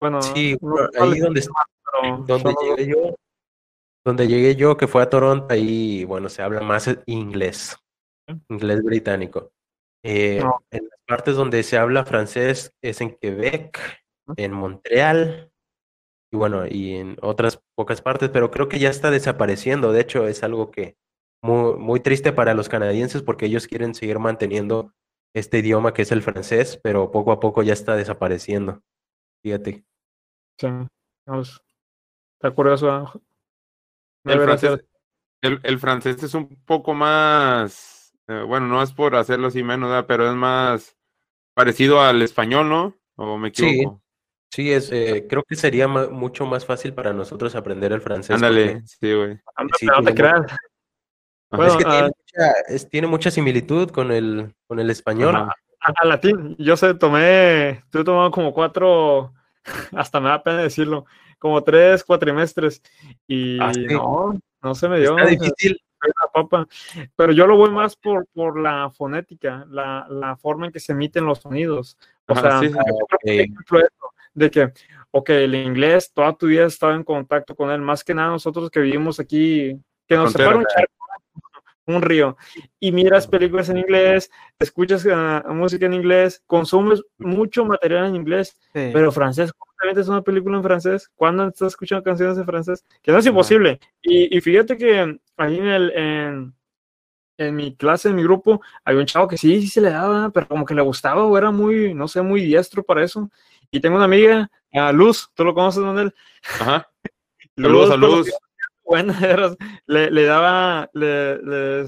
Bueno, 0.00 0.22
Sí, 0.22 0.56
no 0.60 0.76
ahí 1.00 1.18
donde 1.18 1.44
donde 2.26 2.54
llegué 2.62 2.86
yo, 2.86 3.16
donde 4.04 4.28
llegué 4.28 4.54
yo, 4.54 4.76
que 4.76 4.86
fue 4.86 5.02
a 5.02 5.10
Toronto, 5.10 5.46
ahí, 5.50 6.04
bueno, 6.04 6.28
se 6.28 6.42
habla 6.42 6.60
más 6.60 6.88
inglés, 7.06 7.76
inglés 8.48 8.82
británico. 8.84 9.50
Eh, 10.04 10.40
No. 10.42 10.58
en 10.70 10.84
las 10.88 11.00
partes 11.06 11.36
donde 11.36 11.62
se 11.62 11.76
habla 11.78 12.04
francés 12.04 12.72
es 12.82 13.00
en 13.00 13.16
Quebec, 13.16 13.78
en 14.36 14.52
Montreal, 14.52 15.50
y 16.30 16.36
bueno, 16.36 16.66
y 16.68 16.96
en 16.96 17.16
otras 17.22 17.60
pocas 17.74 18.02
partes, 18.02 18.28
pero 18.30 18.50
creo 18.50 18.68
que 18.68 18.78
ya 18.78 18.90
está 18.90 19.10
desapareciendo. 19.10 19.92
De 19.92 20.00
hecho, 20.02 20.26
es 20.28 20.42
algo 20.42 20.70
que 20.70 20.96
muy, 21.42 21.74
muy 21.78 22.00
triste 22.00 22.32
para 22.32 22.52
los 22.54 22.68
canadienses 22.68 23.22
porque 23.22 23.46
ellos 23.46 23.66
quieren 23.66 23.94
seguir 23.94 24.18
manteniendo 24.18 24.92
este 25.34 25.58
idioma 25.58 25.94
que 25.94 26.02
es 26.02 26.12
el 26.12 26.22
francés, 26.22 26.78
pero 26.82 27.10
poco 27.10 27.32
a 27.32 27.40
poco 27.40 27.62
ya 27.62 27.72
está 27.72 27.96
desapareciendo. 27.96 28.82
Fíjate. 29.42 29.84
Sí. 30.60 30.66
Vamos. 31.26 31.62
Está 32.38 32.54
curioso. 32.54 32.90
No 34.24 34.32
El 34.32 34.38
debería 34.40 34.58
francés, 34.58 34.70
ser. 35.42 35.52
el, 35.52 35.60
el 35.62 35.78
francés 35.78 36.22
es 36.22 36.34
un 36.34 36.48
poco 36.66 36.92
más, 36.92 37.97
eh, 38.28 38.42
bueno, 38.46 38.66
no 38.66 38.82
es 38.82 38.92
por 38.92 39.16
hacerlo 39.16 39.48
así 39.48 39.62
menos, 39.62 39.88
¿verdad? 39.90 40.06
pero 40.06 40.28
es 40.28 40.34
más 40.36 40.96
parecido 41.54 42.00
al 42.00 42.22
español, 42.22 42.68
¿no? 42.68 42.94
¿O 43.16 43.36
me 43.38 43.52
Sí, 43.52 43.66
equivoco? 43.80 44.02
Sí, 44.50 44.72
es, 44.72 44.90
eh, 44.92 45.26
creo 45.28 45.42
que 45.42 45.56
sería 45.56 45.88
mucho 45.88 46.46
más 46.46 46.64
fácil 46.64 46.94
para 46.94 47.12
nosotros 47.12 47.54
aprender 47.54 47.92
el 47.92 48.00
francés 48.00 48.40
porque 48.40 48.46
Ándale, 48.46 48.82
sí, 48.86 49.12
güey. 49.14 49.38
Anda, 49.56 49.76
sí 49.78 49.86
no 49.86 50.02
te 50.02 50.14
creas. 50.14 50.40
Bueno, 51.50 51.66
es 51.66 51.76
que 51.76 51.84
tiene 51.84 51.98
ah, 52.06 52.10
mucha, 52.16 52.52
es- 52.68 52.88
tiene 52.88 53.06
mucha 53.06 53.30
similitud 53.30 53.90
con 53.90 54.10
el, 54.12 54.54
con 54.66 54.78
el 54.80 54.90
español. 54.90 55.34
Ajá. 55.36 55.52
a, 55.80 55.92
a 56.02 56.06
latín. 56.06 56.56
Yo 56.58 56.76
sé, 56.76 56.94
tomé, 56.94 57.82
tú 57.90 58.04
tomado 58.04 58.30
como 58.30 58.52
cuatro, 58.52 59.32
hasta 59.96 60.20
me 60.20 60.28
da 60.28 60.42
pena 60.42 60.62
decirlo, 60.62 61.06
como 61.38 61.62
tres 61.62 62.04
cuatrimestres 62.04 62.82
y 63.26 63.58
Ah, 63.60 63.72
sí. 63.72 63.86
no, 63.88 64.38
no 64.62 64.74
se 64.74 64.88
me 64.88 64.98
dio. 65.00 65.16
Está 65.16 65.26
difícil, 65.26 65.78
papa. 66.32 66.66
Pero 67.16 67.32
yo 67.32 67.46
lo 67.46 67.56
voy 67.56 67.70
más 67.70 67.96
por, 67.96 68.26
por 68.34 68.58
la 68.60 68.90
fonética, 68.90 69.64
la, 69.68 70.06
la 70.08 70.36
forma 70.36 70.66
en 70.66 70.72
que 70.72 70.80
se 70.80 70.92
emiten 70.92 71.24
los 71.26 71.38
sonidos. 71.40 71.96
O 72.26 72.32
Ajá, 72.32 72.42
sea, 72.42 72.60
sí, 72.60 72.68
sí. 72.68 72.74
yo 72.74 73.06
creo 73.06 73.06
que, 73.06 73.06
por 73.06 73.18
ok. 73.18 73.40
ejemplo, 73.40 73.78
eso, 73.80 74.12
de 74.34 74.50
que, 74.50 74.72
ok, 75.10 75.30
el 75.30 75.54
inglés, 75.54 76.12
toda 76.12 76.32
tu 76.34 76.46
vida 76.46 76.66
has 76.66 76.74
estado 76.74 76.92
en 76.94 77.04
contacto 77.04 77.54
con 77.56 77.70
él, 77.70 77.80
más 77.80 78.04
que 78.04 78.14
nada 78.14 78.30
nosotros 78.30 78.70
que 78.70 78.80
vivimos 78.80 79.18
aquí, 79.18 79.76
que 80.06 80.16
nos 80.16 80.32
Frontera. 80.32 80.44
separa 80.44 80.58
un 80.58 80.64
charco, 80.66 80.92
un 81.86 82.02
río, 82.02 82.36
y 82.78 82.92
miras 82.92 83.26
películas 83.26 83.68
en 83.70 83.78
inglés, 83.78 84.30
escuchas 84.58 85.06
ah, 85.10 85.42
música 85.48 85.86
en 85.86 85.94
inglés, 85.94 86.42
consumes 86.46 87.02
mucho 87.16 87.64
material 87.64 88.06
en 88.06 88.16
inglés, 88.16 88.58
Sí. 88.74 88.90
pero 88.92 89.10
francés, 89.10 89.50
¿cómo 89.78 89.92
te 89.92 89.96
metes 89.96 90.08
una 90.08 90.22
película 90.22 90.56
en 90.56 90.62
francés? 90.62 91.10
¿Cuándo 91.14 91.46
estás 91.48 91.68
escuchando 91.68 92.02
canciones 92.04 92.38
en 92.38 92.44
francés? 92.46 92.84
Que 93.02 93.12
no 93.12 93.18
es 93.18 93.26
imposible. 93.26 93.80
Y, 94.02 94.36
y 94.36 94.40
fíjate 94.40 94.76
que 94.76 95.18
ahí 95.36 95.58
en, 95.58 95.66
el, 95.66 95.90
en, 95.96 96.54
en 97.38 97.56
mi 97.56 97.76
clase, 97.76 98.08
en 98.08 98.16
mi 98.16 98.22
grupo, 98.22 98.60
había 98.84 99.00
un 99.00 99.06
chavo 99.06 99.28
que 99.28 99.36
sí, 99.38 99.60
sí 99.62 99.68
se 99.68 99.80
le 99.80 99.90
daba, 99.90 100.30
pero 100.30 100.48
como 100.48 100.64
que 100.64 100.74
le 100.74 100.82
gustaba 100.82 101.24
o 101.24 101.38
era 101.38 101.50
muy, 101.50 101.94
no 101.94 102.08
sé, 102.08 102.22
muy 102.22 102.42
diestro 102.42 102.82
para 102.82 103.04
eso. 103.04 103.30
Y 103.70 103.80
tengo 103.80 103.96
una 103.96 104.06
amiga, 104.06 104.50
a 104.72 104.92
Luz, 104.92 105.30
¿tú 105.34 105.44
lo 105.44 105.54
conoces, 105.54 105.82
Manuel? 105.82 106.14
Ajá. 106.60 106.88
Saludos, 107.56 107.98
Luz. 107.98 108.30
Bueno, 108.84 109.12
eras- 109.20 109.54
le, 109.84 110.10
le 110.10 110.24
daba, 110.24 110.88
le, 110.94 111.36
le 111.42 111.86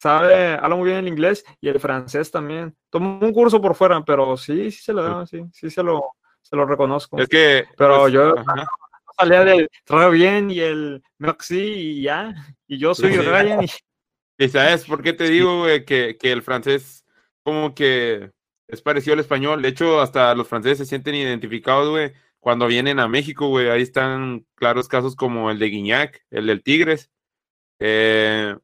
sabe, 0.00 0.54
habla 0.54 0.74
muy 0.74 0.86
bien 0.88 0.98
el 0.98 1.06
inglés 1.06 1.44
y 1.60 1.68
el 1.68 1.78
francés 1.78 2.28
también. 2.32 2.74
Tomó 2.90 3.20
un 3.20 3.32
curso 3.32 3.62
por 3.62 3.76
fuera, 3.76 4.04
pero 4.04 4.36
sí, 4.36 4.72
sí 4.72 4.82
se 4.82 4.92
lo 4.92 5.04
daba, 5.04 5.26
sí, 5.28 5.44
sí 5.52 5.70
se 5.70 5.82
lo, 5.84 6.02
se 6.44 6.54
lo 6.56 6.66
reconozco. 6.66 7.18
Es 7.18 7.28
que. 7.28 7.64
Pero 7.76 8.02
pues, 8.02 8.12
yo- 8.12 8.38
ajá. 8.38 8.66
salía 9.18 9.44
del 9.44 9.68
todo 9.84 10.10
bien 10.10 10.50
y 10.50 10.60
el 10.60 11.02
merci 11.18 11.58
y 11.58 12.02
ya. 12.02 12.34
Y 12.68 12.78
yo 12.78 12.94
soy 12.94 13.12
Sí. 13.12 13.18
Ryan 13.18 13.64
y 13.64 13.66
¿Y 14.38 14.48
sabes 14.48 14.84
por 14.84 15.02
qué 15.02 15.12
te 15.12 15.28
digo, 15.30 15.60
güey, 15.60 15.84
que, 15.84 16.16
que 16.18 16.32
el 16.32 16.42
francés 16.42 17.04
como 17.44 17.74
que 17.74 18.30
es 18.68 18.82
parecido 18.82 19.14
al 19.14 19.20
español? 19.20 19.62
De 19.62 19.68
hecho, 19.68 20.00
hasta 20.00 20.34
los 20.34 20.48
franceses 20.48 20.78
se 20.78 20.86
sienten 20.86 21.14
identificados, 21.14 21.88
güey, 21.90 22.12
cuando 22.40 22.66
vienen 22.66 22.98
a 22.98 23.06
México, 23.08 23.46
güey. 23.48 23.68
Ahí 23.70 23.82
están 23.82 24.44
claros 24.56 24.88
casos 24.88 25.14
como 25.16 25.50
el 25.52 25.58
de 25.60 25.66
Guiñac, 25.66 26.24
el 26.30 26.46
del 26.48 26.62
Tigres. 26.64 27.10
Eh, 27.78 28.56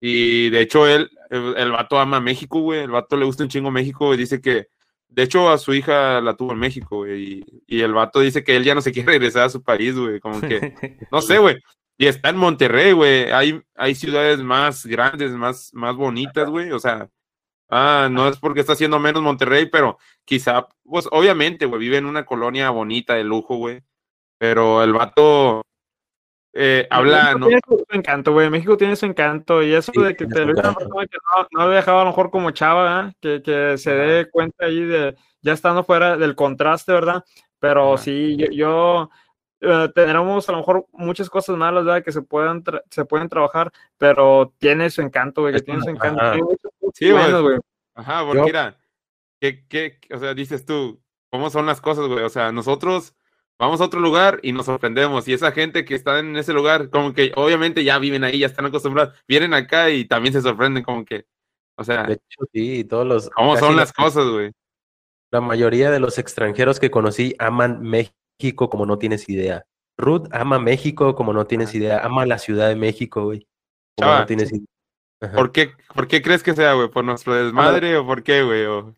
y 0.00 0.50
de 0.50 0.60
hecho, 0.60 0.86
él, 0.86 1.10
el, 1.30 1.56
el 1.56 1.72
vato 1.72 1.98
ama 1.98 2.20
México, 2.20 2.60
güey. 2.60 2.80
El 2.80 2.90
vato 2.92 3.16
le 3.16 3.24
gusta 3.24 3.42
un 3.42 3.48
chingo 3.50 3.70
México 3.72 4.14
y 4.14 4.16
dice 4.16 4.40
que, 4.40 4.68
de 5.10 5.24
hecho, 5.24 5.50
a 5.50 5.58
su 5.58 5.74
hija 5.74 6.20
la 6.20 6.36
tuvo 6.36 6.52
en 6.52 6.58
México, 6.58 6.98
güey. 6.98 7.44
Y, 7.66 7.80
el 7.80 7.92
vato 7.92 8.20
dice 8.20 8.44
que 8.44 8.56
él 8.56 8.64
ya 8.64 8.74
no 8.74 8.80
se 8.80 8.92
quiere 8.92 9.12
regresar 9.12 9.44
a 9.44 9.50
su 9.50 9.62
país, 9.62 9.96
güey. 9.96 10.20
Como 10.20 10.40
que 10.40 10.98
no 11.10 11.20
sé, 11.20 11.38
güey. 11.38 11.56
Y 11.98 12.06
está 12.06 12.30
en 12.30 12.36
Monterrey, 12.36 12.92
güey. 12.92 13.30
Hay, 13.32 13.62
hay 13.74 13.94
ciudades 13.94 14.40
más 14.40 14.86
grandes, 14.86 15.32
más, 15.32 15.70
más 15.74 15.96
bonitas, 15.96 16.48
güey. 16.48 16.70
O 16.72 16.78
sea, 16.78 17.10
ah, 17.68 18.08
no 18.10 18.28
es 18.28 18.38
porque 18.38 18.60
está 18.60 18.74
haciendo 18.74 18.98
menos 19.00 19.22
Monterrey, 19.22 19.66
pero 19.66 19.98
quizá, 20.24 20.68
pues 20.84 21.08
obviamente, 21.10 21.66
güey, 21.66 21.80
vive 21.80 21.98
en 21.98 22.06
una 22.06 22.24
colonia 22.24 22.70
bonita 22.70 23.14
de 23.14 23.24
lujo, 23.24 23.56
güey. 23.56 23.82
Pero 24.38 24.82
el 24.82 24.92
vato 24.92 25.62
eh, 26.52 26.86
habla, 26.90 27.36
México 27.36 27.38
¿no? 27.38 27.46
tiene 27.46 27.60
su 27.66 27.84
encanto, 27.90 28.32
güey. 28.32 28.50
México 28.50 28.76
tiene 28.76 28.96
su 28.96 29.06
encanto. 29.06 29.62
Y 29.62 29.72
eso 29.72 29.92
Sí, 29.94 30.02
de 30.02 30.16
que 30.16 30.26
te 30.26 30.44
lo 30.44 30.52
una 30.52 30.74
persona 30.74 31.06
que 31.06 31.18
no, 31.36 31.46
no 31.52 31.62
había 31.62 31.76
dejado 31.76 32.00
a 32.00 32.04
lo 32.04 32.10
mejor 32.10 32.30
como 32.30 32.50
chava, 32.50 32.82
¿verdad? 32.82 33.14
Que, 33.20 33.42
que 33.42 33.78
se 33.78 33.92
dé 33.94 34.30
cuenta 34.30 34.66
ahí 34.66 34.80
de 34.80 35.16
ya 35.42 35.52
estando 35.52 35.84
fuera 35.84 36.16
del 36.16 36.34
contraste, 36.34 36.92
¿verdad? 36.92 37.24
Pero 37.58 37.94
Ajá. 37.94 38.02
sí, 38.02 38.36
yo, 38.36 38.46
yo 38.50 39.10
eh, 39.60 39.88
tendremos 39.94 40.48
a 40.48 40.52
lo 40.52 40.58
mejor 40.58 40.86
muchas 40.92 41.30
cosas 41.30 41.56
malas, 41.56 41.84
¿verdad? 41.84 42.02
Que 42.02 42.12
se 42.12 42.22
puedan 42.22 42.64
tra- 42.64 42.82
se 42.90 43.04
pueden 43.04 43.28
trabajar, 43.28 43.70
pero 43.98 44.52
tiene 44.58 44.90
su 44.90 45.02
encanto, 45.02 45.42
güey, 45.42 45.54
que 45.54 45.60
tiene 45.60 45.82
su 45.82 45.90
encanto. 45.90 46.20
ajá. 46.22 46.38
Sí, 46.94 47.10
güey. 47.10 47.58
Ajá, 47.94 48.24
porque 48.24 48.42
mira, 48.42 48.78
¿qué, 49.40 49.66
qué, 49.68 49.98
o 50.14 50.18
sea, 50.18 50.32
dices 50.34 50.64
tú, 50.64 51.00
¿cómo 51.30 51.50
son 51.50 51.66
las 51.66 51.80
cosas, 51.80 52.06
güey? 52.08 52.24
O 52.24 52.28
sea, 52.30 52.50
nosotros 52.50 53.14
vamos 53.60 53.80
a 53.80 53.84
otro 53.84 54.00
lugar 54.00 54.40
y 54.42 54.50
nos 54.52 54.66
sorprendemos. 54.66 55.28
Y 55.28 55.34
esa 55.34 55.52
gente 55.52 55.84
que 55.84 55.94
está 55.94 56.18
en 56.18 56.34
ese 56.36 56.52
lugar, 56.52 56.90
como 56.90 57.12
que 57.12 57.30
obviamente 57.36 57.84
ya 57.84 57.98
viven 57.98 58.24
ahí, 58.24 58.40
ya 58.40 58.46
están 58.46 58.66
acostumbrados, 58.66 59.14
vienen 59.28 59.54
acá 59.54 59.90
y 59.90 60.06
también 60.06 60.32
se 60.32 60.40
sorprenden, 60.40 60.82
como 60.82 61.04
que, 61.04 61.26
o 61.78 61.84
sea, 61.84 62.04
De 62.04 62.14
hecho, 62.14 62.44
sí, 62.52 62.82
todos 62.84 63.06
los. 63.06 63.30
¿cómo 63.30 63.56
son 63.56 63.76
la- 63.76 63.82
las 63.82 63.92
cosas, 63.92 64.26
güey? 64.26 64.50
La 65.30 65.40
mayoría 65.40 65.90
de 65.92 66.00
los 66.00 66.18
extranjeros 66.18 66.80
que 66.80 66.90
conocí 66.90 67.36
aman 67.38 67.80
México 67.82 68.68
como 68.68 68.84
no 68.86 68.98
tienes 68.98 69.28
idea. 69.28 69.64
Ruth 69.96 70.26
ama 70.32 70.58
México 70.58 71.14
como 71.14 71.32
no 71.32 71.46
tienes 71.46 71.74
idea. 71.74 71.98
Ama 72.04 72.26
la 72.26 72.38
Ciudad 72.38 72.68
de 72.68 72.74
México, 72.74 73.24
güey. 73.24 73.46
Como 73.96 74.10
Chava, 74.10 74.20
no 74.20 74.26
tienes 74.26 74.50
idea. 74.50 74.64
Ajá. 75.22 75.36
¿Por 75.36 75.52
qué, 75.52 75.72
¿Por 75.94 76.08
qué 76.08 76.22
crees 76.22 76.42
que 76.42 76.54
sea, 76.54 76.72
güey? 76.72 76.88
¿Por 76.88 77.04
nuestro 77.04 77.34
desmadre 77.34 77.96
o 77.98 78.06
por 78.06 78.22
qué, 78.22 78.42
güey? 78.42 78.64
O, 78.64 78.96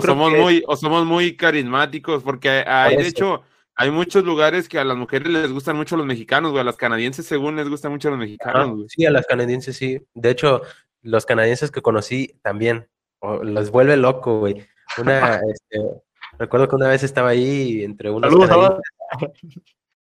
somos 0.00 0.32
que- 0.32 0.40
muy, 0.40 0.62
o 0.68 0.76
somos 0.76 1.04
muy 1.04 1.36
carismáticos, 1.36 2.22
porque 2.22 2.48
hay, 2.66 2.96
de 2.96 3.08
hecho, 3.08 3.42
hay 3.76 3.90
muchos 3.90 4.24
lugares 4.24 4.68
que 4.68 4.78
a 4.78 4.84
las 4.84 4.96
mujeres 4.96 5.28
les 5.28 5.52
gustan 5.52 5.76
mucho 5.76 5.96
los 5.96 6.06
mexicanos, 6.06 6.50
güey. 6.50 6.62
A 6.62 6.64
las 6.64 6.76
canadienses, 6.76 7.26
según 7.26 7.56
les 7.56 7.68
gustan 7.68 7.92
mucho 7.92 8.08
los 8.10 8.18
mexicanos, 8.18 8.70
güey. 8.74 8.86
Sí, 8.88 9.04
a 9.06 9.10
las 9.10 9.26
canadienses 9.26 9.76
sí. 9.76 10.00
De 10.14 10.30
hecho, 10.30 10.62
los 11.02 11.26
canadienses 11.26 11.70
que 11.70 11.82
conocí 11.82 12.38
también. 12.42 12.88
o- 13.20 13.42
los 13.44 13.70
vuelve 13.70 13.96
loco, 13.96 14.40
güey. 14.40 14.66
Una, 14.98 15.40
este, 15.48 15.80
recuerdo 16.38 16.68
que 16.68 16.76
una 16.76 16.88
vez 16.88 17.02
estaba 17.02 17.30
ahí 17.30 17.82
entre 17.84 18.10
unos 18.10 18.30
Saludos, 18.30 18.80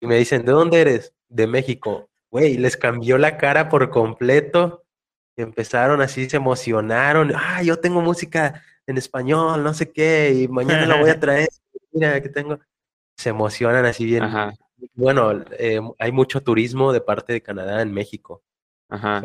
y 0.00 0.06
me 0.06 0.16
dicen, 0.16 0.44
¿de 0.44 0.52
dónde 0.52 0.80
eres? 0.80 1.14
De 1.28 1.46
México. 1.46 2.08
Güey, 2.30 2.56
les 2.58 2.76
cambió 2.76 3.18
la 3.18 3.36
cara 3.38 3.68
por 3.68 3.90
completo. 3.90 4.84
Empezaron 5.36 6.00
así, 6.02 6.28
se 6.28 6.36
emocionaron. 6.36 7.32
Ah, 7.34 7.62
yo 7.62 7.78
tengo 7.78 8.00
música 8.00 8.62
en 8.86 8.98
español, 8.98 9.62
no 9.62 9.72
sé 9.74 9.90
qué, 9.92 10.32
y 10.34 10.48
mañana 10.48 10.86
la 10.86 11.00
voy 11.00 11.10
a 11.10 11.20
traer. 11.20 11.48
Mira, 11.92 12.20
que 12.20 12.28
tengo. 12.28 12.58
Se 13.22 13.30
emocionan 13.30 13.84
así 13.84 14.04
bien. 14.04 14.24
Ajá, 14.24 14.52
Bueno, 14.94 15.44
eh, 15.58 15.80
hay 16.00 16.10
mucho 16.10 16.42
turismo 16.42 16.92
de 16.92 17.00
parte 17.00 17.32
de 17.32 17.40
Canadá 17.40 17.80
en 17.80 17.92
México. 17.92 18.42
ajá. 18.88 19.22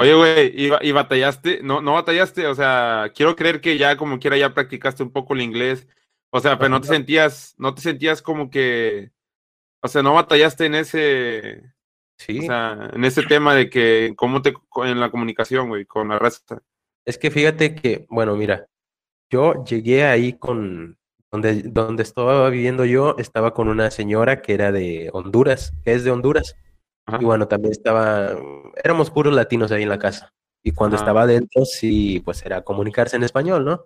Oye, 0.00 0.14
güey, 0.14 0.52
¿y, 0.54 0.70
y 0.82 0.92
batallaste? 0.92 1.60
No, 1.62 1.80
no 1.80 1.94
batallaste, 1.94 2.46
o 2.46 2.54
sea, 2.54 3.12
quiero 3.14 3.34
creer 3.36 3.60
que 3.60 3.78
ya 3.78 3.96
como 3.96 4.18
quiera 4.18 4.36
ya 4.36 4.54
practicaste 4.54 5.02
un 5.04 5.12
poco 5.12 5.34
el 5.34 5.42
inglés. 5.42 5.86
O 6.30 6.40
sea, 6.40 6.58
pero 6.58 6.70
no 6.70 6.80
te 6.80 6.88
sentías, 6.88 7.54
no 7.58 7.72
te 7.72 7.82
sentías 7.82 8.20
como 8.20 8.50
que, 8.50 9.12
o 9.80 9.86
sea, 9.86 10.02
no 10.02 10.14
batallaste 10.14 10.66
en 10.66 10.74
ese, 10.74 11.62
Sí, 12.18 12.40
o 12.40 12.42
sea, 12.42 12.90
en 12.92 13.04
ese 13.04 13.22
tema 13.22 13.54
de 13.54 13.70
que 13.70 14.14
cómo 14.16 14.42
te 14.42 14.54
en 14.84 14.98
la 14.98 15.10
comunicación, 15.12 15.68
güey, 15.68 15.84
con 15.84 16.08
la 16.08 16.18
raza. 16.18 16.62
es 17.04 17.18
que 17.18 17.30
fíjate 17.30 17.76
que, 17.76 18.06
bueno, 18.08 18.34
mira, 18.36 18.66
yo 19.30 19.64
llegué 19.64 20.04
ahí 20.04 20.32
con, 20.32 20.98
donde, 21.34 21.62
donde 21.64 22.04
estaba 22.04 22.48
viviendo 22.48 22.84
yo, 22.84 23.16
estaba 23.18 23.54
con 23.54 23.66
una 23.66 23.90
señora 23.90 24.40
que 24.40 24.54
era 24.54 24.70
de 24.70 25.10
Honduras, 25.12 25.72
que 25.82 25.92
es 25.92 26.04
de 26.04 26.12
Honduras. 26.12 26.54
Ajá. 27.06 27.18
Y 27.20 27.24
bueno, 27.24 27.48
también 27.48 27.72
estaba, 27.72 28.38
éramos 28.76 29.10
puros 29.10 29.34
latinos 29.34 29.72
ahí 29.72 29.82
en 29.82 29.88
la 29.88 29.98
casa. 29.98 30.32
Y 30.62 30.70
cuando 30.70 30.94
Ajá. 30.94 31.02
estaba 31.02 31.22
adentro, 31.22 31.64
sí, 31.64 32.20
pues 32.24 32.46
era 32.46 32.62
comunicarse 32.62 33.16
en 33.16 33.24
español, 33.24 33.64
¿no? 33.64 33.84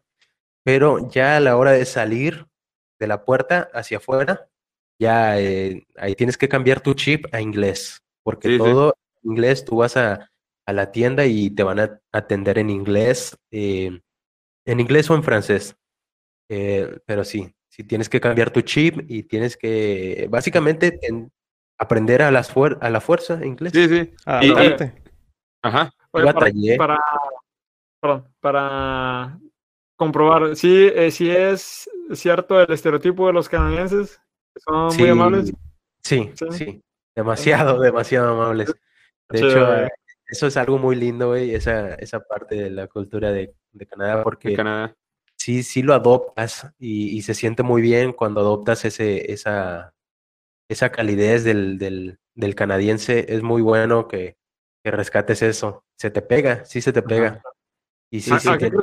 Pero 0.63 1.09
ya 1.09 1.39
a 1.39 1.41
la 1.41 1.57
hora 1.57 1.71
de 1.73 1.87
salir 1.87 2.45
de 3.01 3.07
la 3.07 3.25
puerta 3.25 3.71
hacia 3.73 3.97
afuera, 3.97 4.47
ya 5.01 5.41
eh, 5.41 5.87
ahí 5.97 6.15
tienes 6.15 6.37
que 6.37 6.51
cambiar 6.51 6.83
tu 6.83 6.93
chip 6.93 7.25
a 7.33 7.41
inglés, 7.41 8.03
porque 8.23 8.49
Sí, 8.49 8.55
sí. 8.57 8.59
todo 8.59 8.95
inglés, 9.23 9.65
tú 9.65 9.77
vas 9.77 9.97
a, 9.97 10.31
a 10.67 10.73
la 10.75 10.93
tienda 10.93 11.25
y 11.25 11.49
te 11.49 11.63
van 11.63 11.81
a 11.81 11.99
atender 12.13 12.59
en 12.59 12.69
inglés, 12.69 13.39
eh, 13.51 14.03
en 14.67 14.81
inglés 14.81 15.09
o 15.09 15.15
en 15.15 15.23
francés. 15.23 15.77
Eh, 16.49 16.99
pero 17.07 17.25
sí, 17.25 17.55
sí 17.69 17.85
tienes 17.85 18.09
que 18.09 18.21
cambiar 18.21 18.51
tu 18.51 18.61
chip 18.63 19.01
y 19.09 19.23
tienes 19.25 19.57
que, 19.57 20.27
básicamente, 20.31 20.99
en- 21.03 21.31
aprender 21.79 22.23
a, 22.23 22.31
las 22.31 22.53
fuer- 22.53 22.79
a 22.81 22.91
la 22.91 23.01
fuerza 23.01 23.45
inglés. 23.45 23.73
Sí, 23.73 23.89
sí. 23.89 24.13
Ah, 24.27 24.41
Y- 24.43 24.49
y- 24.49 24.51
aparte. 24.51 24.95
Ajá. 25.63 25.93
Oye, 26.11 26.33
para, 26.33 26.51
para, 26.79 27.01
perdón, 28.01 28.29
para 28.41 29.39
comprobar, 29.97 30.57
sí, 30.57 30.91
eh, 30.95 31.11
sí 31.11 31.31
es 31.31 31.89
cierto 32.15 32.61
el 32.61 32.73
estereotipo 32.73 33.27
de 33.27 33.33
los 33.33 33.49
canadienses, 33.49 34.21
que 34.55 34.61
son 34.61 34.97
muy 34.97 35.09
amables. 35.09 35.53
Sí, 36.03 36.31
Sí. 36.35 36.47
sí, 36.53 36.83
demasiado, 37.15 37.81
demasiado 37.81 38.33
amables. 38.35 38.73
De 39.29 39.39
hecho, 39.39 39.75
eh, 39.85 39.89
eso 40.27 40.47
es 40.47 40.57
algo 40.57 40.79
muy 40.79 40.97
lindo, 40.97 41.29
güey, 41.29 41.55
esa, 41.55 41.95
esa 41.97 42.21
parte 42.21 42.55
de 42.55 42.71
la 42.71 42.87
cultura 42.87 43.31
de, 43.31 43.55
de 43.73 43.87
Canadá, 43.87 44.19
De 44.19 44.23
porque 44.23 44.55
Canadá. 44.55 44.97
Sí, 45.49 45.63
sí 45.63 45.83
lo 45.83 45.95
adoptas 45.95 46.69
y, 46.79 47.17
y 47.17 47.23
se 47.23 47.35
siente 47.35 47.63
muy 47.63 47.81
bien 47.83 48.13
cuando 48.13 48.41
adoptas 48.41 48.85
ese, 48.85 49.33
esa, 49.33 49.95
esa 50.69 50.91
calidez 50.93 51.45
del, 51.45 51.79
del, 51.79 52.19
del 52.35 52.55
canadiense. 52.55 53.27
Es 53.33 53.43
muy 53.43 53.63
bueno 53.63 54.09
que, 54.09 54.37
que 54.85 54.91
rescates 54.91 55.43
eso. 55.43 55.85
Se 55.99 56.11
te 56.11 56.23
pega, 56.23 56.65
sí 56.67 56.81
se 56.83 56.93
te 56.93 57.03
pega. 57.03 57.43
Y 58.11 58.21
sí, 58.21 58.33
¿A- 58.33 58.39
sí, 58.41 58.49
a 58.51 58.59
qué 58.59 58.71
te, 58.71 58.77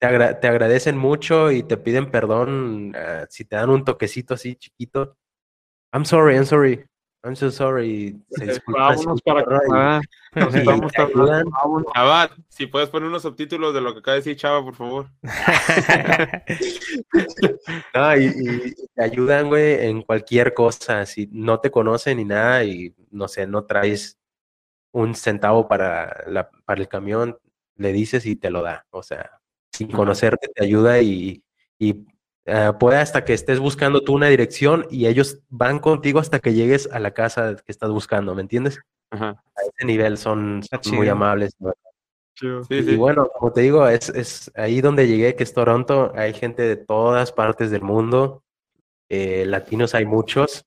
te 0.00 0.06
agra- 0.06 0.40
te 0.40 0.48
agradecen 0.48 0.96
mucho 0.96 1.50
y 1.52 1.62
te 1.62 1.76
piden 1.76 2.10
perdón 2.10 2.92
ah, 2.96 3.26
si 3.30 3.44
te 3.44 3.56
dan 3.56 3.70
un 3.70 3.84
toquecito 3.84 4.34
así 4.34 4.56
chiquito. 4.56 5.16
I'm 5.92 6.04
sorry, 6.04 6.36
I'm 6.36 6.46
sorry. 6.46 6.86
I'm 7.24 7.34
so 7.34 7.50
sorry. 7.50 8.20
Se 8.32 8.44
disculpa, 8.44 8.90
Vámonos 8.90 9.22
para 9.22 9.40
acá. 9.40 10.02
Abad, 11.94 12.30
si 12.48 12.66
puedes 12.66 12.90
poner 12.90 13.08
unos 13.08 13.22
subtítulos 13.22 13.72
de 13.72 13.80
lo 13.80 13.94
que 13.94 14.00
acaba 14.00 14.16
de 14.16 14.20
decir 14.20 14.36
Chava, 14.36 14.62
por 14.62 14.74
favor. 14.74 15.06
No, 17.94 18.16
y, 18.16 18.26
y 18.26 18.74
te 18.94 19.02
ayudan, 19.02 19.48
güey, 19.48 19.86
en 19.86 20.02
cualquier 20.02 20.52
cosa. 20.52 21.06
Si 21.06 21.30
no 21.32 21.60
te 21.60 21.70
conocen 21.70 22.18
ni 22.18 22.24
nada 22.24 22.62
y, 22.64 22.94
no 23.10 23.26
sé, 23.26 23.46
no 23.46 23.64
traes 23.64 24.18
un 24.92 25.14
centavo 25.14 25.66
para, 25.66 26.24
la, 26.26 26.50
para 26.66 26.82
el 26.82 26.88
camión, 26.88 27.38
le 27.76 27.92
dices 27.92 28.26
y 28.26 28.36
te 28.36 28.50
lo 28.50 28.62
da. 28.62 28.84
O 28.90 29.02
sea, 29.02 29.40
sin 29.72 29.90
conocerte 29.90 30.48
te 30.54 30.62
ayuda 30.62 31.00
y, 31.00 31.42
y 31.78 32.04
eh, 32.46 32.72
puede 32.78 32.98
hasta 32.98 33.24
que 33.24 33.32
estés 33.32 33.58
buscando 33.58 34.00
tú 34.02 34.14
una 34.14 34.28
dirección 34.28 34.86
y 34.90 35.06
ellos 35.06 35.38
van 35.48 35.78
contigo 35.78 36.18
hasta 36.20 36.40
que 36.40 36.52
llegues 36.54 36.88
a 36.92 36.98
la 37.00 37.12
casa 37.12 37.56
que 37.56 37.72
estás 37.72 37.90
buscando, 37.90 38.34
¿me 38.34 38.42
entiendes? 38.42 38.78
Ajá. 39.10 39.42
A 39.56 39.62
ese 39.62 39.86
nivel 39.86 40.18
son, 40.18 40.62
muy 40.92 41.08
amables. 41.08 41.54
¿no? 41.58 41.72
Chido. 42.36 42.64
Sí, 42.64 42.74
Y 42.74 42.82
sí. 42.82 42.96
bueno, 42.96 43.28
como 43.28 43.52
te 43.52 43.60
digo, 43.62 43.86
es, 43.88 44.08
es 44.10 44.50
ahí 44.56 44.80
donde 44.80 45.06
llegué, 45.06 45.36
que 45.36 45.44
es 45.44 45.54
Toronto, 45.54 46.12
hay 46.16 46.34
gente 46.34 46.62
de 46.62 46.76
todas 46.76 47.30
partes 47.32 47.70
del 47.70 47.82
mundo, 47.82 48.42
eh, 49.08 49.44
latinos 49.46 49.94
hay 49.94 50.04
muchos, 50.04 50.64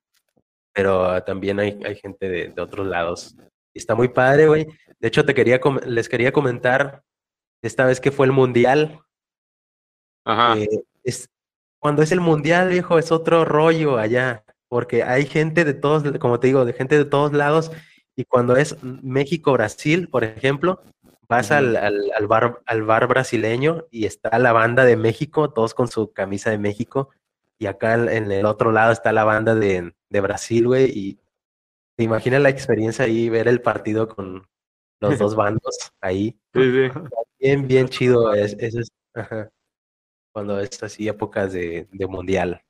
pero 0.73 1.21
también 1.23 1.59
hay, 1.59 1.79
hay 1.83 1.95
gente 1.95 2.29
de, 2.29 2.47
de 2.49 2.61
otros 2.61 2.87
lados. 2.87 3.35
Y 3.73 3.79
está 3.79 3.95
muy 3.95 4.07
padre, 4.07 4.47
güey. 4.47 4.65
De 4.99 5.07
hecho, 5.09 5.25
te 5.25 5.33
quería 5.33 5.59
com- 5.59 5.79
les 5.85 6.07
quería 6.07 6.31
comentar, 6.31 7.03
esta 7.61 7.85
vez 7.85 7.99
que 7.99 8.11
fue 8.11 8.27
el 8.27 8.31
Mundial, 8.31 9.01
Ajá. 10.25 10.57
eh, 10.57 10.69
es, 11.03 11.29
cuando 11.79 12.01
es 12.01 12.11
el 12.11 12.21
Mundial, 12.21 12.69
viejo, 12.69 12.99
es 12.99 13.11
otro 13.11 13.45
rollo 13.45 13.97
allá, 13.97 14.43
porque 14.67 15.03
hay 15.03 15.25
gente 15.25 15.63
de 15.65 15.73
todos, 15.73 16.03
como 16.19 16.39
te 16.39 16.47
digo, 16.47 16.65
de 16.65 16.73
gente 16.73 16.97
de 16.97 17.05
todos 17.05 17.33
lados, 17.33 17.71
y 18.15 18.25
cuando 18.25 18.55
es 18.55 18.81
México-Brasil, 18.81 20.09
por 20.09 20.23
ejemplo, 20.23 20.81
vas 21.29 21.51
al, 21.51 21.75
al, 21.75 22.11
al 22.15 22.27
bar, 22.27 22.61
al 22.65 22.83
bar 22.83 23.07
brasileño 23.07 23.85
y 23.91 24.05
está 24.05 24.39
la 24.39 24.53
banda 24.53 24.85
de 24.85 24.97
México, 24.97 25.51
todos 25.51 25.73
con 25.73 25.87
su 25.87 26.11
camisa 26.13 26.49
de 26.49 26.57
México, 26.57 27.09
y 27.59 27.65
acá 27.65 27.95
en, 27.95 28.31
el 28.31 28.45
otro 28.45 28.71
lado 28.71 28.91
está 28.91 29.11
la 29.11 29.23
banda 29.23 29.55
de, 29.55 29.93
de 30.09 30.21
Brasil, 30.21 30.67
güey, 30.67 30.91
y 30.93 31.19
te 31.95 32.03
imaginas 32.03 32.41
la 32.41 32.49
experiencia 32.49 33.05
ahí, 33.05 33.29
ver 33.29 33.47
el 33.47 33.61
partido 33.61 34.07
con 34.07 34.47
los 34.99 35.19
dos 35.19 35.35
bandos 35.35 35.91
ahí. 36.01 36.39
Sí, 36.53 36.61
sí. 36.61 36.99
Bien, 37.39 37.67
bien 37.67 37.87
chido. 37.87 38.33
Es, 38.33 38.55
eso 38.59 38.79
es, 38.79 38.89
ajá. 39.13 39.49
Cuando 40.37 40.59
es 40.59 40.83
así 40.83 41.07
épocas 41.07 41.51
de, 41.51 41.87
de 41.91 42.05
mundial, 42.05 42.61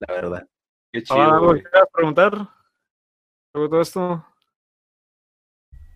la 0.00 0.14
verdad. 0.14 0.48
Qué 0.92 0.98
Ah, 0.98 1.02
chido, 1.04 1.22
¿algo 1.22 1.46
güey. 1.46 1.62
que 1.62 1.70
quieras 1.70 1.88
preguntar? 1.92 2.48
Luego 3.54 3.70
todo 3.70 3.80
esto. 3.82 4.26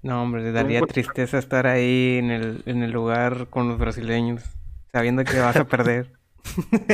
No, 0.03 0.23
hombre, 0.23 0.45
le 0.45 0.53
daría 0.53 0.79
buen- 0.79 0.89
tristeza 0.93 1.39
estar 1.39 1.67
ahí 1.67 2.19
en 2.19 2.31
el, 2.31 2.63
en 2.67 2.85
el 2.85 2.93
lugar 2.93 3.49
con 3.51 3.67
los 3.69 3.79
brasileños, 3.81 4.45
sabiendo 4.93 5.25
que 5.25 5.41
vas 5.41 5.57
a 5.57 5.65
perder. 5.67 6.13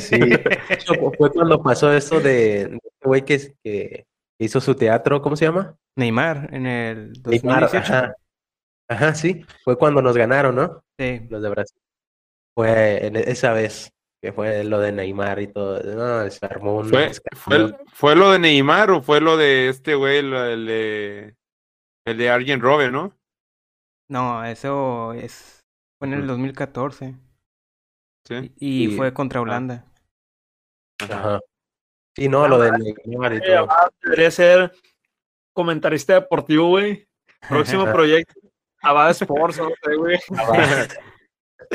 Sí, 0.00 0.18
fue 1.18 1.30
cuando 1.30 1.62
pasó 1.62 1.92
eso 1.92 2.18
de, 2.18 2.68
de 2.68 2.76
este 2.82 3.04
güey 3.06 3.26
que, 3.26 3.54
que 3.62 4.06
hizo 4.38 4.58
su 4.62 4.74
teatro, 4.74 5.20
¿cómo 5.20 5.36
se 5.36 5.44
llama? 5.44 5.76
Neymar 5.96 6.48
en 6.54 6.64
el 6.66 7.12
Neymar, 7.26 7.60
2018. 7.60 7.76
ajá. 7.76 8.14
Ajá, 8.88 9.14
sí. 9.14 9.44
Fue 9.64 9.76
cuando 9.76 10.00
nos 10.00 10.16
ganaron, 10.16 10.54
¿no? 10.56 10.82
Sí. 10.98 11.26
Los 11.28 11.42
de 11.42 11.50
Brasil. 11.50 11.78
Fue 12.54 13.06
en 13.06 13.16
esa 13.16 13.52
vez 13.52 13.92
que 14.22 14.32
fue 14.32 14.62
lo 14.62 14.78
de 14.78 14.92
Neymar 14.92 15.40
y 15.40 15.48
todo. 15.48 15.82
No, 15.82 16.30
se 16.30 16.46
armó 16.46 16.76
un 16.76 16.88
¿Fue, 16.88 17.12
fue, 17.34 17.56
escándalo. 17.56 17.84
¿Fue 17.92 18.14
lo 18.14 18.30
de 18.32 18.38
Neymar 18.38 18.90
o 18.92 19.02
fue 19.02 19.20
lo 19.20 19.36
de 19.36 19.68
este 19.68 19.94
güey, 19.94 20.18
el 20.18 20.66
de, 20.66 21.36
el 22.06 22.18
de 22.18 22.30
Arjen 22.30 22.60
Robben, 22.60 22.92
no? 22.92 23.16
No, 24.08 24.44
eso 24.44 25.12
es 25.14 25.60
fue 25.98 26.08
en 26.08 26.14
el 26.14 26.20
Ujú. 26.20 26.28
2014 26.28 27.14
Sí. 28.24 28.52
y 28.58 28.96
fue 28.96 29.12
contra 29.12 29.40
Holanda. 29.40 29.84
Ajá. 31.00 31.40
Sí, 32.14 32.28
no, 32.28 32.46
lo 32.46 32.58
de 32.60 32.70
Neymar 33.06 33.34
y 33.34 33.40
todo. 33.40 33.58
Abad 33.58 33.90
debería 34.02 34.30
ser 34.30 34.72
comentarista 35.52 36.14
deportivo, 36.14 36.68
güey. 36.68 37.08
Próximo 37.48 37.84
proyecto. 37.90 38.38
Abad 38.82 39.10
Sports, 39.10 39.58
no 39.58 39.70
sé, 39.82 39.96
güey. 39.96 40.18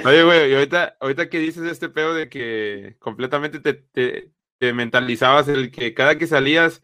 Oye, 0.05 0.23
güey, 0.23 0.51
y 0.51 0.55
ahorita, 0.55 0.97
ahorita 0.99 1.29
que 1.29 1.39
dices 1.39 1.63
este 1.63 1.89
pedo 1.89 2.13
de 2.13 2.29
que 2.29 2.95
completamente 2.99 3.59
te, 3.59 3.73
te, 3.73 4.31
te 4.57 4.73
mentalizabas 4.73 5.47
el 5.47 5.71
que 5.71 5.93
cada 5.93 6.17
que 6.17 6.27
salías, 6.27 6.83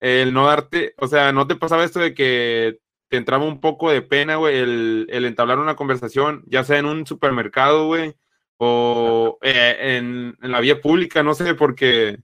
el 0.00 0.32
no 0.32 0.46
darte, 0.46 0.94
o 0.98 1.06
sea, 1.06 1.32
no 1.32 1.46
te 1.46 1.56
pasaba 1.56 1.84
esto 1.84 2.00
de 2.00 2.14
que 2.14 2.80
te 3.08 3.16
entraba 3.16 3.44
un 3.44 3.60
poco 3.60 3.90
de 3.90 4.02
pena, 4.02 4.36
güey, 4.36 4.58
el, 4.58 5.06
el 5.10 5.24
entablar 5.24 5.58
una 5.58 5.76
conversación, 5.76 6.44
ya 6.46 6.64
sea 6.64 6.78
en 6.78 6.86
un 6.86 7.06
supermercado, 7.06 7.86
güey, 7.86 8.14
o 8.58 9.38
eh, 9.42 9.76
en, 9.98 10.36
en 10.42 10.52
la 10.52 10.60
vía 10.60 10.80
pública, 10.80 11.22
no 11.22 11.34
sé, 11.34 11.54
porque 11.54 12.18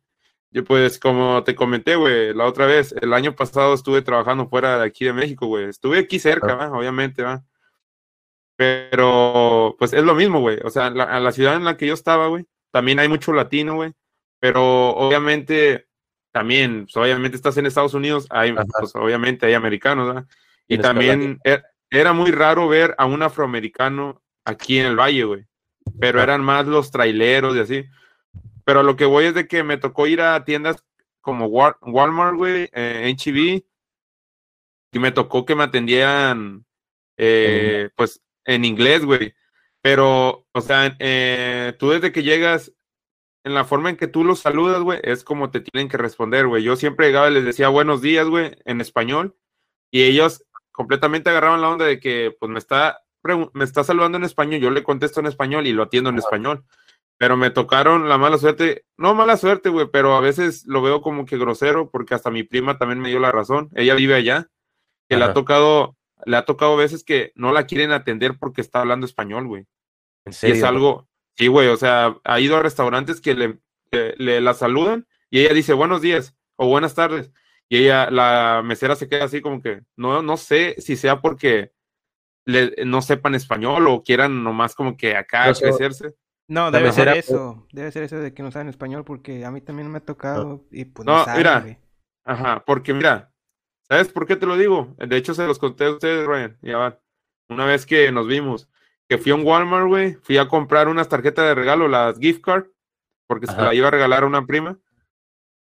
yo 0.50 0.62
pues 0.64 0.98
como 1.00 1.42
te 1.42 1.54
comenté, 1.54 1.96
güey, 1.96 2.34
la 2.34 2.46
otra 2.46 2.66
vez, 2.66 2.94
el 3.00 3.12
año 3.12 3.34
pasado 3.34 3.74
estuve 3.74 4.02
trabajando 4.02 4.48
fuera 4.48 4.78
de 4.78 4.84
aquí 4.84 5.04
de 5.04 5.12
México, 5.12 5.46
güey, 5.46 5.68
estuve 5.68 5.98
aquí 5.98 6.18
cerca, 6.18 6.54
¿va? 6.54 6.70
obviamente, 6.70 7.22
va. 7.22 7.44
Pero, 8.56 9.76
pues 9.78 9.92
es 9.92 10.04
lo 10.04 10.14
mismo, 10.14 10.40
güey. 10.40 10.58
O 10.64 10.70
sea, 10.70 10.90
la, 10.90 11.04
a 11.04 11.20
la 11.20 11.32
ciudad 11.32 11.56
en 11.56 11.64
la 11.64 11.76
que 11.76 11.86
yo 11.86 11.94
estaba, 11.94 12.28
güey, 12.28 12.44
también 12.70 12.98
hay 12.98 13.08
mucho 13.08 13.32
latino, 13.32 13.74
güey. 13.76 13.92
Pero 14.40 14.90
obviamente, 14.90 15.86
también, 16.32 16.84
pues, 16.84 16.96
obviamente 16.96 17.36
estás 17.36 17.56
en 17.56 17.66
Estados 17.66 17.94
Unidos, 17.94 18.26
hay, 18.30 18.52
pues 18.52 18.94
obviamente 18.94 19.46
hay 19.46 19.54
americanos, 19.54 20.06
¿verdad? 20.08 20.26
Y 20.68 20.78
también 20.78 21.38
e- 21.44 21.62
era 21.90 22.12
muy 22.12 22.30
raro 22.30 22.68
ver 22.68 22.94
a 22.98 23.06
un 23.06 23.22
afroamericano 23.22 24.22
aquí 24.44 24.78
en 24.78 24.86
el 24.86 24.96
valle, 24.98 25.24
güey. 25.24 25.46
Pero 26.00 26.18
Ajá. 26.18 26.24
eran 26.24 26.42
más 26.42 26.66
los 26.66 26.90
traileros 26.90 27.56
y 27.56 27.60
así. 27.60 27.84
Pero 28.64 28.82
lo 28.82 28.96
que 28.96 29.04
voy 29.04 29.26
es 29.26 29.34
de 29.34 29.46
que 29.46 29.62
me 29.62 29.76
tocó 29.76 30.06
ir 30.06 30.20
a 30.22 30.44
tiendas 30.44 30.82
como 31.20 31.46
Wal- 31.48 31.76
Walmart, 31.82 32.36
güey, 32.36 32.68
eh, 32.72 33.12
H-E-B, 33.14 33.64
y 34.92 34.98
me 34.98 35.10
tocó 35.12 35.44
que 35.44 35.54
me 35.54 35.64
atendieran, 35.64 36.64
eh, 37.16 37.90
pues, 37.96 38.20
en 38.44 38.64
inglés, 38.64 39.04
güey. 39.04 39.34
Pero, 39.82 40.46
o 40.52 40.60
sea, 40.60 40.96
eh, 40.98 41.74
tú 41.78 41.90
desde 41.90 42.12
que 42.12 42.22
llegas, 42.22 42.72
en 43.44 43.54
la 43.54 43.64
forma 43.64 43.90
en 43.90 43.96
que 43.96 44.06
tú 44.06 44.24
los 44.24 44.40
saludas, 44.40 44.80
güey, 44.82 45.00
es 45.02 45.22
como 45.24 45.50
te 45.50 45.60
tienen 45.60 45.88
que 45.88 45.98
responder, 45.98 46.46
güey. 46.46 46.62
Yo 46.62 46.76
siempre 46.76 47.06
llegaba 47.06 47.30
y 47.30 47.34
les 47.34 47.44
decía 47.44 47.68
buenos 47.68 48.00
días, 48.00 48.26
güey, 48.26 48.56
en 48.64 48.80
español, 48.80 49.36
y 49.90 50.02
ellos 50.04 50.44
completamente 50.72 51.30
agarraban 51.30 51.60
la 51.60 51.68
onda 51.68 51.84
de 51.84 52.00
que, 52.00 52.34
pues, 52.40 52.50
me 52.50 52.58
está, 52.58 53.02
me 53.52 53.64
está 53.64 53.84
saludando 53.84 54.16
en 54.18 54.24
español, 54.24 54.60
yo 54.60 54.70
le 54.70 54.82
contesto 54.82 55.20
en 55.20 55.26
español 55.26 55.66
y 55.66 55.72
lo 55.72 55.84
atiendo 55.84 56.10
en 56.10 56.18
español. 56.18 56.64
Pero 57.16 57.36
me 57.36 57.50
tocaron 57.50 58.08
la 58.08 58.18
mala 58.18 58.38
suerte, 58.38 58.84
no 58.96 59.14
mala 59.14 59.36
suerte, 59.36 59.68
güey, 59.68 59.86
pero 59.92 60.16
a 60.16 60.20
veces 60.20 60.64
lo 60.66 60.82
veo 60.82 61.00
como 61.00 61.26
que 61.26 61.38
grosero, 61.38 61.88
porque 61.90 62.14
hasta 62.14 62.30
mi 62.30 62.42
prima 62.42 62.76
también 62.76 62.98
me 62.98 63.08
dio 63.08 63.20
la 63.20 63.30
razón. 63.30 63.70
Ella 63.74 63.94
vive 63.94 64.14
allá, 64.14 64.48
que 65.08 65.16
le 65.16 65.22
ha 65.22 65.26
Ajá. 65.26 65.34
tocado, 65.34 65.96
le 66.26 66.36
ha 66.36 66.44
tocado 66.44 66.76
veces 66.76 67.04
que 67.04 67.32
no 67.34 67.52
la 67.52 67.66
quieren 67.66 67.92
atender 67.92 68.38
porque 68.38 68.60
está 68.60 68.80
hablando 68.80 69.06
español, 69.06 69.46
güey. 69.46 69.66
En 70.26 70.32
Y 70.34 70.34
serio. 70.34 70.54
es 70.54 70.62
algo, 70.62 71.08
sí, 71.36 71.48
güey, 71.48 71.68
o 71.68 71.76
sea, 71.76 72.16
ha 72.24 72.40
ido 72.40 72.56
a 72.56 72.62
restaurantes 72.62 73.20
que 73.20 73.34
le, 73.34 73.60
le 74.18 74.40
la 74.40 74.54
saludan 74.54 75.06
y 75.30 75.40
ella 75.40 75.54
dice 75.54 75.72
buenos 75.74 76.00
días 76.02 76.36
o 76.56 76.68
buenas 76.68 76.94
tardes. 76.94 77.32
Y 77.68 77.78
ella, 77.78 78.10
la 78.10 78.62
mesera 78.64 78.96
se 78.96 79.08
queda 79.08 79.24
así 79.24 79.40
como 79.40 79.62
que, 79.62 79.82
no, 79.96 80.22
no 80.22 80.36
sé 80.36 80.76
si 80.80 80.96
sea 80.96 81.20
porque 81.20 81.72
le, 82.46 82.74
no 82.84 83.02
sepan 83.02 83.34
español 83.34 83.88
o 83.88 84.02
quieran 84.02 84.44
nomás 84.44 84.74
como 84.74 84.96
que 84.96 85.16
acá 85.16 85.48
No 85.48 85.54
sé. 85.54 85.64
crecerse. 85.64 86.14
No, 86.46 86.70
La 86.70 86.78
debe 86.78 86.92
ser 86.92 87.08
eso. 87.08 87.66
Debe 87.72 87.90
ser 87.90 88.02
eso 88.04 88.18
de 88.18 88.34
que 88.34 88.42
no 88.42 88.50
saben 88.50 88.68
español 88.68 89.04
porque 89.04 89.44
a 89.44 89.50
mí 89.50 89.60
también 89.62 89.90
me 89.90 89.98
ha 89.98 90.04
tocado 90.04 90.66
y 90.70 90.84
pues 90.84 91.06
No, 91.06 91.18
no, 91.18 91.24
saben, 91.24 91.38
mira. 91.38 91.60
güey. 91.60 91.78
Ajá, 92.24 92.62
porque 92.66 92.92
mira, 92.94 93.32
¿sabes 93.88 94.08
por 94.08 94.26
qué 94.26 94.36
te 94.36 94.46
lo 94.46 94.56
digo? 94.56 94.94
De 94.98 95.16
hecho, 95.16 95.34
se 95.34 95.46
los 95.46 95.58
conté 95.58 95.84
a 95.86 95.90
ustedes, 95.92 96.26
Ryan, 96.26 96.56
ya 96.62 96.76
van. 96.76 96.98
Una 97.48 97.66
vez 97.66 97.86
que 97.86 98.10
nos 98.12 98.26
vimos, 98.26 98.68
que 99.08 99.18
fui 99.18 99.32
a 99.32 99.34
un 99.34 99.44
Walmart, 99.44 99.86
güey, 99.86 100.14
fui 100.22 100.38
a 100.38 100.48
comprar 100.48 100.88
unas 100.88 101.08
tarjetas 101.08 101.44
de 101.46 101.54
regalo, 101.54 101.88
las 101.88 102.18
gift 102.18 102.42
card, 102.42 102.66
porque 103.26 103.46
se 103.46 103.56
la 103.56 103.74
iba 103.74 103.88
a 103.88 103.90
regalar 103.90 104.22
a 104.22 104.26
una 104.26 104.46
prima. 104.46 104.78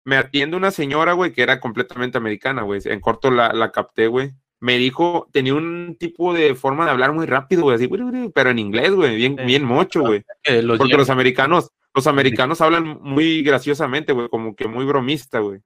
Me 0.04 0.16
atiende 0.16 0.56
una 0.56 0.70
señora, 0.70 1.12
güey, 1.12 1.32
que 1.32 1.42
era 1.42 1.60
completamente 1.60 2.16
americana, 2.16 2.62
güey. 2.62 2.80
En 2.84 3.00
corto 3.00 3.30
la, 3.30 3.52
la 3.52 3.70
capté, 3.72 4.06
güey. 4.06 4.30
Me 4.60 4.78
dijo, 4.78 5.28
tenía 5.32 5.54
un 5.54 5.96
tipo 6.00 6.32
de 6.32 6.54
forma 6.54 6.84
de 6.86 6.90
hablar 6.90 7.12
muy 7.12 7.26
rápido, 7.26 7.62
güey, 7.62 7.76
así, 7.76 7.86
güey, 7.86 8.02
pero 8.34 8.50
en 8.50 8.58
inglés, 8.58 8.92
güey, 8.92 9.14
bien, 9.16 9.36
Sí. 9.38 9.44
bien 9.44 9.64
mocho, 9.64 10.00
güey. 10.00 10.24
Los 10.62 10.78
Porque 10.78 10.96
los 10.96 11.10
americanos, 11.10 11.70
los 11.94 12.06
americanos 12.06 12.60
hablan 12.60 12.98
muy 13.02 13.42
graciosamente, 13.42 14.12
güey, 14.12 14.28
como 14.28 14.56
que 14.56 14.66
muy 14.66 14.84
bromista, 14.84 15.40
güey. 15.40 15.60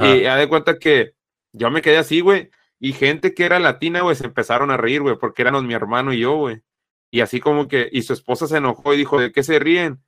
Y 0.00 0.24
haz 0.24 0.38
de 0.38 0.48
cuenta 0.48 0.78
que 0.78 1.12
yo 1.56 1.70
me 1.70 1.82
quedé 1.82 1.98
así, 1.98 2.20
güey. 2.20 2.50
Y 2.78 2.92
gente 2.92 3.34
que 3.34 3.44
era 3.44 3.58
latina, 3.58 4.02
güey, 4.02 4.14
se 4.16 4.26
empezaron 4.26 4.70
a 4.70 4.76
reír, 4.76 5.02
güey, 5.02 5.16
porque 5.18 5.42
éramos 5.42 5.64
mi 5.64 5.74
hermano 5.74 6.12
y 6.12 6.20
yo, 6.20 6.36
güey. 6.36 6.62
Y 7.10 7.20
así 7.20 7.40
como 7.40 7.68
que, 7.68 7.88
y 7.90 8.02
su 8.02 8.12
esposa 8.12 8.46
se 8.46 8.58
enojó 8.58 8.92
y 8.92 8.98
dijo, 8.98 9.18
¿de 9.20 9.32
qué 9.32 9.42
se 9.42 9.58
ríen? 9.58 10.02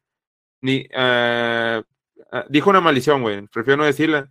Ni, 0.61 0.87
eh, 0.91 1.83
eh, 2.33 2.45
dijo 2.51 2.71
una 2.71 2.81
maldición, 2.81 3.23
güey, 3.23 3.47
prefiero 3.49 3.79
no 3.79 3.85
decirla. 3.85 4.31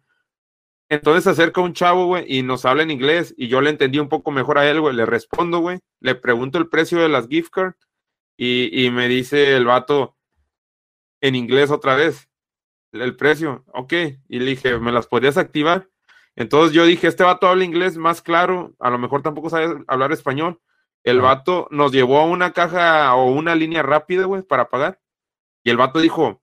Entonces 0.90 1.24
se 1.24 1.32
acerca 1.32 1.62
un 1.62 1.74
chavo, 1.74 2.06
güey, 2.06 2.26
y 2.28 2.44
nos 2.44 2.66
habla 2.66 2.84
en 2.84 2.92
inglés, 2.92 3.34
y 3.38 3.48
yo 3.48 3.62
le 3.62 3.72
entendí 3.72 4.00
un 4.00 4.10
poco 4.10 4.32
mejor 4.32 4.58
a 4.60 4.70
él, 4.70 4.80
güey. 4.80 4.96
Le 4.96 5.06
respondo, 5.06 5.60
güey, 5.60 5.80
le 6.00 6.16
pregunto 6.16 6.60
el 6.60 6.70
precio 6.70 7.00
de 7.00 7.10
las 7.10 7.28
gift 7.28 7.50
cards, 7.52 7.78
y, 8.38 8.86
y 8.86 8.92
me 8.92 9.08
dice 9.08 9.56
el 9.56 9.66
vato 9.66 10.16
en 11.22 11.36
inglés 11.36 11.72
otra 11.72 11.96
vez, 11.96 12.30
el 12.92 13.16
precio, 13.16 13.66
ok, 13.74 13.94
y 14.30 14.40
le 14.40 14.46
dije, 14.52 14.78
¿me 14.80 14.92
las 14.92 15.08
podrías 15.08 15.38
activar? 15.38 15.90
Entonces 16.38 16.72
yo 16.74 16.86
dije, 16.86 17.08
este 17.08 17.24
vato 17.24 17.48
habla 17.48 17.66
inglés 17.66 17.98
más 17.98 18.22
claro, 18.22 18.74
a 18.80 18.90
lo 18.92 19.00
mejor 19.00 19.24
tampoco 19.24 19.50
sabe 19.50 19.84
hablar 19.88 20.12
español. 20.12 20.62
El 21.04 21.20
vato 21.20 21.68
nos 21.72 21.92
llevó 21.92 22.20
a 22.20 22.26
una 22.26 22.54
caja 22.54 23.14
o 23.16 23.32
una 23.32 23.56
línea 23.56 23.82
rápida, 23.82 24.26
güey, 24.26 24.44
para 24.44 24.70
pagar. 24.70 25.00
Y 25.64 25.70
el 25.72 25.78
vato 25.78 26.00
dijo, 26.00 26.42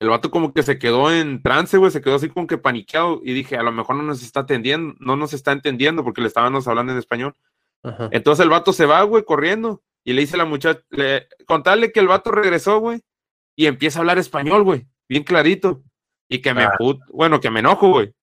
el 0.00 0.08
vato 0.08 0.30
como 0.30 0.54
que 0.54 0.62
se 0.62 0.78
quedó 0.78 1.12
en 1.12 1.42
trance, 1.42 1.76
güey, 1.76 1.90
se 1.90 2.00
quedó 2.00 2.14
así 2.14 2.28
como 2.30 2.46
que 2.46 2.58
paniqueado. 2.58 3.20
Y 3.22 3.34
dije, 3.34 3.56
a 3.56 3.62
lo 3.62 3.70
mejor 3.70 3.96
no 3.96 4.02
nos 4.02 4.22
está 4.22 4.40
atendiendo, 4.40 4.94
no 4.98 5.16
nos 5.16 5.34
está 5.34 5.52
entendiendo 5.52 6.02
porque 6.04 6.22
le 6.22 6.28
estábamos 6.28 6.66
hablando 6.66 6.92
en 6.92 6.98
español. 6.98 7.34
Ajá. 7.82 8.08
Entonces 8.12 8.42
el 8.42 8.50
vato 8.50 8.72
se 8.72 8.86
va, 8.86 9.02
güey, 9.02 9.24
corriendo. 9.24 9.82
Y 10.04 10.14
le 10.14 10.22
dice 10.22 10.36
a 10.36 10.38
la 10.38 10.44
muchacha, 10.46 10.80
le, 10.90 11.28
contarle 11.46 11.92
que 11.92 12.00
el 12.00 12.08
vato 12.08 12.30
regresó, 12.30 12.78
güey, 12.78 13.02
y 13.54 13.66
empieza 13.66 13.98
a 13.98 14.00
hablar 14.00 14.18
español, 14.18 14.62
güey, 14.64 14.86
bien 15.08 15.22
clarito. 15.22 15.82
Y 16.28 16.40
que 16.40 16.54
me 16.54 16.64
Ah. 16.64 16.72
put, 16.78 16.98
bueno, 17.12 17.40
que 17.40 17.50
me 17.50 17.60
enojo, 17.60 17.88
güey. 17.90 18.14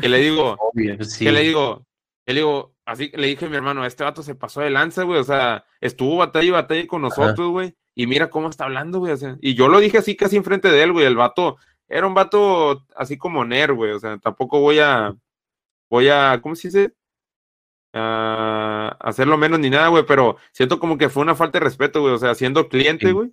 Que 0.00 0.08
le 0.08 0.18
digo, 0.18 0.56
Obvio, 0.60 1.02
sí. 1.04 1.24
que 1.24 1.32
le 1.32 1.40
digo, 1.42 1.86
que 2.26 2.34
le 2.34 2.40
digo, 2.40 2.74
así 2.84 3.10
le 3.14 3.26
dije 3.28 3.46
a 3.46 3.48
mi 3.48 3.56
hermano, 3.56 3.84
este 3.84 4.04
vato 4.04 4.22
se 4.22 4.34
pasó 4.34 4.60
de 4.60 4.70
lanza, 4.70 5.02
güey, 5.04 5.20
o 5.20 5.24
sea, 5.24 5.64
estuvo 5.80 6.16
batalla 6.16 6.46
y 6.46 6.50
batalla 6.50 6.86
con 6.86 7.02
nosotros, 7.02 7.50
güey, 7.50 7.74
y 7.94 8.06
mira 8.06 8.30
cómo 8.30 8.48
está 8.48 8.64
hablando, 8.64 8.98
güey, 8.98 9.12
o 9.12 9.16
sea, 9.16 9.36
y 9.40 9.54
yo 9.54 9.68
lo 9.68 9.80
dije 9.80 9.98
así 9.98 10.16
casi 10.16 10.36
enfrente 10.36 10.70
de 10.70 10.82
él, 10.82 10.92
güey, 10.92 11.06
el 11.06 11.16
vato, 11.16 11.56
era 11.88 12.06
un 12.06 12.14
vato 12.14 12.84
así 12.96 13.16
como 13.16 13.44
ner, 13.44 13.72
güey, 13.72 13.92
o 13.92 13.98
sea, 13.98 14.18
tampoco 14.18 14.60
voy 14.60 14.78
a, 14.78 15.14
voy 15.90 16.08
a, 16.08 16.38
¿cómo 16.42 16.54
se 16.54 16.68
dice? 16.68 16.94
A 17.94 18.96
hacerlo 19.00 19.38
menos 19.38 19.58
ni 19.58 19.70
nada, 19.70 19.88
güey, 19.88 20.04
pero 20.06 20.36
siento 20.52 20.78
como 20.78 20.98
que 20.98 21.08
fue 21.08 21.22
una 21.22 21.34
falta 21.34 21.58
de 21.58 21.64
respeto, 21.64 22.02
güey, 22.02 22.12
o 22.14 22.18
sea, 22.18 22.34
siendo 22.34 22.68
cliente, 22.68 23.06
Sí. 23.06 23.12
güey, 23.12 23.32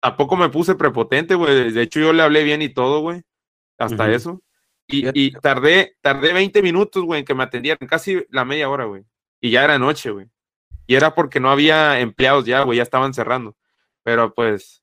tampoco 0.00 0.36
me 0.36 0.48
puse 0.48 0.76
prepotente, 0.76 1.34
güey, 1.34 1.72
de 1.72 1.82
hecho 1.82 1.98
yo 2.00 2.12
le 2.12 2.22
hablé 2.22 2.44
bien 2.44 2.62
y 2.62 2.68
todo, 2.68 3.00
güey, 3.00 3.22
hasta 3.78 4.10
eso. 4.12 4.40
Y, 4.88 5.32
tardé, 5.32 5.96
tardé 6.00 6.32
20 6.32 6.62
minutos, 6.62 7.04
güey, 7.04 7.20
en 7.20 7.26
que 7.26 7.34
me 7.34 7.44
atendieran, 7.44 7.86
casi 7.86 8.24
la 8.30 8.44
media 8.44 8.70
hora, 8.70 8.86
güey. 8.86 9.04
Y 9.40 9.50
ya 9.50 9.64
era 9.64 9.78
noche, 9.78 10.10
güey. 10.10 10.26
Y 10.86 10.94
era 10.94 11.14
porque 11.14 11.40
no 11.40 11.50
había 11.50 12.00
empleados 12.00 12.46
ya, 12.46 12.62
güey, 12.62 12.78
ya 12.78 12.82
estaban 12.82 13.12
cerrando. 13.12 13.54
Pero 14.02 14.32
pues. 14.32 14.82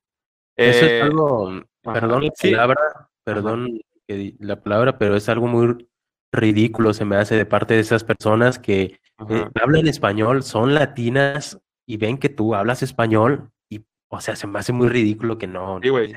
Eso 0.56 0.86
eh, 0.86 0.98
es 0.98 1.02
algo, 1.04 1.48
ajá. 1.84 1.92
perdón 1.92 2.24
la 2.24 2.30
Sí. 2.36 2.50
palabra, 2.52 3.10
perdón 3.24 3.80
que 4.06 4.34
la 4.38 4.62
palabra, 4.62 4.96
pero 4.98 5.16
es 5.16 5.28
algo 5.28 5.48
muy 5.48 5.88
ridículo, 6.32 6.94
se 6.94 7.04
me 7.04 7.16
hace 7.16 7.34
de 7.34 7.44
parte 7.44 7.74
de 7.74 7.80
esas 7.80 8.04
personas 8.04 8.58
que 8.58 9.00
eh, 9.28 9.48
hablan 9.60 9.88
español, 9.88 10.42
son 10.44 10.74
latinas 10.74 11.58
y 11.86 11.96
ven 11.96 12.18
que 12.18 12.28
tú 12.28 12.54
hablas 12.54 12.82
español 12.82 13.50
y, 13.68 13.84
o 14.08 14.20
sea, 14.20 14.36
se 14.36 14.46
me 14.46 14.58
hace 14.60 14.72
muy 14.72 14.88
ridículo 14.88 15.36
que 15.38 15.46
no. 15.46 15.80
Sí, 15.82 15.88
güey. 15.88 16.14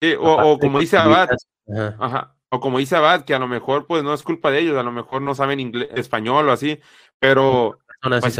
Sí, 0.00 0.14
o, 0.14 0.52
o 0.52 0.58
como 0.58 0.80
dice 0.80 0.96
Abad, 0.96 1.28
ajá. 1.98 2.33
O 2.54 2.60
como 2.60 2.78
dice 2.78 2.96
Abad, 2.96 3.24
que 3.24 3.34
a 3.34 3.38
lo 3.38 3.48
mejor, 3.48 3.86
pues 3.86 4.02
no 4.04 4.14
es 4.14 4.22
culpa 4.22 4.50
de 4.50 4.60
ellos, 4.60 4.76
a 4.76 4.82
lo 4.82 4.92
mejor 4.92 5.22
no 5.22 5.34
saben 5.34 5.60
inglés, 5.60 5.88
español 5.94 6.48
o 6.48 6.52
así, 6.52 6.78
pero. 7.18 7.78
Pues, 8.20 8.34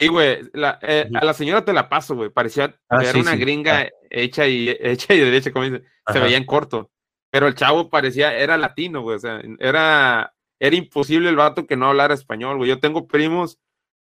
Sí, 0.00 0.08
güey, 0.08 0.40
la- 0.54 0.78
eh, 0.82 1.08
a 1.14 1.24
la 1.24 1.32
señora 1.34 1.64
te 1.64 1.72
la 1.72 1.88
paso, 1.88 2.16
güey. 2.16 2.30
Parecía 2.30 2.74
Ah, 2.88 3.02
era 3.02 3.12
sí, 3.12 3.20
una 3.20 3.32
sí, 3.32 3.38
gringa 3.38 3.88
hecha 4.10 4.48
y 4.48 4.68
hecha 4.80 5.14
y 5.14 5.18
derecha, 5.20 5.52
como 5.52 5.64
dice. 5.66 5.84
Se 6.12 6.18
veía 6.18 6.36
en 6.38 6.46
corto. 6.46 6.90
Pero 7.30 7.46
el 7.46 7.54
chavo 7.54 7.88
parecía, 7.88 8.36
era 8.36 8.56
latino, 8.56 9.02
güey. 9.02 9.16
O 9.16 9.20
sea, 9.20 9.40
era, 9.60 10.34
era 10.58 10.76
imposible 10.76 11.28
el 11.28 11.36
vato 11.36 11.66
que 11.66 11.76
no 11.76 11.86
hablara 11.86 12.14
español, 12.14 12.56
güey. 12.56 12.68
Yo 12.70 12.80
tengo 12.80 13.06
primos 13.06 13.58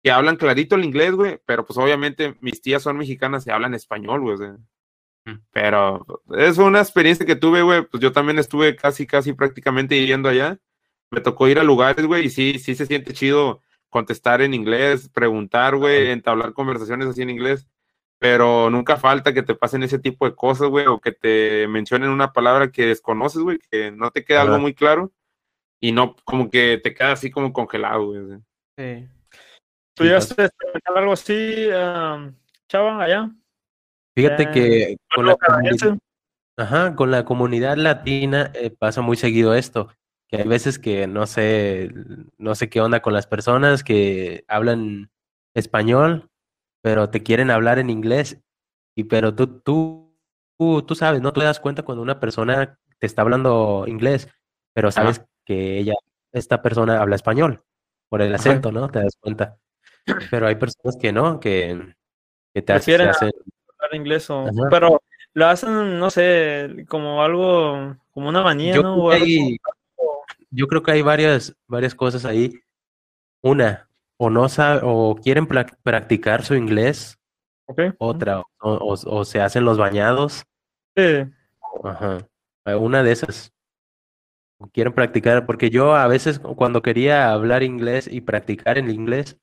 que 0.04 0.12
hablan 0.12 0.36
clarito 0.36 0.76
el 0.76 0.84
inglés, 0.86 1.14
güey, 1.14 1.40
pero 1.46 1.66
pues 1.66 1.78
obviamente 1.78 2.36
mis 2.42 2.62
tías 2.62 2.84
son 2.84 2.98
mexicanas 2.98 3.48
y 3.48 3.52
hablan 3.52 3.74
español, 3.74 4.22
güey. 4.22 4.36
o 4.36 4.38
sea. 4.38 4.58
Pero 5.52 6.06
es 6.38 6.58
una 6.58 6.80
experiencia 6.80 7.26
que 7.26 7.36
tuve, 7.36 7.62
güey. 7.62 7.84
Pues 7.84 8.02
yo 8.02 8.12
también 8.12 8.40
estuve 8.40 8.76
casi, 8.76 9.06
casi 9.06 9.34
prácticamente 9.34 9.96
viviendo 10.00 10.30
allá. 10.30 10.58
Me 11.10 11.22
tocó 11.22 11.48
ir 11.48 11.60
a 11.60 11.64
lugares, 11.64 12.06
güey, 12.06 12.26
y 12.26 12.30
sí, 12.30 12.60
sí 12.60 12.76
se 12.76 12.86
siente 12.86 13.14
chido 13.14 13.62
contestar 13.90 14.42
en 14.42 14.54
inglés, 14.54 15.10
preguntar, 15.10 15.78
güey, 15.78 16.12
entablar 16.12 16.54
conversaciones 16.54 17.08
así 17.08 17.22
en 17.22 17.30
inglés. 17.30 17.68
Pero 18.20 18.70
nunca 18.70 18.98
falta 18.98 19.34
que 19.34 19.44
te 19.44 19.56
pasen 19.56 19.84
ese 19.84 20.00
tipo 20.00 20.26
de 20.26 20.36
cosas, 20.36 20.70
güey, 20.70 20.88
o 20.88 21.00
que 21.00 21.12
te 21.12 21.68
mencionen 21.68 22.10
una 22.10 22.34
palabra 22.34 22.72
que 22.72 22.88
desconoces, 22.88 23.42
güey, 23.42 23.60
que 23.72 23.92
no 23.92 24.12
te 24.12 24.26
queda 24.26 24.42
algo 24.42 24.60
muy 24.60 24.74
claro 24.74 25.12
y 25.80 25.92
no 25.92 26.16
como 26.24 26.50
que 26.50 26.80
te 26.84 26.94
queda 26.94 27.12
así 27.12 27.30
como 27.30 27.54
congelado, 27.54 28.08
güey. 28.08 28.40
Sí. 28.78 29.08
¿Tú 29.94 30.04
llegaste 30.04 30.44
a 30.44 30.50
algo 30.96 31.14
así, 31.14 31.68
um, 31.68 32.34
Chava, 32.68 33.04
allá? 33.04 33.32
Fíjate 34.18 34.50
que 34.50 34.98
con 35.14 35.28
la 35.28 35.36
comunidad, 35.36 35.96
ajá, 36.58 36.96
con 36.96 37.12
la 37.12 37.24
comunidad 37.24 37.78
latina 37.78 38.52
eh, 38.56 38.72
pasa 38.72 39.02
muy 39.02 39.16
seguido 39.16 39.54
esto, 39.54 39.90
que 40.28 40.38
hay 40.38 40.48
veces 40.48 40.80
que 40.80 41.06
no 41.06 41.28
sé, 41.28 41.92
no 42.40 42.56
sé 42.56 42.68
qué 42.68 42.82
onda 42.82 43.04
con 43.04 43.14
las 43.14 43.28
personas 43.28 43.84
que 43.84 44.44
hablan 44.48 45.12
español, 45.54 46.32
pero 46.82 47.12
te 47.12 47.22
quieren 47.22 47.52
hablar 47.52 47.78
en 47.78 47.92
inglés, 47.92 48.42
y 48.96 49.04
pero 49.04 49.36
tú, 49.36 49.60
tú, 49.60 50.18
tú, 50.58 50.82
tú 50.82 50.96
sabes, 50.96 51.22
¿no? 51.22 51.32
Te 51.32 51.44
das 51.44 51.60
cuenta 51.60 51.84
cuando 51.84 52.02
una 52.02 52.20
persona 52.20 52.80
te 52.98 53.06
está 53.06 53.22
hablando 53.22 53.86
inglés, 53.86 54.30
pero 54.74 54.90
sabes 54.90 55.24
que 55.46 55.78
ella, 55.78 55.94
esta 56.32 56.64
persona 56.64 57.00
habla 57.04 57.16
español, 57.16 57.64
por 58.10 58.24
el 58.24 58.34
Ajá. 58.34 58.42
acento, 58.42 58.72
¿no? 58.72 58.90
Te 58.90 58.98
das 58.98 59.16
cuenta. 59.20 59.60
Pero 60.32 60.48
hay 60.48 60.56
personas 60.56 60.98
que 61.00 61.12
no, 61.12 61.40
que, 61.40 61.94
que 62.52 62.62
te, 62.64 62.74
hacen 62.74 63.12
hablar 63.88 64.00
inglés 64.02 64.30
o... 64.30 64.42
Ajá. 64.48 64.68
Pero 64.70 65.02
lo 65.34 65.46
hacen, 65.48 66.00
no 66.00 66.10
sé, 66.10 66.86
como 66.88 67.22
algo, 67.24 67.96
como 68.12 68.30
una 68.30 68.42
manía, 68.44 68.74
Yo 68.76 68.84
¿no? 68.84 69.08
creo 69.10 69.12
hay, 69.12 69.58
yo 70.50 70.68
creo 70.68 70.82
que 70.84 70.92
hay 70.92 71.02
varias, 71.02 71.56
varias 71.68 71.94
cosas 71.94 72.26
ahí. 72.26 72.54
Una, 73.44 73.90
o 74.18 74.30
no 74.30 74.50
sabe, 74.50 74.82
o 74.84 75.16
quieren 75.16 75.48
practicar 75.48 76.44
su 76.44 76.56
inglés, 76.56 77.20
otra, 78.00 78.40
o, 78.40 78.46
o- 78.62 79.18
o 79.20 79.26
se 79.26 79.42
hacen 79.42 79.64
los 79.66 79.78
bañados. 79.78 80.44
Sí, 80.96 81.26
Ajá. 81.84 82.28
Eh, 82.66 82.76
Una 82.76 83.04
de 83.04 83.12
esas. 83.12 83.54
O 84.60 84.68
Quieren 84.70 84.94
practicar, 84.94 85.46
porque 85.46 85.70
yo 85.70 85.96
a 85.96 86.08
veces 86.08 86.40
cuando 86.40 86.82
quería 86.82 87.32
hablar 87.32 87.62
inglés 87.62 88.10
y 88.12 88.22
practicar 88.22 88.80
el 88.80 88.90
inglés, 88.90 89.38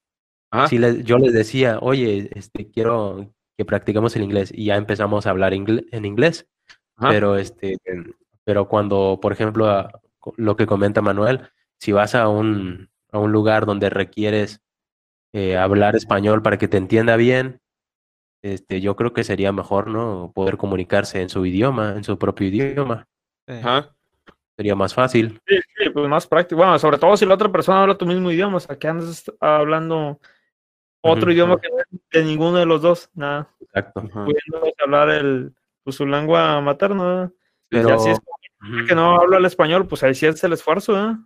sí 0.69 0.79
les- 0.79 1.05
yo 1.05 1.19
les 1.19 1.33
decía, 1.33 1.79
oye, 1.81 2.31
este, 2.35 2.69
quiero 2.71 3.33
que 3.57 3.65
practiquemos 3.65 4.15
el 4.17 4.23
inglés 4.23 4.51
y 4.55 4.67
ya 4.67 4.77
empezamos 4.77 5.27
a 5.27 5.31
hablar 5.31 5.53
ingle- 5.53 5.87
en 5.93 6.05
inglés. 6.05 6.49
Ajá. 6.97 7.11
Pero 7.11 7.37
este, 7.37 7.77
pero 8.45 8.69
cuando, 8.69 9.19
por 9.21 9.33
ejemplo, 9.33 9.69
a- 9.69 9.91
lo 10.37 10.57
que 10.57 10.67
comenta 10.67 11.03
Manuel, 11.03 11.49
si 11.79 11.93
vas 11.93 12.15
a 12.15 12.29
un, 12.29 12.89
a 13.13 13.19
un 13.19 13.33
lugar 13.33 13.67
donde 13.67 13.91
requieres 13.91 14.61
eh, 15.33 15.57
hablar 15.57 15.97
español 15.97 16.43
para 16.43 16.57
que 16.59 16.69
te 16.69 16.77
entienda 16.77 17.17
bien, 17.17 17.61
este, 18.43 18.81
yo 18.81 18.95
creo 18.97 19.13
que 19.13 19.25
sería 19.25 19.53
mejor, 19.53 19.89
¿no? 19.89 20.31
Poder 20.35 20.57
comunicarse 20.57 21.21
en 21.23 21.29
su 21.29 21.45
idioma, 21.47 21.95
en 21.97 22.05
su 22.05 22.19
propio 22.19 22.47
idioma. 22.49 23.07
Ajá. 23.47 23.95
Sería 24.57 24.77
más 24.77 24.95
fácil. 24.95 25.41
sí, 25.47 25.57
sí, 25.77 25.91
pues 25.91 26.09
más 26.09 26.27
práctico. 26.27 26.59
Bueno, 26.59 26.79
sobre 26.79 26.99
todo 26.99 27.17
si 27.17 27.27
la 27.27 27.35
otra 27.35 27.51
persona 27.51 27.83
habla 27.83 27.97
tu 27.99 28.07
mismo 28.07 28.31
idioma, 28.31 28.59
o 28.59 28.61
sea, 28.61 28.79
que 28.79 28.87
andas 28.87 29.25
hablando 29.41 30.21
otro 31.03 31.33
idioma 31.33 31.61
que 31.61 31.69
no 31.69 31.79
es 31.81 31.94
de 32.15 32.25
ninguno 32.25 32.59
de 32.59 32.67
los 32.67 32.81
dos, 32.81 33.11
nada, 33.15 33.49
Exacto. 33.61 34.03
Pudiendo 34.03 34.73
hablar 34.85 35.11
el, 35.11 35.55
pues, 35.83 35.97
su 35.97 36.07
lengua 36.07 36.61
materna. 36.61 37.33
Pero, 37.69 37.89
Y 37.89 37.93
así 37.93 38.11
es 38.11 38.21
que 38.89 38.95
no 38.95 39.17
habla 39.21 39.39
el 39.39 39.45
español, 39.45 39.87
pues 39.87 40.03
ahí 40.03 40.15
sí 40.15 40.27
es 40.27 40.43
el 40.43 40.55
esfuerzo, 40.55 40.99
¿eh? 40.99 41.17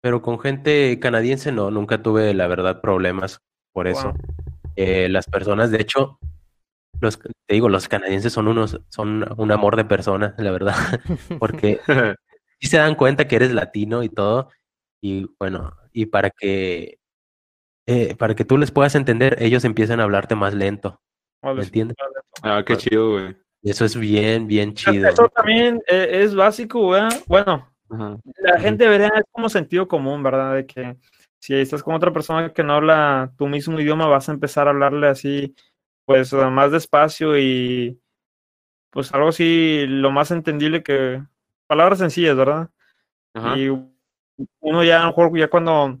pero 0.00 0.22
con 0.22 0.40
gente 0.40 0.98
canadiense 1.00 1.52
no, 1.52 1.70
nunca 1.70 2.02
tuve, 2.02 2.32
la 2.34 2.46
verdad, 2.46 2.80
problemas 2.80 3.42
por 3.72 3.86
eso. 3.86 4.12
Wow. 4.12 4.16
Eh, 4.76 5.08
las 5.08 5.26
personas, 5.26 5.70
de 5.70 5.80
hecho, 5.80 6.18
los, 7.00 7.18
te 7.18 7.54
digo, 7.54 7.68
los 7.68 7.88
canadienses 7.88 8.32
son 8.32 8.48
unos, 8.48 8.80
son 8.88 9.26
un 9.36 9.52
amor 9.52 9.76
de 9.76 9.84
persona, 9.84 10.34
la 10.38 10.50
verdad, 10.50 10.74
porque 11.38 11.80
sí 12.60 12.68
se 12.68 12.78
dan 12.78 12.94
cuenta 12.94 13.28
que 13.28 13.36
eres 13.36 13.52
latino 13.52 14.02
y 14.02 14.08
todo, 14.08 14.48
y 15.02 15.26
bueno, 15.38 15.76
y 15.92 16.06
para 16.06 16.30
que, 16.30 16.98
eh, 17.90 18.14
para 18.16 18.36
que 18.36 18.44
tú 18.44 18.56
les 18.56 18.70
puedas 18.70 18.94
entender, 18.94 19.36
ellos 19.40 19.64
empiezan 19.64 19.98
a 19.98 20.04
hablarte 20.04 20.36
más 20.36 20.54
lento, 20.54 21.00
Vale, 21.42 21.58
¿me 21.58 21.64
entiendes? 21.64 21.96
vale. 21.98 22.14
Ah, 22.42 22.62
qué 22.64 22.76
chido, 22.76 23.10
güey. 23.12 23.36
Eso 23.62 23.84
es 23.84 23.98
bien, 23.98 24.46
bien 24.46 24.74
chido. 24.74 25.08
Eso 25.08 25.28
también 25.28 25.82
eh, 25.88 26.22
es 26.22 26.34
básico, 26.34 26.90
¿verdad? 26.90 27.20
Bueno, 27.26 27.68
Ajá. 27.90 28.16
la 28.38 28.60
gente 28.60 28.84
debería 28.84 29.08
es 29.08 29.24
como 29.32 29.48
sentido 29.48 29.88
común, 29.88 30.22
¿verdad? 30.22 30.54
De 30.54 30.66
que 30.66 30.96
si 31.40 31.54
estás 31.54 31.82
con 31.82 31.94
otra 31.94 32.12
persona 32.12 32.52
que 32.52 32.62
no 32.62 32.74
habla 32.74 33.32
tu 33.36 33.48
mismo 33.48 33.80
idioma, 33.80 34.06
vas 34.06 34.28
a 34.28 34.32
empezar 34.32 34.68
a 34.68 34.70
hablarle 34.70 35.08
así, 35.08 35.54
pues 36.04 36.32
eh, 36.32 36.36
más 36.36 36.70
despacio 36.70 37.36
y 37.36 38.00
pues 38.90 39.12
algo 39.12 39.28
así, 39.28 39.84
lo 39.88 40.12
más 40.12 40.30
entendible 40.30 40.84
que 40.84 41.22
palabras 41.66 41.98
sencillas, 41.98 42.36
¿verdad? 42.36 42.70
Ajá. 43.34 43.56
Y 43.56 43.68
uno 44.60 44.84
ya 44.84 44.98
a 44.98 45.00
lo 45.00 45.08
mejor 45.08 45.36
ya 45.36 45.48
cuando 45.48 45.98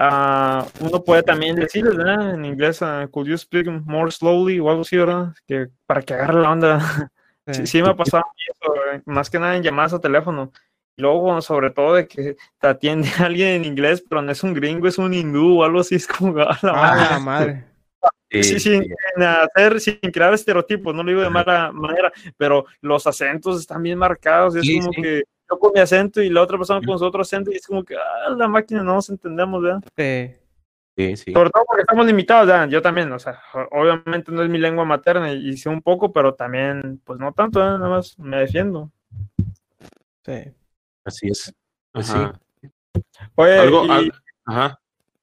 ah, 0.00 0.66
uno 0.80 1.04
puede 1.04 1.22
también 1.22 1.56
decirles, 1.56 1.96
¿verdad? 1.96 2.34
En 2.34 2.44
inglés, 2.44 2.82
ah, 2.82 3.06
could 3.10 3.28
you 3.28 3.36
speak 3.36 3.66
more 3.84 4.10
slowly 4.10 4.58
o 4.58 4.70
algo 4.70 4.82
así, 4.82 4.96
¿verdad? 4.96 5.34
Que, 5.46 5.68
para 5.86 6.02
que 6.02 6.14
agarre 6.14 6.40
la 6.40 6.50
onda. 6.50 6.78
Sí, 7.52 7.66
sí 7.66 7.82
me 7.82 7.88
ha 7.88 7.96
pasado 7.96 8.22
eso, 8.48 8.74
eh, 8.92 9.02
más 9.06 9.28
que 9.28 9.36
nada 9.40 9.56
en 9.56 9.62
llamadas 9.64 9.94
a 9.94 9.98
teléfono. 10.00 10.52
Y 10.96 11.02
luego, 11.02 11.40
sobre 11.40 11.70
todo, 11.70 11.94
de 11.94 12.06
que 12.06 12.36
te 12.60 12.66
atiende 12.68 13.08
alguien 13.18 13.48
en 13.48 13.64
inglés, 13.64 14.04
pero 14.08 14.22
no 14.22 14.30
es 14.30 14.44
un 14.44 14.54
gringo, 14.54 14.86
es 14.86 14.98
un 14.98 15.12
hindú 15.12 15.58
o 15.58 15.64
algo 15.64 15.80
así, 15.80 15.96
es 15.96 16.06
como, 16.06 16.38
a 16.38 16.56
la 16.62 16.72
madre. 16.72 17.02
Ah, 17.02 17.08
la 17.10 17.18
madre. 17.18 17.64
Sí, 18.30 18.44
Sí, 18.44 18.60
sí, 18.60 18.60
sin 18.60 19.22
hacer, 19.24 19.80
sin 19.80 19.96
crear 20.12 20.32
estereotipos, 20.32 20.94
no 20.94 21.02
lo 21.02 21.08
digo 21.10 21.22
de 21.22 21.30
mala 21.30 21.72
manera, 21.72 22.12
pero 22.36 22.66
los 22.82 23.04
acentos 23.08 23.58
están 23.58 23.82
bien 23.82 23.98
marcados, 23.98 24.54
y 24.54 24.60
es 24.60 24.66
Sí, 24.66 24.78
como 24.78 24.92
sí. 24.92 25.02
que 25.02 25.22
yo 25.50 25.58
con 25.58 25.72
mi 25.72 25.80
acento 25.80 26.22
y 26.22 26.30
la 26.30 26.42
otra 26.42 26.56
persona 26.56 26.80
con 26.86 26.98
su 26.98 27.04
otro 27.04 27.22
acento, 27.22 27.50
y 27.50 27.56
es 27.56 27.66
como 27.66 27.84
que, 27.84 27.96
ah, 27.96 28.30
la 28.36 28.48
máquina 28.48 28.82
no 28.82 28.94
nos 28.94 29.10
entendemos, 29.10 29.62
¿verdad? 29.62 29.82
Sí. 29.96 30.34
sí, 30.96 31.16
sí. 31.16 31.32
Sobre 31.32 31.50
todo 31.50 31.64
porque 31.66 31.82
estamos 31.82 32.06
limitados, 32.06 32.46
¿verdad? 32.46 32.68
Yo 32.68 32.80
también, 32.82 33.10
o 33.12 33.18
sea, 33.18 33.40
obviamente 33.72 34.30
no 34.32 34.42
es 34.42 34.48
mi 34.48 34.58
lengua 34.58 34.84
materna 34.84 35.32
y, 35.32 35.56
sé 35.56 35.68
un 35.68 35.82
poco, 35.82 36.12
pero 36.12 36.34
también, 36.34 37.00
pues 37.04 37.18
no 37.18 37.32
tanto, 37.32 37.58
¿verdad? 37.58 37.78
Nada 37.78 37.90
más 37.90 38.18
me 38.18 38.36
defiendo. 38.38 38.90
Sí. 40.24 40.52
Así 41.04 41.28
es. 41.28 41.38
Sí. 41.44 41.52
Ajá. 41.94 42.40
Oye, 43.34 43.58
Algo, 43.58 43.84
y 43.86 43.90
al- 43.90 44.12
ajá. 44.44 44.80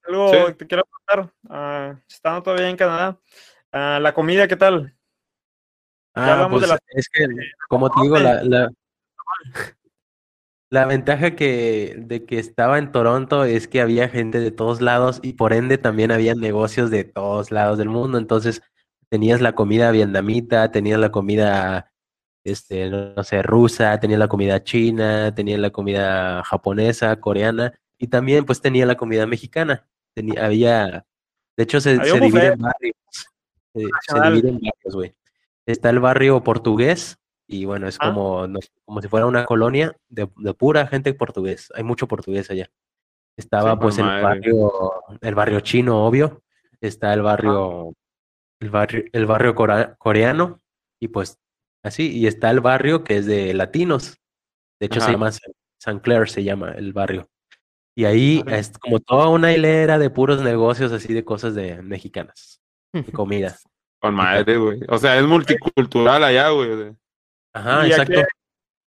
algo 0.07 0.29
sí. 0.29 0.37
que 0.47 0.53
te 0.53 0.67
quiero 0.67 0.83
preguntar, 0.85 1.33
ah, 1.49 1.95
estando 2.09 2.43
todavía 2.43 2.69
en 2.69 2.77
Canadá, 2.77 3.17
ah, 3.71 3.99
la 4.01 4.13
comida, 4.13 4.47
¿qué 4.47 4.55
tal? 4.55 4.93
Ah, 6.13 6.33
hablamos 6.33 6.61
de 6.61 6.67
pues 6.67 6.79
la- 6.81 6.99
es 6.99 7.09
que, 7.09 7.27
como 7.69 7.89
te 7.91 8.01
digo, 8.01 8.17
la, 8.17 8.43
la, 8.43 8.69
la 10.69 10.85
ventaja 10.85 11.35
que, 11.35 11.95
de 11.97 12.25
que 12.25 12.39
estaba 12.39 12.77
en 12.77 12.91
Toronto 12.91 13.45
es 13.45 13.67
que 13.67 13.81
había 13.81 14.09
gente 14.09 14.39
de 14.39 14.51
todos 14.51 14.81
lados 14.81 15.19
y 15.23 15.33
por 15.33 15.53
ende 15.53 15.77
también 15.77 16.11
había 16.11 16.35
negocios 16.35 16.91
de 16.91 17.05
todos 17.05 17.51
lados 17.51 17.77
del 17.77 17.89
mundo. 17.89 18.17
Entonces 18.17 18.61
tenías 19.09 19.39
la 19.41 19.53
comida 19.55 19.91
vietnamita, 19.91 20.71
tenías 20.71 20.99
la 20.99 21.11
comida, 21.11 21.93
este, 22.43 22.89
no 22.89 23.23
sé, 23.23 23.41
rusa, 23.43 23.99
tenías 23.99 24.19
la 24.19 24.27
comida 24.27 24.63
china, 24.63 25.33
tenías 25.33 25.59
la 25.59 25.69
comida 25.69 26.43
japonesa, 26.43 27.19
coreana 27.19 27.73
y 27.97 28.07
también 28.07 28.45
pues 28.45 28.61
tenía 28.61 28.85
la 28.85 28.95
comida 28.95 29.25
mexicana. 29.25 29.87
Tenía, 30.13 30.45
había, 30.45 31.05
de 31.55 31.63
hecho 31.63 31.79
se, 31.79 31.95
se 31.95 32.19
divide 32.19 32.47
en 32.47 32.59
barrios. 32.59 32.95
Se, 33.73 33.79
se 33.79 33.87
Nacional. 33.87 34.33
divide 34.35 34.49
en 34.49 34.55
barrios, 34.55 34.95
güey. 34.95 35.15
Está 35.65 35.89
el 35.91 35.99
barrio 35.99 36.43
portugués 36.43 37.19
y 37.47 37.65
bueno, 37.65 37.87
es 37.87 37.97
Ah. 37.99 38.07
como, 38.07 38.47
no 38.47 38.59
como 38.85 39.01
si 39.01 39.07
fuera 39.07 39.25
una 39.25 39.45
colonia 39.45 39.95
de, 40.09 40.29
de 40.37 40.53
pura 40.53 40.85
gente 40.87 41.13
portugués. 41.13 41.71
Hay 41.75 41.83
mucho 41.83 42.07
portugués 42.07 42.49
allá. 42.51 42.69
Estaba 43.37 43.71
Sí, 43.73 43.77
pues 43.81 43.97
el 43.99 44.05
barrio, 44.05 44.71
el 45.21 45.35
barrio 45.35 45.59
chino, 45.61 46.05
obvio. 46.05 46.41
Está 46.81 47.13
el 47.13 47.21
barrio, 47.21 47.93
el 48.59 48.69
barrio, 48.69 49.03
el 49.13 49.25
barrio 49.25 49.55
cora- 49.55 49.95
coreano 49.97 50.59
y 50.99 51.07
pues 51.09 51.37
así. 51.83 52.11
Y 52.17 52.27
está 52.27 52.49
el 52.51 52.59
barrio 52.59 53.03
que 53.03 53.17
es 53.17 53.25
de 53.25 53.53
latinos. 53.53 54.17
De 54.79 54.87
hecho 54.87 54.99
se 55.01 55.11
llama 55.11 55.31
San, 55.31 55.51
San 55.79 55.99
Clair, 55.99 56.29
se 56.29 56.43
llama 56.43 56.71
el 56.71 56.93
barrio. 56.93 57.29
Y 57.95 58.05
ahí 58.05 58.43
es 58.47 58.77
como 58.77 58.99
toda 58.99 59.29
una 59.29 59.53
hilera 59.53 59.97
de 59.97 60.09
puros 60.11 60.41
negocios 60.43 60.91
así 60.91 61.13
de 61.13 61.23
cosas 61.25 61.55
de 61.55 61.81
mexicanas, 61.81 62.59
de 62.93 63.03
comida. 63.11 63.57
Con 63.99 64.13
madre, 64.13 64.57
güey. 64.57 64.79
O 64.89 64.97
sea, 64.99 65.17
es 65.17 65.25
multicultural 65.25 66.23
allá, 66.23 66.49
güey. 66.49 66.95
Ajá, 67.57 67.87
¿Y 67.87 67.91
a 67.91 67.95
exacto. 67.95 68.13
qué- 68.13 68.27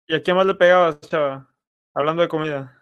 ¿Y 0.08 0.16
a 0.16 0.24
qué 0.24 0.34
más 0.34 0.46
le 0.46 0.56
pegabas, 0.56 1.00
chava? 1.02 1.48
Hablando 1.94 2.22
de 2.22 2.28
comida. 2.28 2.76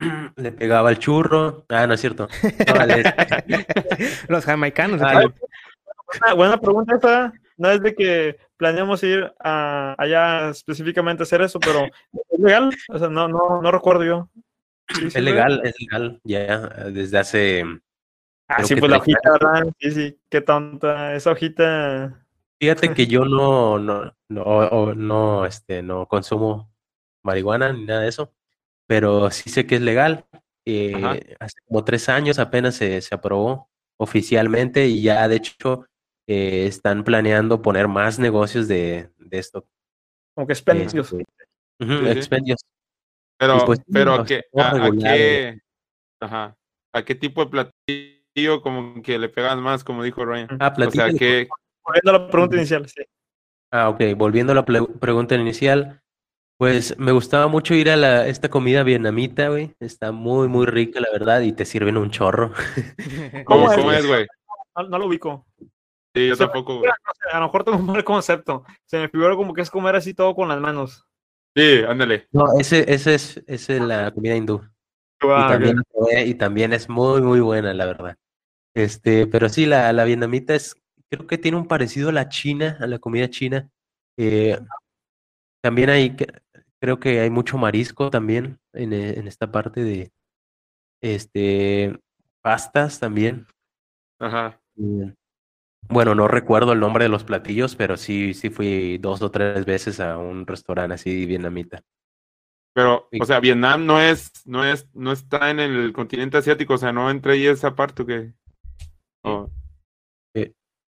Le 0.36 0.52
pegaba 0.52 0.90
el 0.90 0.98
churro. 0.98 1.64
Ah, 1.68 1.86
no 1.86 1.94
es 1.94 2.00
cierto. 2.00 2.26
No, 2.66 2.74
Los 4.28 4.44
jamaicanos. 4.44 5.00
Ah, 5.02 5.22
Buena, 6.06 6.34
buena 6.34 6.60
pregunta 6.60 6.96
esa. 6.96 7.32
No 7.56 7.70
es 7.70 7.82
de 7.82 7.94
que 7.94 8.38
planeamos 8.56 9.02
ir 9.02 9.32
a, 9.38 9.94
allá 9.98 10.50
específicamente 10.50 11.22
a 11.22 11.24
hacer 11.24 11.42
eso, 11.42 11.60
pero 11.60 11.84
¿es 11.84 12.38
legal? 12.40 12.70
O 12.88 12.98
sea, 12.98 13.08
no, 13.08 13.28
no, 13.28 13.60
no 13.62 13.70
recuerdo 13.70 14.04
yo. 14.04 14.30
Sí, 14.88 15.06
es 15.06 15.22
legal, 15.22 15.60
es 15.62 15.74
legal, 15.78 16.20
ya 16.24 16.58
desde 16.90 17.18
hace. 17.18 17.64
Ah, 18.48 18.64
sí, 18.64 18.74
pues 18.74 18.90
la 18.90 18.98
hojita, 18.98 19.30
¿verdad? 19.32 19.72
Sí, 19.78 19.90
sí, 19.92 20.18
qué 20.28 20.40
tonta. 20.40 21.14
Esa 21.14 21.30
hojita. 21.32 22.26
Fíjate 22.60 22.92
que 22.94 23.06
yo 23.06 23.24
no, 23.24 23.78
no, 23.78 24.12
no, 24.28 24.42
o- 24.42 24.94
no, 24.94 25.46
este, 25.46 25.82
no 25.82 26.06
consumo 26.06 26.70
marihuana 27.24 27.72
ni 27.72 27.86
nada 27.86 28.02
de 28.02 28.08
eso, 28.08 28.34
pero 28.86 29.30
sí 29.30 29.48
sé 29.50 29.66
que 29.66 29.76
es 29.76 29.80
legal. 29.80 30.26
Eh, 30.66 31.36
hace 31.40 31.54
como 31.66 31.84
tres 31.84 32.08
años 32.10 32.38
apenas 32.38 32.74
se, 32.76 33.00
se 33.00 33.14
aprobó 33.14 33.70
oficialmente 33.98 34.86
y 34.88 35.02
ya 35.02 35.26
de 35.26 35.36
hecho 35.36 35.86
eh, 36.26 36.66
están 36.66 37.02
planeando 37.02 37.62
poner 37.62 37.88
más 37.88 38.18
negocios 38.18 38.68
de, 38.68 39.10
de 39.16 39.38
esto. 39.38 39.66
Como 40.34 40.46
que 40.46 40.52
expendios. 40.52 40.94
Este, 40.94 41.16
ujú, 41.80 41.92
Sí, 41.92 42.12
sí. 42.12 42.18
expendios. 42.18 42.60
Pero, 43.38 43.64
pues 43.64 43.80
pero 43.90 44.14
¿a 44.14 44.26
qué, 44.26 44.44
a, 44.58 44.90
qué, 44.90 45.58
ajá, 46.20 46.56
a 46.92 47.04
qué 47.06 47.14
tipo 47.14 47.42
de 47.44 47.50
platillo 47.50 48.60
como 48.62 49.02
que 49.02 49.18
le 49.18 49.30
pegas 49.30 49.56
más, 49.56 49.82
como 49.82 50.02
dijo 50.02 50.24
Ryan? 50.26 50.48
Ah, 50.60 50.74
O 50.76 50.90
sea, 50.90 51.10
que, 51.10 51.48
Volviendo 51.90 52.10
a 52.10 52.12
la 52.18 52.30
pregunta 52.30 52.56
inicial, 52.56 52.88
sí. 52.88 53.02
Ah, 53.72 53.88
ok. 53.88 54.00
Volviendo 54.16 54.52
a 54.52 54.56
la 54.56 54.64
pregunta 54.64 55.34
inicial, 55.34 56.00
pues 56.58 56.98
me 56.98 57.12
gustaba 57.12 57.46
mucho 57.48 57.74
ir 57.74 57.90
a 57.90 57.96
la, 57.96 58.26
esta 58.26 58.48
comida 58.48 58.82
vietnamita, 58.82 59.48
güey. 59.48 59.74
Está 59.80 60.12
muy, 60.12 60.48
muy 60.48 60.66
rica, 60.66 61.00
la 61.00 61.10
verdad, 61.12 61.40
y 61.40 61.52
te 61.52 61.64
sirven 61.64 61.96
un 61.96 62.10
chorro. 62.10 62.52
¿cómo, 63.44 63.66
¿Cómo 63.66 63.70
es, 63.70 63.76
cómo 63.76 63.84
güey? 63.84 63.98
es, 63.98 64.06
güey? 64.06 64.26
No, 64.76 64.88
no 64.88 64.98
lo 64.98 65.06
ubico. 65.06 65.46
Sí, 66.14 66.28
yo 66.28 66.34
Se 66.34 66.42
me 66.44 66.48
tampoco, 66.48 66.78
güey. 66.78 66.90
figura, 66.90 66.96
no 67.06 67.12
sé, 67.14 67.36
a 67.36 67.40
lo 67.40 67.46
mejor 67.46 67.64
tengo 67.64 67.78
un 67.78 67.86
mal 67.86 68.04
concepto. 68.04 68.64
Se 68.84 68.98
me 68.98 69.08
figura 69.08 69.36
como 69.36 69.54
que 69.54 69.62
es 69.62 69.70
comer 69.70 69.94
así 69.96 70.12
todo 70.14 70.34
con 70.34 70.48
las 70.48 70.60
manos. 70.60 71.06
Sí, 71.56 71.82
ándale. 71.86 72.28
No, 72.32 72.44
ese, 72.58 72.92
ese 72.92 73.14
es, 73.14 73.42
esa 73.46 73.74
es 73.74 73.80
la 73.80 74.10
comida 74.10 74.36
hindú. 74.36 74.60
Y 75.22 75.26
Ah, 75.28 75.48
también, 75.50 75.82
probé 75.92 76.24
y 76.26 76.34
también 76.34 76.72
es 76.72 76.88
muy, 76.88 77.20
muy 77.22 77.40
buena, 77.40 77.74
la 77.74 77.86
verdad. 77.86 78.16
Este, 78.74 79.26
pero 79.26 79.48
sí, 79.48 79.66
la, 79.66 79.92
la 79.92 80.04
vietnamita 80.04 80.54
es, 80.54 80.74
creo 81.10 81.26
que 81.26 81.38
tiene 81.38 81.58
un 81.58 81.66
parecido 81.66 82.08
a 82.08 82.12
la 82.12 82.28
china, 82.28 82.76
a 82.80 82.86
la 82.86 82.98
comida 82.98 83.28
china. 83.28 83.68
Eh, 84.18 84.58
también 85.62 85.90
hay, 85.90 86.10
cre- 86.10 86.40
creo 86.80 86.98
que 87.00 87.20
hay 87.20 87.30
mucho 87.30 87.58
marisco 87.58 88.10
también 88.10 88.58
en, 88.72 88.92
eh, 88.92 89.18
en 89.18 89.26
esta 89.28 89.50
parte 89.50 89.82
de, 89.82 90.12
este, 91.02 91.98
pastas 92.42 92.98
también. 93.00 93.46
Ajá. 94.18 94.60
Mm, 94.76 95.10
Bueno, 95.88 96.14
no 96.14 96.28
recuerdo 96.28 96.72
el 96.72 96.80
nombre 96.80 97.04
de 97.04 97.08
los 97.08 97.24
platillos, 97.24 97.74
pero 97.74 97.96
sí, 97.96 98.34
sí 98.34 98.50
fui 98.50 98.98
dos 98.98 99.22
o 99.22 99.30
tres 99.30 99.64
veces 99.64 99.98
a 100.00 100.18
un 100.18 100.46
restaurante 100.46 100.94
así 100.94 101.26
vietnamita. 101.26 101.82
Pero, 102.72 103.08
o 103.20 103.24
sea, 103.24 103.40
Vietnam 103.40 103.84
no 103.84 104.00
es, 104.00 104.30
no 104.46 104.64
es, 104.64 104.86
no 104.94 105.10
está 105.10 105.50
en 105.50 105.58
el 105.58 105.92
continente 105.92 106.36
asiático, 106.38 106.74
o 106.74 106.78
sea, 106.78 106.92
no 106.92 107.10
entra 107.10 107.32
ahí 107.32 107.46
esa 107.46 107.74
parte 107.74 108.02
¿o 108.02 108.06
qué. 108.06 108.32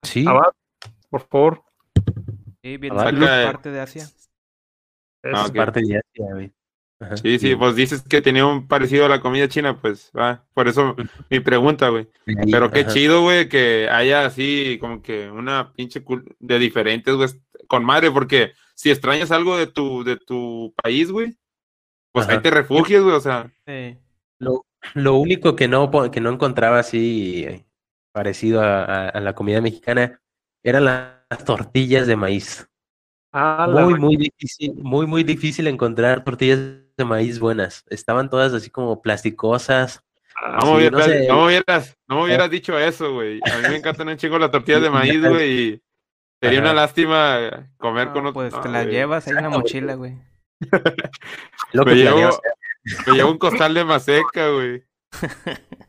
Sí, 0.02 0.24
Abad, 0.26 0.52
por 1.10 1.20
favor. 1.28 1.62
Sí, 2.62 2.76
Vietnam 2.76 3.22
es 3.22 3.46
parte 3.46 3.70
de 3.70 3.80
Asia. 3.80 4.02
Es- 4.04 4.30
Ah, 5.34 5.46
parte 5.54 5.80
de 5.80 5.98
Asia, 5.98 6.26
güey. 6.34 6.52
Ajá, 7.02 7.16
Sí, 7.16 7.38
sí, 7.38 7.46
bien. 7.48 7.58
pues 7.58 7.74
dices 7.76 8.02
que 8.02 8.20
tenía 8.20 8.44
un 8.44 8.68
parecido 8.68 9.06
a 9.06 9.08
la 9.08 9.20
comida 9.22 9.48
china, 9.48 9.80
pues, 9.80 10.10
va, 10.16 10.44
por 10.52 10.68
eso 10.68 10.94
mi 11.30 11.40
pregunta, 11.40 11.88
güey. 11.88 12.08
Pero 12.50 12.70
qué 12.70 12.80
ajá. 12.80 12.92
chido, 12.92 13.22
güey, 13.22 13.48
que 13.48 13.88
haya 13.90 14.26
así 14.26 14.76
como 14.80 15.00
que 15.02 15.30
una 15.30 15.72
pinche 15.72 16.04
cul- 16.04 16.34
de 16.38 16.58
diferentes, 16.58 17.14
güey, 17.14 17.28
con 17.68 17.84
madre, 17.84 18.10
porque 18.10 18.52
si 18.74 18.90
extrañas 18.90 19.30
algo 19.30 19.56
de 19.56 19.66
tu, 19.66 20.04
de 20.04 20.16
tu 20.18 20.74
país, 20.82 21.10
güey, 21.10 21.36
pues 22.12 22.28
ahí 22.28 22.40
te 22.42 22.50
refugias, 22.50 23.02
güey, 23.02 23.14
o 23.16 23.20
sea, 23.20 23.50
Sí. 23.66 23.96
Lo, 24.38 24.66
lo 24.94 25.14
único 25.16 25.54
que 25.56 25.68
no, 25.68 25.90
que 26.10 26.20
no 26.20 26.30
encontraba 26.30 26.78
así 26.80 27.64
parecido 28.12 28.62
a, 28.62 28.84
a- 28.84 29.08
a 29.08 29.20
la 29.20 29.34
comida 29.34 29.60
mexicana 29.60 30.20
eran 30.64 30.84
la- 30.84 31.24
las 31.30 31.44
tortillas 31.44 32.06
de 32.06 32.16
maíz. 32.16 32.66
Ah, 33.32 33.68
Muy, 33.70 33.94
muy 33.98 34.16
difícil, 34.16 34.74
muy, 34.74 35.06
muy 35.06 35.22
difícil 35.22 35.66
encontrar 35.68 36.24
tortillas 36.24 36.58
de 36.96 37.04
maíz 37.04 37.38
buenas. 37.38 37.84
Estaban 37.88 38.28
todas 38.28 38.52
así 38.52 38.70
como 38.70 39.00
plasticosas. 39.00 40.02
ah, 40.42 40.58
no, 40.64 40.72
me 40.72 40.76
hubieras, 40.78 41.06
no 41.06 41.12
sé. 41.12 41.28
no 41.28 41.36
me 41.36 41.46
hubieras, 41.46 41.98
no 42.08 42.16
me 42.16 42.22
hubieras 42.24 42.50
dicho 42.50 42.76
eso, 42.78 43.12
güey. 43.14 43.38
A 43.44 43.56
mí 43.58 43.68
me 43.68 43.76
encantan 43.76 44.08
un 44.08 44.16
chingo 44.16 44.38
las 44.38 44.50
tortillas 44.50 44.82
de 44.82 44.90
maíz, 44.90 45.20
güey, 45.24 45.50
y 45.74 45.82
sería 46.42 46.58
Ajá. 46.58 46.70
una 46.72 46.80
lástima 46.82 47.68
comer 47.76 48.08
No, 48.08 48.12
con 48.14 48.26
otro. 48.26 48.32
pues 48.34 48.52
no, 48.52 48.60
te 48.60 48.68
las 48.68 48.82
güey. 48.84 48.94
llevas 48.96 49.26
ahí 49.28 49.34
en 49.36 49.42
la 49.44 49.48
mochila, 49.50 49.94
güey. 49.94 50.16
Llevo, 51.72 52.30
me 53.06 53.12
llevo 53.14 53.30
un 53.30 53.38
costal 53.38 53.74
de 53.74 53.84
maseca, 53.84 54.48
güey. 54.50 54.82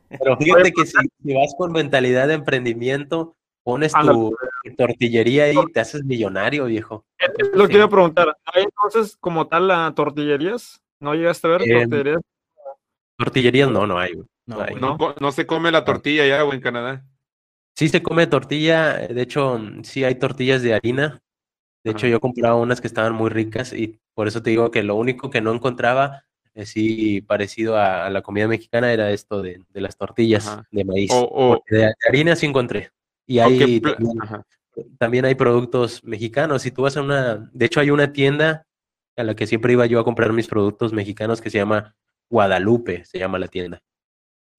Pero 0.08 0.36
fíjate 0.36 0.72
que 0.72 0.86
si, 0.86 0.96
si 1.24 1.34
vas 1.34 1.54
con 1.56 1.72
mentalidad 1.72 2.28
de 2.28 2.34
emprendimiento, 2.34 3.34
pones 3.64 3.92
tu 3.92 4.36
tortillería 4.76 5.44
ahí 5.44 5.56
y 5.56 5.72
te 5.72 5.80
haces 5.80 6.04
millonario, 6.04 6.66
viejo. 6.66 7.04
es 7.18 7.48
lo 7.54 7.64
Sí. 7.66 7.70
que 7.70 7.76
iba 7.76 7.84
a 7.86 7.90
preguntar. 7.90 8.36
¿Hay 8.46 8.64
entonces 8.64 9.16
como 9.18 9.46
tal 9.46 9.68
la 9.68 9.92
tortillerías 9.94 10.80
¿No 11.00 11.14
llegaste 11.14 11.48
a 11.48 11.50
ver 11.50 11.62
Em, 11.62 11.80
tortillerías? 11.90 12.20
Tortillerías 13.18 13.70
no, 13.70 13.86
no 13.86 13.98
hay, 13.98 14.12
güey. 14.14 14.26
No, 14.46 14.56
No 14.56 14.62
hay. 14.62 14.70
güey. 14.70 14.80
No, 14.80 14.98
co- 14.98 15.14
no 15.20 15.32
se 15.32 15.46
come 15.46 15.70
la 15.72 15.84
tortilla 15.84 16.26
ya, 16.26 16.42
güey, 16.42 16.56
en 16.56 16.62
Canadá. 16.62 17.04
Sí 17.76 17.88
se 17.88 18.02
come 18.02 18.26
tortilla, 18.26 18.98
de 18.98 19.22
hecho, 19.22 19.60
sí 19.82 20.04
hay 20.04 20.14
tortillas 20.16 20.62
de 20.62 20.74
harina. 20.74 21.20
De 21.84 21.90
hecho, 21.92 22.06
yo 22.06 22.20
compraba 22.20 22.54
unas 22.56 22.80
que 22.80 22.86
estaban 22.86 23.14
muy 23.14 23.30
ricas 23.30 23.72
y 23.72 23.98
por 24.14 24.28
eso 24.28 24.42
te 24.42 24.50
digo 24.50 24.70
que 24.70 24.82
lo 24.84 24.94
único 24.94 25.30
que 25.30 25.40
no 25.40 25.52
encontraba 25.52 26.24
así 26.56 27.20
parecido 27.22 27.76
a, 27.76 28.06
a 28.06 28.10
la 28.10 28.22
comida 28.22 28.46
mexicana 28.48 28.92
era 28.92 29.10
esto 29.10 29.42
de, 29.42 29.60
de 29.70 29.80
las 29.80 29.96
tortillas 29.96 30.46
Ajá. 30.46 30.66
de 30.70 30.84
maíz. 30.84 31.10
O- 31.12 31.62
de, 31.68 31.78
de 31.78 31.94
harina 32.08 32.36
sí 32.36 32.46
encontré. 32.46 32.90
Y 33.26 33.38
¿O 33.40 33.48
qué 33.48 33.64
hay 33.64 33.82
también, 34.98 35.26
hay 35.26 35.34
productos 35.34 36.02
mexicanos. 36.02 36.62
Si 36.62 36.70
tú 36.70 36.82
vas 36.82 36.96
a 36.96 37.02
una, 37.02 37.50
de 37.52 37.66
hecho 37.66 37.78
hay 37.80 37.90
una 37.90 38.10
tienda 38.12 38.66
a 39.16 39.22
la 39.22 39.34
que 39.34 39.46
siempre 39.46 39.74
iba 39.74 39.84
yo 39.86 40.00
a 40.00 40.04
comprar 40.04 40.32
mis 40.32 40.48
productos 40.48 40.92
mexicanos 40.94 41.40
que 41.42 41.50
se 41.50 41.58
llama 41.58 41.94
Guadalupe, 42.30 43.04
se 43.04 43.18
llama 43.18 43.38
la 43.38 43.48
tienda. 43.48 43.82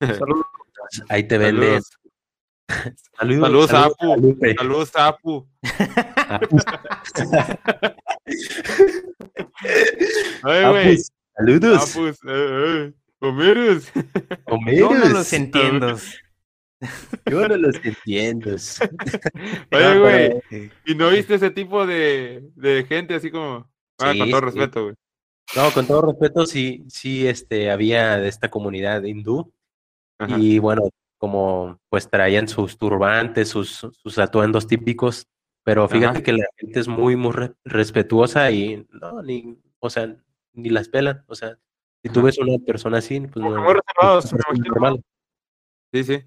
Saludos. 0.00 0.46
Ahí 1.08 1.24
te 1.24 1.36
venden. 1.38 1.80
Saludos, 3.18 3.48
Saludos, 3.48 3.72
Apu. 3.74 4.06
Guadalupe. 4.06 4.54
Saludos, 4.54 4.92
Apu. 4.96 5.48
Ay, 10.42 10.70
güey. 10.70 10.98
Saludos. 11.36 11.96
Apus. 11.96 12.18
Eh, 12.26 12.28
eh. 12.88 12.92
Homeros. 13.20 13.92
Yo 13.94 14.00
no 14.48 14.54
Homeros. 14.88 15.12
los 15.12 15.32
entiendo. 15.32 15.96
Yo 17.30 17.48
no 17.48 17.56
los 17.56 17.76
entiendo. 17.84 18.50
Oye, 19.72 19.98
güey. 19.98 20.40
pero- 20.50 20.70
¿Y 20.86 20.94
no 20.94 21.10
viste 21.10 21.34
ese 21.34 21.50
tipo 21.50 21.86
de, 21.86 22.44
de 22.54 22.84
gente 22.84 23.14
así 23.14 23.30
como... 23.30 23.70
Ah, 24.00 24.12
Sí, 24.12 24.18
con 24.18 24.30
todo 24.30 24.40
sí. 24.40 24.44
respeto, 24.46 24.82
güey. 24.84 24.94
No, 25.56 25.70
con 25.72 25.86
todo 25.86 26.02
respeto, 26.02 26.46
sí, 26.46 26.84
sí, 26.88 27.26
este, 27.28 27.70
había 27.70 28.16
de 28.16 28.28
esta 28.28 28.50
comunidad 28.50 29.02
hindú 29.04 29.52
Ajá. 30.18 30.38
y 30.38 30.58
bueno, 30.58 30.88
como 31.18 31.78
pues 31.90 32.08
traían 32.08 32.48
sus 32.48 32.76
turbantes, 32.78 33.50
sus, 33.50 33.86
sus 33.92 34.18
atuendos 34.18 34.66
típicos, 34.66 35.26
pero 35.62 35.86
fíjate 35.88 36.06
Ajá. 36.18 36.22
que 36.22 36.32
la 36.32 36.46
gente 36.56 36.80
es 36.80 36.88
muy, 36.88 37.14
muy 37.14 37.32
re- 37.32 37.52
respetuosa 37.64 38.50
y 38.50 38.86
no, 38.90 39.22
ni, 39.22 39.56
o 39.80 39.90
sea, 39.90 40.16
ni 40.54 40.70
las 40.70 40.88
pelan, 40.88 41.24
o 41.26 41.34
sea, 41.34 41.58
si 42.02 42.08
tú 42.10 42.22
ves 42.22 42.38
una 42.38 42.58
persona 42.64 42.98
así, 42.98 43.20
pues 43.20 43.36
no, 43.44 43.50
Muy 43.62 43.74
reservados, 43.74 44.32
normal. 44.68 45.02
Sí, 45.92 46.04
sí. 46.04 46.22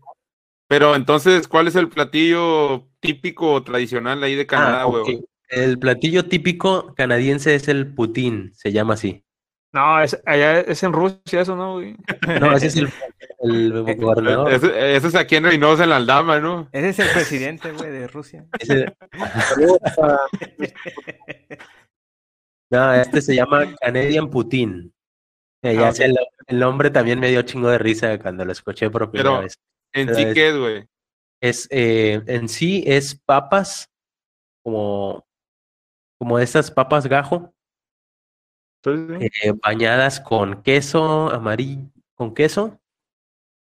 Pero 0.68 0.96
entonces, 0.96 1.48
¿cuál 1.48 1.68
es 1.68 1.76
el 1.76 1.88
platillo 1.90 2.88
típico 3.00 3.54
o 3.54 3.64
tradicional 3.64 4.22
ahí 4.24 4.36
de 4.36 4.46
Canadá, 4.48 4.82
Ah, 4.82 4.86
güey? 4.86 5.02
ok. 5.18 5.26
El 5.50 5.80
platillo 5.80 6.26
típico 6.26 6.94
canadiense 6.96 7.56
es 7.56 7.68
el 7.70 7.94
putín, 7.94 8.52
se 8.54 8.72
llama 8.74 8.96
así. 8.96 9.24
No, 9.72 10.02
es, 10.02 10.20
allá 10.26 10.60
es 10.62 10.82
en 10.84 10.92
Rusia 10.94 11.42
eso, 11.42 11.56
¿no, 11.56 11.74
güey? 11.74 11.96
No, 12.42 12.52
ese 12.54 12.68
es 12.68 12.76
el, 12.78 12.90
el 13.44 13.84
gobernador. 14.02 14.52
Eso, 14.52 14.74
eso 14.74 15.08
es 15.08 15.16
aquí 15.16 15.36
en 15.36 15.44
Reynosa, 15.46 15.84
en 15.84 15.90
la 15.92 15.98
Aldama, 15.98 16.40
¿no? 16.40 16.68
Ese 16.72 16.90
es 16.90 17.00
el 17.00 17.10
presidente, 17.10 17.72
güey, 17.74 17.92
de 17.92 18.08
Rusia. 18.08 18.46
Ese- 18.60 18.94
Saludos 19.50 19.80
a- 20.02 20.20
No, 22.70 22.94
este 22.94 23.22
se 23.22 23.36
llama 23.36 23.76
Canadian 23.80 24.30
Putin. 24.30 24.94
Eh, 25.64 25.76
ya 25.76 25.88
Ah, 25.90 25.94
el, 26.00 26.16
el 26.48 26.60
nombre 26.60 26.90
también 26.92 27.20
me 27.20 27.30
dio 27.30 27.42
chingo 27.42 27.70
de 27.70 27.78
risa 27.78 28.20
cuando 28.20 28.46
lo 28.46 28.52
escuché 28.52 28.90
por 28.90 29.10
primera 29.10 29.30
Pero- 29.32 29.42
vez. 29.44 29.58
En 29.94 30.14
sí, 30.14 30.22
es- 30.24 30.34
¿qué 30.34 30.50
es, 30.50 30.58
güey? 30.58 30.88
Es, 31.42 31.68
eh, 31.72 32.22
en 32.28 32.50
sí 32.50 32.84
es 32.86 33.16
papas, 33.16 33.90
como, 34.64 35.26
como 36.20 36.40
esas 36.40 36.70
papas 36.72 37.08
gajo, 37.08 37.54
eh, 38.86 39.52
bañadas 39.64 40.20
con 40.20 40.62
queso 40.64 41.30
amarillo, 41.32 41.90
con 42.16 42.34
queso 42.34 42.80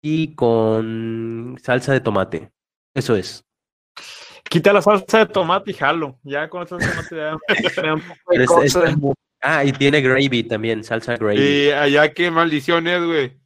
y 0.03 0.35
con 0.35 1.57
salsa 1.61 1.93
de 1.93 1.99
tomate. 2.01 2.51
Eso 2.95 3.15
es. 3.15 3.45
Quita 4.49 4.71
la 4.73 4.81
salsa 4.81 5.19
de 5.19 5.25
tomate 5.27 5.71
y 5.71 5.73
jalo. 5.73 6.17
Ya 6.23 6.47
con 6.49 6.63
esa 6.63 6.79
salsa 6.79 7.15
de 7.15 7.21
tomate 7.31 7.63
ya 7.75 7.81
me 7.81 7.87
da 7.89 7.93
un 7.95 8.01
poco 8.01 8.31
de 8.37 8.43
es- 8.43 8.47
cosa. 8.49 8.83
es 8.85 8.97
muy- 8.97 9.13
ah, 9.41 9.63
y 9.65 9.71
tiene 9.73 10.01
gravy 10.01 10.43
también, 10.43 10.83
salsa 10.83 11.17
gravy. 11.17 11.37
Y 11.39 11.71
allá, 11.71 12.11
¿qué 12.13 12.31
maldición 12.31 12.87
es, 12.87 13.03
güey? 13.03 13.37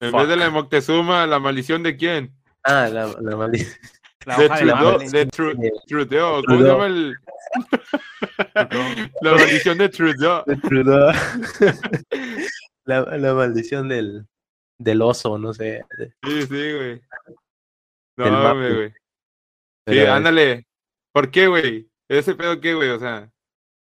En 0.00 0.10
Fuck. 0.10 0.20
vez 0.20 0.28
de 0.28 0.36
la 0.36 0.44
de 0.44 0.50
Moctezuma, 0.50 1.26
¿la 1.26 1.38
maldición 1.38 1.82
de 1.82 1.96
quién? 1.96 2.32
Ah, 2.64 2.88
la, 2.92 3.06
la 3.20 3.36
maldición. 3.36 3.74
La 4.26 4.36
De 4.36 4.48
Trudeau, 4.48 4.98
de 4.98 5.28
Tru- 5.28 5.82
Trudeau, 5.86 6.42
¿cómo 6.44 6.60
se 6.60 6.66
llama 6.68 6.86
el...? 6.86 7.16
La 9.22 9.32
maldición 9.34 9.78
de 9.78 9.88
Trudeau. 9.88 10.42
de 10.46 10.56
Trudeau. 10.56 11.12
la, 12.84 13.00
la 13.16 13.34
maldición 13.34 13.88
del, 13.88 14.26
del 14.78 15.02
oso, 15.02 15.38
no 15.38 15.54
sé. 15.54 15.82
Sí, 16.24 16.42
sí, 16.42 16.46
güey. 16.48 17.00
No, 18.16 18.54
güey. 18.54 18.92
Sí, 19.88 20.00
ándale. 20.00 20.66
¿Por 21.12 21.30
qué, 21.30 21.46
güey? 21.46 21.88
¿Ese 22.08 22.34
pedo 22.34 22.60
qué, 22.60 22.74
güey? 22.74 22.90
O 22.90 22.98
sea, 22.98 23.30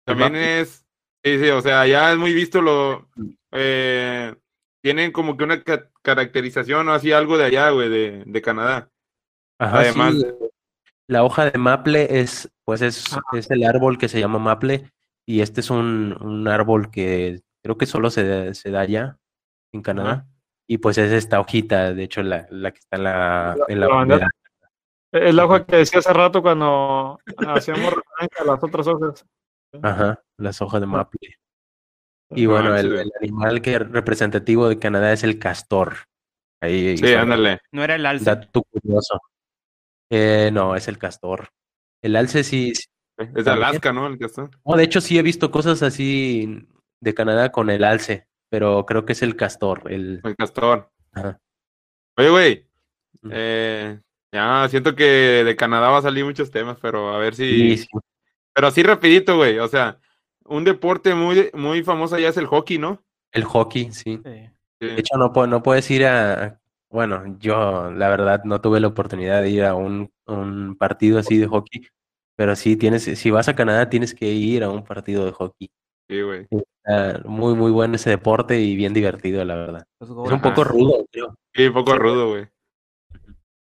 también 0.05 0.37
es... 0.37 0.85
Sí, 1.25 1.39
sí, 1.39 1.49
o 1.51 1.61
sea, 1.61 1.87
ya 1.87 2.13
es 2.13 2.19
muy 2.19 2.33
visto 2.33 2.63
lo... 2.63 3.09
eh, 3.53 4.35
tienen 4.83 5.11
como 5.11 5.37
que 5.37 5.43
una 5.45 5.63
ca- 5.63 5.91
caracterización 6.03 6.89
o 6.89 6.93
así, 6.93 7.11
algo 7.11 7.37
de 7.37 7.45
allá, 7.47 7.71
güey, 7.71 7.89
de, 7.89 8.23
de 8.25 8.43
Canadá. 8.43 8.91
Ajá, 9.59 9.83
sí, 9.83 9.89
además- 9.89 10.15
la 11.09 11.25
hoja 11.25 11.51
de 11.51 11.59
maple 11.59 12.21
es, 12.21 12.51
pues 12.65 12.83
es, 12.83 13.13
Ajá. 13.13 13.23
es 13.33 13.51
el 13.51 13.65
árbol 13.65 13.97
que 13.99 14.09
se 14.09 14.19
llama 14.21 14.39
maple 14.39 14.91
y 15.25 15.41
este 15.41 15.61
es 15.61 15.71
un, 15.71 16.17
un 16.21 16.47
árbol 16.49 16.91
que 16.91 17.41
creo 17.63 17.77
que 17.79 17.87
solo 17.87 18.11
se, 18.11 18.25
da- 18.27 18.55
se 18.55 18.71
da 18.71 18.81
allá 18.81 19.19
en 19.73 19.83
Canadá. 19.83 20.27
Y 20.69 20.79
pues 20.79 20.99
es 20.99 21.13
esta 21.13 21.39
hojita, 21.41 21.95
de 21.95 22.03
hecho, 22.05 22.23
la, 22.25 22.47
la 22.51 22.73
que 22.73 22.79
está 22.81 22.97
en 22.97 23.05
la, 23.05 23.57
en 23.69 23.81
la 23.81 23.87
la 23.89 23.95
bandera. 23.95 24.29
Es 25.23 25.35
la 25.35 25.45
hoja 25.45 25.65
que 25.67 25.77
decía 25.77 25.99
hace 26.01 26.13
rato 26.13 26.43
cuando 26.43 27.19
hacíamos 27.49 27.93
referencia 27.95 28.41
a 28.41 28.45
las 28.45 28.63
otras 28.63 28.87
hojas. 28.87 29.27
Ajá, 29.83 30.23
las 30.39 30.61
hojas 30.63 30.81
de 30.81 30.87
maple. 30.87 31.37
Y 32.31 32.45
No 32.45 32.51
bueno, 32.53 32.77
el, 32.77 32.93
el 32.99 33.13
animal 33.21 33.63
que 33.63 33.75
es 33.75 33.89
representativo 33.91 34.69
de 34.69 34.79
Canadá 34.79 35.13
es 35.13 35.23
el 35.23 35.39
castor. 35.39 35.95
Ahí 36.61 36.97
Sí, 36.97 37.13
ándale. 37.15 37.61
No 37.73 37.85
era 37.85 37.95
el 37.95 38.07
alce. 38.07 38.25
Dato 38.25 38.63
curioso. 38.65 39.21
Eh, 40.11 40.51
no, 40.53 40.75
es 40.77 40.89
el 40.89 40.99
castor. 40.99 41.49
El 42.03 42.17
alce 42.17 42.43
sí. 42.45 42.75
sí- 42.75 42.87
Es 43.19 43.45
de. 43.45 43.51
Alaska, 43.51 43.93
¿no? 43.93 44.07
El 44.07 44.23
está. 44.23 44.51
No, 44.65 44.77
de 44.77 44.85
hecho, 44.85 45.01
sí 45.01 45.19
he 45.19 45.23
visto 45.23 45.51
cosas 45.51 45.83
así 45.83 46.67
de 47.01 47.15
Canadá 47.15 47.53
con 47.53 47.71
el 47.71 47.85
alce, 47.85 48.27
pero 48.51 48.85
creo 48.87 49.05
que 49.05 49.13
es 49.13 49.23
el 49.23 49.37
castor. 49.37 49.83
El... 49.91 50.21
El 50.25 50.37
castor. 50.37 50.91
Ajá. 51.13 51.39
Oye, 52.19 52.31
güey. 52.31 52.69
Eh, 53.31 54.01
ya, 54.33 54.69
siento 54.69 54.95
que 54.95 55.05
de 55.45 55.57
Canadá 55.57 55.91
va 55.91 55.99
a 55.99 56.03
salir 56.03 56.25
muchos 56.25 56.51
temas, 56.51 56.79
pero 56.81 57.11
a 57.11 57.19
ver 57.19 57.35
si... 57.35 57.77
Sí, 57.77 57.77
sí. 57.79 57.89
Pero 58.55 58.69
así 58.69 58.83
rapidito, 58.83 59.37
güey. 59.37 59.59
O 59.59 59.69
sea, 59.69 59.99
un 60.47 60.65
deporte 60.65 61.15
muy, 61.15 61.51
muy 61.53 61.83
famoso 61.83 62.17
allá 62.17 62.31
es 62.31 62.39
el 62.39 62.47
hockey, 62.47 62.79
¿no? 62.79 63.05
El 63.33 63.45
hockey, 63.45 63.93
sí. 63.93 64.19
De 64.25 64.51
hecho, 64.81 65.17
no, 65.19 65.47
no 65.47 65.63
puedes 65.63 65.91
ir 65.91 66.07
a. 66.07 66.59
Bueno, 66.89 67.37
yo 67.39 67.91
la 67.91 68.09
verdad 68.09 68.45
no 68.45 68.61
tuve 68.63 68.81
la 68.81 68.87
oportunidad 68.89 69.43
de 69.43 69.51
ir 69.51 69.65
a 69.65 69.75
un, 69.75 70.11
un 70.27 70.77
partido 70.77 71.19
así 71.19 71.37
de 71.37 71.47
hockey, 71.47 71.87
pero 72.35 72.57
sí 72.57 72.77
tienes, 72.77 73.03
si 73.03 73.31
vas 73.31 73.49
a 73.49 73.55
Canadá, 73.55 73.91
tienes 73.91 74.15
que 74.15 74.27
ir 74.27 74.65
a 74.65 74.71
un 74.71 74.85
partido 74.85 75.27
de 75.27 75.33
hockey. 75.33 75.71
Sí, 76.09 76.23
güey. 76.23 76.47
Muy, 77.25 77.55
muy 77.55 77.71
bueno 77.73 77.97
ese 77.97 78.11
deporte 78.11 78.59
y 78.61 78.77
bien 78.77 78.95
divertido, 78.95 79.45
la 79.45 79.57
verdad. 79.57 79.87
Es 80.01 80.09
un 80.09 80.41
poco 80.41 80.65
rudo, 80.65 81.05
creo. 81.11 81.35
Sí, 81.53 81.67
un 81.67 81.75
poco 81.75 81.99
rudo, 81.99 82.31
güey. 82.31 82.49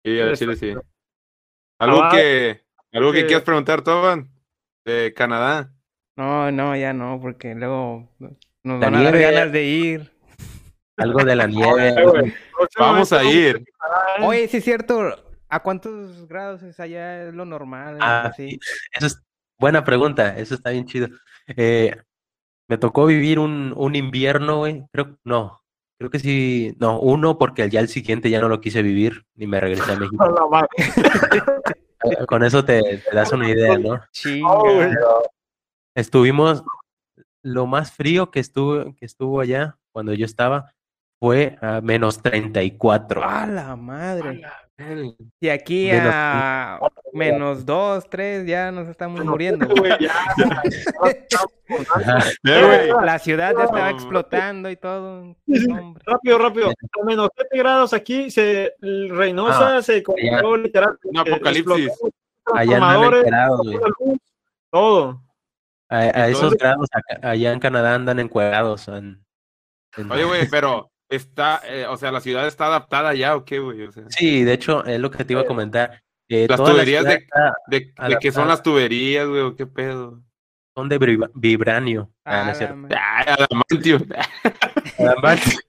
Sí, 0.08 0.20
al 0.22 0.38
Sí, 0.38 0.46
chile 0.46 0.54
está- 0.54 0.66
sí. 0.82 0.88
Algo 1.80 2.04
Ah, 2.04 2.10
que, 2.14 2.62
algo 2.94 3.12
que 3.12 3.20
que- 3.22 3.26
quieras 3.28 3.44
preguntar, 3.44 3.82
Toban, 3.82 4.30
de 4.86 5.14
Canadá. 5.14 5.74
No, 6.16 6.50
no, 6.52 6.76
ya 6.78 6.94
no, 6.94 7.20
porque 7.22 7.54
luego 7.56 8.10
nos 8.64 8.80
La 8.80 8.90
van 8.90 8.96
a 8.96 9.04
dar 9.04 9.18
ganas 9.20 9.52
de 9.52 9.64
ir. 9.66 10.12
Algo 10.98 11.24
de 11.26 11.36
la 11.36 11.46
nieve. 11.48 12.34
Vamos 12.80 13.12
a 13.12 13.24
ir. 13.26 13.66
Oye, 14.22 14.48
sí 14.48 14.58
es 14.58 14.64
cierto. 14.64 15.02
¿A 15.50 15.62
cuántos 15.62 16.26
grados 16.28 16.64
es 16.64 16.80
allá? 16.80 17.28
Es 17.28 17.34
lo 17.34 17.46
normal. 17.46 17.98
Ah, 18.02 18.28
así? 18.28 18.60
Eso 18.94 19.08
es 19.08 19.22
buena 19.60 19.84
pregunta, 19.84 20.38
eso 20.38 20.56
está 20.56 20.70
bien 20.72 20.86
chido. 20.86 21.08
Eh, 21.48 21.96
me 22.70 22.78
tocó 22.78 23.06
vivir 23.06 23.40
un, 23.40 23.74
un 23.76 23.96
invierno, 23.96 24.58
güey. 24.60 24.84
Creo, 24.92 25.18
no, 25.26 25.62
creo 25.98 26.10
que 26.10 26.20
sí, 26.20 26.76
no, 26.80 27.00
uno 27.00 27.38
porque 27.38 27.70
ya 27.70 27.80
el 27.80 27.88
siguiente 27.88 28.30
ya 28.30 28.40
no 28.40 28.50
lo 28.50 28.62
quise 28.62 28.82
vivir 28.82 29.26
ni 29.36 29.48
me 29.48 29.60
regresé 29.60 29.92
a 29.92 29.96
México. 30.00 30.68
Con 32.28 32.44
eso 32.44 32.64
te, 32.64 33.00
te 33.00 33.16
das 33.16 33.32
una 33.32 33.50
idea, 33.50 33.78
¿no? 33.78 34.00
Güey. 34.24 34.92
Estuvimos, 35.96 36.64
lo 37.42 37.66
más 37.66 37.92
frío 37.92 38.30
que 38.30 38.40
estuvo, 38.40 38.94
que 38.96 39.06
estuvo 39.06 39.42
allá 39.42 39.78
cuando 39.92 40.14
yo 40.14 40.26
estaba 40.26 40.74
fue 41.20 41.58
a 41.62 41.82
menos 41.82 42.22
34. 42.22 43.24
¡A 43.24 43.46
la 43.48 43.76
madre! 43.76 44.42
Eh, 44.80 45.12
Y 45.42 45.50
aquí 45.50 45.88
Menos 45.92 46.12
a 46.14 46.80
menos 47.12 47.66
dos, 47.66 48.08
tres, 48.10 48.46
ya 48.46 48.72
nos 48.72 48.88
estamos 48.88 49.26
muriendo. 49.26 49.66
La 53.04 53.20
ciudad 53.20 53.54
ya 53.58 53.64
estaba 53.64 53.90
No. 53.92 53.96
explotando 53.96 54.70
y 54.70 54.76
todo. 54.76 55.36
Rápido, 56.06 56.38
rápido. 56.38 56.70
A 56.70 57.06
menos 57.06 57.30
7 57.36 57.58
grados 57.58 57.94
aquí, 57.94 58.30
se, 58.32 58.74
el 58.82 59.10
Reynosa 59.16 59.82
se 59.82 60.04
congeló 60.04 60.58
literal. 60.58 60.98
Un 61.04 61.18
apocalipsis. 61.18 61.92
Allá 62.54 62.78
encuerados, 62.78 63.62
güey. 63.64 63.80
todo. 64.72 65.22
A, 65.90 65.98
a 66.00 66.28
esos 66.28 66.54
grados, 66.56 66.88
acá- 66.92 67.30
allá 67.30 67.52
en 67.54 67.60
Canadá 67.60 67.96
andan 67.96 68.20
encuerados. 68.20 68.88
en- 68.90 69.24
en- 69.98 70.12
Oye, 70.12 70.24
güey, 70.26 70.48
pero 70.50 70.90
está, 71.10 71.62
eh, 71.68 71.86
o 71.88 71.98
sea, 71.98 72.12
la 72.12 72.20
ciudad 72.22 72.48
está 72.48 72.68
adaptada 72.68 73.14
ya 73.14 73.36
o 73.36 73.46
qué, 73.46 73.60
güey. 73.60 73.84
O 73.84 73.92
sea, 73.92 74.04
Sí, 74.10 74.44
de 74.44 74.54
hecho, 74.54 74.84
es 74.86 75.00
lo 75.00 75.10
que 75.12 75.24
te 75.26 75.34
iba 75.34 75.42
a 75.42 75.46
comentar. 75.46 76.02
Eh, 76.30 76.46
Las 76.50 76.60
la 76.60 76.66
tuberías 76.66 77.06
de- 77.06 77.10
de, 77.68 77.80
de 77.80 77.86
que 77.86 77.94
adaptada. 77.98 78.32
son 78.34 78.48
las 78.50 78.62
tuberías, 78.64 79.28
güey, 79.28 79.42
o 79.42 79.56
qué 79.56 79.66
pedo. 79.66 80.22
son 80.76 80.90
de 80.90 81.00
vibra- 81.00 81.32
vibranio. 81.34 82.12
Ah, 82.24 82.36
no 82.46 82.52
es 82.52 82.60
la 82.62 82.68
cierto. 82.68 82.88
adamantio. 83.40 84.00
Además, 85.00 85.60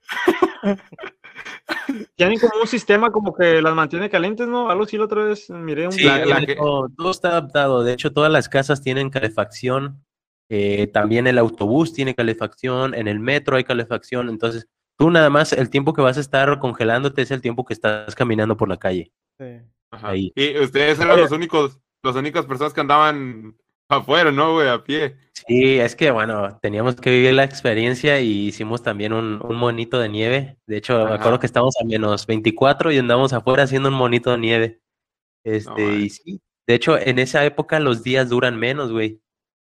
Tienen 2.16 2.38
como 2.38 2.60
un 2.60 2.66
sistema 2.66 3.10
como 3.10 3.34
que 3.34 3.62
las 3.62 3.74
mantiene 3.74 4.10
calientes, 4.10 4.46
¿no? 4.48 4.70
Algo 4.70 4.84
sí 4.86 4.96
la 4.98 5.04
otra 5.04 5.24
vez 5.24 5.48
miré 5.50 5.86
un 5.86 5.92
Sí, 5.92 6.02
La- 6.04 6.24
la 6.26 6.40
de 6.40 6.46
que- 6.46 6.52
hecho, 6.52 6.88
todo 6.96 7.10
está 7.10 7.28
adaptado. 7.28 7.84
De 7.84 7.92
hecho, 7.92 8.12
todas 8.12 8.30
las 8.32 8.48
casas 8.48 8.82
tienen 8.82 9.10
calefacción. 9.10 10.04
eh, 10.50 10.86
también 10.86 11.26
el 11.26 11.36
autobús 11.38 11.92
tiene 11.92 12.14
calefacción. 12.14 12.94
En 12.94 13.06
el 13.06 13.20
metro 13.20 13.56
hay 13.58 13.64
calefacción. 13.64 14.30
Entonces, 14.30 14.66
tú 14.98 15.10
nada 15.10 15.30
más 15.30 15.52
el 15.52 15.70
tiempo 15.70 15.94
que 15.94 16.02
vas 16.02 16.18
a 16.18 16.20
estar 16.20 16.58
congelándote 16.58 17.22
es 17.22 17.30
el 17.30 17.40
tiempo 17.40 17.64
que 17.64 17.72
estás 17.72 18.14
caminando 18.14 18.56
por 18.56 18.68
la 18.68 18.76
calle. 18.76 19.12
Sí. 19.38 19.60
Ajá. 19.90 20.08
Ahí. 20.08 20.32
Y 20.34 20.58
ustedes 20.58 20.98
eran 21.00 21.18
los 21.18 21.30
únicos, 21.30 21.78
las 22.02 22.16
únicas 22.16 22.44
personas 22.44 22.74
que 22.74 22.80
andaban 22.80 23.56
afuera, 23.88 24.30
¿no, 24.30 24.54
güey? 24.54 24.68
A 24.68 24.82
pie. 24.82 25.16
Sí, 25.32 25.78
es 25.78 25.94
que 25.94 26.10
bueno, 26.10 26.58
teníamos 26.60 26.96
que 26.96 27.10
vivir 27.10 27.32
la 27.32 27.44
experiencia 27.44 28.20
y 28.20 28.48
hicimos 28.48 28.82
también 28.82 29.12
un, 29.12 29.40
un 29.42 29.56
monito 29.56 29.98
de 29.98 30.08
nieve. 30.08 30.58
De 30.66 30.76
hecho, 30.76 31.06
me 31.06 31.14
acuerdo 31.14 31.38
que 31.38 31.46
estábamos 31.46 31.76
a 31.80 31.86
menos 31.86 32.26
24 32.26 32.92
y 32.92 32.98
andamos 32.98 33.32
afuera 33.32 33.62
haciendo 33.62 33.88
un 33.88 33.94
monito 33.94 34.32
de 34.32 34.38
nieve. 34.38 34.80
Este, 35.44 35.94
y 35.94 36.10
sí, 36.10 36.42
de 36.66 36.74
hecho, 36.74 36.98
en 36.98 37.18
esa 37.18 37.44
época 37.44 37.80
los 37.80 38.02
días 38.02 38.28
duran 38.28 38.58
menos, 38.58 38.90
güey. 38.90 39.22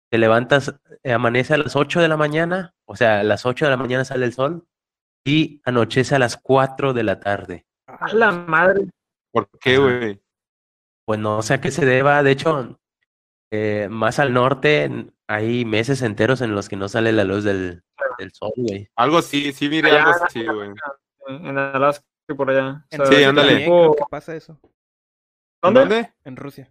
Te 0.09 0.19
levantas, 0.19 0.73
eh, 1.03 1.12
amanece 1.12 1.53
a 1.53 1.59
las 1.59 1.74
8 1.74 2.01
de 2.01 2.09
la 2.09 2.16
mañana, 2.16 2.74
o 2.85 2.94
sea, 2.94 3.20
a 3.20 3.24
las 3.24 3.44
8 3.44 3.65
de 3.65 3.70
la 3.73 3.77
mañana 3.77 4.05
sale 4.05 4.24
el 4.24 4.32
sol 4.32 4.65
y 5.27 5.61
anochece 5.65 6.15
a 6.15 6.19
las 6.20 6.36
4 6.36 6.93
de 6.94 7.03
la 7.03 7.19
tarde. 7.19 7.66
A 7.86 8.12
la 8.15 8.31
madre. 8.31 8.89
¿Por 9.32 9.48
qué, 9.61 9.77
güey? 9.77 10.23
Pues 11.05 11.19
no 11.19 11.43
sé 11.43 11.55
a 11.55 11.61
qué 11.61 11.73
se 11.73 11.85
deba. 11.85 12.23
De 12.23 12.31
hecho, 12.31 12.78
eh, 13.51 13.89
más 13.90 14.20
al 14.20 14.32
norte 14.32 15.11
hay 15.27 15.65
meses 15.65 16.03
enteros 16.03 16.40
en 16.43 16.55
los 16.55 16.69
que 16.69 16.77
no 16.77 16.89
sale 16.89 17.12
la 17.12 17.24
luz 17.24 17.43
del, 17.43 17.82
del 18.19 18.32
sol, 18.32 18.53
güey. 18.57 18.89
Algo 18.94 19.20
sí, 19.20 19.53
sí, 19.53 19.69
mire, 19.69 19.90
Allá, 19.90 20.05
algo 20.05 20.24
así, 20.24 20.47
güey. 20.47 20.70
En 21.27 21.59
Alaska 21.59 22.05
y 22.28 22.35
por 22.35 22.48
allá. 22.51 22.86
En 22.90 23.01
O 23.01 23.07
sea, 23.07 23.19
Sí, 23.19 23.24
ándale. 23.24 23.65
que 23.65 24.05
pasa 24.09 24.36
eso. 24.36 24.61
¿Dónde? 25.61 25.81
¿Dónde? 25.81 26.12
En 26.24 26.36
Rusia. 26.36 26.70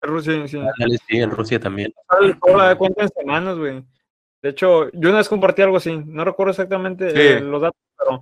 Rusia, 0.00 0.46
sí. 0.46 0.56
Ándale, 0.56 0.98
Sí, 1.08 1.16
en 1.18 1.30
Rusia 1.32 1.58
también. 1.58 1.92
El 2.20 2.38
sol 2.38 2.58
la 2.58 2.66
da 2.66 2.78
cuenta 2.78 3.02
en 3.02 3.08
semanas, 3.08 3.58
güey. 3.58 3.84
De 4.42 4.50
hecho, 4.50 4.90
yo 4.92 5.08
una 5.10 5.18
vez 5.18 5.28
compartí 5.28 5.62
algo 5.62 5.76
así. 5.76 5.96
No 6.04 6.24
recuerdo 6.24 6.50
exactamente 6.50 7.10
Sí. 7.10 7.16
eh, 7.18 7.40
los 7.40 7.62
datos, 7.62 7.80
pero 7.96 8.20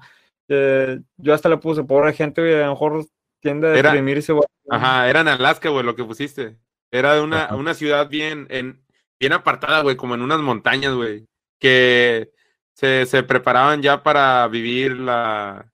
eh, 0.48 1.00
yo 1.16 1.32
hasta 1.34 1.48
le 1.48 1.56
puse, 1.56 1.84
pobre 1.84 2.12
gente, 2.12 2.40
güey, 2.42 2.54
a 2.54 2.66
lo 2.66 2.70
mejor 2.72 3.06
tiende 3.40 3.68
a 3.68 3.74
Era- 3.76 3.90
deprimirse, 3.92 4.32
güey. 4.32 4.44
Ajá, 4.68 5.08
era 5.08 5.20
en 5.20 5.28
Alaska, 5.28 5.68
güey, 5.70 5.84
lo 5.84 5.94
que 5.96 6.04
pusiste. 6.04 6.56
Era 6.92 7.14
de 7.14 7.22
una, 7.22 7.54
una 7.54 7.72
ciudad 7.74 8.08
bien, 8.08 8.46
en, 8.50 8.82
bien 9.18 9.32
apartada, 9.32 9.82
güey, 9.82 9.96
como 9.96 10.14
en 10.14 10.22
unas 10.22 10.40
montañas, 10.40 10.94
güey, 10.94 11.26
que 11.60 12.30
se, 12.76 13.06
se 13.06 13.22
preparaban 13.22 13.80
ya 13.80 14.02
para 14.02 14.46
vivir 14.48 14.96
la, 14.98 15.70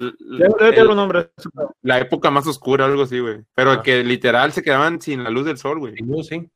l- 0.00 0.12
Debe 0.18 0.54
debe 0.58 0.70
tener 0.72 0.90
el- 0.90 0.96
nombre. 0.96 1.30
la 1.82 1.98
época 1.98 2.30
más 2.30 2.46
oscura, 2.46 2.84
algo 2.86 3.02
así, 3.02 3.20
güey. 3.20 3.42
Pero 3.54 3.70
Ah. 3.72 3.82
que 3.82 4.02
literal 4.04 4.52
se 4.52 4.62
quedaban 4.62 5.00
sin 5.00 5.22
la 5.24 5.30
luz 5.30 5.46
del 5.46 5.58
sol, 5.58 5.78
güey. 5.78 5.94
Sí, 5.96 6.22
sí. 6.24 6.50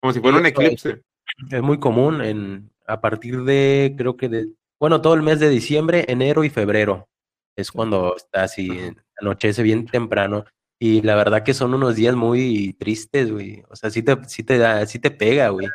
Como 0.00 0.12
si 0.12 0.20
fuera 0.20 0.38
un 0.38 0.46
eclipse. 0.46 1.00
Es 1.50 1.62
muy 1.62 1.78
común 1.78 2.22
en, 2.22 2.70
a 2.86 3.00
partir 3.00 3.42
de, 3.44 3.94
creo 3.96 4.16
que 4.16 4.28
de, 4.28 4.48
bueno, 4.78 5.00
todo 5.00 5.14
el 5.14 5.22
mes 5.22 5.40
de 5.40 5.48
diciembre, 5.48 6.04
enero 6.08 6.44
y 6.44 6.50
febrero. 6.50 7.08
Es 7.56 7.70
cuando 7.70 8.16
está 8.16 8.44
así, 8.44 8.70
anochece 9.20 9.62
bien 9.62 9.86
temprano. 9.86 10.44
Y 10.78 11.02
la 11.02 11.14
verdad 11.14 11.44
que 11.44 11.54
son 11.54 11.74
unos 11.74 11.94
días 11.94 12.16
muy 12.16 12.72
tristes, 12.72 13.30
güey. 13.30 13.62
O 13.70 13.76
sea, 13.76 13.90
sí 13.90 14.02
te, 14.02 14.16
sí 14.26 14.42
te 14.42 14.58
da, 14.58 14.84
sí 14.86 14.98
te 14.98 15.10
pega, 15.10 15.50
güey. 15.50 15.68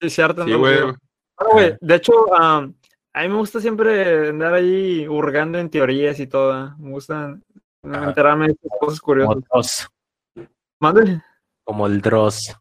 Sí, 0.00 0.08
cierto. 0.08 0.44
Sí, 0.44 0.50
¿no? 0.50 0.58
güey. 0.58 0.80
Bueno, 0.80 1.52
güey, 1.52 1.76
de 1.80 1.94
hecho, 1.94 2.34
am, 2.34 2.74
a 3.12 3.22
mí 3.22 3.28
me 3.28 3.36
gusta 3.36 3.60
siempre 3.60 4.28
andar 4.30 4.54
ahí 4.54 5.06
hurgando 5.08 5.58
en 5.58 5.68
teorías 5.68 6.18
y 6.20 6.26
todo. 6.26 6.66
¿eh? 6.66 6.70
Me 6.78 6.90
gusta 6.90 7.38
enterarme 7.82 8.48
de 8.48 8.56
cosas 8.80 9.00
Como 9.00 9.26
curiosas. 9.26 9.44
Dross, 9.50 9.88
Mande. 10.80 11.22
como 11.64 11.86
el 11.86 12.00
Dross. 12.00 12.56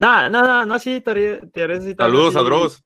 No, 0.00 0.30
no, 0.30 0.42
no, 0.42 0.66
no, 0.66 0.78
sí, 0.78 0.96
y 0.96 1.00
tal. 1.02 1.82
Saludos 1.96 2.36
a. 2.36 2.42
Dross. 2.42 2.82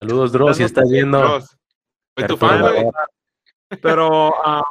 Saludos, 0.00 0.32
Dross, 0.32 0.56
si 0.56 0.62
estás 0.62 0.90
viendo. 0.90 1.40
Soy 1.40 2.26
tu 2.26 2.36
fan, 2.36 2.60
güey. 2.62 2.86
Pero 3.82 4.32
ah, 4.44 4.64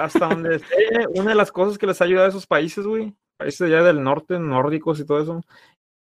hasta 0.00 0.28
donde 0.28 0.58
sé, 0.60 1.06
una 1.14 1.30
de 1.30 1.34
las 1.34 1.52
cosas 1.52 1.76
que 1.76 1.86
les 1.86 2.00
ha 2.00 2.04
ayudado 2.04 2.26
a 2.26 2.30
esos 2.30 2.46
países, 2.46 2.86
güey, 2.86 3.14
países 3.36 3.60
allá 3.62 3.82
del 3.82 4.02
norte, 4.02 4.38
nórdicos 4.38 4.98
y 5.00 5.04
todo 5.04 5.20
eso, 5.20 5.42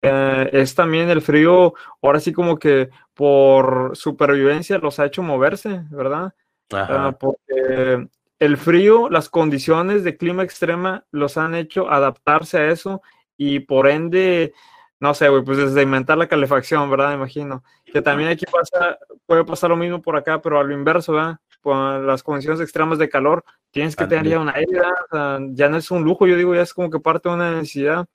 eh, 0.02 0.50
es 0.54 0.74
también 0.76 1.10
el 1.10 1.22
frío, 1.22 1.74
ahora 2.02 2.20
sí 2.20 2.32
como 2.32 2.58
que 2.58 2.90
por 3.14 3.98
supervivencia 3.98 4.78
los 4.78 5.00
ha 5.00 5.06
hecho 5.06 5.22
moverse, 5.22 5.84
¿verdad? 5.90 6.34
Ah, 6.72 7.14
porque 7.20 8.08
el 8.40 8.58
frío, 8.58 9.10
las 9.10 9.28
condiciones 9.28 10.04
de 10.04 10.16
clima 10.16 10.44
extrema 10.44 11.04
los 11.12 11.38
han 11.38 11.56
hecho 11.56 11.90
adaptarse 11.92 12.60
a 12.60 12.70
eso 12.70 13.02
y 13.42 13.62
por 13.62 13.88
ende, 13.88 14.54
no 15.00 15.14
sé, 15.14 15.30
güey, 15.30 15.42
pues 15.42 15.58
desde 15.58 15.82
inventar 15.82 16.18
la 16.18 16.28
calefacción, 16.28 16.92
¿verdad? 16.92 17.14
Imagino. 17.14 17.64
Que 17.86 18.02
también 18.02 18.30
aquí 18.30 18.46
pasa, 18.46 19.00
puede 19.26 19.46
pasar 19.46 19.70
lo 19.70 19.78
mismo 19.78 20.02
por 20.02 20.18
acá, 20.18 20.42
pero 20.42 20.60
a 20.60 20.64
lo 20.64 20.74
inverso, 20.74 21.14
¿verdad? 21.14 21.38
Por 21.62 22.02
las 22.02 22.22
condiciones 22.22 22.60
extremas 22.60 23.00
de 23.00 23.08
calor, 23.08 23.46
tienes 23.72 23.96
que 23.96 24.06
tener 24.08 24.28
ya 24.28 24.42
un 24.42 24.50
aire, 24.50 24.74
¿verdad? 24.74 24.92
O 25.10 25.16
sea, 25.16 25.40
ya 25.52 25.70
no 25.70 25.78
es 25.78 25.90
un 25.90 26.04
lujo, 26.04 26.28
yo 26.28 26.36
digo, 26.36 26.54
ya 26.54 26.64
es 26.64 26.74
como 26.74 26.90
que 26.90 27.00
parte 27.00 27.30
de 27.30 27.36
una 27.36 27.52
necesidad. 27.52 28.06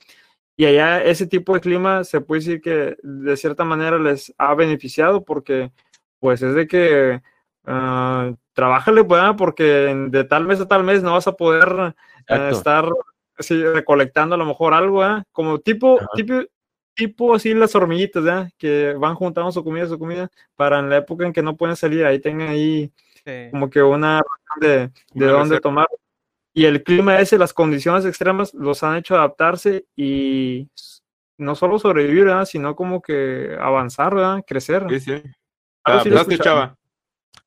Y 0.56 0.66
allá 0.66 1.02
ese 1.02 1.26
tipo 1.26 1.54
de 1.54 1.60
clima 1.60 2.04
se 2.04 2.20
puede 2.20 2.40
decir 2.40 2.60
que 2.60 2.96
de 3.02 3.36
cierta 3.38 3.64
manera 3.64 3.98
les 3.98 4.34
ha 4.36 4.54
beneficiado 4.54 5.24
porque 5.24 5.72
pues 6.20 6.42
es 6.42 6.54
de 6.54 6.68
que 6.68 7.22
ah, 7.64 8.30
trabájale, 8.52 9.04
pues, 9.04 9.22
porque 9.38 9.64
de 10.10 10.24
tal 10.24 10.44
mes 10.44 10.60
a 10.60 10.68
tal 10.68 10.84
mes 10.84 11.02
no 11.02 11.14
vas 11.14 11.26
a 11.26 11.32
poder 11.32 11.94
eh, 12.28 12.48
estar 12.52 12.88
así, 13.38 13.62
recolectando 13.62 14.34
a 14.34 14.38
lo 14.38 14.44
mejor 14.44 14.74
algo, 14.74 14.98
¿verdad? 15.00 15.24
como 15.32 15.58
tipo, 15.58 15.98
Ajá. 15.98 16.08
tipo, 16.14 16.34
tipo 16.94 17.34
así 17.34 17.54
las 17.54 17.74
hormiguitas, 17.74 18.22
¿verdad? 18.22 18.50
que 18.58 18.94
van 18.98 19.14
juntando 19.14 19.50
su 19.52 19.62
comida, 19.64 19.86
su 19.86 19.98
comida, 19.98 20.30
para 20.56 20.78
en 20.78 20.88
la 20.90 20.98
época 20.98 21.26
en 21.26 21.32
que 21.32 21.42
no 21.42 21.56
pueden 21.56 21.76
salir, 21.76 22.04
ahí 22.04 22.18
tengan 22.20 22.48
ahí 22.48 22.92
Sí. 23.26 23.48
como 23.50 23.70
que 23.70 23.82
una 23.82 24.22
de, 24.60 24.90
de 25.14 25.26
dónde 25.26 25.58
tomar. 25.58 25.86
Y 26.52 26.66
el 26.66 26.82
clima 26.84 27.18
ese, 27.18 27.38
las 27.38 27.54
condiciones 27.54 28.04
extremas 28.04 28.52
los 28.52 28.82
han 28.82 28.96
hecho 28.96 29.14
adaptarse 29.14 29.86
y 29.96 30.68
no 31.38 31.54
solo 31.54 31.78
sobrevivir, 31.78 32.26
¿verdad? 32.26 32.44
sino 32.44 32.76
como 32.76 33.00
que 33.00 33.56
avanzar, 33.58 34.14
¿verdad? 34.14 34.44
crecer. 34.46 34.84
Sí, 34.90 35.00
sí. 35.00 35.22
Algo 35.84 36.04
sí. 36.04 36.38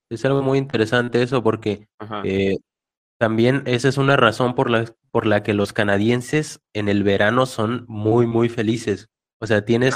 Es 0.09 0.26
algo 0.26 0.41
muy 0.41 0.57
interesante 0.57 1.22
eso 1.22 1.43
porque. 1.43 1.88
Eh, 2.23 2.57
también 3.18 3.64
esa 3.65 3.88
es 3.89 3.98
una 3.98 4.15
razón 4.18 4.56
por 4.56 4.69
la, 4.69 4.85
por 5.11 5.26
la 5.26 5.44
que 5.44 5.53
los 5.53 5.73
canadienses 5.73 6.60
en 6.73 6.89
el 6.89 7.03
verano 7.03 7.45
son 7.45 7.85
muy, 7.88 8.27
muy 8.27 8.49
felices. 8.49 9.10
O 9.39 9.48
sea, 9.48 9.65
tienes, 9.65 9.95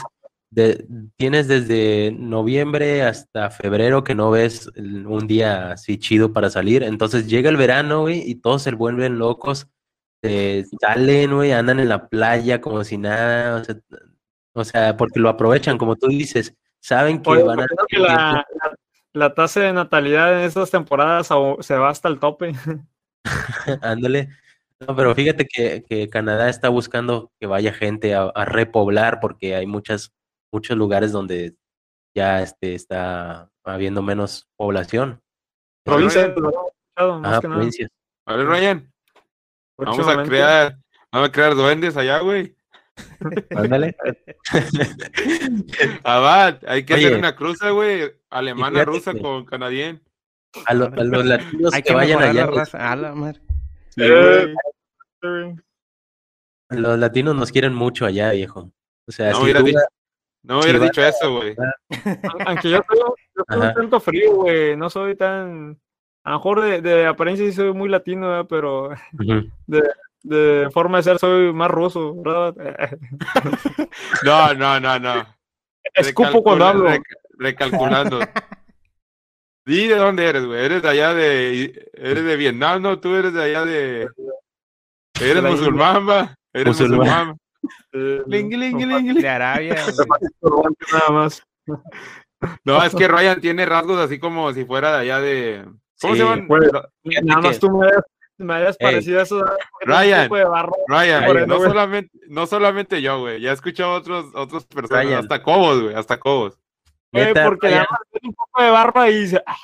de, 0.52 0.86
tienes 1.18 1.48
desde 1.48 2.12
noviembre 2.18 3.04
hasta 3.04 3.50
febrero 3.50 4.04
que 4.04 4.16
no 4.16 4.32
ves 4.32 4.70
un 4.76 5.28
día 5.28 5.72
así 5.74 5.98
chido 5.98 6.34
para 6.34 6.50
salir. 6.50 6.84
Entonces 6.84 7.28
llega 7.28 7.50
el 7.50 7.58
verano, 7.58 8.02
güey, 8.02 8.22
y 8.30 8.36
todos 8.36 8.64
se 8.64 8.72
vuelven 8.72 9.18
locos. 9.20 9.68
eh, 10.24 10.66
salen, 10.80 11.34
güey, 11.36 11.52
andan 11.52 11.80
en 11.80 11.90
la 11.90 12.08
playa 12.08 12.62
como 12.62 12.84
si 12.84 12.98
nada. 12.98 13.56
O 13.62 13.64
sea, 13.64 13.76
o 14.54 14.64
sea, 14.64 14.98
porque 14.98 15.20
lo 15.20 15.30
aprovechan, 15.30 15.78
como 15.78 15.96
tú 15.96 16.08
dices. 16.08 16.56
Saben 16.80 17.22
que 17.22 17.30
Oye, 17.30 17.44
van 17.44 17.62
a... 17.62 17.68
que 17.88 17.98
la, 18.00 18.08
la- 18.62 18.76
la 19.14 19.34
tasa 19.34 19.60
de 19.60 19.74
natalidad 19.74 20.40
en 20.40 20.46
estas 20.46 20.72
temporadas 20.72 21.28
se 21.60 21.76
va 21.78 21.90
hasta 21.90 22.08
el 22.08 22.18
tope. 22.20 22.54
Ándale. 23.82 24.30
No, 24.80 24.96
pero 24.96 25.14
fíjate 25.14 25.46
que, 25.48 25.84
que 25.88 26.10
Canadá 26.10 26.50
está 26.50 26.70
buscando 26.70 27.32
que 27.40 27.46
vaya 27.46 27.72
gente 27.72 28.16
a, 28.16 28.24
a 28.24 28.46
repoblar 28.46 29.20
porque 29.20 29.56
hay 29.56 29.68
muchas, 29.68 30.12
muchos 30.52 30.76
lugares 30.76 31.12
donde 31.12 31.56
ya 32.16 32.42
este, 32.42 32.74
está 32.74 33.50
habiendo 33.64 34.02
menos 34.02 34.48
población. 34.58 35.22
Provincia, 35.84 36.28
Ryan. 36.28 36.36
lo 36.42 36.48
habíamos 36.48 36.72
escuchado, 36.74 37.20
más 37.20 37.38
Ah, 37.38 37.42
provincias. 37.42 37.92
A 38.26 38.36
ver, 38.36 38.48
Ryan, 38.48 38.94
vamos 39.78 40.08
a 40.08 40.24
crear, 40.24 40.78
vamos 41.12 41.30
a 41.30 41.32
crear 41.32 41.56
duendes 41.56 41.98
allá, 41.98 42.20
güey. 42.20 42.56
Ándale. 43.56 43.96
Abad, 46.04 46.60
hay 46.68 46.86
que 46.86 46.94
Oye. 46.96 47.06
hacer 47.06 47.18
una 47.20 47.36
cruza, 47.36 47.70
güey, 47.70 48.12
alemana, 48.30 48.84
rusa 48.84 49.14
con 49.14 49.46
canadiense. 49.46 50.04
A, 50.66 50.74
lo- 50.74 50.86
a 50.86 51.04
los 51.04 51.26
latinos 51.26 51.74
Hay 51.74 51.82
que, 51.82 51.90
que 51.90 51.94
vayan 51.96 52.22
allá, 52.22 52.46
la 52.46 52.52
raza. 52.52 52.92
A 52.92 52.96
la 52.96 53.16
madre. 53.16 53.42
Eh, 53.98 54.54
los 56.70 57.00
latinos 57.00 57.36
nos 57.36 57.52
quieren 57.52 57.74
mucho 57.74 58.06
allá, 58.06 58.32
viejo. 58.32 58.72
O 59.08 59.12
sea, 59.12 59.32
No 59.32 59.38
si 59.38 59.44
hubiera 59.44 59.60
tú 59.60 59.66
dicho- 59.68 59.80
No 60.44 60.62
eso, 60.62 61.36
güey. 61.38 61.56
Aunque 62.46 62.70
yo 62.70 62.82
soy, 62.88 63.00
un 63.60 63.74
tanto 63.74 64.00
frío, 64.00 64.36
güey. 64.36 64.76
No 64.76 64.90
soy 64.90 65.16
tan. 65.16 65.80
A 66.24 66.32
lo 66.32 66.38
mejor 66.38 66.62
de, 66.62 66.82
de 66.82 67.06
apariencia 67.08 67.46
sí 67.46 67.52
soy 67.54 67.74
muy 67.74 67.90
latino, 67.90 68.28
¿verdad? 68.30 68.46
pero 68.50 68.90
Ujú. 69.20 69.50
de 70.24 70.70
forma 70.72 70.98
de 70.98 71.04
ser 71.04 71.18
soy 71.20 71.52
más 71.54 71.70
ruso, 71.72 72.16
¿verdad? 72.22 72.56
No, 74.24 74.54
no, 74.54 74.80
no, 74.80 75.00
no. 75.00 75.26
Escupo 75.96 76.44
cuando 76.44 76.66
hablo. 76.66 76.90
rec- 76.90 77.04
recalculando. 77.38 78.20
Di 79.66 79.88
de 79.88 79.96
dónde 79.96 80.26
eres, 80.26 80.46
güey. 80.46 80.66
Eres 80.66 80.82
de 80.82 80.90
allá 80.90 81.14
de. 81.14 81.90
Eres 81.94 82.24
de 82.24 82.36
Vietnam, 82.36 82.82
¿no? 82.82 83.00
Tú 83.00 83.16
eres 83.16 83.34
de 83.34 83.44
allá 83.44 83.66
de. 83.66 84.08
Eres 85.20 85.44
musulmán, 85.44 86.08
va. 86.08 86.36
Eres 86.54 86.80
Musulmán. 86.80 87.38
lingui, 88.28 88.58
no, 88.58 88.98
lingui, 88.98 89.22
De 89.22 89.30
Arabia. 89.30 89.76
nada 90.94 91.10
más. 91.12 91.44
No, 92.64 92.84
es 92.84 92.96
que 92.96 93.08
Ryan 93.08 93.40
tiene 93.40 93.66
rasgos 93.66 94.00
así 94.00 94.18
como 94.20 94.52
si 94.54 94.66
fuera 94.66 94.94
de 94.94 94.98
allá 95.00 95.20
de. 95.20 95.64
¿Cómo 96.02 96.14
Sí, 96.14 96.20
se 96.20 96.26
llaman? 96.26 96.48
Fíjate 97.04 97.26
Nada 97.28 97.42
más 97.42 97.60
tú 97.60 97.70
me 97.78 97.88
me 98.42 98.56
hayas 98.56 98.78
parecido 98.78 99.20
a 99.20 99.24
eso. 99.24 99.46
Ryan. 99.82 100.30
de 100.30 100.44
barro. 100.46 100.74
Ryan, 100.88 101.48
no 101.48 101.60
solamente, 101.60 102.12
no 102.28 102.48
solamente 102.48 103.02
yo, 103.02 103.20
güey. 103.20 103.40
Ya 103.40 103.52
he 103.52 103.54
escuchado 103.54 103.92
a 103.92 103.98
otros, 103.98 104.26
otras 104.34 104.66
personas, 104.66 105.06
Ryan. 105.06 105.20
hasta 105.20 105.44
Cobos, 105.44 105.82
güey, 105.84 105.96
hasta 105.96 106.20
Cobos. 106.20 106.60
Neta, 107.12 107.46
porque 107.46 107.68
tiene 107.68 107.86
un 108.24 108.34
poco 108.34 108.64
de 108.64 108.70
barba 108.72 109.10
y 109.10 109.16
dice, 109.22 109.44
"Ah, 109.46 109.58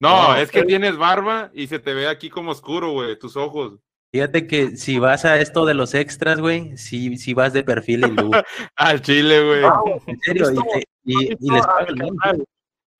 No, 0.00 0.28
No, 0.32 0.36
es 0.36 0.50
que 0.50 0.60
eh. 0.60 0.64
tienes 0.64 0.96
barba 0.98 1.50
y 1.54 1.66
se 1.66 1.78
te 1.78 1.94
ve 1.94 2.08
aquí 2.08 2.28
como 2.28 2.50
oscuro, 2.50 2.90
güey, 2.92 3.18
tus 3.18 3.36
ojos. 3.36 3.78
fíjate 4.12 4.46
que 4.46 4.76
si 4.76 4.98
vas 5.00 5.24
a 5.24 5.40
esto 5.40 5.64
de 5.66 5.74
los 5.74 5.92
extras, 5.94 6.40
güey, 6.40 6.76
si, 6.76 7.16
si 7.16 7.34
vas 7.34 7.52
de 7.52 7.64
perfil 7.64 8.06
hindú. 8.06 8.30
Al 8.76 9.00
chile, 9.02 9.44
güey. 9.44 9.64
ah, 9.64 9.80
En 10.06 10.20
serio, 10.20 10.44
y, 10.52 10.54
Esto- 10.54 10.62
te- 10.72 10.84
y- 11.04 11.14
¿has 11.16 11.22
y 11.22 11.28
les 11.28 11.38
visto 11.40 11.56
a 12.22 12.34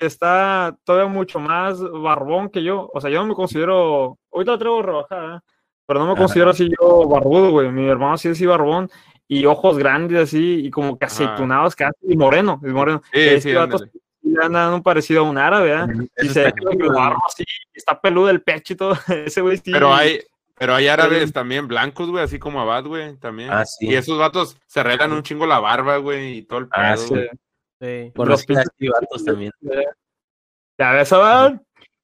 está 0.01 0.77
todavía 0.85 1.09
mucho 1.09 1.39
más 1.41 1.81
barbón 1.81 2.49
que 2.49 2.63
yo. 2.63 2.91
O 2.93 3.01
sea, 3.01 3.11
yo 3.11 3.21
no 3.21 3.27
me 3.27 3.35
considero. 3.35 4.19
Ahorita 4.33 4.53
la 4.53 4.59
traigo 4.59 4.83
rebajada, 4.83 5.43
pero 5.87 6.01
no 6.01 6.07
me 6.07 6.13
Ajá. 6.13 6.23
considero 6.23 6.51
así 6.51 6.69
yo 6.81 7.07
barbudo, 7.09 7.51
güey. 7.51 7.71
Mi 7.71 7.87
hermano 7.87 8.17
sí 8.19 8.29
es 8.29 8.33
así 8.37 8.47
barbón 8.47 8.91
y 9.29 9.47
ojos 9.47 9.79
grandes 9.79 10.23
así 10.25 10.67
y 10.67 10.71
como 10.71 10.99
que 10.99 11.07
aceitunados 11.07 11.75
casi 11.75 11.95
y 12.03 12.17
moreno. 12.17 12.61
Es 12.65 12.73
moreno. 12.73 13.03
Sí, 13.13 13.21
este 13.21 13.51
sí, 13.51 13.55
vato 13.55 13.79
le 14.23 14.43
anda 14.45 14.75
un 14.75 14.83
parecido 14.83 15.21
a 15.21 15.29
un 15.29 15.39
árabe, 15.39 15.69
¿verdad? 15.71 15.89
Y 16.23 16.29
se 16.29 16.53
barro 16.95 17.19
así, 17.27 17.45
está 17.73 18.01
peludo 18.01 18.31
el 18.31 18.43
pecho 18.43 18.73
y 18.73 18.77
todo. 18.77 18.97
Ese 19.27 19.41
güey 19.43 19.59
sí. 19.59 19.71
Pero 19.71 19.95
hay, 19.95 20.21
pero 20.57 20.75
hay 20.75 20.89
árabes 20.89 21.27
Sí. 21.27 21.33
también 21.33 21.69
blancos, 21.69 22.11
güey, 22.11 22.25
así 22.25 22.39
como 22.39 22.61
Abad, 22.61 22.85
güey, 22.87 23.17
también. 23.17 23.51
Ah, 23.53 23.65
sí. 23.65 23.87
Y 23.87 23.95
esos 23.95 24.19
vatos 24.19 24.57
se 24.67 24.81
arreglan 24.81 25.13
un 25.13 25.23
chingo 25.23 25.47
la 25.47 25.61
barba, 25.61 25.99
güey, 25.99 26.39
y 26.39 26.43
todo 26.43 26.61
el 26.61 26.69
pedo, 26.69 26.83
Ah, 26.85 26.97
sí. 26.97 27.09
güey. 27.09 27.29
Sí. 27.81 28.13
Conocí 28.17 28.47
los 28.49 28.59
a 28.59 28.61
así 28.63 28.89
vatos 28.89 29.25
también. 29.25 29.53
Ya 30.79 30.93
ves, 30.93 31.13
Abad. 31.13 31.61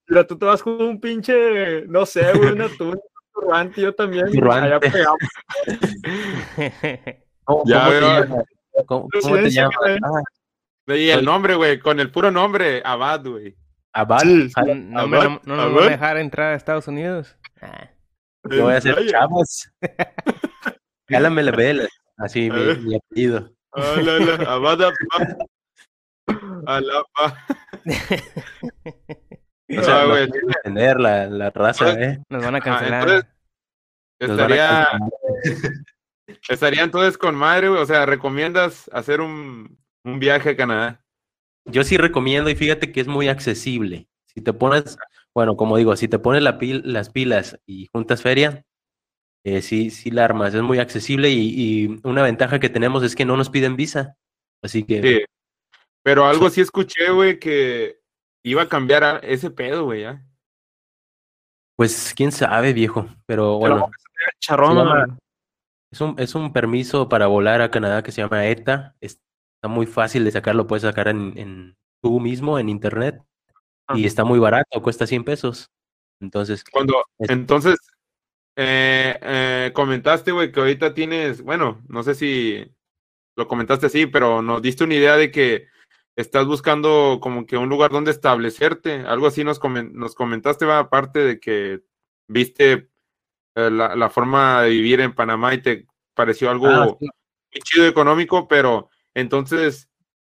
Mira, 0.06 0.26
tú 0.26 0.36
te 0.36 0.44
vas 0.44 0.62
con 0.62 0.80
un 0.80 1.01
pinche, 1.01 1.86
no 1.86 2.05
sé, 2.05 2.32
güey, 2.34 2.52
una 2.52 2.68
tuna, 2.68 2.92
un 2.92 3.01
turbante, 3.32 3.81
yo 3.81 3.94
también. 3.94 4.31
Turbante. 4.32 4.66
Allá 4.66 4.81
pegamos. 4.81 5.19
¿Cómo, 7.44 7.62
Ya 7.66 7.78
cómo 7.81 7.90
te 7.90 8.01
veo. 8.01 8.24
llamas? 8.24 8.44
¿Cómo, 8.86 9.09
cómo 9.23 9.35
te 9.36 9.51
llamas? 9.51 9.77
Ah, 10.02 10.94
Y 10.94 11.11
el 11.11 11.24
nombre, 11.24 11.55
güey, 11.55 11.78
con 11.81 12.01
el 12.01 12.11
puro 12.11 12.31
nombre, 12.31 12.82
Abad, 12.85 13.24
güey. 13.27 13.57
Abad. 13.93 14.23
Ah, 14.57 14.62
No, 14.66 15.07
me- 15.09 15.19
no, 15.19 15.40
no 15.44 15.57
nos 15.57 15.74
van 15.74 15.85
a 15.85 15.90
dejar 15.90 16.16
entrar 16.19 16.52
a 16.52 16.57
Estados 16.57 16.86
Unidos. 16.89 17.36
Ah. 17.61 17.90
Yo 18.48 18.65
voy 18.65 18.74
a 18.74 18.78
hacer 18.78 19.07
chavos. 19.09 19.70
Jálame 21.09 21.43
la 21.44 21.52
vela. 21.52 21.89
Así 22.19 22.51
mi, 22.51 22.74
mi 22.77 22.97
apellido. 22.97 23.51
Ah, 23.73 23.94
la, 24.02 24.19
la, 24.19 24.35
Abad, 24.52 24.82
Abad. 24.82 25.39
Alapa. 26.66 27.47
O 29.78 29.82
sea, 29.82 30.01
Ah, 30.01 30.02
no 30.05 30.10
güey, 30.10 30.28
puedo 30.28 30.47
entender 30.64 31.01
la, 31.01 31.26
la 31.26 31.51
raza, 31.51 31.92
¿eh? 32.01 32.18
Nos 32.28 32.44
van 32.44 32.55
a 32.56 32.59
Ah, 32.59 32.60
cancelar. 32.60 33.02
entonces, 33.09 33.30
Nos 34.20 34.28
van 34.30 34.40
a 34.40 34.42
estaría, 34.42 34.88
cancelar. 34.90 35.10
estaría 36.48 36.82
entonces 36.82 37.18
con 37.18 37.34
madre, 37.34 37.68
güey. 37.68 37.80
O 37.80 37.86
sea, 37.86 38.06
¿recomiendas 38.06 38.90
hacer 38.92 39.20
un, 39.20 39.78
un 40.05 40.18
viaje 40.18 40.51
a 40.51 40.56
Canadá? 40.56 41.05
Yo 41.66 41.84
sí 41.84 41.97
recomiendo 41.97 42.51
y 42.51 42.55
fíjate 42.55 42.90
que 42.92 43.01
es 43.01 43.06
muy 43.06 43.28
accesible. 43.28 44.09
Si 44.26 44.40
te 44.40 44.52
pones, 44.52 44.97
bueno, 45.34 45.56
como 45.56 45.76
digo, 45.76 45.94
si 45.97 46.09
te 46.09 46.18
pones 46.18 46.42
la 46.42 46.59
pil- 46.59 46.82
las 46.84 47.10
pilas 47.10 47.59
y 47.66 47.86
juntas 47.92 48.22
feria, 48.22 48.64
eh, 49.44 49.62
sí, 49.62 49.90
sí 49.90 50.10
la 50.10 50.24
armas, 50.24 50.55
es 50.55 50.62
muy 50.62 50.78
accesible 50.78 51.30
y, 51.30 51.55
y 51.84 52.01
una 52.05 52.22
ventaja 52.22 52.59
que 52.60 52.68
tenemos 52.68 53.02
es 53.02 53.14
que 53.14 53.24
no 53.24 53.36
nos 53.36 53.51
piden 53.51 53.76
visa. 53.76 54.16
Así 54.62 54.84
que 54.84 55.02
Sí. 55.02 55.24
Pero 56.02 56.26
algo 56.26 56.48
sí 56.48 56.62
escuché, 56.62 57.10
güey, 57.10 57.38
que 57.38 57.99
iba 58.42 58.62
a 58.62 58.68
cambiar 58.68 59.04
a- 59.04 59.18
ese 59.18 59.50
pedo, 59.50 59.84
güey, 59.84 60.02
ya. 60.02 60.24
Pues 61.76 62.12
quién 62.16 62.32
sabe, 62.32 62.72
viejo. 62.72 63.06
Pero 63.26 63.58
bueno, 63.58 63.90
Charrón, 64.38 64.72
Se 64.76 64.84
llama- 64.84 65.18
es 65.92 66.00
un, 66.00 66.14
es 66.18 66.34
un 66.34 66.52
permiso 66.52 67.08
para 67.08 67.26
volar 67.26 67.62
a 67.62 67.70
Canadá 67.70 68.02
que 68.02 68.12
se 68.12 68.20
llama 68.22 68.46
ETA. 68.46 68.94
Está 69.00 69.18
muy 69.68 69.86
fácil 69.86 70.24
de 70.24 70.30
sacarlo, 70.30 70.66
puedes 70.66 70.82
sacar 70.82 71.08
en, 71.08 71.36
en 71.38 71.76
tú 72.02 72.20
mismo, 72.20 72.58
en 72.58 72.68
internet. 72.68 73.20
Y 73.94 74.04
Ah. 74.04 74.06
está 74.06 74.24
muy 74.24 74.38
barato, 74.38 74.80
cuesta 74.82 75.06
100 75.06 75.24
pesos. 75.24 75.70
Entonces, 76.20 76.62
Cuando, 76.70 77.02
Es- 77.18 77.30
entonces, 77.30 77.78
eh, 78.56 79.18
eh, 79.22 79.70
comentaste, 79.74 80.32
güey, 80.32 80.52
que 80.52 80.60
ahorita 80.60 80.92
tienes, 80.94 81.42
bueno, 81.42 81.82
no 81.88 82.02
sé 82.02 82.14
si 82.14 82.70
lo 83.36 83.48
comentaste 83.48 83.86
así, 83.86 84.06
pero 84.06 84.42
nos 84.42 84.60
diste 84.60 84.84
una 84.84 84.94
idea 84.94 85.16
de 85.16 85.30
que 85.30 85.66
estás 86.20 86.47
buscando 86.47 87.18
como 87.20 87.47
que 87.47 87.56
un 87.56 87.68
lugar 87.68 87.90
donde 87.90 88.10
establecerte. 88.10 89.01
Algo 89.06 89.26
así 89.26 89.44
nos, 89.44 89.60
comen- 89.60 89.92
nos 89.92 90.14
comentaste, 90.14 90.64
va, 90.66 90.78
aparte 90.78 91.18
de 91.20 91.40
que 91.40 91.80
viste 92.28 92.90
eh, 93.56 93.70
la, 93.70 93.97
la 93.97 94.10
forma 94.10 94.62
de 94.62 94.70
vivir 94.70 95.01
en 95.01 95.14
Panamá 95.14 95.55
y 95.55 95.62
te 95.62 95.86
pareció 96.14 96.51
algo 96.51 96.66
Ah, 96.68 96.86
sí. 96.98 97.06
muy 97.06 97.60
chido 97.62 97.86
económico, 97.86 98.47
pero 98.48 98.90
entonces 99.14 99.88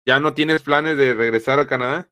ya 0.06 0.20
no 0.20 0.34
tienes 0.34 0.62
planes 0.64 0.98
de 0.98 1.14
regresar 1.14 1.60
a 1.60 1.68
Canadá. 1.68 2.10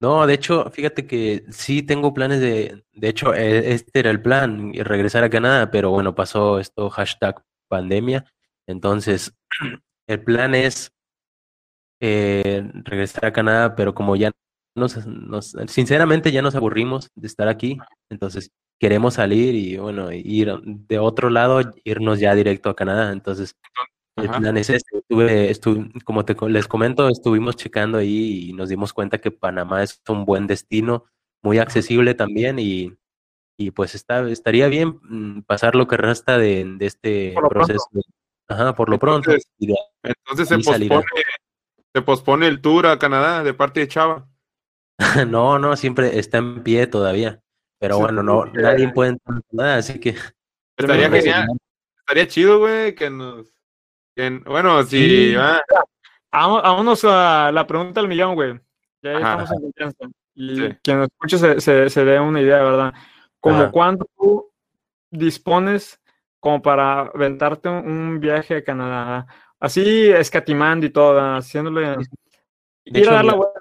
No, 0.00 0.26
de 0.26 0.34
hecho, 0.34 0.70
fíjate 0.70 1.06
que 1.06 1.44
sí 1.50 1.82
tengo 1.82 2.12
planes 2.12 2.40
de, 2.40 2.84
de 2.92 3.08
hecho, 3.08 3.34
eh, 3.34 3.72
este 3.72 4.00
era 4.00 4.10
el 4.10 4.20
plan, 4.20 4.72
regresar 4.74 5.24
a 5.24 5.30
Canadá, 5.30 5.70
pero 5.70 5.90
bueno, 5.90 6.14
pasó 6.14 6.58
esto, 6.58 6.90
hashtag 6.90 7.42
pandemia. 7.68 8.24
Entonces, 8.66 9.34
el 10.08 10.22
plan 10.22 10.54
es 10.54 10.92
eh, 12.00 12.70
regresar 12.84 13.26
a 13.26 13.32
Canadá, 13.32 13.74
pero 13.76 13.94
como 13.94 14.16
ya 14.16 14.30
nos, 14.76 15.06
nos, 15.06 15.54
sinceramente 15.68 16.32
ya 16.32 16.42
nos 16.42 16.54
aburrimos 16.54 17.10
de 17.14 17.26
estar 17.26 17.48
aquí, 17.48 17.78
entonces 18.10 18.50
queremos 18.80 19.14
salir 19.14 19.54
y 19.54 19.76
bueno, 19.76 20.10
ir 20.12 20.52
de 20.64 20.98
otro 20.98 21.30
lado, 21.30 21.60
irnos 21.84 22.18
ya 22.18 22.34
directo 22.34 22.70
a 22.70 22.76
Canadá. 22.76 23.12
Entonces, 23.12 23.54
el 24.16 24.28
Ajá. 24.28 24.40
plan 24.40 24.56
es 24.56 24.70
este. 24.70 24.98
Estuve, 25.50 25.90
como 26.04 26.24
te, 26.24 26.36
les 26.48 26.66
comento, 26.68 27.08
estuvimos 27.08 27.56
checando 27.56 27.98
ahí 27.98 28.48
y 28.50 28.52
nos 28.52 28.68
dimos 28.68 28.92
cuenta 28.92 29.18
que 29.18 29.30
Panamá 29.30 29.82
es 29.82 30.00
un 30.08 30.24
buen 30.24 30.46
destino, 30.46 31.04
muy 31.42 31.58
accesible 31.58 32.14
también 32.14 32.58
y, 32.58 32.92
y 33.56 33.70
pues 33.70 33.94
está, 33.94 34.28
estaría 34.28 34.66
bien 34.68 34.98
mm, 35.02 35.42
pasar 35.42 35.76
lo 35.76 35.86
que 35.86 35.96
resta 35.96 36.36
de, 36.38 36.64
de 36.76 36.86
este 36.86 37.32
pronto. 37.34 37.48
proceso. 37.50 37.86
Ajá, 38.48 38.74
por 38.74 38.88
lo 38.90 38.98
pronto. 38.98 39.32
Y 39.58 39.66
de- 39.68 39.74
Entonces 40.02 40.48
se 40.48 40.56
pospone, 40.58 41.04
se 41.94 42.02
pospone 42.02 42.46
el 42.48 42.60
tour 42.60 42.86
a 42.86 42.98
Canadá 42.98 43.42
de 43.44 43.54
parte 43.54 43.80
de 43.80 43.88
Chava. 43.88 44.26
no, 45.28 45.58
no, 45.58 45.76
siempre 45.76 46.18
está 46.18 46.38
en 46.38 46.62
pie 46.62 46.86
todavía. 46.86 47.40
Pero 47.78 47.96
Sí, 47.96 48.02
bueno, 48.02 48.22
no, 48.22 48.44
sí. 48.46 48.50
nadie 48.54 48.88
puede 48.92 49.10
entrar 49.10 49.40
nada, 49.50 49.76
así 49.76 49.98
que 50.00 50.10
Estaría 50.76 51.08
genial, 51.10 51.46
estaría 52.00 52.26
chido, 52.26 52.58
güey, 52.58 52.94
que 52.94 53.10
nos... 53.10 53.46
que- 54.16 54.42
bueno, 54.46 54.82
si... 54.84 55.30
Sí. 55.30 55.34
ah, 55.38 55.60
Vamos- 56.32 56.62
Vámonos 56.62 57.04
a 57.04 57.52
la 57.52 57.66
pregunta 57.66 58.00
del 58.00 58.08
millón, 58.08 58.34
güey. 58.34 58.60
Ya 59.02 59.12
estamos 59.12 59.50
en 59.52 59.60
confianza. 59.60 60.04
Y 60.34 60.56
Sí. 60.56 60.68
quien 60.82 60.98
nos 60.98 61.08
escuche 61.08 61.38
se, 61.38 61.60
se, 61.60 61.90
se 61.90 62.04
dé 62.04 62.18
una 62.18 62.40
idea, 62.40 62.60
¿verdad? 62.62 62.92
Como 63.38 63.56
Ajá. 63.62 63.70
cuánto 63.70 64.06
tú 64.16 64.50
dispones 65.12 66.00
como 66.40 66.60
para 66.60 67.02
aventarte 67.02 67.68
un, 67.68 67.86
un 67.86 68.20
viaje 68.20 68.56
a 68.56 68.64
Canadá. 68.64 69.26
Así 69.60 70.10
escatimando 70.10 70.86
y 70.86 70.90
todo, 70.90 71.20
haciéndole... 71.20 71.96
De 72.86 73.00
hecho, 73.00 73.12
dar 73.12 73.24
la 73.24 73.34
vuelta. 73.34 73.60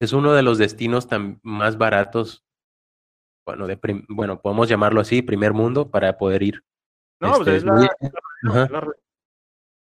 es 0.00 0.12
uno 0.12 0.32
de 0.32 0.42
los 0.42 0.58
destinos 0.58 1.08
tan 1.08 1.40
más 1.42 1.78
baratos, 1.78 2.44
bueno, 3.46 3.66
de 3.66 3.76
prim- 3.76 4.06
bueno, 4.08 4.40
podemos 4.40 4.68
llamarlo 4.68 5.00
así, 5.00 5.22
primer 5.22 5.52
mundo, 5.52 5.90
para 5.90 6.16
poder 6.16 6.42
ir. 6.42 6.62
No, 7.20 7.36
pues 7.36 7.40
Este, 7.40 7.56
es 7.56 7.64
es 7.64 7.64
muy- 7.64 7.88
la, 8.70 8.88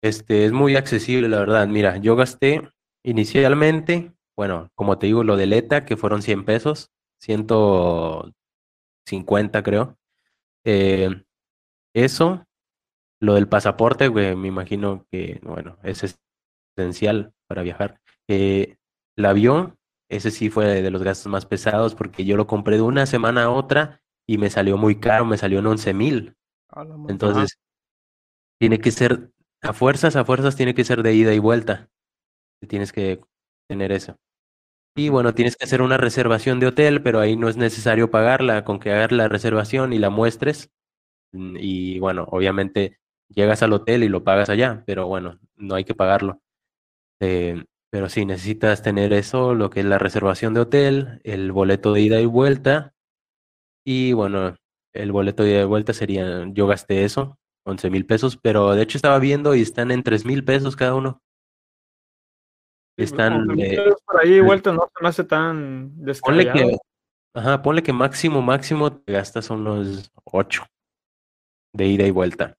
Este, 0.02 0.46
es 0.46 0.52
muy 0.52 0.76
accesible, 0.76 1.28
la 1.30 1.40
verdad. 1.40 1.68
Mira, 1.68 1.98
yo 1.98 2.16
gasté 2.16 2.70
inicialmente, 3.04 4.12
bueno, 4.36 4.70
como 4.76 4.98
te 5.00 5.08
digo, 5.08 5.24
lo 5.24 5.38
del 5.38 5.54
ETA, 5.54 5.86
que 5.86 5.98
fueron 5.98 6.22
100 6.22 6.46
pesos, 6.46 6.92
150 7.20 9.64
creo. 9.64 9.98
Eh, 10.66 11.10
eso, 11.96 12.46
lo 13.20 13.34
del 13.36 13.48
pasaporte, 13.48 14.08
güey, 14.08 14.36
me 14.36 14.48
imagino 14.48 15.06
que, 15.12 15.40
bueno, 15.44 15.78
es 15.84 16.18
esencial 16.78 17.34
para 17.48 17.64
viajar. 17.64 18.00
Eh, 18.28 18.78
el 19.18 19.26
avión, 19.26 19.76
ese 20.10 20.32
sí 20.32 20.50
fue 20.50 20.82
de 20.82 20.92
los 20.92 21.04
gastos 21.04 21.32
más 21.32 21.46
pesados 21.46 21.96
porque 21.96 22.26
yo 22.26 22.38
lo 22.38 22.48
compré 22.48 22.78
de 22.78 22.84
una 22.84 23.06
semana 23.06 23.46
a 23.46 23.50
otra 23.50 24.02
y 24.28 24.38
me 24.38 24.50
salió 24.50 24.78
muy 24.78 25.00
caro, 25.00 25.26
me 25.26 25.38
salió 25.38 25.60
en 25.60 25.68
11 25.68 25.94
mil. 25.94 26.36
Entonces, 27.08 27.58
tiene 28.60 28.80
que 28.80 28.92
ser, 28.92 29.32
a 29.62 29.74
fuerzas, 29.74 30.16
a 30.16 30.26
fuerzas, 30.26 30.56
tiene 30.56 30.74
que 30.74 30.84
ser 30.84 31.04
de 31.04 31.14
ida 31.14 31.34
y 31.34 31.40
vuelta. 31.40 31.90
Tienes 32.68 32.92
que 32.92 33.22
tener 33.70 33.92
eso. 33.92 34.18
Y 34.96 35.10
bueno, 35.10 35.34
tienes 35.36 35.56
que 35.56 35.66
hacer 35.66 35.82
una 35.82 35.98
reservación 35.98 36.60
de 36.60 36.68
hotel, 36.68 37.04
pero 37.04 37.20
ahí 37.20 37.36
no 37.36 37.50
es 37.50 37.58
necesario 37.58 38.12
pagarla, 38.12 38.66
con 38.66 38.80
que 38.80 38.92
hagas 38.92 39.12
la 39.12 39.28
reservación 39.28 39.94
y 39.94 40.00
la 40.00 40.10
muestres. 40.10 40.72
mm, 41.34 41.58
Y 41.60 42.00
bueno, 42.00 42.26
obviamente 42.32 43.00
llegas 43.30 43.64
al 43.64 43.74
hotel 43.74 44.04
y 44.04 44.10
lo 44.10 44.24
pagas 44.24 44.50
allá, 44.50 44.84
pero 44.86 45.08
bueno, 45.08 45.40
no 45.56 45.76
hay 45.76 45.84
que 45.84 45.96
pagarlo. 45.96 46.42
Eh, 47.20 47.64
pero 47.90 48.10
sí, 48.10 48.26
necesitas 48.26 48.84
tener 48.84 49.14
eso, 49.14 49.54
lo 49.54 49.70
que 49.70 49.80
es 49.80 49.86
la 49.86 49.98
reservación 49.98 50.54
de 50.54 50.62
hotel, 50.62 51.22
el 51.24 51.52
boleto 51.52 51.94
de 51.94 52.02
ida 52.02 52.20
y 52.20 52.26
vuelta. 52.26 52.94
Y 53.86 54.14
bueno, 54.14 54.56
el 54.94 55.12
boleto 55.12 55.44
de 55.44 55.52
ida 55.52 55.62
y 55.62 55.66
vuelta 55.66 55.94
sería, 55.94 56.46
yo 56.50 56.68
gasté 56.68 57.06
eso, 57.06 57.38
11 57.66 57.90
mil 57.90 58.06
pesos, 58.06 58.38
pero 58.38 58.74
de 58.74 58.84
hecho 58.84 58.98
estaba 58.98 59.20
viendo 59.20 59.56
y 59.56 59.62
están 59.62 59.92
en 59.92 60.04
3 60.04 60.26
mil 60.26 60.44
pesos 60.44 60.76
cada 60.76 60.96
uno. 60.96 61.22
Están, 62.98 63.52
eh, 63.60 63.78
muchos 63.78 64.02
por 64.04 64.22
ahí 64.24 64.40
vuelta 64.40 64.72
no 64.72 64.90
se 64.96 65.04
me 65.04 65.10
hace 65.10 65.24
tan 65.24 65.96
Ponle 66.20 66.52
que, 66.52 66.78
ajá, 67.36 67.62
ponle 67.62 67.84
que 67.84 67.94
máximo, 67.94 68.42
máximo 68.42 68.92
te 68.92 69.14
gastas 69.14 69.52
unos 69.52 70.12
8 70.24 70.64
de 71.74 71.86
ida 71.86 72.08
y 72.08 72.12
vuelta. 72.12 72.58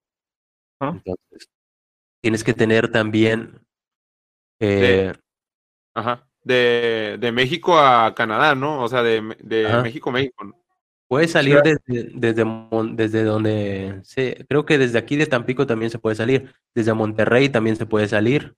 Ah. 0.80 0.92
Entonces, 0.94 1.50
tienes 2.20 2.44
que 2.44 2.54
tener 2.54 2.90
también, 2.90 3.60
eh, 4.60 5.12
Ajá. 5.94 6.28
De, 6.44 7.16
de 7.20 7.32
México 7.32 7.78
a 7.78 8.14
Canadá, 8.14 8.54
¿no? 8.54 8.82
O 8.82 8.88
sea, 8.88 9.02
de, 9.02 9.36
de. 9.40 9.82
México 9.82 10.10
a 10.10 10.12
México. 10.12 10.44
¿no? 10.44 10.58
puedes 11.08 11.32
salir 11.32 11.60
desde, 11.62 12.10
desde, 12.14 12.44
desde 12.92 13.24
donde, 13.24 14.00
se, 14.04 14.44
creo 14.48 14.64
que 14.66 14.78
desde 14.78 14.98
aquí 14.98 15.16
de 15.16 15.26
Tampico 15.26 15.66
también 15.66 15.90
se 15.90 15.98
puede 15.98 16.14
salir, 16.14 16.54
desde 16.74 16.92
Monterrey 16.92 17.48
también 17.48 17.76
se 17.76 17.86
puede 17.86 18.06
salir, 18.06 18.54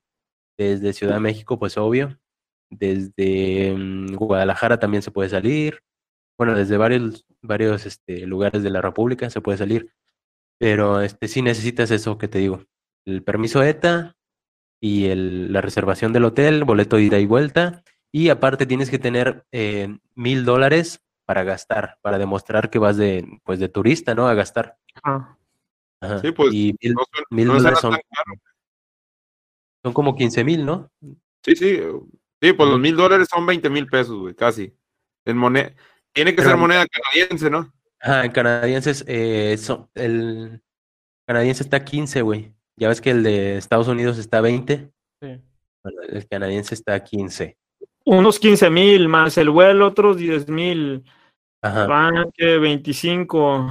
desde 0.58 0.92
Ciudad 0.92 1.14
de 1.14 1.20
México, 1.20 1.58
pues 1.58 1.78
obvio, 1.78 2.18
desde 2.68 3.74
mm, 3.74 4.14
Guadalajara 4.16 4.78
también 4.78 5.02
se 5.02 5.12
puede 5.12 5.30
salir, 5.30 5.80
bueno, 6.36 6.54
desde 6.54 6.76
varios, 6.76 7.24
varios 7.40 7.86
este, 7.86 8.26
lugares 8.26 8.62
de 8.62 8.70
la 8.70 8.82
República 8.82 9.30
se 9.30 9.40
puede 9.40 9.58
salir, 9.58 9.92
pero 10.60 11.00
este, 11.00 11.26
sí 11.26 11.40
necesitas 11.40 11.90
eso 11.90 12.18
que 12.18 12.28
te 12.28 12.38
digo, 12.38 12.62
el 13.06 13.22
permiso 13.24 13.62
ETA 13.62 14.14
y 14.78 15.06
el, 15.06 15.52
la 15.54 15.62
reservación 15.62 16.12
del 16.12 16.26
hotel, 16.26 16.64
boleto 16.64 16.96
de 16.96 17.04
ida 17.04 17.18
y 17.18 17.24
vuelta, 17.24 17.82
y 18.12 18.28
aparte 18.28 18.66
tienes 18.66 18.90
que 18.90 18.98
tener 18.98 19.46
eh, 19.52 19.96
mil 20.14 20.44
dólares 20.44 21.02
para 21.24 21.44
gastar, 21.44 21.98
para 22.02 22.18
demostrar 22.18 22.68
que 22.68 22.78
vas 22.78 22.98
de, 22.98 23.26
pues 23.44 23.58
de 23.58 23.68
turista, 23.70 24.14
¿no? 24.14 24.28
A 24.28 24.34
gastar. 24.34 24.76
Ajá. 25.02 25.38
Ajá. 26.02 26.18
Sí, 26.20 26.32
pues, 26.32 26.52
y 26.52 26.76
mil, 26.82 26.92
No, 26.94 27.02
mil 27.30 27.48
dólares 27.48 27.78
son, 27.78 27.96
son 29.82 29.92
como 29.94 30.14
15 30.14 30.44
mil, 30.44 30.66
¿no? 30.66 30.90
Sí, 31.42 31.56
sí. 31.56 31.80
Sí, 32.42 32.52
pues 32.52 32.68
los 32.68 32.80
mil 32.80 32.96
dólares 32.96 33.28
son 33.30 33.46
20 33.46 33.70
mil 33.70 33.86
pesos, 33.86 34.18
güey, 34.18 34.34
casi. 34.34 34.74
En 35.24 35.36
moneda. 35.38 35.72
Tiene 36.12 36.32
que 36.32 36.38
Pero- 36.38 36.50
ser 36.50 36.58
moneda 36.58 36.84
canadiense, 36.86 37.48
¿no? 37.50 37.72
Ajá, 38.00 38.24
en 38.24 38.32
canadienses, 38.32 39.04
eh, 39.06 39.56
son, 39.58 39.88
el 39.94 40.62
canadiense 41.26 41.62
está 41.62 41.84
15, 41.84 42.22
güey. 42.22 42.54
Ya 42.76 42.88
ves 42.88 43.00
que 43.00 43.10
el 43.10 43.22
de 43.22 43.58
Estados 43.58 43.88
Unidos 43.88 44.18
está 44.18 44.38
a 44.38 44.40
20. 44.42 44.90
Sí. 45.20 45.40
Bueno, 45.82 46.02
el 46.08 46.26
canadiense 46.26 46.74
está 46.74 46.94
a 46.94 47.04
15. 47.04 47.58
Unos 48.06 48.38
15 48.38 48.70
mil 48.70 49.08
más 49.08 49.36
el 49.38 49.50
vuelo, 49.50 49.86
otros 49.86 50.16
10 50.16 50.48
mil. 50.48 51.04
Ajá. 51.62 51.86
Van 51.86 52.30
que 52.32 52.58
25. 52.58 53.70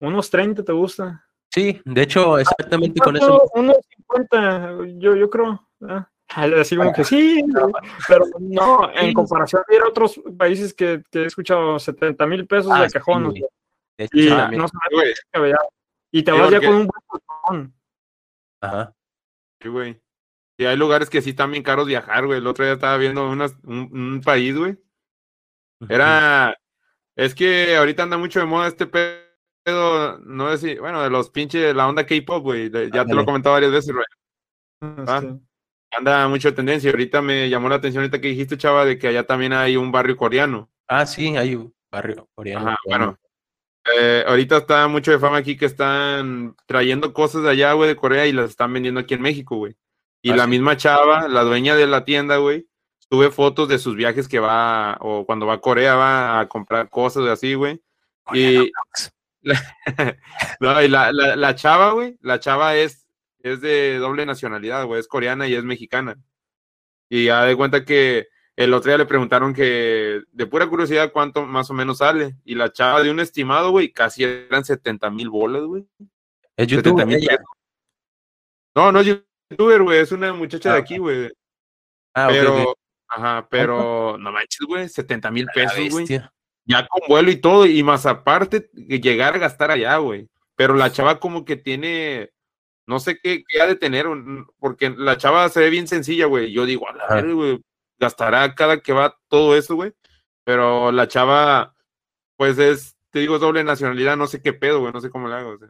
Unos 0.00 0.30
30 0.30 0.64
te 0.64 0.72
gusta. 0.72 1.24
Sí, 1.54 1.80
de 1.84 2.02
hecho, 2.02 2.38
exactamente 2.38 2.98
con 3.00 3.16
eso. 3.16 3.48
Unos 3.54 3.76
50, 3.96 4.78
yo, 4.98 5.14
yo 5.14 5.30
creo. 5.30 5.68
¿ah? 5.82 6.10
Así 6.34 6.76
como 6.76 6.92
que 6.92 7.04
sí, 7.04 7.44
pero 8.08 8.24
no, 8.40 8.90
en 8.94 9.12
comparación 9.12 9.62
a 9.68 9.74
ir 9.74 9.82
a 9.82 9.88
otros 9.88 10.20
países 10.38 10.72
que, 10.74 11.02
que 11.10 11.20
he 11.22 11.26
escuchado 11.26 11.78
70 11.78 12.26
mil 12.26 12.46
pesos 12.46 12.72
Ah, 12.74 12.82
de 12.82 12.90
cajón. 12.90 13.32
sí, 13.34 13.44
De 13.98 14.04
hecho, 14.04 14.16
y 14.52 14.56
no 14.56 14.66
descabellado. 15.04 15.68
Y 16.10 16.22
te 16.22 16.32
Sí, 16.32 16.38
vas 16.38 16.50
ya 16.50 16.60
con 16.60 16.74
un 16.74 16.86
buen 16.86 17.22
cajón. 17.28 17.74
Ajá. 18.60 18.94
sí, 19.60 19.68
güey. 19.68 20.00
Sí, 20.58 20.66
hay 20.66 20.76
lugares 20.76 21.08
que 21.10 21.22
sí 21.22 21.30
están 21.30 21.50
bien 21.50 21.62
caros 21.62 21.86
viajar, 21.86 22.26
güey. 22.26 22.38
El 22.38 22.46
otro 22.46 22.64
día 22.64 22.74
estaba 22.74 22.96
viendo 22.98 23.28
unas- 23.28 23.56
un, 23.64 23.88
un 23.92 24.20
país, 24.22 24.56
güey. 24.56 24.76
Era. 25.88 26.56
Es 27.16 27.34
que 27.34 27.76
ahorita 27.76 28.04
anda 28.04 28.16
mucho 28.18 28.38
de 28.40 28.46
moda 28.46 28.68
este 28.68 28.86
pedo. 28.86 30.18
No 30.24 30.50
sé 30.50 30.58
si. 30.74 30.78
Bueno, 30.78 31.02
de 31.02 31.10
los 31.10 31.30
pinches. 31.30 31.74
La 31.74 31.88
onda 31.88 32.06
K-pop, 32.06 32.42
güey. 32.42 32.70
Ya 32.92 33.04
te 33.04 33.14
lo 33.14 33.22
he 33.22 33.24
comentado 33.24 33.54
varias 33.54 33.72
veces, 33.72 33.94
güey. 33.94 34.06
Anda 35.96 36.26
mucho 36.28 36.48
de 36.50 36.56
tendencia. 36.56 36.90
Ahorita 36.90 37.20
me 37.22 37.48
llamó 37.48 37.68
la 37.68 37.76
atención, 37.76 38.02
ahorita 38.02 38.20
que 38.20 38.28
dijiste, 38.28 38.56
chava, 38.56 38.84
de 38.84 38.98
que 38.98 39.08
allá 39.08 39.24
también 39.24 39.52
hay 39.52 39.76
un 39.76 39.92
barrio 39.92 40.16
coreano. 40.16 40.70
Ah, 40.88 41.06
sí, 41.06 41.36
hay 41.36 41.54
un 41.54 41.74
barrio 41.90 42.28
coreano. 42.34 42.68
Ajá, 42.68 42.76
bueno. 42.86 43.18
Eh, 43.98 44.24
ahorita 44.26 44.58
está 44.58 44.86
mucho 44.88 45.10
de 45.10 45.18
fama 45.18 45.38
aquí 45.38 45.56
que 45.56 45.66
están 45.66 46.54
trayendo 46.66 47.12
cosas 47.12 47.42
de 47.42 47.50
allá, 47.50 47.72
güey, 47.72 47.88
de 47.88 47.96
Corea 47.96 48.26
y 48.26 48.32
las 48.32 48.50
están 48.50 48.72
vendiendo 48.72 49.00
aquí 49.00 49.14
en 49.14 49.22
México, 49.22 49.56
güey. 49.56 49.74
Y 50.22 50.30
Ah, 50.30 50.36
la 50.36 50.44
sí. 50.44 50.50
misma 50.50 50.76
chava, 50.76 51.26
la 51.28 51.42
dueña 51.42 51.74
de 51.74 51.86
la 51.88 52.04
tienda, 52.04 52.36
güey, 52.36 52.68
sube 53.10 53.30
fotos 53.32 53.68
de 53.68 53.78
sus 53.80 53.96
viajes 53.96 54.28
que 54.28 54.38
va, 54.38 54.96
o 55.00 55.26
cuando 55.26 55.46
va 55.46 55.54
a 55.54 55.60
Corea, 55.60 55.96
va 55.96 56.38
a 56.40 56.48
comprar 56.48 56.88
cosas 56.88 57.26
así, 57.26 57.54
güey. 57.54 57.82
Y, 58.32 58.70
no, 60.60 60.80
y 60.82 60.88
la, 60.88 61.12
la, 61.12 61.34
la 61.34 61.54
chava, 61.56 61.90
güey, 61.90 62.16
la 62.20 62.38
chava 62.38 62.76
es, 62.76 63.01
es 63.42 63.60
de 63.60 63.98
doble 63.98 64.26
nacionalidad, 64.26 64.84
güey, 64.86 65.00
es 65.00 65.08
coreana 65.08 65.48
y 65.48 65.54
es 65.54 65.64
mexicana. 65.64 66.16
Y 67.08 67.26
ya 67.26 67.44
de 67.44 67.56
cuenta 67.56 67.84
que 67.84 68.28
el 68.56 68.74
otro 68.74 68.90
día 68.90 68.98
le 68.98 69.06
preguntaron 69.06 69.54
que, 69.54 70.22
de 70.30 70.46
pura 70.46 70.68
curiosidad, 70.68 71.12
cuánto 71.12 71.46
más 71.46 71.70
o 71.70 71.74
menos 71.74 71.98
sale. 71.98 72.36
Y 72.44 72.54
la 72.54 72.72
chava 72.72 73.02
de 73.02 73.10
un 73.10 73.20
estimado, 73.20 73.70
güey, 73.70 73.92
casi 73.92 74.24
eran 74.24 74.64
70 74.64 75.10
mil 75.10 75.30
bolas, 75.30 75.62
güey. 75.62 75.86
Es 76.56 76.68
70 76.68 76.90
YouTube. 76.90 77.06
mil 77.06 77.16
ella. 77.16 77.28
pesos. 77.36 77.46
No, 78.74 78.92
no 78.92 79.00
es 79.00 79.06
youtuber, 79.50 79.82
güey, 79.82 80.00
es 80.00 80.12
una 80.12 80.32
muchacha 80.32 80.70
Ah, 80.70 80.74
de 80.74 80.80
aquí, 80.80 80.98
güey. 80.98 81.30
Ah, 82.14 82.26
ok, 82.26 82.32
pero, 82.32 82.76
ajá, 83.08 83.46
pero, 83.50 84.16
no 84.18 84.32
manches, 84.32 84.66
güey, 84.66 84.88
70 84.88 85.30
mil 85.30 85.46
pesos, 85.54 85.90
güey. 85.90 86.06
Ya 86.64 86.86
con 86.86 87.00
vuelo 87.08 87.30
y 87.30 87.36
todo, 87.36 87.66
y 87.66 87.82
más 87.82 88.06
aparte, 88.06 88.70
llegar 88.72 89.34
a 89.34 89.38
gastar 89.38 89.70
allá, 89.70 89.96
güey. 89.96 90.28
Pero 90.54 90.74
la 90.74 90.92
chava 90.92 91.18
como 91.18 91.44
que 91.44 91.56
tiene, 91.56 92.30
no 92.92 93.00
sé 93.00 93.18
qué, 93.18 93.42
qué 93.48 93.60
ha 93.62 93.66
de 93.66 93.74
tener, 93.76 94.06
porque 94.58 94.90
la 94.90 95.16
chava 95.16 95.48
se 95.48 95.60
ve 95.60 95.70
bien 95.70 95.88
sencilla, 95.88 96.26
güey. 96.26 96.52
Yo 96.52 96.64
digo, 96.66 96.88
a 96.88 96.92
la 96.94 97.08
verga, 97.08 97.32
güey, 97.32 97.60
gastará 97.98 98.54
cada 98.54 98.80
que 98.80 98.92
va 98.92 99.18
todo 99.28 99.56
eso, 99.56 99.74
güey. 99.74 99.92
Pero 100.44 100.92
la 100.92 101.08
chava, 101.08 101.74
pues 102.36 102.58
es, 102.58 102.96
te 103.10 103.20
digo, 103.20 103.38
doble 103.38 103.64
nacionalidad, 103.64 104.16
no 104.16 104.26
sé 104.26 104.42
qué 104.42 104.52
pedo, 104.52 104.80
güey, 104.80 104.92
no 104.92 105.00
sé 105.00 105.10
cómo 105.10 105.28
le 105.28 105.34
hago. 105.34 105.50
o 105.50 105.58
sea. 105.58 105.68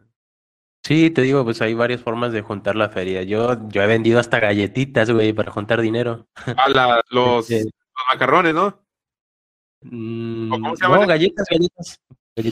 Sí, 0.84 1.10
te 1.10 1.22
digo, 1.22 1.44
pues 1.44 1.62
hay 1.62 1.74
varias 1.74 2.00
formas 2.02 2.32
de 2.32 2.42
juntar 2.42 2.74
la 2.74 2.88
feria. 2.88 3.22
Yo, 3.22 3.56
yo 3.68 3.82
he 3.82 3.86
vendido 3.86 4.18
hasta 4.18 4.40
galletitas, 4.40 5.10
güey, 5.10 5.32
para 5.32 5.52
juntar 5.52 5.80
dinero. 5.80 6.26
La- 6.74 7.00
los, 7.10 7.48
Este, 7.50 7.64
los 7.70 8.04
macarrones, 8.12 8.52
¿no? 8.54 8.82
mm, 9.82 10.48
cómo 10.50 10.76
se 10.76 10.82
llaman 10.82 10.96
no, 10.98 11.02
esas? 11.04 11.08
galletas, 11.08 11.46
galletas. 11.50 12.00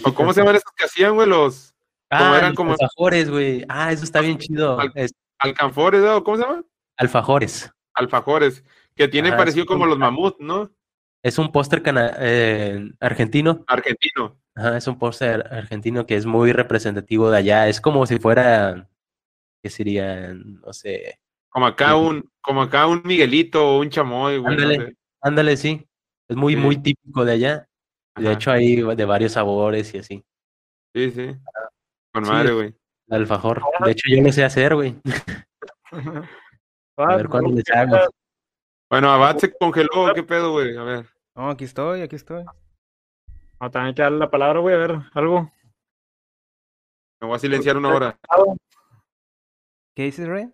¿O 0.05 0.15
cómo 0.15 0.33
se 0.33 0.41
llaman 0.41 0.57
esos 0.57 0.71
que 0.77 0.85
hacían, 0.85 1.15
güey? 1.15 1.29
Los 1.29 1.75
Ah, 2.11 2.35
eran 2.39 2.55
como- 2.55 2.73
alfajores, 2.73 3.31
güey. 3.31 3.65
Ah, 3.69 3.93
eso 3.93 4.05
está 4.05 4.21
bien 4.21 4.39
chido. 4.39 4.79
Al- 4.79 4.93
Es 4.95 5.13
alcanfores, 5.39 6.03
¿no? 6.03 6.23
¿Cómo 6.25 6.37
se 6.37 6.43
llaman? 6.43 6.67
alfajores. 6.97 7.71
Alfajores, 7.95 8.63
que 8.95 9.09
tienen 9.09 9.33
Ajá, 9.33 9.39
parecido 9.39 9.65
como 9.67 9.87
los 9.87 9.97
mamut, 9.99 10.39
¿no? 10.39 10.71
Es 11.23 11.39
un 11.39 11.51
póster 11.53 11.83
cana- 11.83 12.15
eh, 12.19 12.91
argentino. 13.01 13.65
Argentino. 13.67 14.37
Ajá, 14.55 14.77
es 14.77 14.87
un 14.87 14.99
póster 14.99 15.47
argentino 15.51 16.05
que 16.07 16.17
es 16.17 16.27
muy 16.27 16.53
representativo 16.53 17.31
de 17.31 17.39
allá. 17.39 17.69
Es 17.69 17.81
como 17.81 18.05
si 18.07 18.19
fuera, 18.19 18.89
¿qué 19.63 19.71
sería? 19.71 20.35
No 20.35 20.73
sé. 20.73 21.21
Como 21.49 21.67
acá 21.67 21.97
un, 21.97 22.31
como 22.43 22.63
acá 22.63 22.87
un 22.87 23.03
Miguelito 23.05 23.67
o 23.67 23.81
un 23.81 23.89
chamoy, 23.91 24.39
güey. 24.39 24.57
no 24.57 24.63
Ándale. 24.63 24.87
sé. 24.87 24.97
Ándale, 25.23 25.57
sí. 25.57 25.87
Es 26.29 26.37
muy, 26.37 26.55
Sí. 26.55 26.61
muy 26.61 26.77
típico 26.77 27.25
de 27.25 27.33
allá. 27.33 27.69
De 28.17 28.27
Ajá. 28.29 28.33
hecho, 28.35 28.51
hay 28.51 28.77
de 28.77 29.05
varios 29.05 29.33
sabores 29.33 29.93
y 29.95 29.99
así. 29.99 30.25
Sí, 30.95 31.11
sí. 31.13 31.37
Con 32.13 32.25
Sí, 32.25 32.31
madre, 32.31 32.53
güey. 32.53 32.75
Alfajor. 33.11 33.63
De 33.85 33.91
hecho, 33.91 34.09
yo 34.09 34.23
lo 34.23 34.33
sé 34.33 34.45
hacer, 34.45 34.75
güey. 34.75 34.97
A 36.97 37.17
ver 37.17 37.29
cuándo 37.29 37.51
les 37.51 37.69
hago. 37.71 37.97
Bueno, 38.91 39.11
Abad 39.11 39.39
se 39.39 39.53
congeló, 39.53 40.13
¿qué 40.15 40.23
pedo, 40.23 40.53
güey? 40.53 40.77
A 40.77 40.83
ver. 40.83 41.07
No, 41.37 41.51
aquí 41.51 41.65
estoy, 41.65 42.03
aquí 42.03 42.17
estoy. 42.17 42.45
No, 43.61 43.71
también 43.71 43.89
hay 43.89 43.95
que 43.95 44.03
darle 44.03 44.19
la 44.19 44.31
palabra, 44.31 44.61
güey, 44.61 44.75
a 44.75 44.79
ver, 44.79 44.99
algo. 45.15 45.53
Me 47.21 47.29
voy 47.29 47.37
a 47.37 47.39
silenciar 47.39 47.77
una 47.77 47.95
hora. 47.95 48.19
¿Qué 49.95 50.05
dices, 50.05 50.27
Rey? 50.27 50.51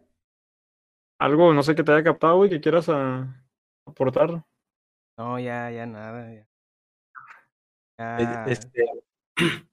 Algo, 1.18 1.54
no 1.54 1.62
sé, 1.62 1.74
que 1.74 1.82
te 1.82 1.92
haya 1.92 2.04
captado, 2.04 2.36
güey, 2.36 2.50
que 2.50 2.60
quieras 2.60 2.88
ah, 2.88 3.42
aportar. 3.86 4.44
No, 5.18 5.38
ya, 5.38 5.70
ya 5.70 5.86
nada. 5.86 6.32
Ya. 6.32 6.40
Eh, 7.98 8.22
Ya 8.22 8.44
Este, 8.46 8.84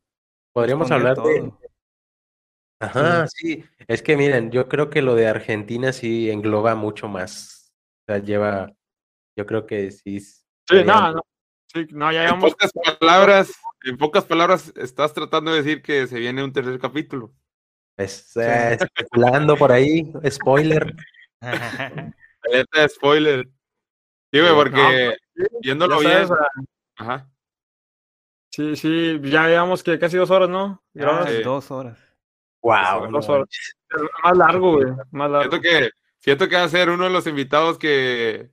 podríamos 0.53 0.89
hablar 0.91 1.17
de... 1.17 1.51
Ajá, 2.85 3.27
sí. 3.27 3.63
Es 3.87 4.01
que 4.01 4.17
miren, 4.17 4.51
yo 4.51 4.67
creo 4.67 4.89
que 4.89 5.01
lo 5.01 5.15
de 5.15 5.27
Argentina 5.27 5.93
sí 5.93 6.29
engloba 6.29 6.75
mucho 6.75 7.07
más. 7.07 7.73
O 8.01 8.05
sea, 8.07 8.17
lleva, 8.19 8.71
yo 9.37 9.45
creo 9.45 9.65
que 9.65 9.91
sí. 9.91 10.19
Sí, 10.19 10.83
no, 10.85 11.13
no. 11.13 11.21
Sí, 11.67 11.87
no, 11.91 12.11
ya 12.11 12.21
En 12.21 12.25
llevamos. 12.27 12.51
pocas 12.51 12.71
palabras, 12.99 13.51
en 13.83 13.97
pocas 13.97 14.25
palabras, 14.25 14.73
estás 14.75 15.13
tratando 15.13 15.51
de 15.51 15.63
decir 15.63 15.81
que 15.81 16.07
se 16.07 16.19
viene 16.19 16.43
un 16.43 16.53
tercer 16.53 16.77
capítulo. 16.79 17.33
Es, 17.97 18.35
eh, 18.37 18.77
especulando 18.79 19.55
por 19.55 19.71
ahí, 19.71 20.11
spoiler. 20.29 20.93
Alerta 22.43 22.81
de 22.81 22.89
spoiler. 22.89 23.47
Sí, 24.31 24.39
güey, 24.39 24.49
Sí. 24.49 24.55
porque 24.55 25.15
Sí, 25.35 25.43
viéndolo 25.61 26.01
ya 26.01 26.09
bien. 26.09 26.27
sabes, 26.27 26.43
Ajá. 26.97 27.29
sí, 28.51 28.75
sí, 28.75 29.19
ya 29.23 29.47
llevamos 29.47 29.83
que 29.83 29.97
casi 29.99 30.17
dos 30.17 30.29
horas, 30.31 30.49
¿no? 30.49 30.83
Ya, 30.93 31.01
Grabadas. 31.03 31.31
Sí. 31.33 31.43
dos 31.43 31.71
horas. 31.71 31.99
Wow, 32.63 33.11
Dos 33.11 33.29
horas. 33.29 33.47
Más 34.23 34.37
largo, 34.37 34.77
güey. 34.77 34.87
Más 35.11 35.29
largo. 35.29 35.51
Siento 35.51 35.61
que, 35.61 35.89
siento 36.19 36.47
que 36.49 36.55
va 36.55 36.63
a 36.63 36.69
ser 36.69 36.89
uno 36.89 37.03
de 37.03 37.09
los 37.09 37.27
invitados 37.27 37.77
que, 37.77 38.49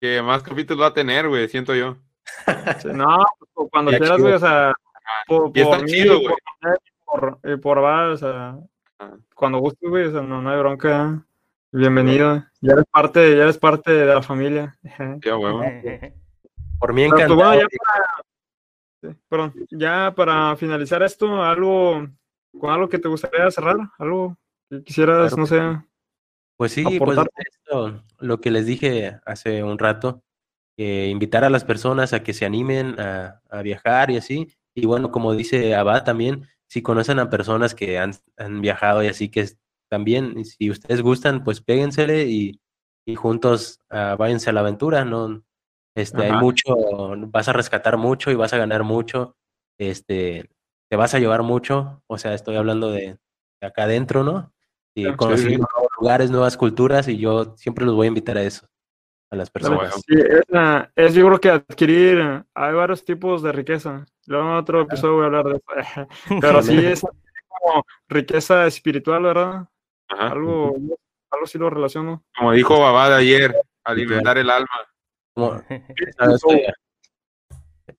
que 0.00 0.20
más 0.20 0.42
capítulos 0.42 0.82
va 0.82 0.88
a 0.88 0.94
tener, 0.94 1.28
güey, 1.28 1.48
siento 1.48 1.74
yo. 1.74 1.96
No, 2.92 3.24
pues, 3.54 3.70
cuando 3.70 3.92
Ya 3.92 3.98
quieras, 3.98 4.20
güey, 4.20 4.34
o 4.34 4.38
sea, 4.38 4.74
por, 5.26 5.52
Y 5.54 5.60
está 5.60 5.76
por 5.76 5.84
mí, 5.84 5.90
chido, 5.92 6.20
por, 6.20 6.36
Manuel, 6.60 6.78
por, 7.04 7.38
y 7.44 7.56
por 7.56 7.80
Val, 7.80 8.10
o 8.12 8.16
sea, 8.16 8.58
Ajá. 8.98 9.16
cuando 9.34 9.58
gustes, 9.58 9.88
güey, 9.88 10.06
o 10.06 10.12
sea, 10.12 10.22
no, 10.22 10.42
no 10.42 10.50
hay 10.50 10.58
bronca. 10.58 11.24
Bienvenido. 11.70 12.44
Ya 12.60 12.72
eres 12.72 12.84
parte, 12.90 13.36
ya 13.36 13.42
eres 13.44 13.58
parte 13.58 13.92
de 13.92 14.06
la 14.06 14.22
familia. 14.22 14.76
Ya, 15.22 15.36
huevo. 15.36 15.60
Por 16.80 16.92
mí 16.92 17.02
Pero, 17.02 17.10
pues, 17.10 17.22
encantado. 17.22 17.36
bueno, 17.36 17.54
ya 17.60 17.66
para, 17.78 19.12
sí, 19.14 19.20
perdón, 19.28 19.54
ya 19.70 20.12
para 20.14 20.56
finalizar 20.56 21.02
esto, 21.02 21.42
algo, 21.42 22.06
con 22.58 22.70
algo 22.70 22.88
que 22.88 22.98
te 22.98 23.08
gustaría 23.08 23.50
cerrar, 23.50 23.76
algo 23.98 24.36
que 24.70 24.82
quisieras, 24.82 25.34
Claro 25.34 25.36
no 25.36 25.46
sé. 25.46 25.84
Pues 26.56 26.72
sí, 26.72 26.84
pues 26.98 27.18
esto, 27.36 28.04
lo 28.18 28.40
que 28.40 28.50
les 28.50 28.66
dije 28.66 29.18
hace 29.26 29.62
un 29.62 29.78
rato, 29.78 30.22
que 30.76 31.08
invitar 31.08 31.44
a 31.44 31.50
las 31.50 31.64
personas 31.64 32.12
a 32.12 32.22
que 32.22 32.32
se 32.32 32.44
animen 32.44 32.98
a, 33.00 33.40
a 33.50 33.62
viajar 33.62 34.10
y 34.10 34.16
así. 34.16 34.54
Y 34.74 34.86
bueno, 34.86 35.10
como 35.10 35.34
dice 35.34 35.74
Abad 35.74 36.04
también, 36.04 36.46
si 36.68 36.82
conocen 36.82 37.18
a 37.18 37.30
personas 37.30 37.74
que 37.74 37.98
han, 37.98 38.12
han 38.36 38.60
viajado 38.60 39.02
y 39.02 39.08
así, 39.08 39.28
que 39.28 39.48
también, 39.88 40.44
si 40.44 40.70
ustedes 40.70 41.02
gustan, 41.02 41.44
pues 41.44 41.60
péguensele 41.60 42.24
y, 42.24 42.60
y 43.06 43.14
juntos 43.14 43.80
ah, 43.90 44.16
váyanse 44.18 44.50
a 44.50 44.52
la 44.52 44.60
aventura, 44.60 45.04
¿no? 45.04 45.42
Este, 45.96 46.24
hay 46.24 46.32
mucho, 46.32 46.74
vas 47.28 47.48
a 47.48 47.52
rescatar 47.52 47.96
mucho 47.96 48.30
y 48.30 48.34
vas 48.34 48.52
a 48.52 48.58
ganar 48.58 48.82
mucho, 48.82 49.36
este, 49.78 50.50
te 50.88 50.96
vas 50.96 51.14
a 51.14 51.18
llevar 51.18 51.42
mucho, 51.42 52.02
o 52.06 52.18
sea, 52.18 52.34
estoy 52.34 52.56
hablando 52.56 52.90
de, 52.90 53.18
de 53.60 53.66
acá 53.66 53.84
adentro, 53.84 54.22
¿no? 54.22 54.52
Y 54.94 55.04
Sí, 55.04 55.12
conocer 55.16 55.50
sí. 55.50 55.56
nuevos 55.56 55.88
lugares, 55.98 56.30
nuevas 56.30 56.56
culturas, 56.56 57.08
y 57.08 57.18
yo 57.18 57.56
siempre 57.56 57.84
los 57.84 57.94
voy 57.94 58.06
a 58.06 58.08
invitar 58.08 58.38
a 58.38 58.42
eso, 58.42 58.66
a 59.30 59.36
las 59.36 59.50
personas. 59.50 59.78
bueno. 59.78 59.94
Sí, 59.94 60.14
es, 60.14 60.42
ah, 60.52 60.88
es 60.94 61.14
yo 61.14 61.26
creo 61.26 61.40
que 61.40 61.50
adquirir, 61.50 62.44
hay 62.54 62.74
varios 62.74 63.04
tipos 63.04 63.42
de 63.42 63.52
riqueza. 63.52 64.06
Luego 64.26 64.44
en 64.50 64.56
otro 64.56 64.80
episodio 64.82 65.14
voy 65.14 65.22
a 65.24 65.26
hablar 65.26 65.44
de 65.46 65.56
eso. 65.56 66.08
Pero 66.40 66.62
sí 66.62 66.76
es 66.86 67.00
como 67.00 67.84
riqueza 68.08 68.66
espiritual, 68.66 69.22
¿verdad? 69.22 69.66
Ajá. 70.08 70.28
Algo, 70.28 70.76
algo 71.30 71.46
sí 71.46 71.58
lo 71.58 71.70
relaciono. 71.70 72.24
Como 72.36 72.52
dijo 72.52 72.78
Babad 72.78 73.14
ayer, 73.14 73.54
alimentar 73.84 74.38
el 74.38 74.50
alma. 74.50 74.68
Como 75.34 75.60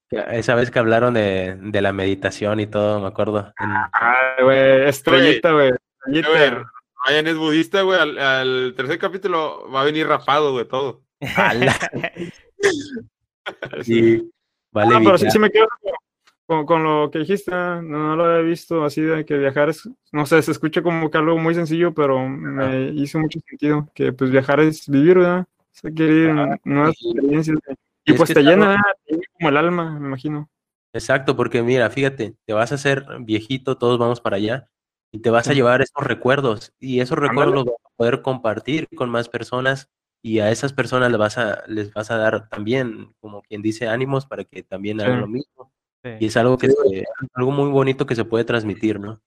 esa 0.10 0.56
vez 0.56 0.72
que, 0.72 0.80
hablaron 0.80 1.14
de, 1.14 1.58
de 1.60 1.82
la 1.82 1.94
meditación 1.94 2.60
y 2.60 2.68
todo, 2.68 3.02
me 3.02 3.08
acuerdo. 3.08 3.54
Ay, 3.58 4.44
güey, 4.44 4.88
estrellita, 4.88 5.52
güey. 5.52 5.72
A 5.72 5.76
Estrellita. 6.06 6.30
ver, 6.32 6.64
Ryan 7.08 7.28
es 7.28 7.38
budista, 7.38 7.82
güey. 7.82 8.00
Al, 8.00 8.18
al 8.18 8.74
tercer 8.76 8.98
capítulo 9.00 9.70
va 9.72 9.82
a 9.82 9.86
venir 9.86 10.08
rapado, 10.08 10.52
güey, 10.54 10.66
todo. 10.68 11.02
Sí. 13.84 14.32
Vale, 14.72 14.96
Ah, 14.96 15.02
pero 15.04 15.18
sí, 15.18 15.30
sí 15.30 15.40
me 15.40 15.50
quedo 15.52 15.68
con, 16.46 16.66
con 16.66 16.84
lo 16.84 17.10
que 17.12 17.20
dijiste, 17.20 17.52
no, 17.52 17.82
no 17.82 18.16
lo 18.16 18.26
había 18.26 18.42
visto 18.42 18.84
así 18.84 19.02
de 19.02 19.26
que 19.26 19.38
viajar 19.38 19.70
es, 19.70 19.90
no 20.12 20.26
sé, 20.26 20.42
se 20.42 20.52
escucha 20.52 20.82
como 20.82 21.10
que 21.10 21.18
algo 21.18 21.38
muy 21.38 21.56
sencillo, 21.56 21.94
pero 21.94 22.28
me 22.28 22.90
hizo 22.90 23.20
mucho 23.20 23.40
sentido, 23.48 23.88
que 23.96 24.12
pues 24.14 24.32
viajar 24.32 24.60
es 24.60 24.88
vivir, 24.90 25.18
¿verdad? 25.20 25.46
Es 25.74 25.86
adquirir 25.86 26.34
nuevas 26.64 26.96
y- 27.00 27.12
experiencias. 27.12 27.58
Y 28.06 28.12
Y 28.12 28.14
es 28.14 28.18
pues 28.18 28.34
te 28.34 28.42
llena, 28.44 28.82
te 29.06 29.14
llena 29.14 29.24
como 29.34 29.50
el 29.50 29.58
alma, 29.58 30.00
me 30.00 30.08
imagino. 30.08 30.50
Exacto, 30.94 31.36
porque 31.36 31.62
mira, 31.62 31.90
fíjate, 31.90 32.36
te 32.46 32.54
vas 32.54 32.72
a 32.72 32.76
hacer 32.76 33.06
viejito, 33.22 33.78
todos 33.78 33.98
vamos 34.00 34.22
para 34.22 34.38
allá, 34.38 34.70
y 35.12 35.20
te 35.20 35.30
vas 35.30 35.48
a 35.50 35.54
llevar 35.54 35.82
esos 35.82 36.06
recuerdos, 36.06 36.74
y 36.80 37.00
esos 37.02 37.18
recuerdos 37.18 37.54
Ándale. 37.54 37.66
los 37.66 37.66
vas 37.66 37.86
a 37.86 37.96
poder 37.98 38.22
compartir 38.22 38.88
con 38.96 39.10
más 39.10 39.28
personas, 39.28 39.90
y 40.24 40.40
a 40.40 40.52
esas 40.52 40.74
personas 40.74 41.10
les 41.12 41.20
vas 41.20 41.38
a, 41.38 41.64
les 41.68 41.94
vas 41.94 42.10
a 42.12 42.18
dar 42.18 42.48
también, 42.50 43.14
como 43.20 43.42
quien 43.42 43.62
dice, 43.62 43.88
ánimos 43.88 44.26
para 44.26 44.44
que 44.44 44.64
también 44.64 45.02
hagan 45.02 45.16
Sí. 45.16 45.22
lo 45.22 45.28
mismo. 45.28 45.72
Sí. 46.04 46.12
Y 46.20 46.26
es 46.28 46.38
algo 46.38 46.58
que 46.58 46.70
se- 46.70 47.04
algo 47.34 47.52
muy 47.52 47.70
bonito 47.70 48.06
que 48.06 48.16
se 48.16 48.26
puede 48.26 48.44
transmitir, 48.46 49.00
¿no? 49.00 49.20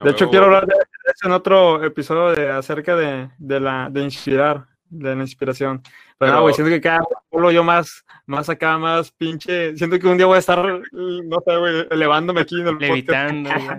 De 0.00 0.10
hecho, 0.10 0.28
quiero 0.30 0.46
hablar 0.46 0.66
de 0.66 0.74
de 0.74 1.12
eso 1.14 1.26
en 1.28 1.32
otro 1.32 1.84
episodio 1.84 2.32
de, 2.34 2.50
acerca 2.50 2.96
de, 2.96 3.30
de 3.38 3.60
la 3.60 3.88
de 3.90 4.02
inspirar, 4.02 4.66
de 4.88 5.14
la 5.16 5.22
inspiración. 5.22 5.82
Pero, 6.18 6.32
no, 6.32 6.42
güey, 6.42 6.54
siento 6.54 6.70
que 6.70 6.80
cada 6.80 7.02
pueblo 7.28 7.50
yo 7.50 7.62
más, 7.64 8.04
más 8.26 8.48
acá, 8.48 8.78
más 8.78 9.10
pinche. 9.12 9.76
Siento 9.76 9.98
que 9.98 10.06
un 10.06 10.16
día 10.16 10.26
voy 10.26 10.36
a 10.36 10.40
estar, 10.40 10.58
no 10.92 11.38
sé, 11.44 11.56
güey, 11.56 11.86
elevándome 11.90 12.40
aquí 12.40 12.60
en 12.60 12.68
el 12.68 12.78
podcast. 12.78 13.30
Levitando. 13.32 13.50
ya. 13.50 13.78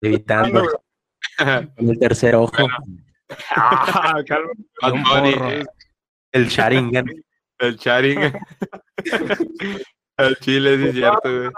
Evitando 0.00 0.60
güey. 0.62 0.74
con 1.76 1.88
el 1.90 1.98
tercer 1.98 2.34
ojo, 2.36 2.66
Ah, 3.56 4.22
calma. 4.26 4.50
Porro. 4.80 5.48
es 5.50 5.66
el 6.32 6.48
Sharingan. 6.48 7.06
el 7.58 7.76
charing. 7.78 8.32
el 10.16 10.36
chile, 10.38 10.76
sí, 10.78 10.84
es 10.88 10.94
cierto, 10.94 11.20
güey. 11.38 11.50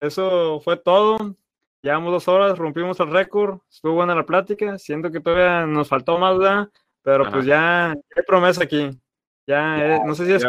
Eso 0.00 0.60
fue 0.60 0.76
todo. 0.76 1.36
Llevamos 1.82 2.12
dos 2.12 2.28
horas, 2.28 2.58
rompimos 2.58 2.98
el 3.00 3.10
récord. 3.10 3.60
Estuvo 3.70 3.94
buena 3.94 4.14
la 4.14 4.26
plática. 4.26 4.78
Siento 4.78 5.10
que 5.10 5.20
todavía 5.20 5.66
nos 5.66 5.88
faltó 5.88 6.18
más, 6.18 6.38
¿verdad? 6.38 6.68
Pero 7.06 7.22
Ajá. 7.22 7.32
pues 7.32 7.46
ya 7.46 7.90
hay 7.92 8.22
promesa 8.26 8.64
aquí. 8.64 8.90
Ya, 9.46 9.94
eh, 9.96 10.00
no 10.04 10.12
sé 10.16 10.26
si 10.26 10.32
es 10.32 10.42
ya, 10.42 10.48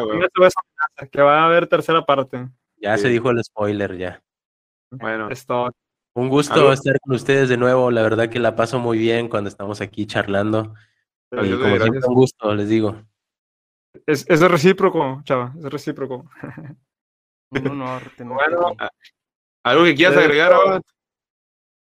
que 1.12 1.22
va 1.22 1.42
a 1.44 1.46
haber 1.46 1.68
tercera 1.68 2.04
parte. 2.04 2.50
Ya 2.78 2.98
se 2.98 3.10
dijo 3.10 3.30
el 3.30 3.44
spoiler 3.44 3.96
ya. 3.96 4.24
Bueno, 4.90 5.30
Esto. 5.30 5.70
Un 6.16 6.30
gusto 6.30 6.56
Algo- 6.56 6.74
estar 6.74 7.00
con 7.02 7.14
ustedes 7.14 7.48
de 7.48 7.58
nuevo. 7.58 7.92
La 7.92 8.02
verdad 8.02 8.28
que 8.28 8.40
la 8.40 8.56
paso 8.56 8.80
muy 8.80 8.98
bien 8.98 9.30
cuando 9.30 9.50
estamos 9.50 9.82
aquí 9.82 10.08
charlando. 10.08 10.74
Y 11.32 11.52
como 11.52 11.78
siempre, 11.78 12.00
un 12.08 12.16
gusto, 12.16 12.56
les 12.56 12.70
digo. 12.70 13.04
Es, 14.08 14.28
es 14.28 14.42
recíproco, 14.42 15.22
chava, 15.26 15.54
es 15.60 15.66
recíproco. 15.66 16.28
Un 17.52 17.68
honor 17.68 18.02
Bueno, 18.18 18.76
¿algo 19.64 19.84
que 19.84 19.94
quieras 19.94 20.18
agregar 20.18 20.54
ahora? 20.54 20.82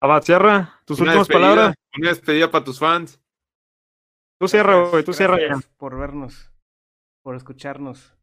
Abad, 0.03 0.23
cierra 0.23 0.81
tus 0.85 0.99
Una 0.99 1.13
últimas 1.13 1.29
palabras. 1.29 1.75
Una 1.97 2.09
despedida 2.09 2.51
para 2.51 2.65
tus 2.65 2.81
fans. 2.81 3.21
Tú 4.41 4.49
cierra, 4.49 4.89
güey, 4.89 5.05
tú 5.05 5.13
cierra 5.13 5.39
ya. 5.39 5.47
Gracias 5.47 5.73
por 5.77 5.99
vernos, 5.99 6.53
por 7.23 7.35
escucharnos. 7.35 8.15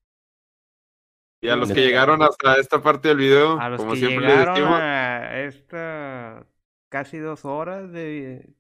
Y 1.42 1.50
a 1.50 1.56
los 1.56 1.72
que 1.72 1.82
llegaron 1.82 2.24
hasta 2.24 2.56
esta 2.56 2.82
parte 2.82 3.10
del 3.10 3.18
video, 3.18 3.60
A 3.60 3.70
los 3.70 3.80
como 3.80 3.92
que 3.94 4.00
siempre 4.00 4.26
les 4.26 4.32
llegaron 4.32 4.56
decimos, 4.56 4.80
a 4.80 5.40
esta 5.42 6.48
casi 6.90 7.18
dos 7.18 7.46
horas 7.46 7.92
de 7.92 8.56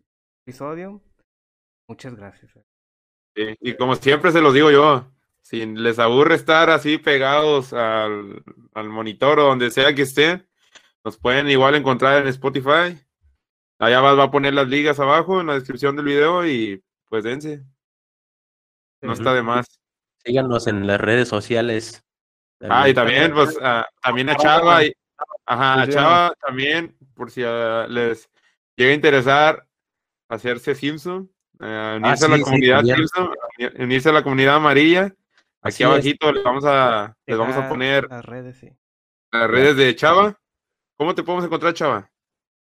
episodio, 0.45 1.01
muchas 1.87 2.15
gracias. 2.15 2.51
sí, 3.35 3.55
y 3.61 3.75
como 3.75 3.95
siempre 3.95 4.31
se 4.31 4.41
los 4.41 4.53
digo 4.53 4.69
yo, 4.71 5.09
si 5.41 5.65
les 5.65 5.97
aburre 5.99 6.35
estar 6.35 6.69
así 6.69 6.97
pegados 6.97 7.71
al, 7.73 8.43
al 8.73 8.89
monitor 8.89 9.39
o 9.39 9.45
donde 9.45 9.71
sea 9.71 9.95
que 9.95 10.01
estén, 10.03 10.47
nos 11.03 11.17
pueden 11.17 11.49
igual 11.49 11.75
encontrar 11.75 12.21
en 12.21 12.27
Spotify. 12.27 12.99
Allá 13.79 14.01
va, 14.01 14.13
va 14.13 14.23
a 14.25 14.31
poner 14.31 14.53
las 14.53 14.67
ligas 14.67 14.99
abajo 14.99 15.41
en 15.41 15.47
la 15.47 15.53
descripción 15.55 15.95
del 15.95 16.05
video 16.05 16.45
y 16.45 16.83
pues 17.09 17.23
dense. 17.23 17.63
No 19.01 19.13
está 19.13 19.33
de 19.33 19.43
más. 19.43 19.79
Síganos 20.23 20.67
en 20.67 20.87
las 20.87 20.99
redes 20.99 21.27
sociales. 21.27 22.03
Ah, 22.61 22.89
y 22.89 22.93
también, 22.93 23.33
pues, 23.33 23.57
ah, 23.61 23.87
también 24.01 24.29
a 24.29 24.35
Chava, 24.35 24.83
y, 24.83 24.93
ajá, 25.45 25.81
a 25.81 25.85
Sí, 25.85 25.91
Chava 25.91 26.33
también, 26.41 26.97
por 27.13 27.29
si 27.29 27.43
ah, 27.45 27.85
les 27.89 28.29
llega 28.75 28.91
a 28.91 28.95
interesar 28.95 29.67
hacerse 30.29 30.73
Simpson, 30.73 31.29
eh, 31.59 31.99
unirse 32.01 32.25
a 32.25 32.27
sí, 32.27 32.31
la 32.31 32.37
sí, 32.37 32.43
comunidad 32.43 32.77
también. 32.77 32.97
Simpson, 32.97 33.29
unirse 33.77 34.09
a 34.09 34.13
la 34.13 34.23
comunidad 34.23 34.55
amarilla. 34.55 35.05
Aquí 35.05 35.15
Así 35.61 35.83
es. 35.83 35.89
abajito 35.89 36.31
les 36.31 36.43
vamos 36.43 36.63
a, 36.65 37.15
les 37.25 37.37
vamos 37.37 37.55
a 37.55 37.69
poner 37.69 38.07
las 38.09 38.25
redes, 38.25 38.57
sí. 38.57 38.69
las 39.31 39.49
redes 39.49 39.75
de 39.77 39.95
Chava. 39.95 40.39
¿Cómo 40.97 41.13
te 41.13 41.23
podemos 41.23 41.45
encontrar, 41.45 41.73
Chava? 41.73 42.09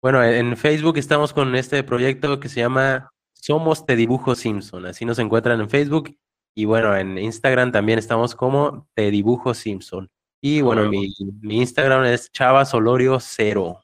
Bueno, 0.03 0.23
en 0.25 0.57
Facebook 0.57 0.97
estamos 0.99 1.33
con 1.33 1.55
este 1.55 1.83
proyecto 1.83 2.41
que 2.41 2.49
se 2.49 2.61
llama 2.61 3.11
Somos 3.40 3.86
Te 3.86 3.97
Dibujo 3.97 4.35
Simpson. 4.35 4.86
Así 4.86 5.05
nos 5.05 5.19
encuentran 5.19 5.60
en 5.60 5.70
Facebook. 5.70 6.16
Y 6.55 6.65
bueno, 6.65 6.97
en 6.97 7.19
Instagram 7.19 7.70
también 7.73 7.98
estamos 7.98 8.35
como 8.35 8.89
Te 8.94 9.10
Dibujo 9.10 9.55
Simpson. 9.55 10.10
Y 10.40 10.60
bueno, 10.60 10.89
mi, 10.89 11.12
mi 11.40 11.59
Instagram 11.59 12.05
es 12.06 12.31
Chavasolorio 12.31 13.19
cero. 13.20 13.81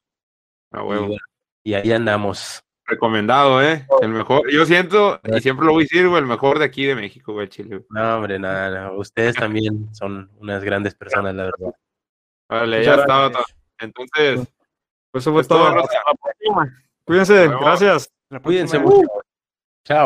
A 0.73 0.81
Y, 0.81 0.83
huevo. 0.83 1.07
bueno, 1.07 1.23
y 1.65 1.75
ahí 1.75 1.93
andamos. 1.93 2.63
Recomendado, 2.87 3.63
¿eh? 3.63 3.87
El 4.03 4.11
mejor. 4.11 4.43
Yo 4.53 4.67
siento, 4.67 5.19
y 5.25 5.41
siempre 5.41 5.65
lo 5.67 5.73
voy 5.73 5.83
a 5.83 5.87
decir, 5.87 6.07
güey, 6.09 6.21
el 6.21 6.27
mejor 6.29 6.59
de 6.59 6.67
aquí 6.67 6.85
de 6.85 6.95
México, 6.95 7.33
güey, 7.33 7.49
Chile. 7.49 7.77
güey. 7.79 7.87
No, 7.91 8.17
hombre, 8.17 8.39
nada, 8.39 8.71
nada. 8.71 8.93
Ustedes 8.93 9.35
también 9.37 9.89
son 9.95 10.31
unas 10.39 10.63
grandes 10.63 10.95
personas, 10.95 11.35
la 11.35 11.45
verdad. 11.45 11.75
Vale, 12.49 12.79
Muchas 12.81 12.97
ya 12.97 13.01
estaba. 13.03 13.31
Entonces, 13.79 14.47
Pues 15.11 15.25
eso 15.25 15.33
fue 15.33 15.41
Es 15.43 15.49
todo, 15.49 15.61
todo. 15.61 15.75
raza. 15.77 15.87
Hasta 15.87 16.11
la 16.11 16.15
próxima. 16.23 16.85
Cuídense, 17.05 17.49
gracias. 17.49 18.13
Cuídense 18.43 18.79
mucho. 18.79 19.09
tower 19.85 20.01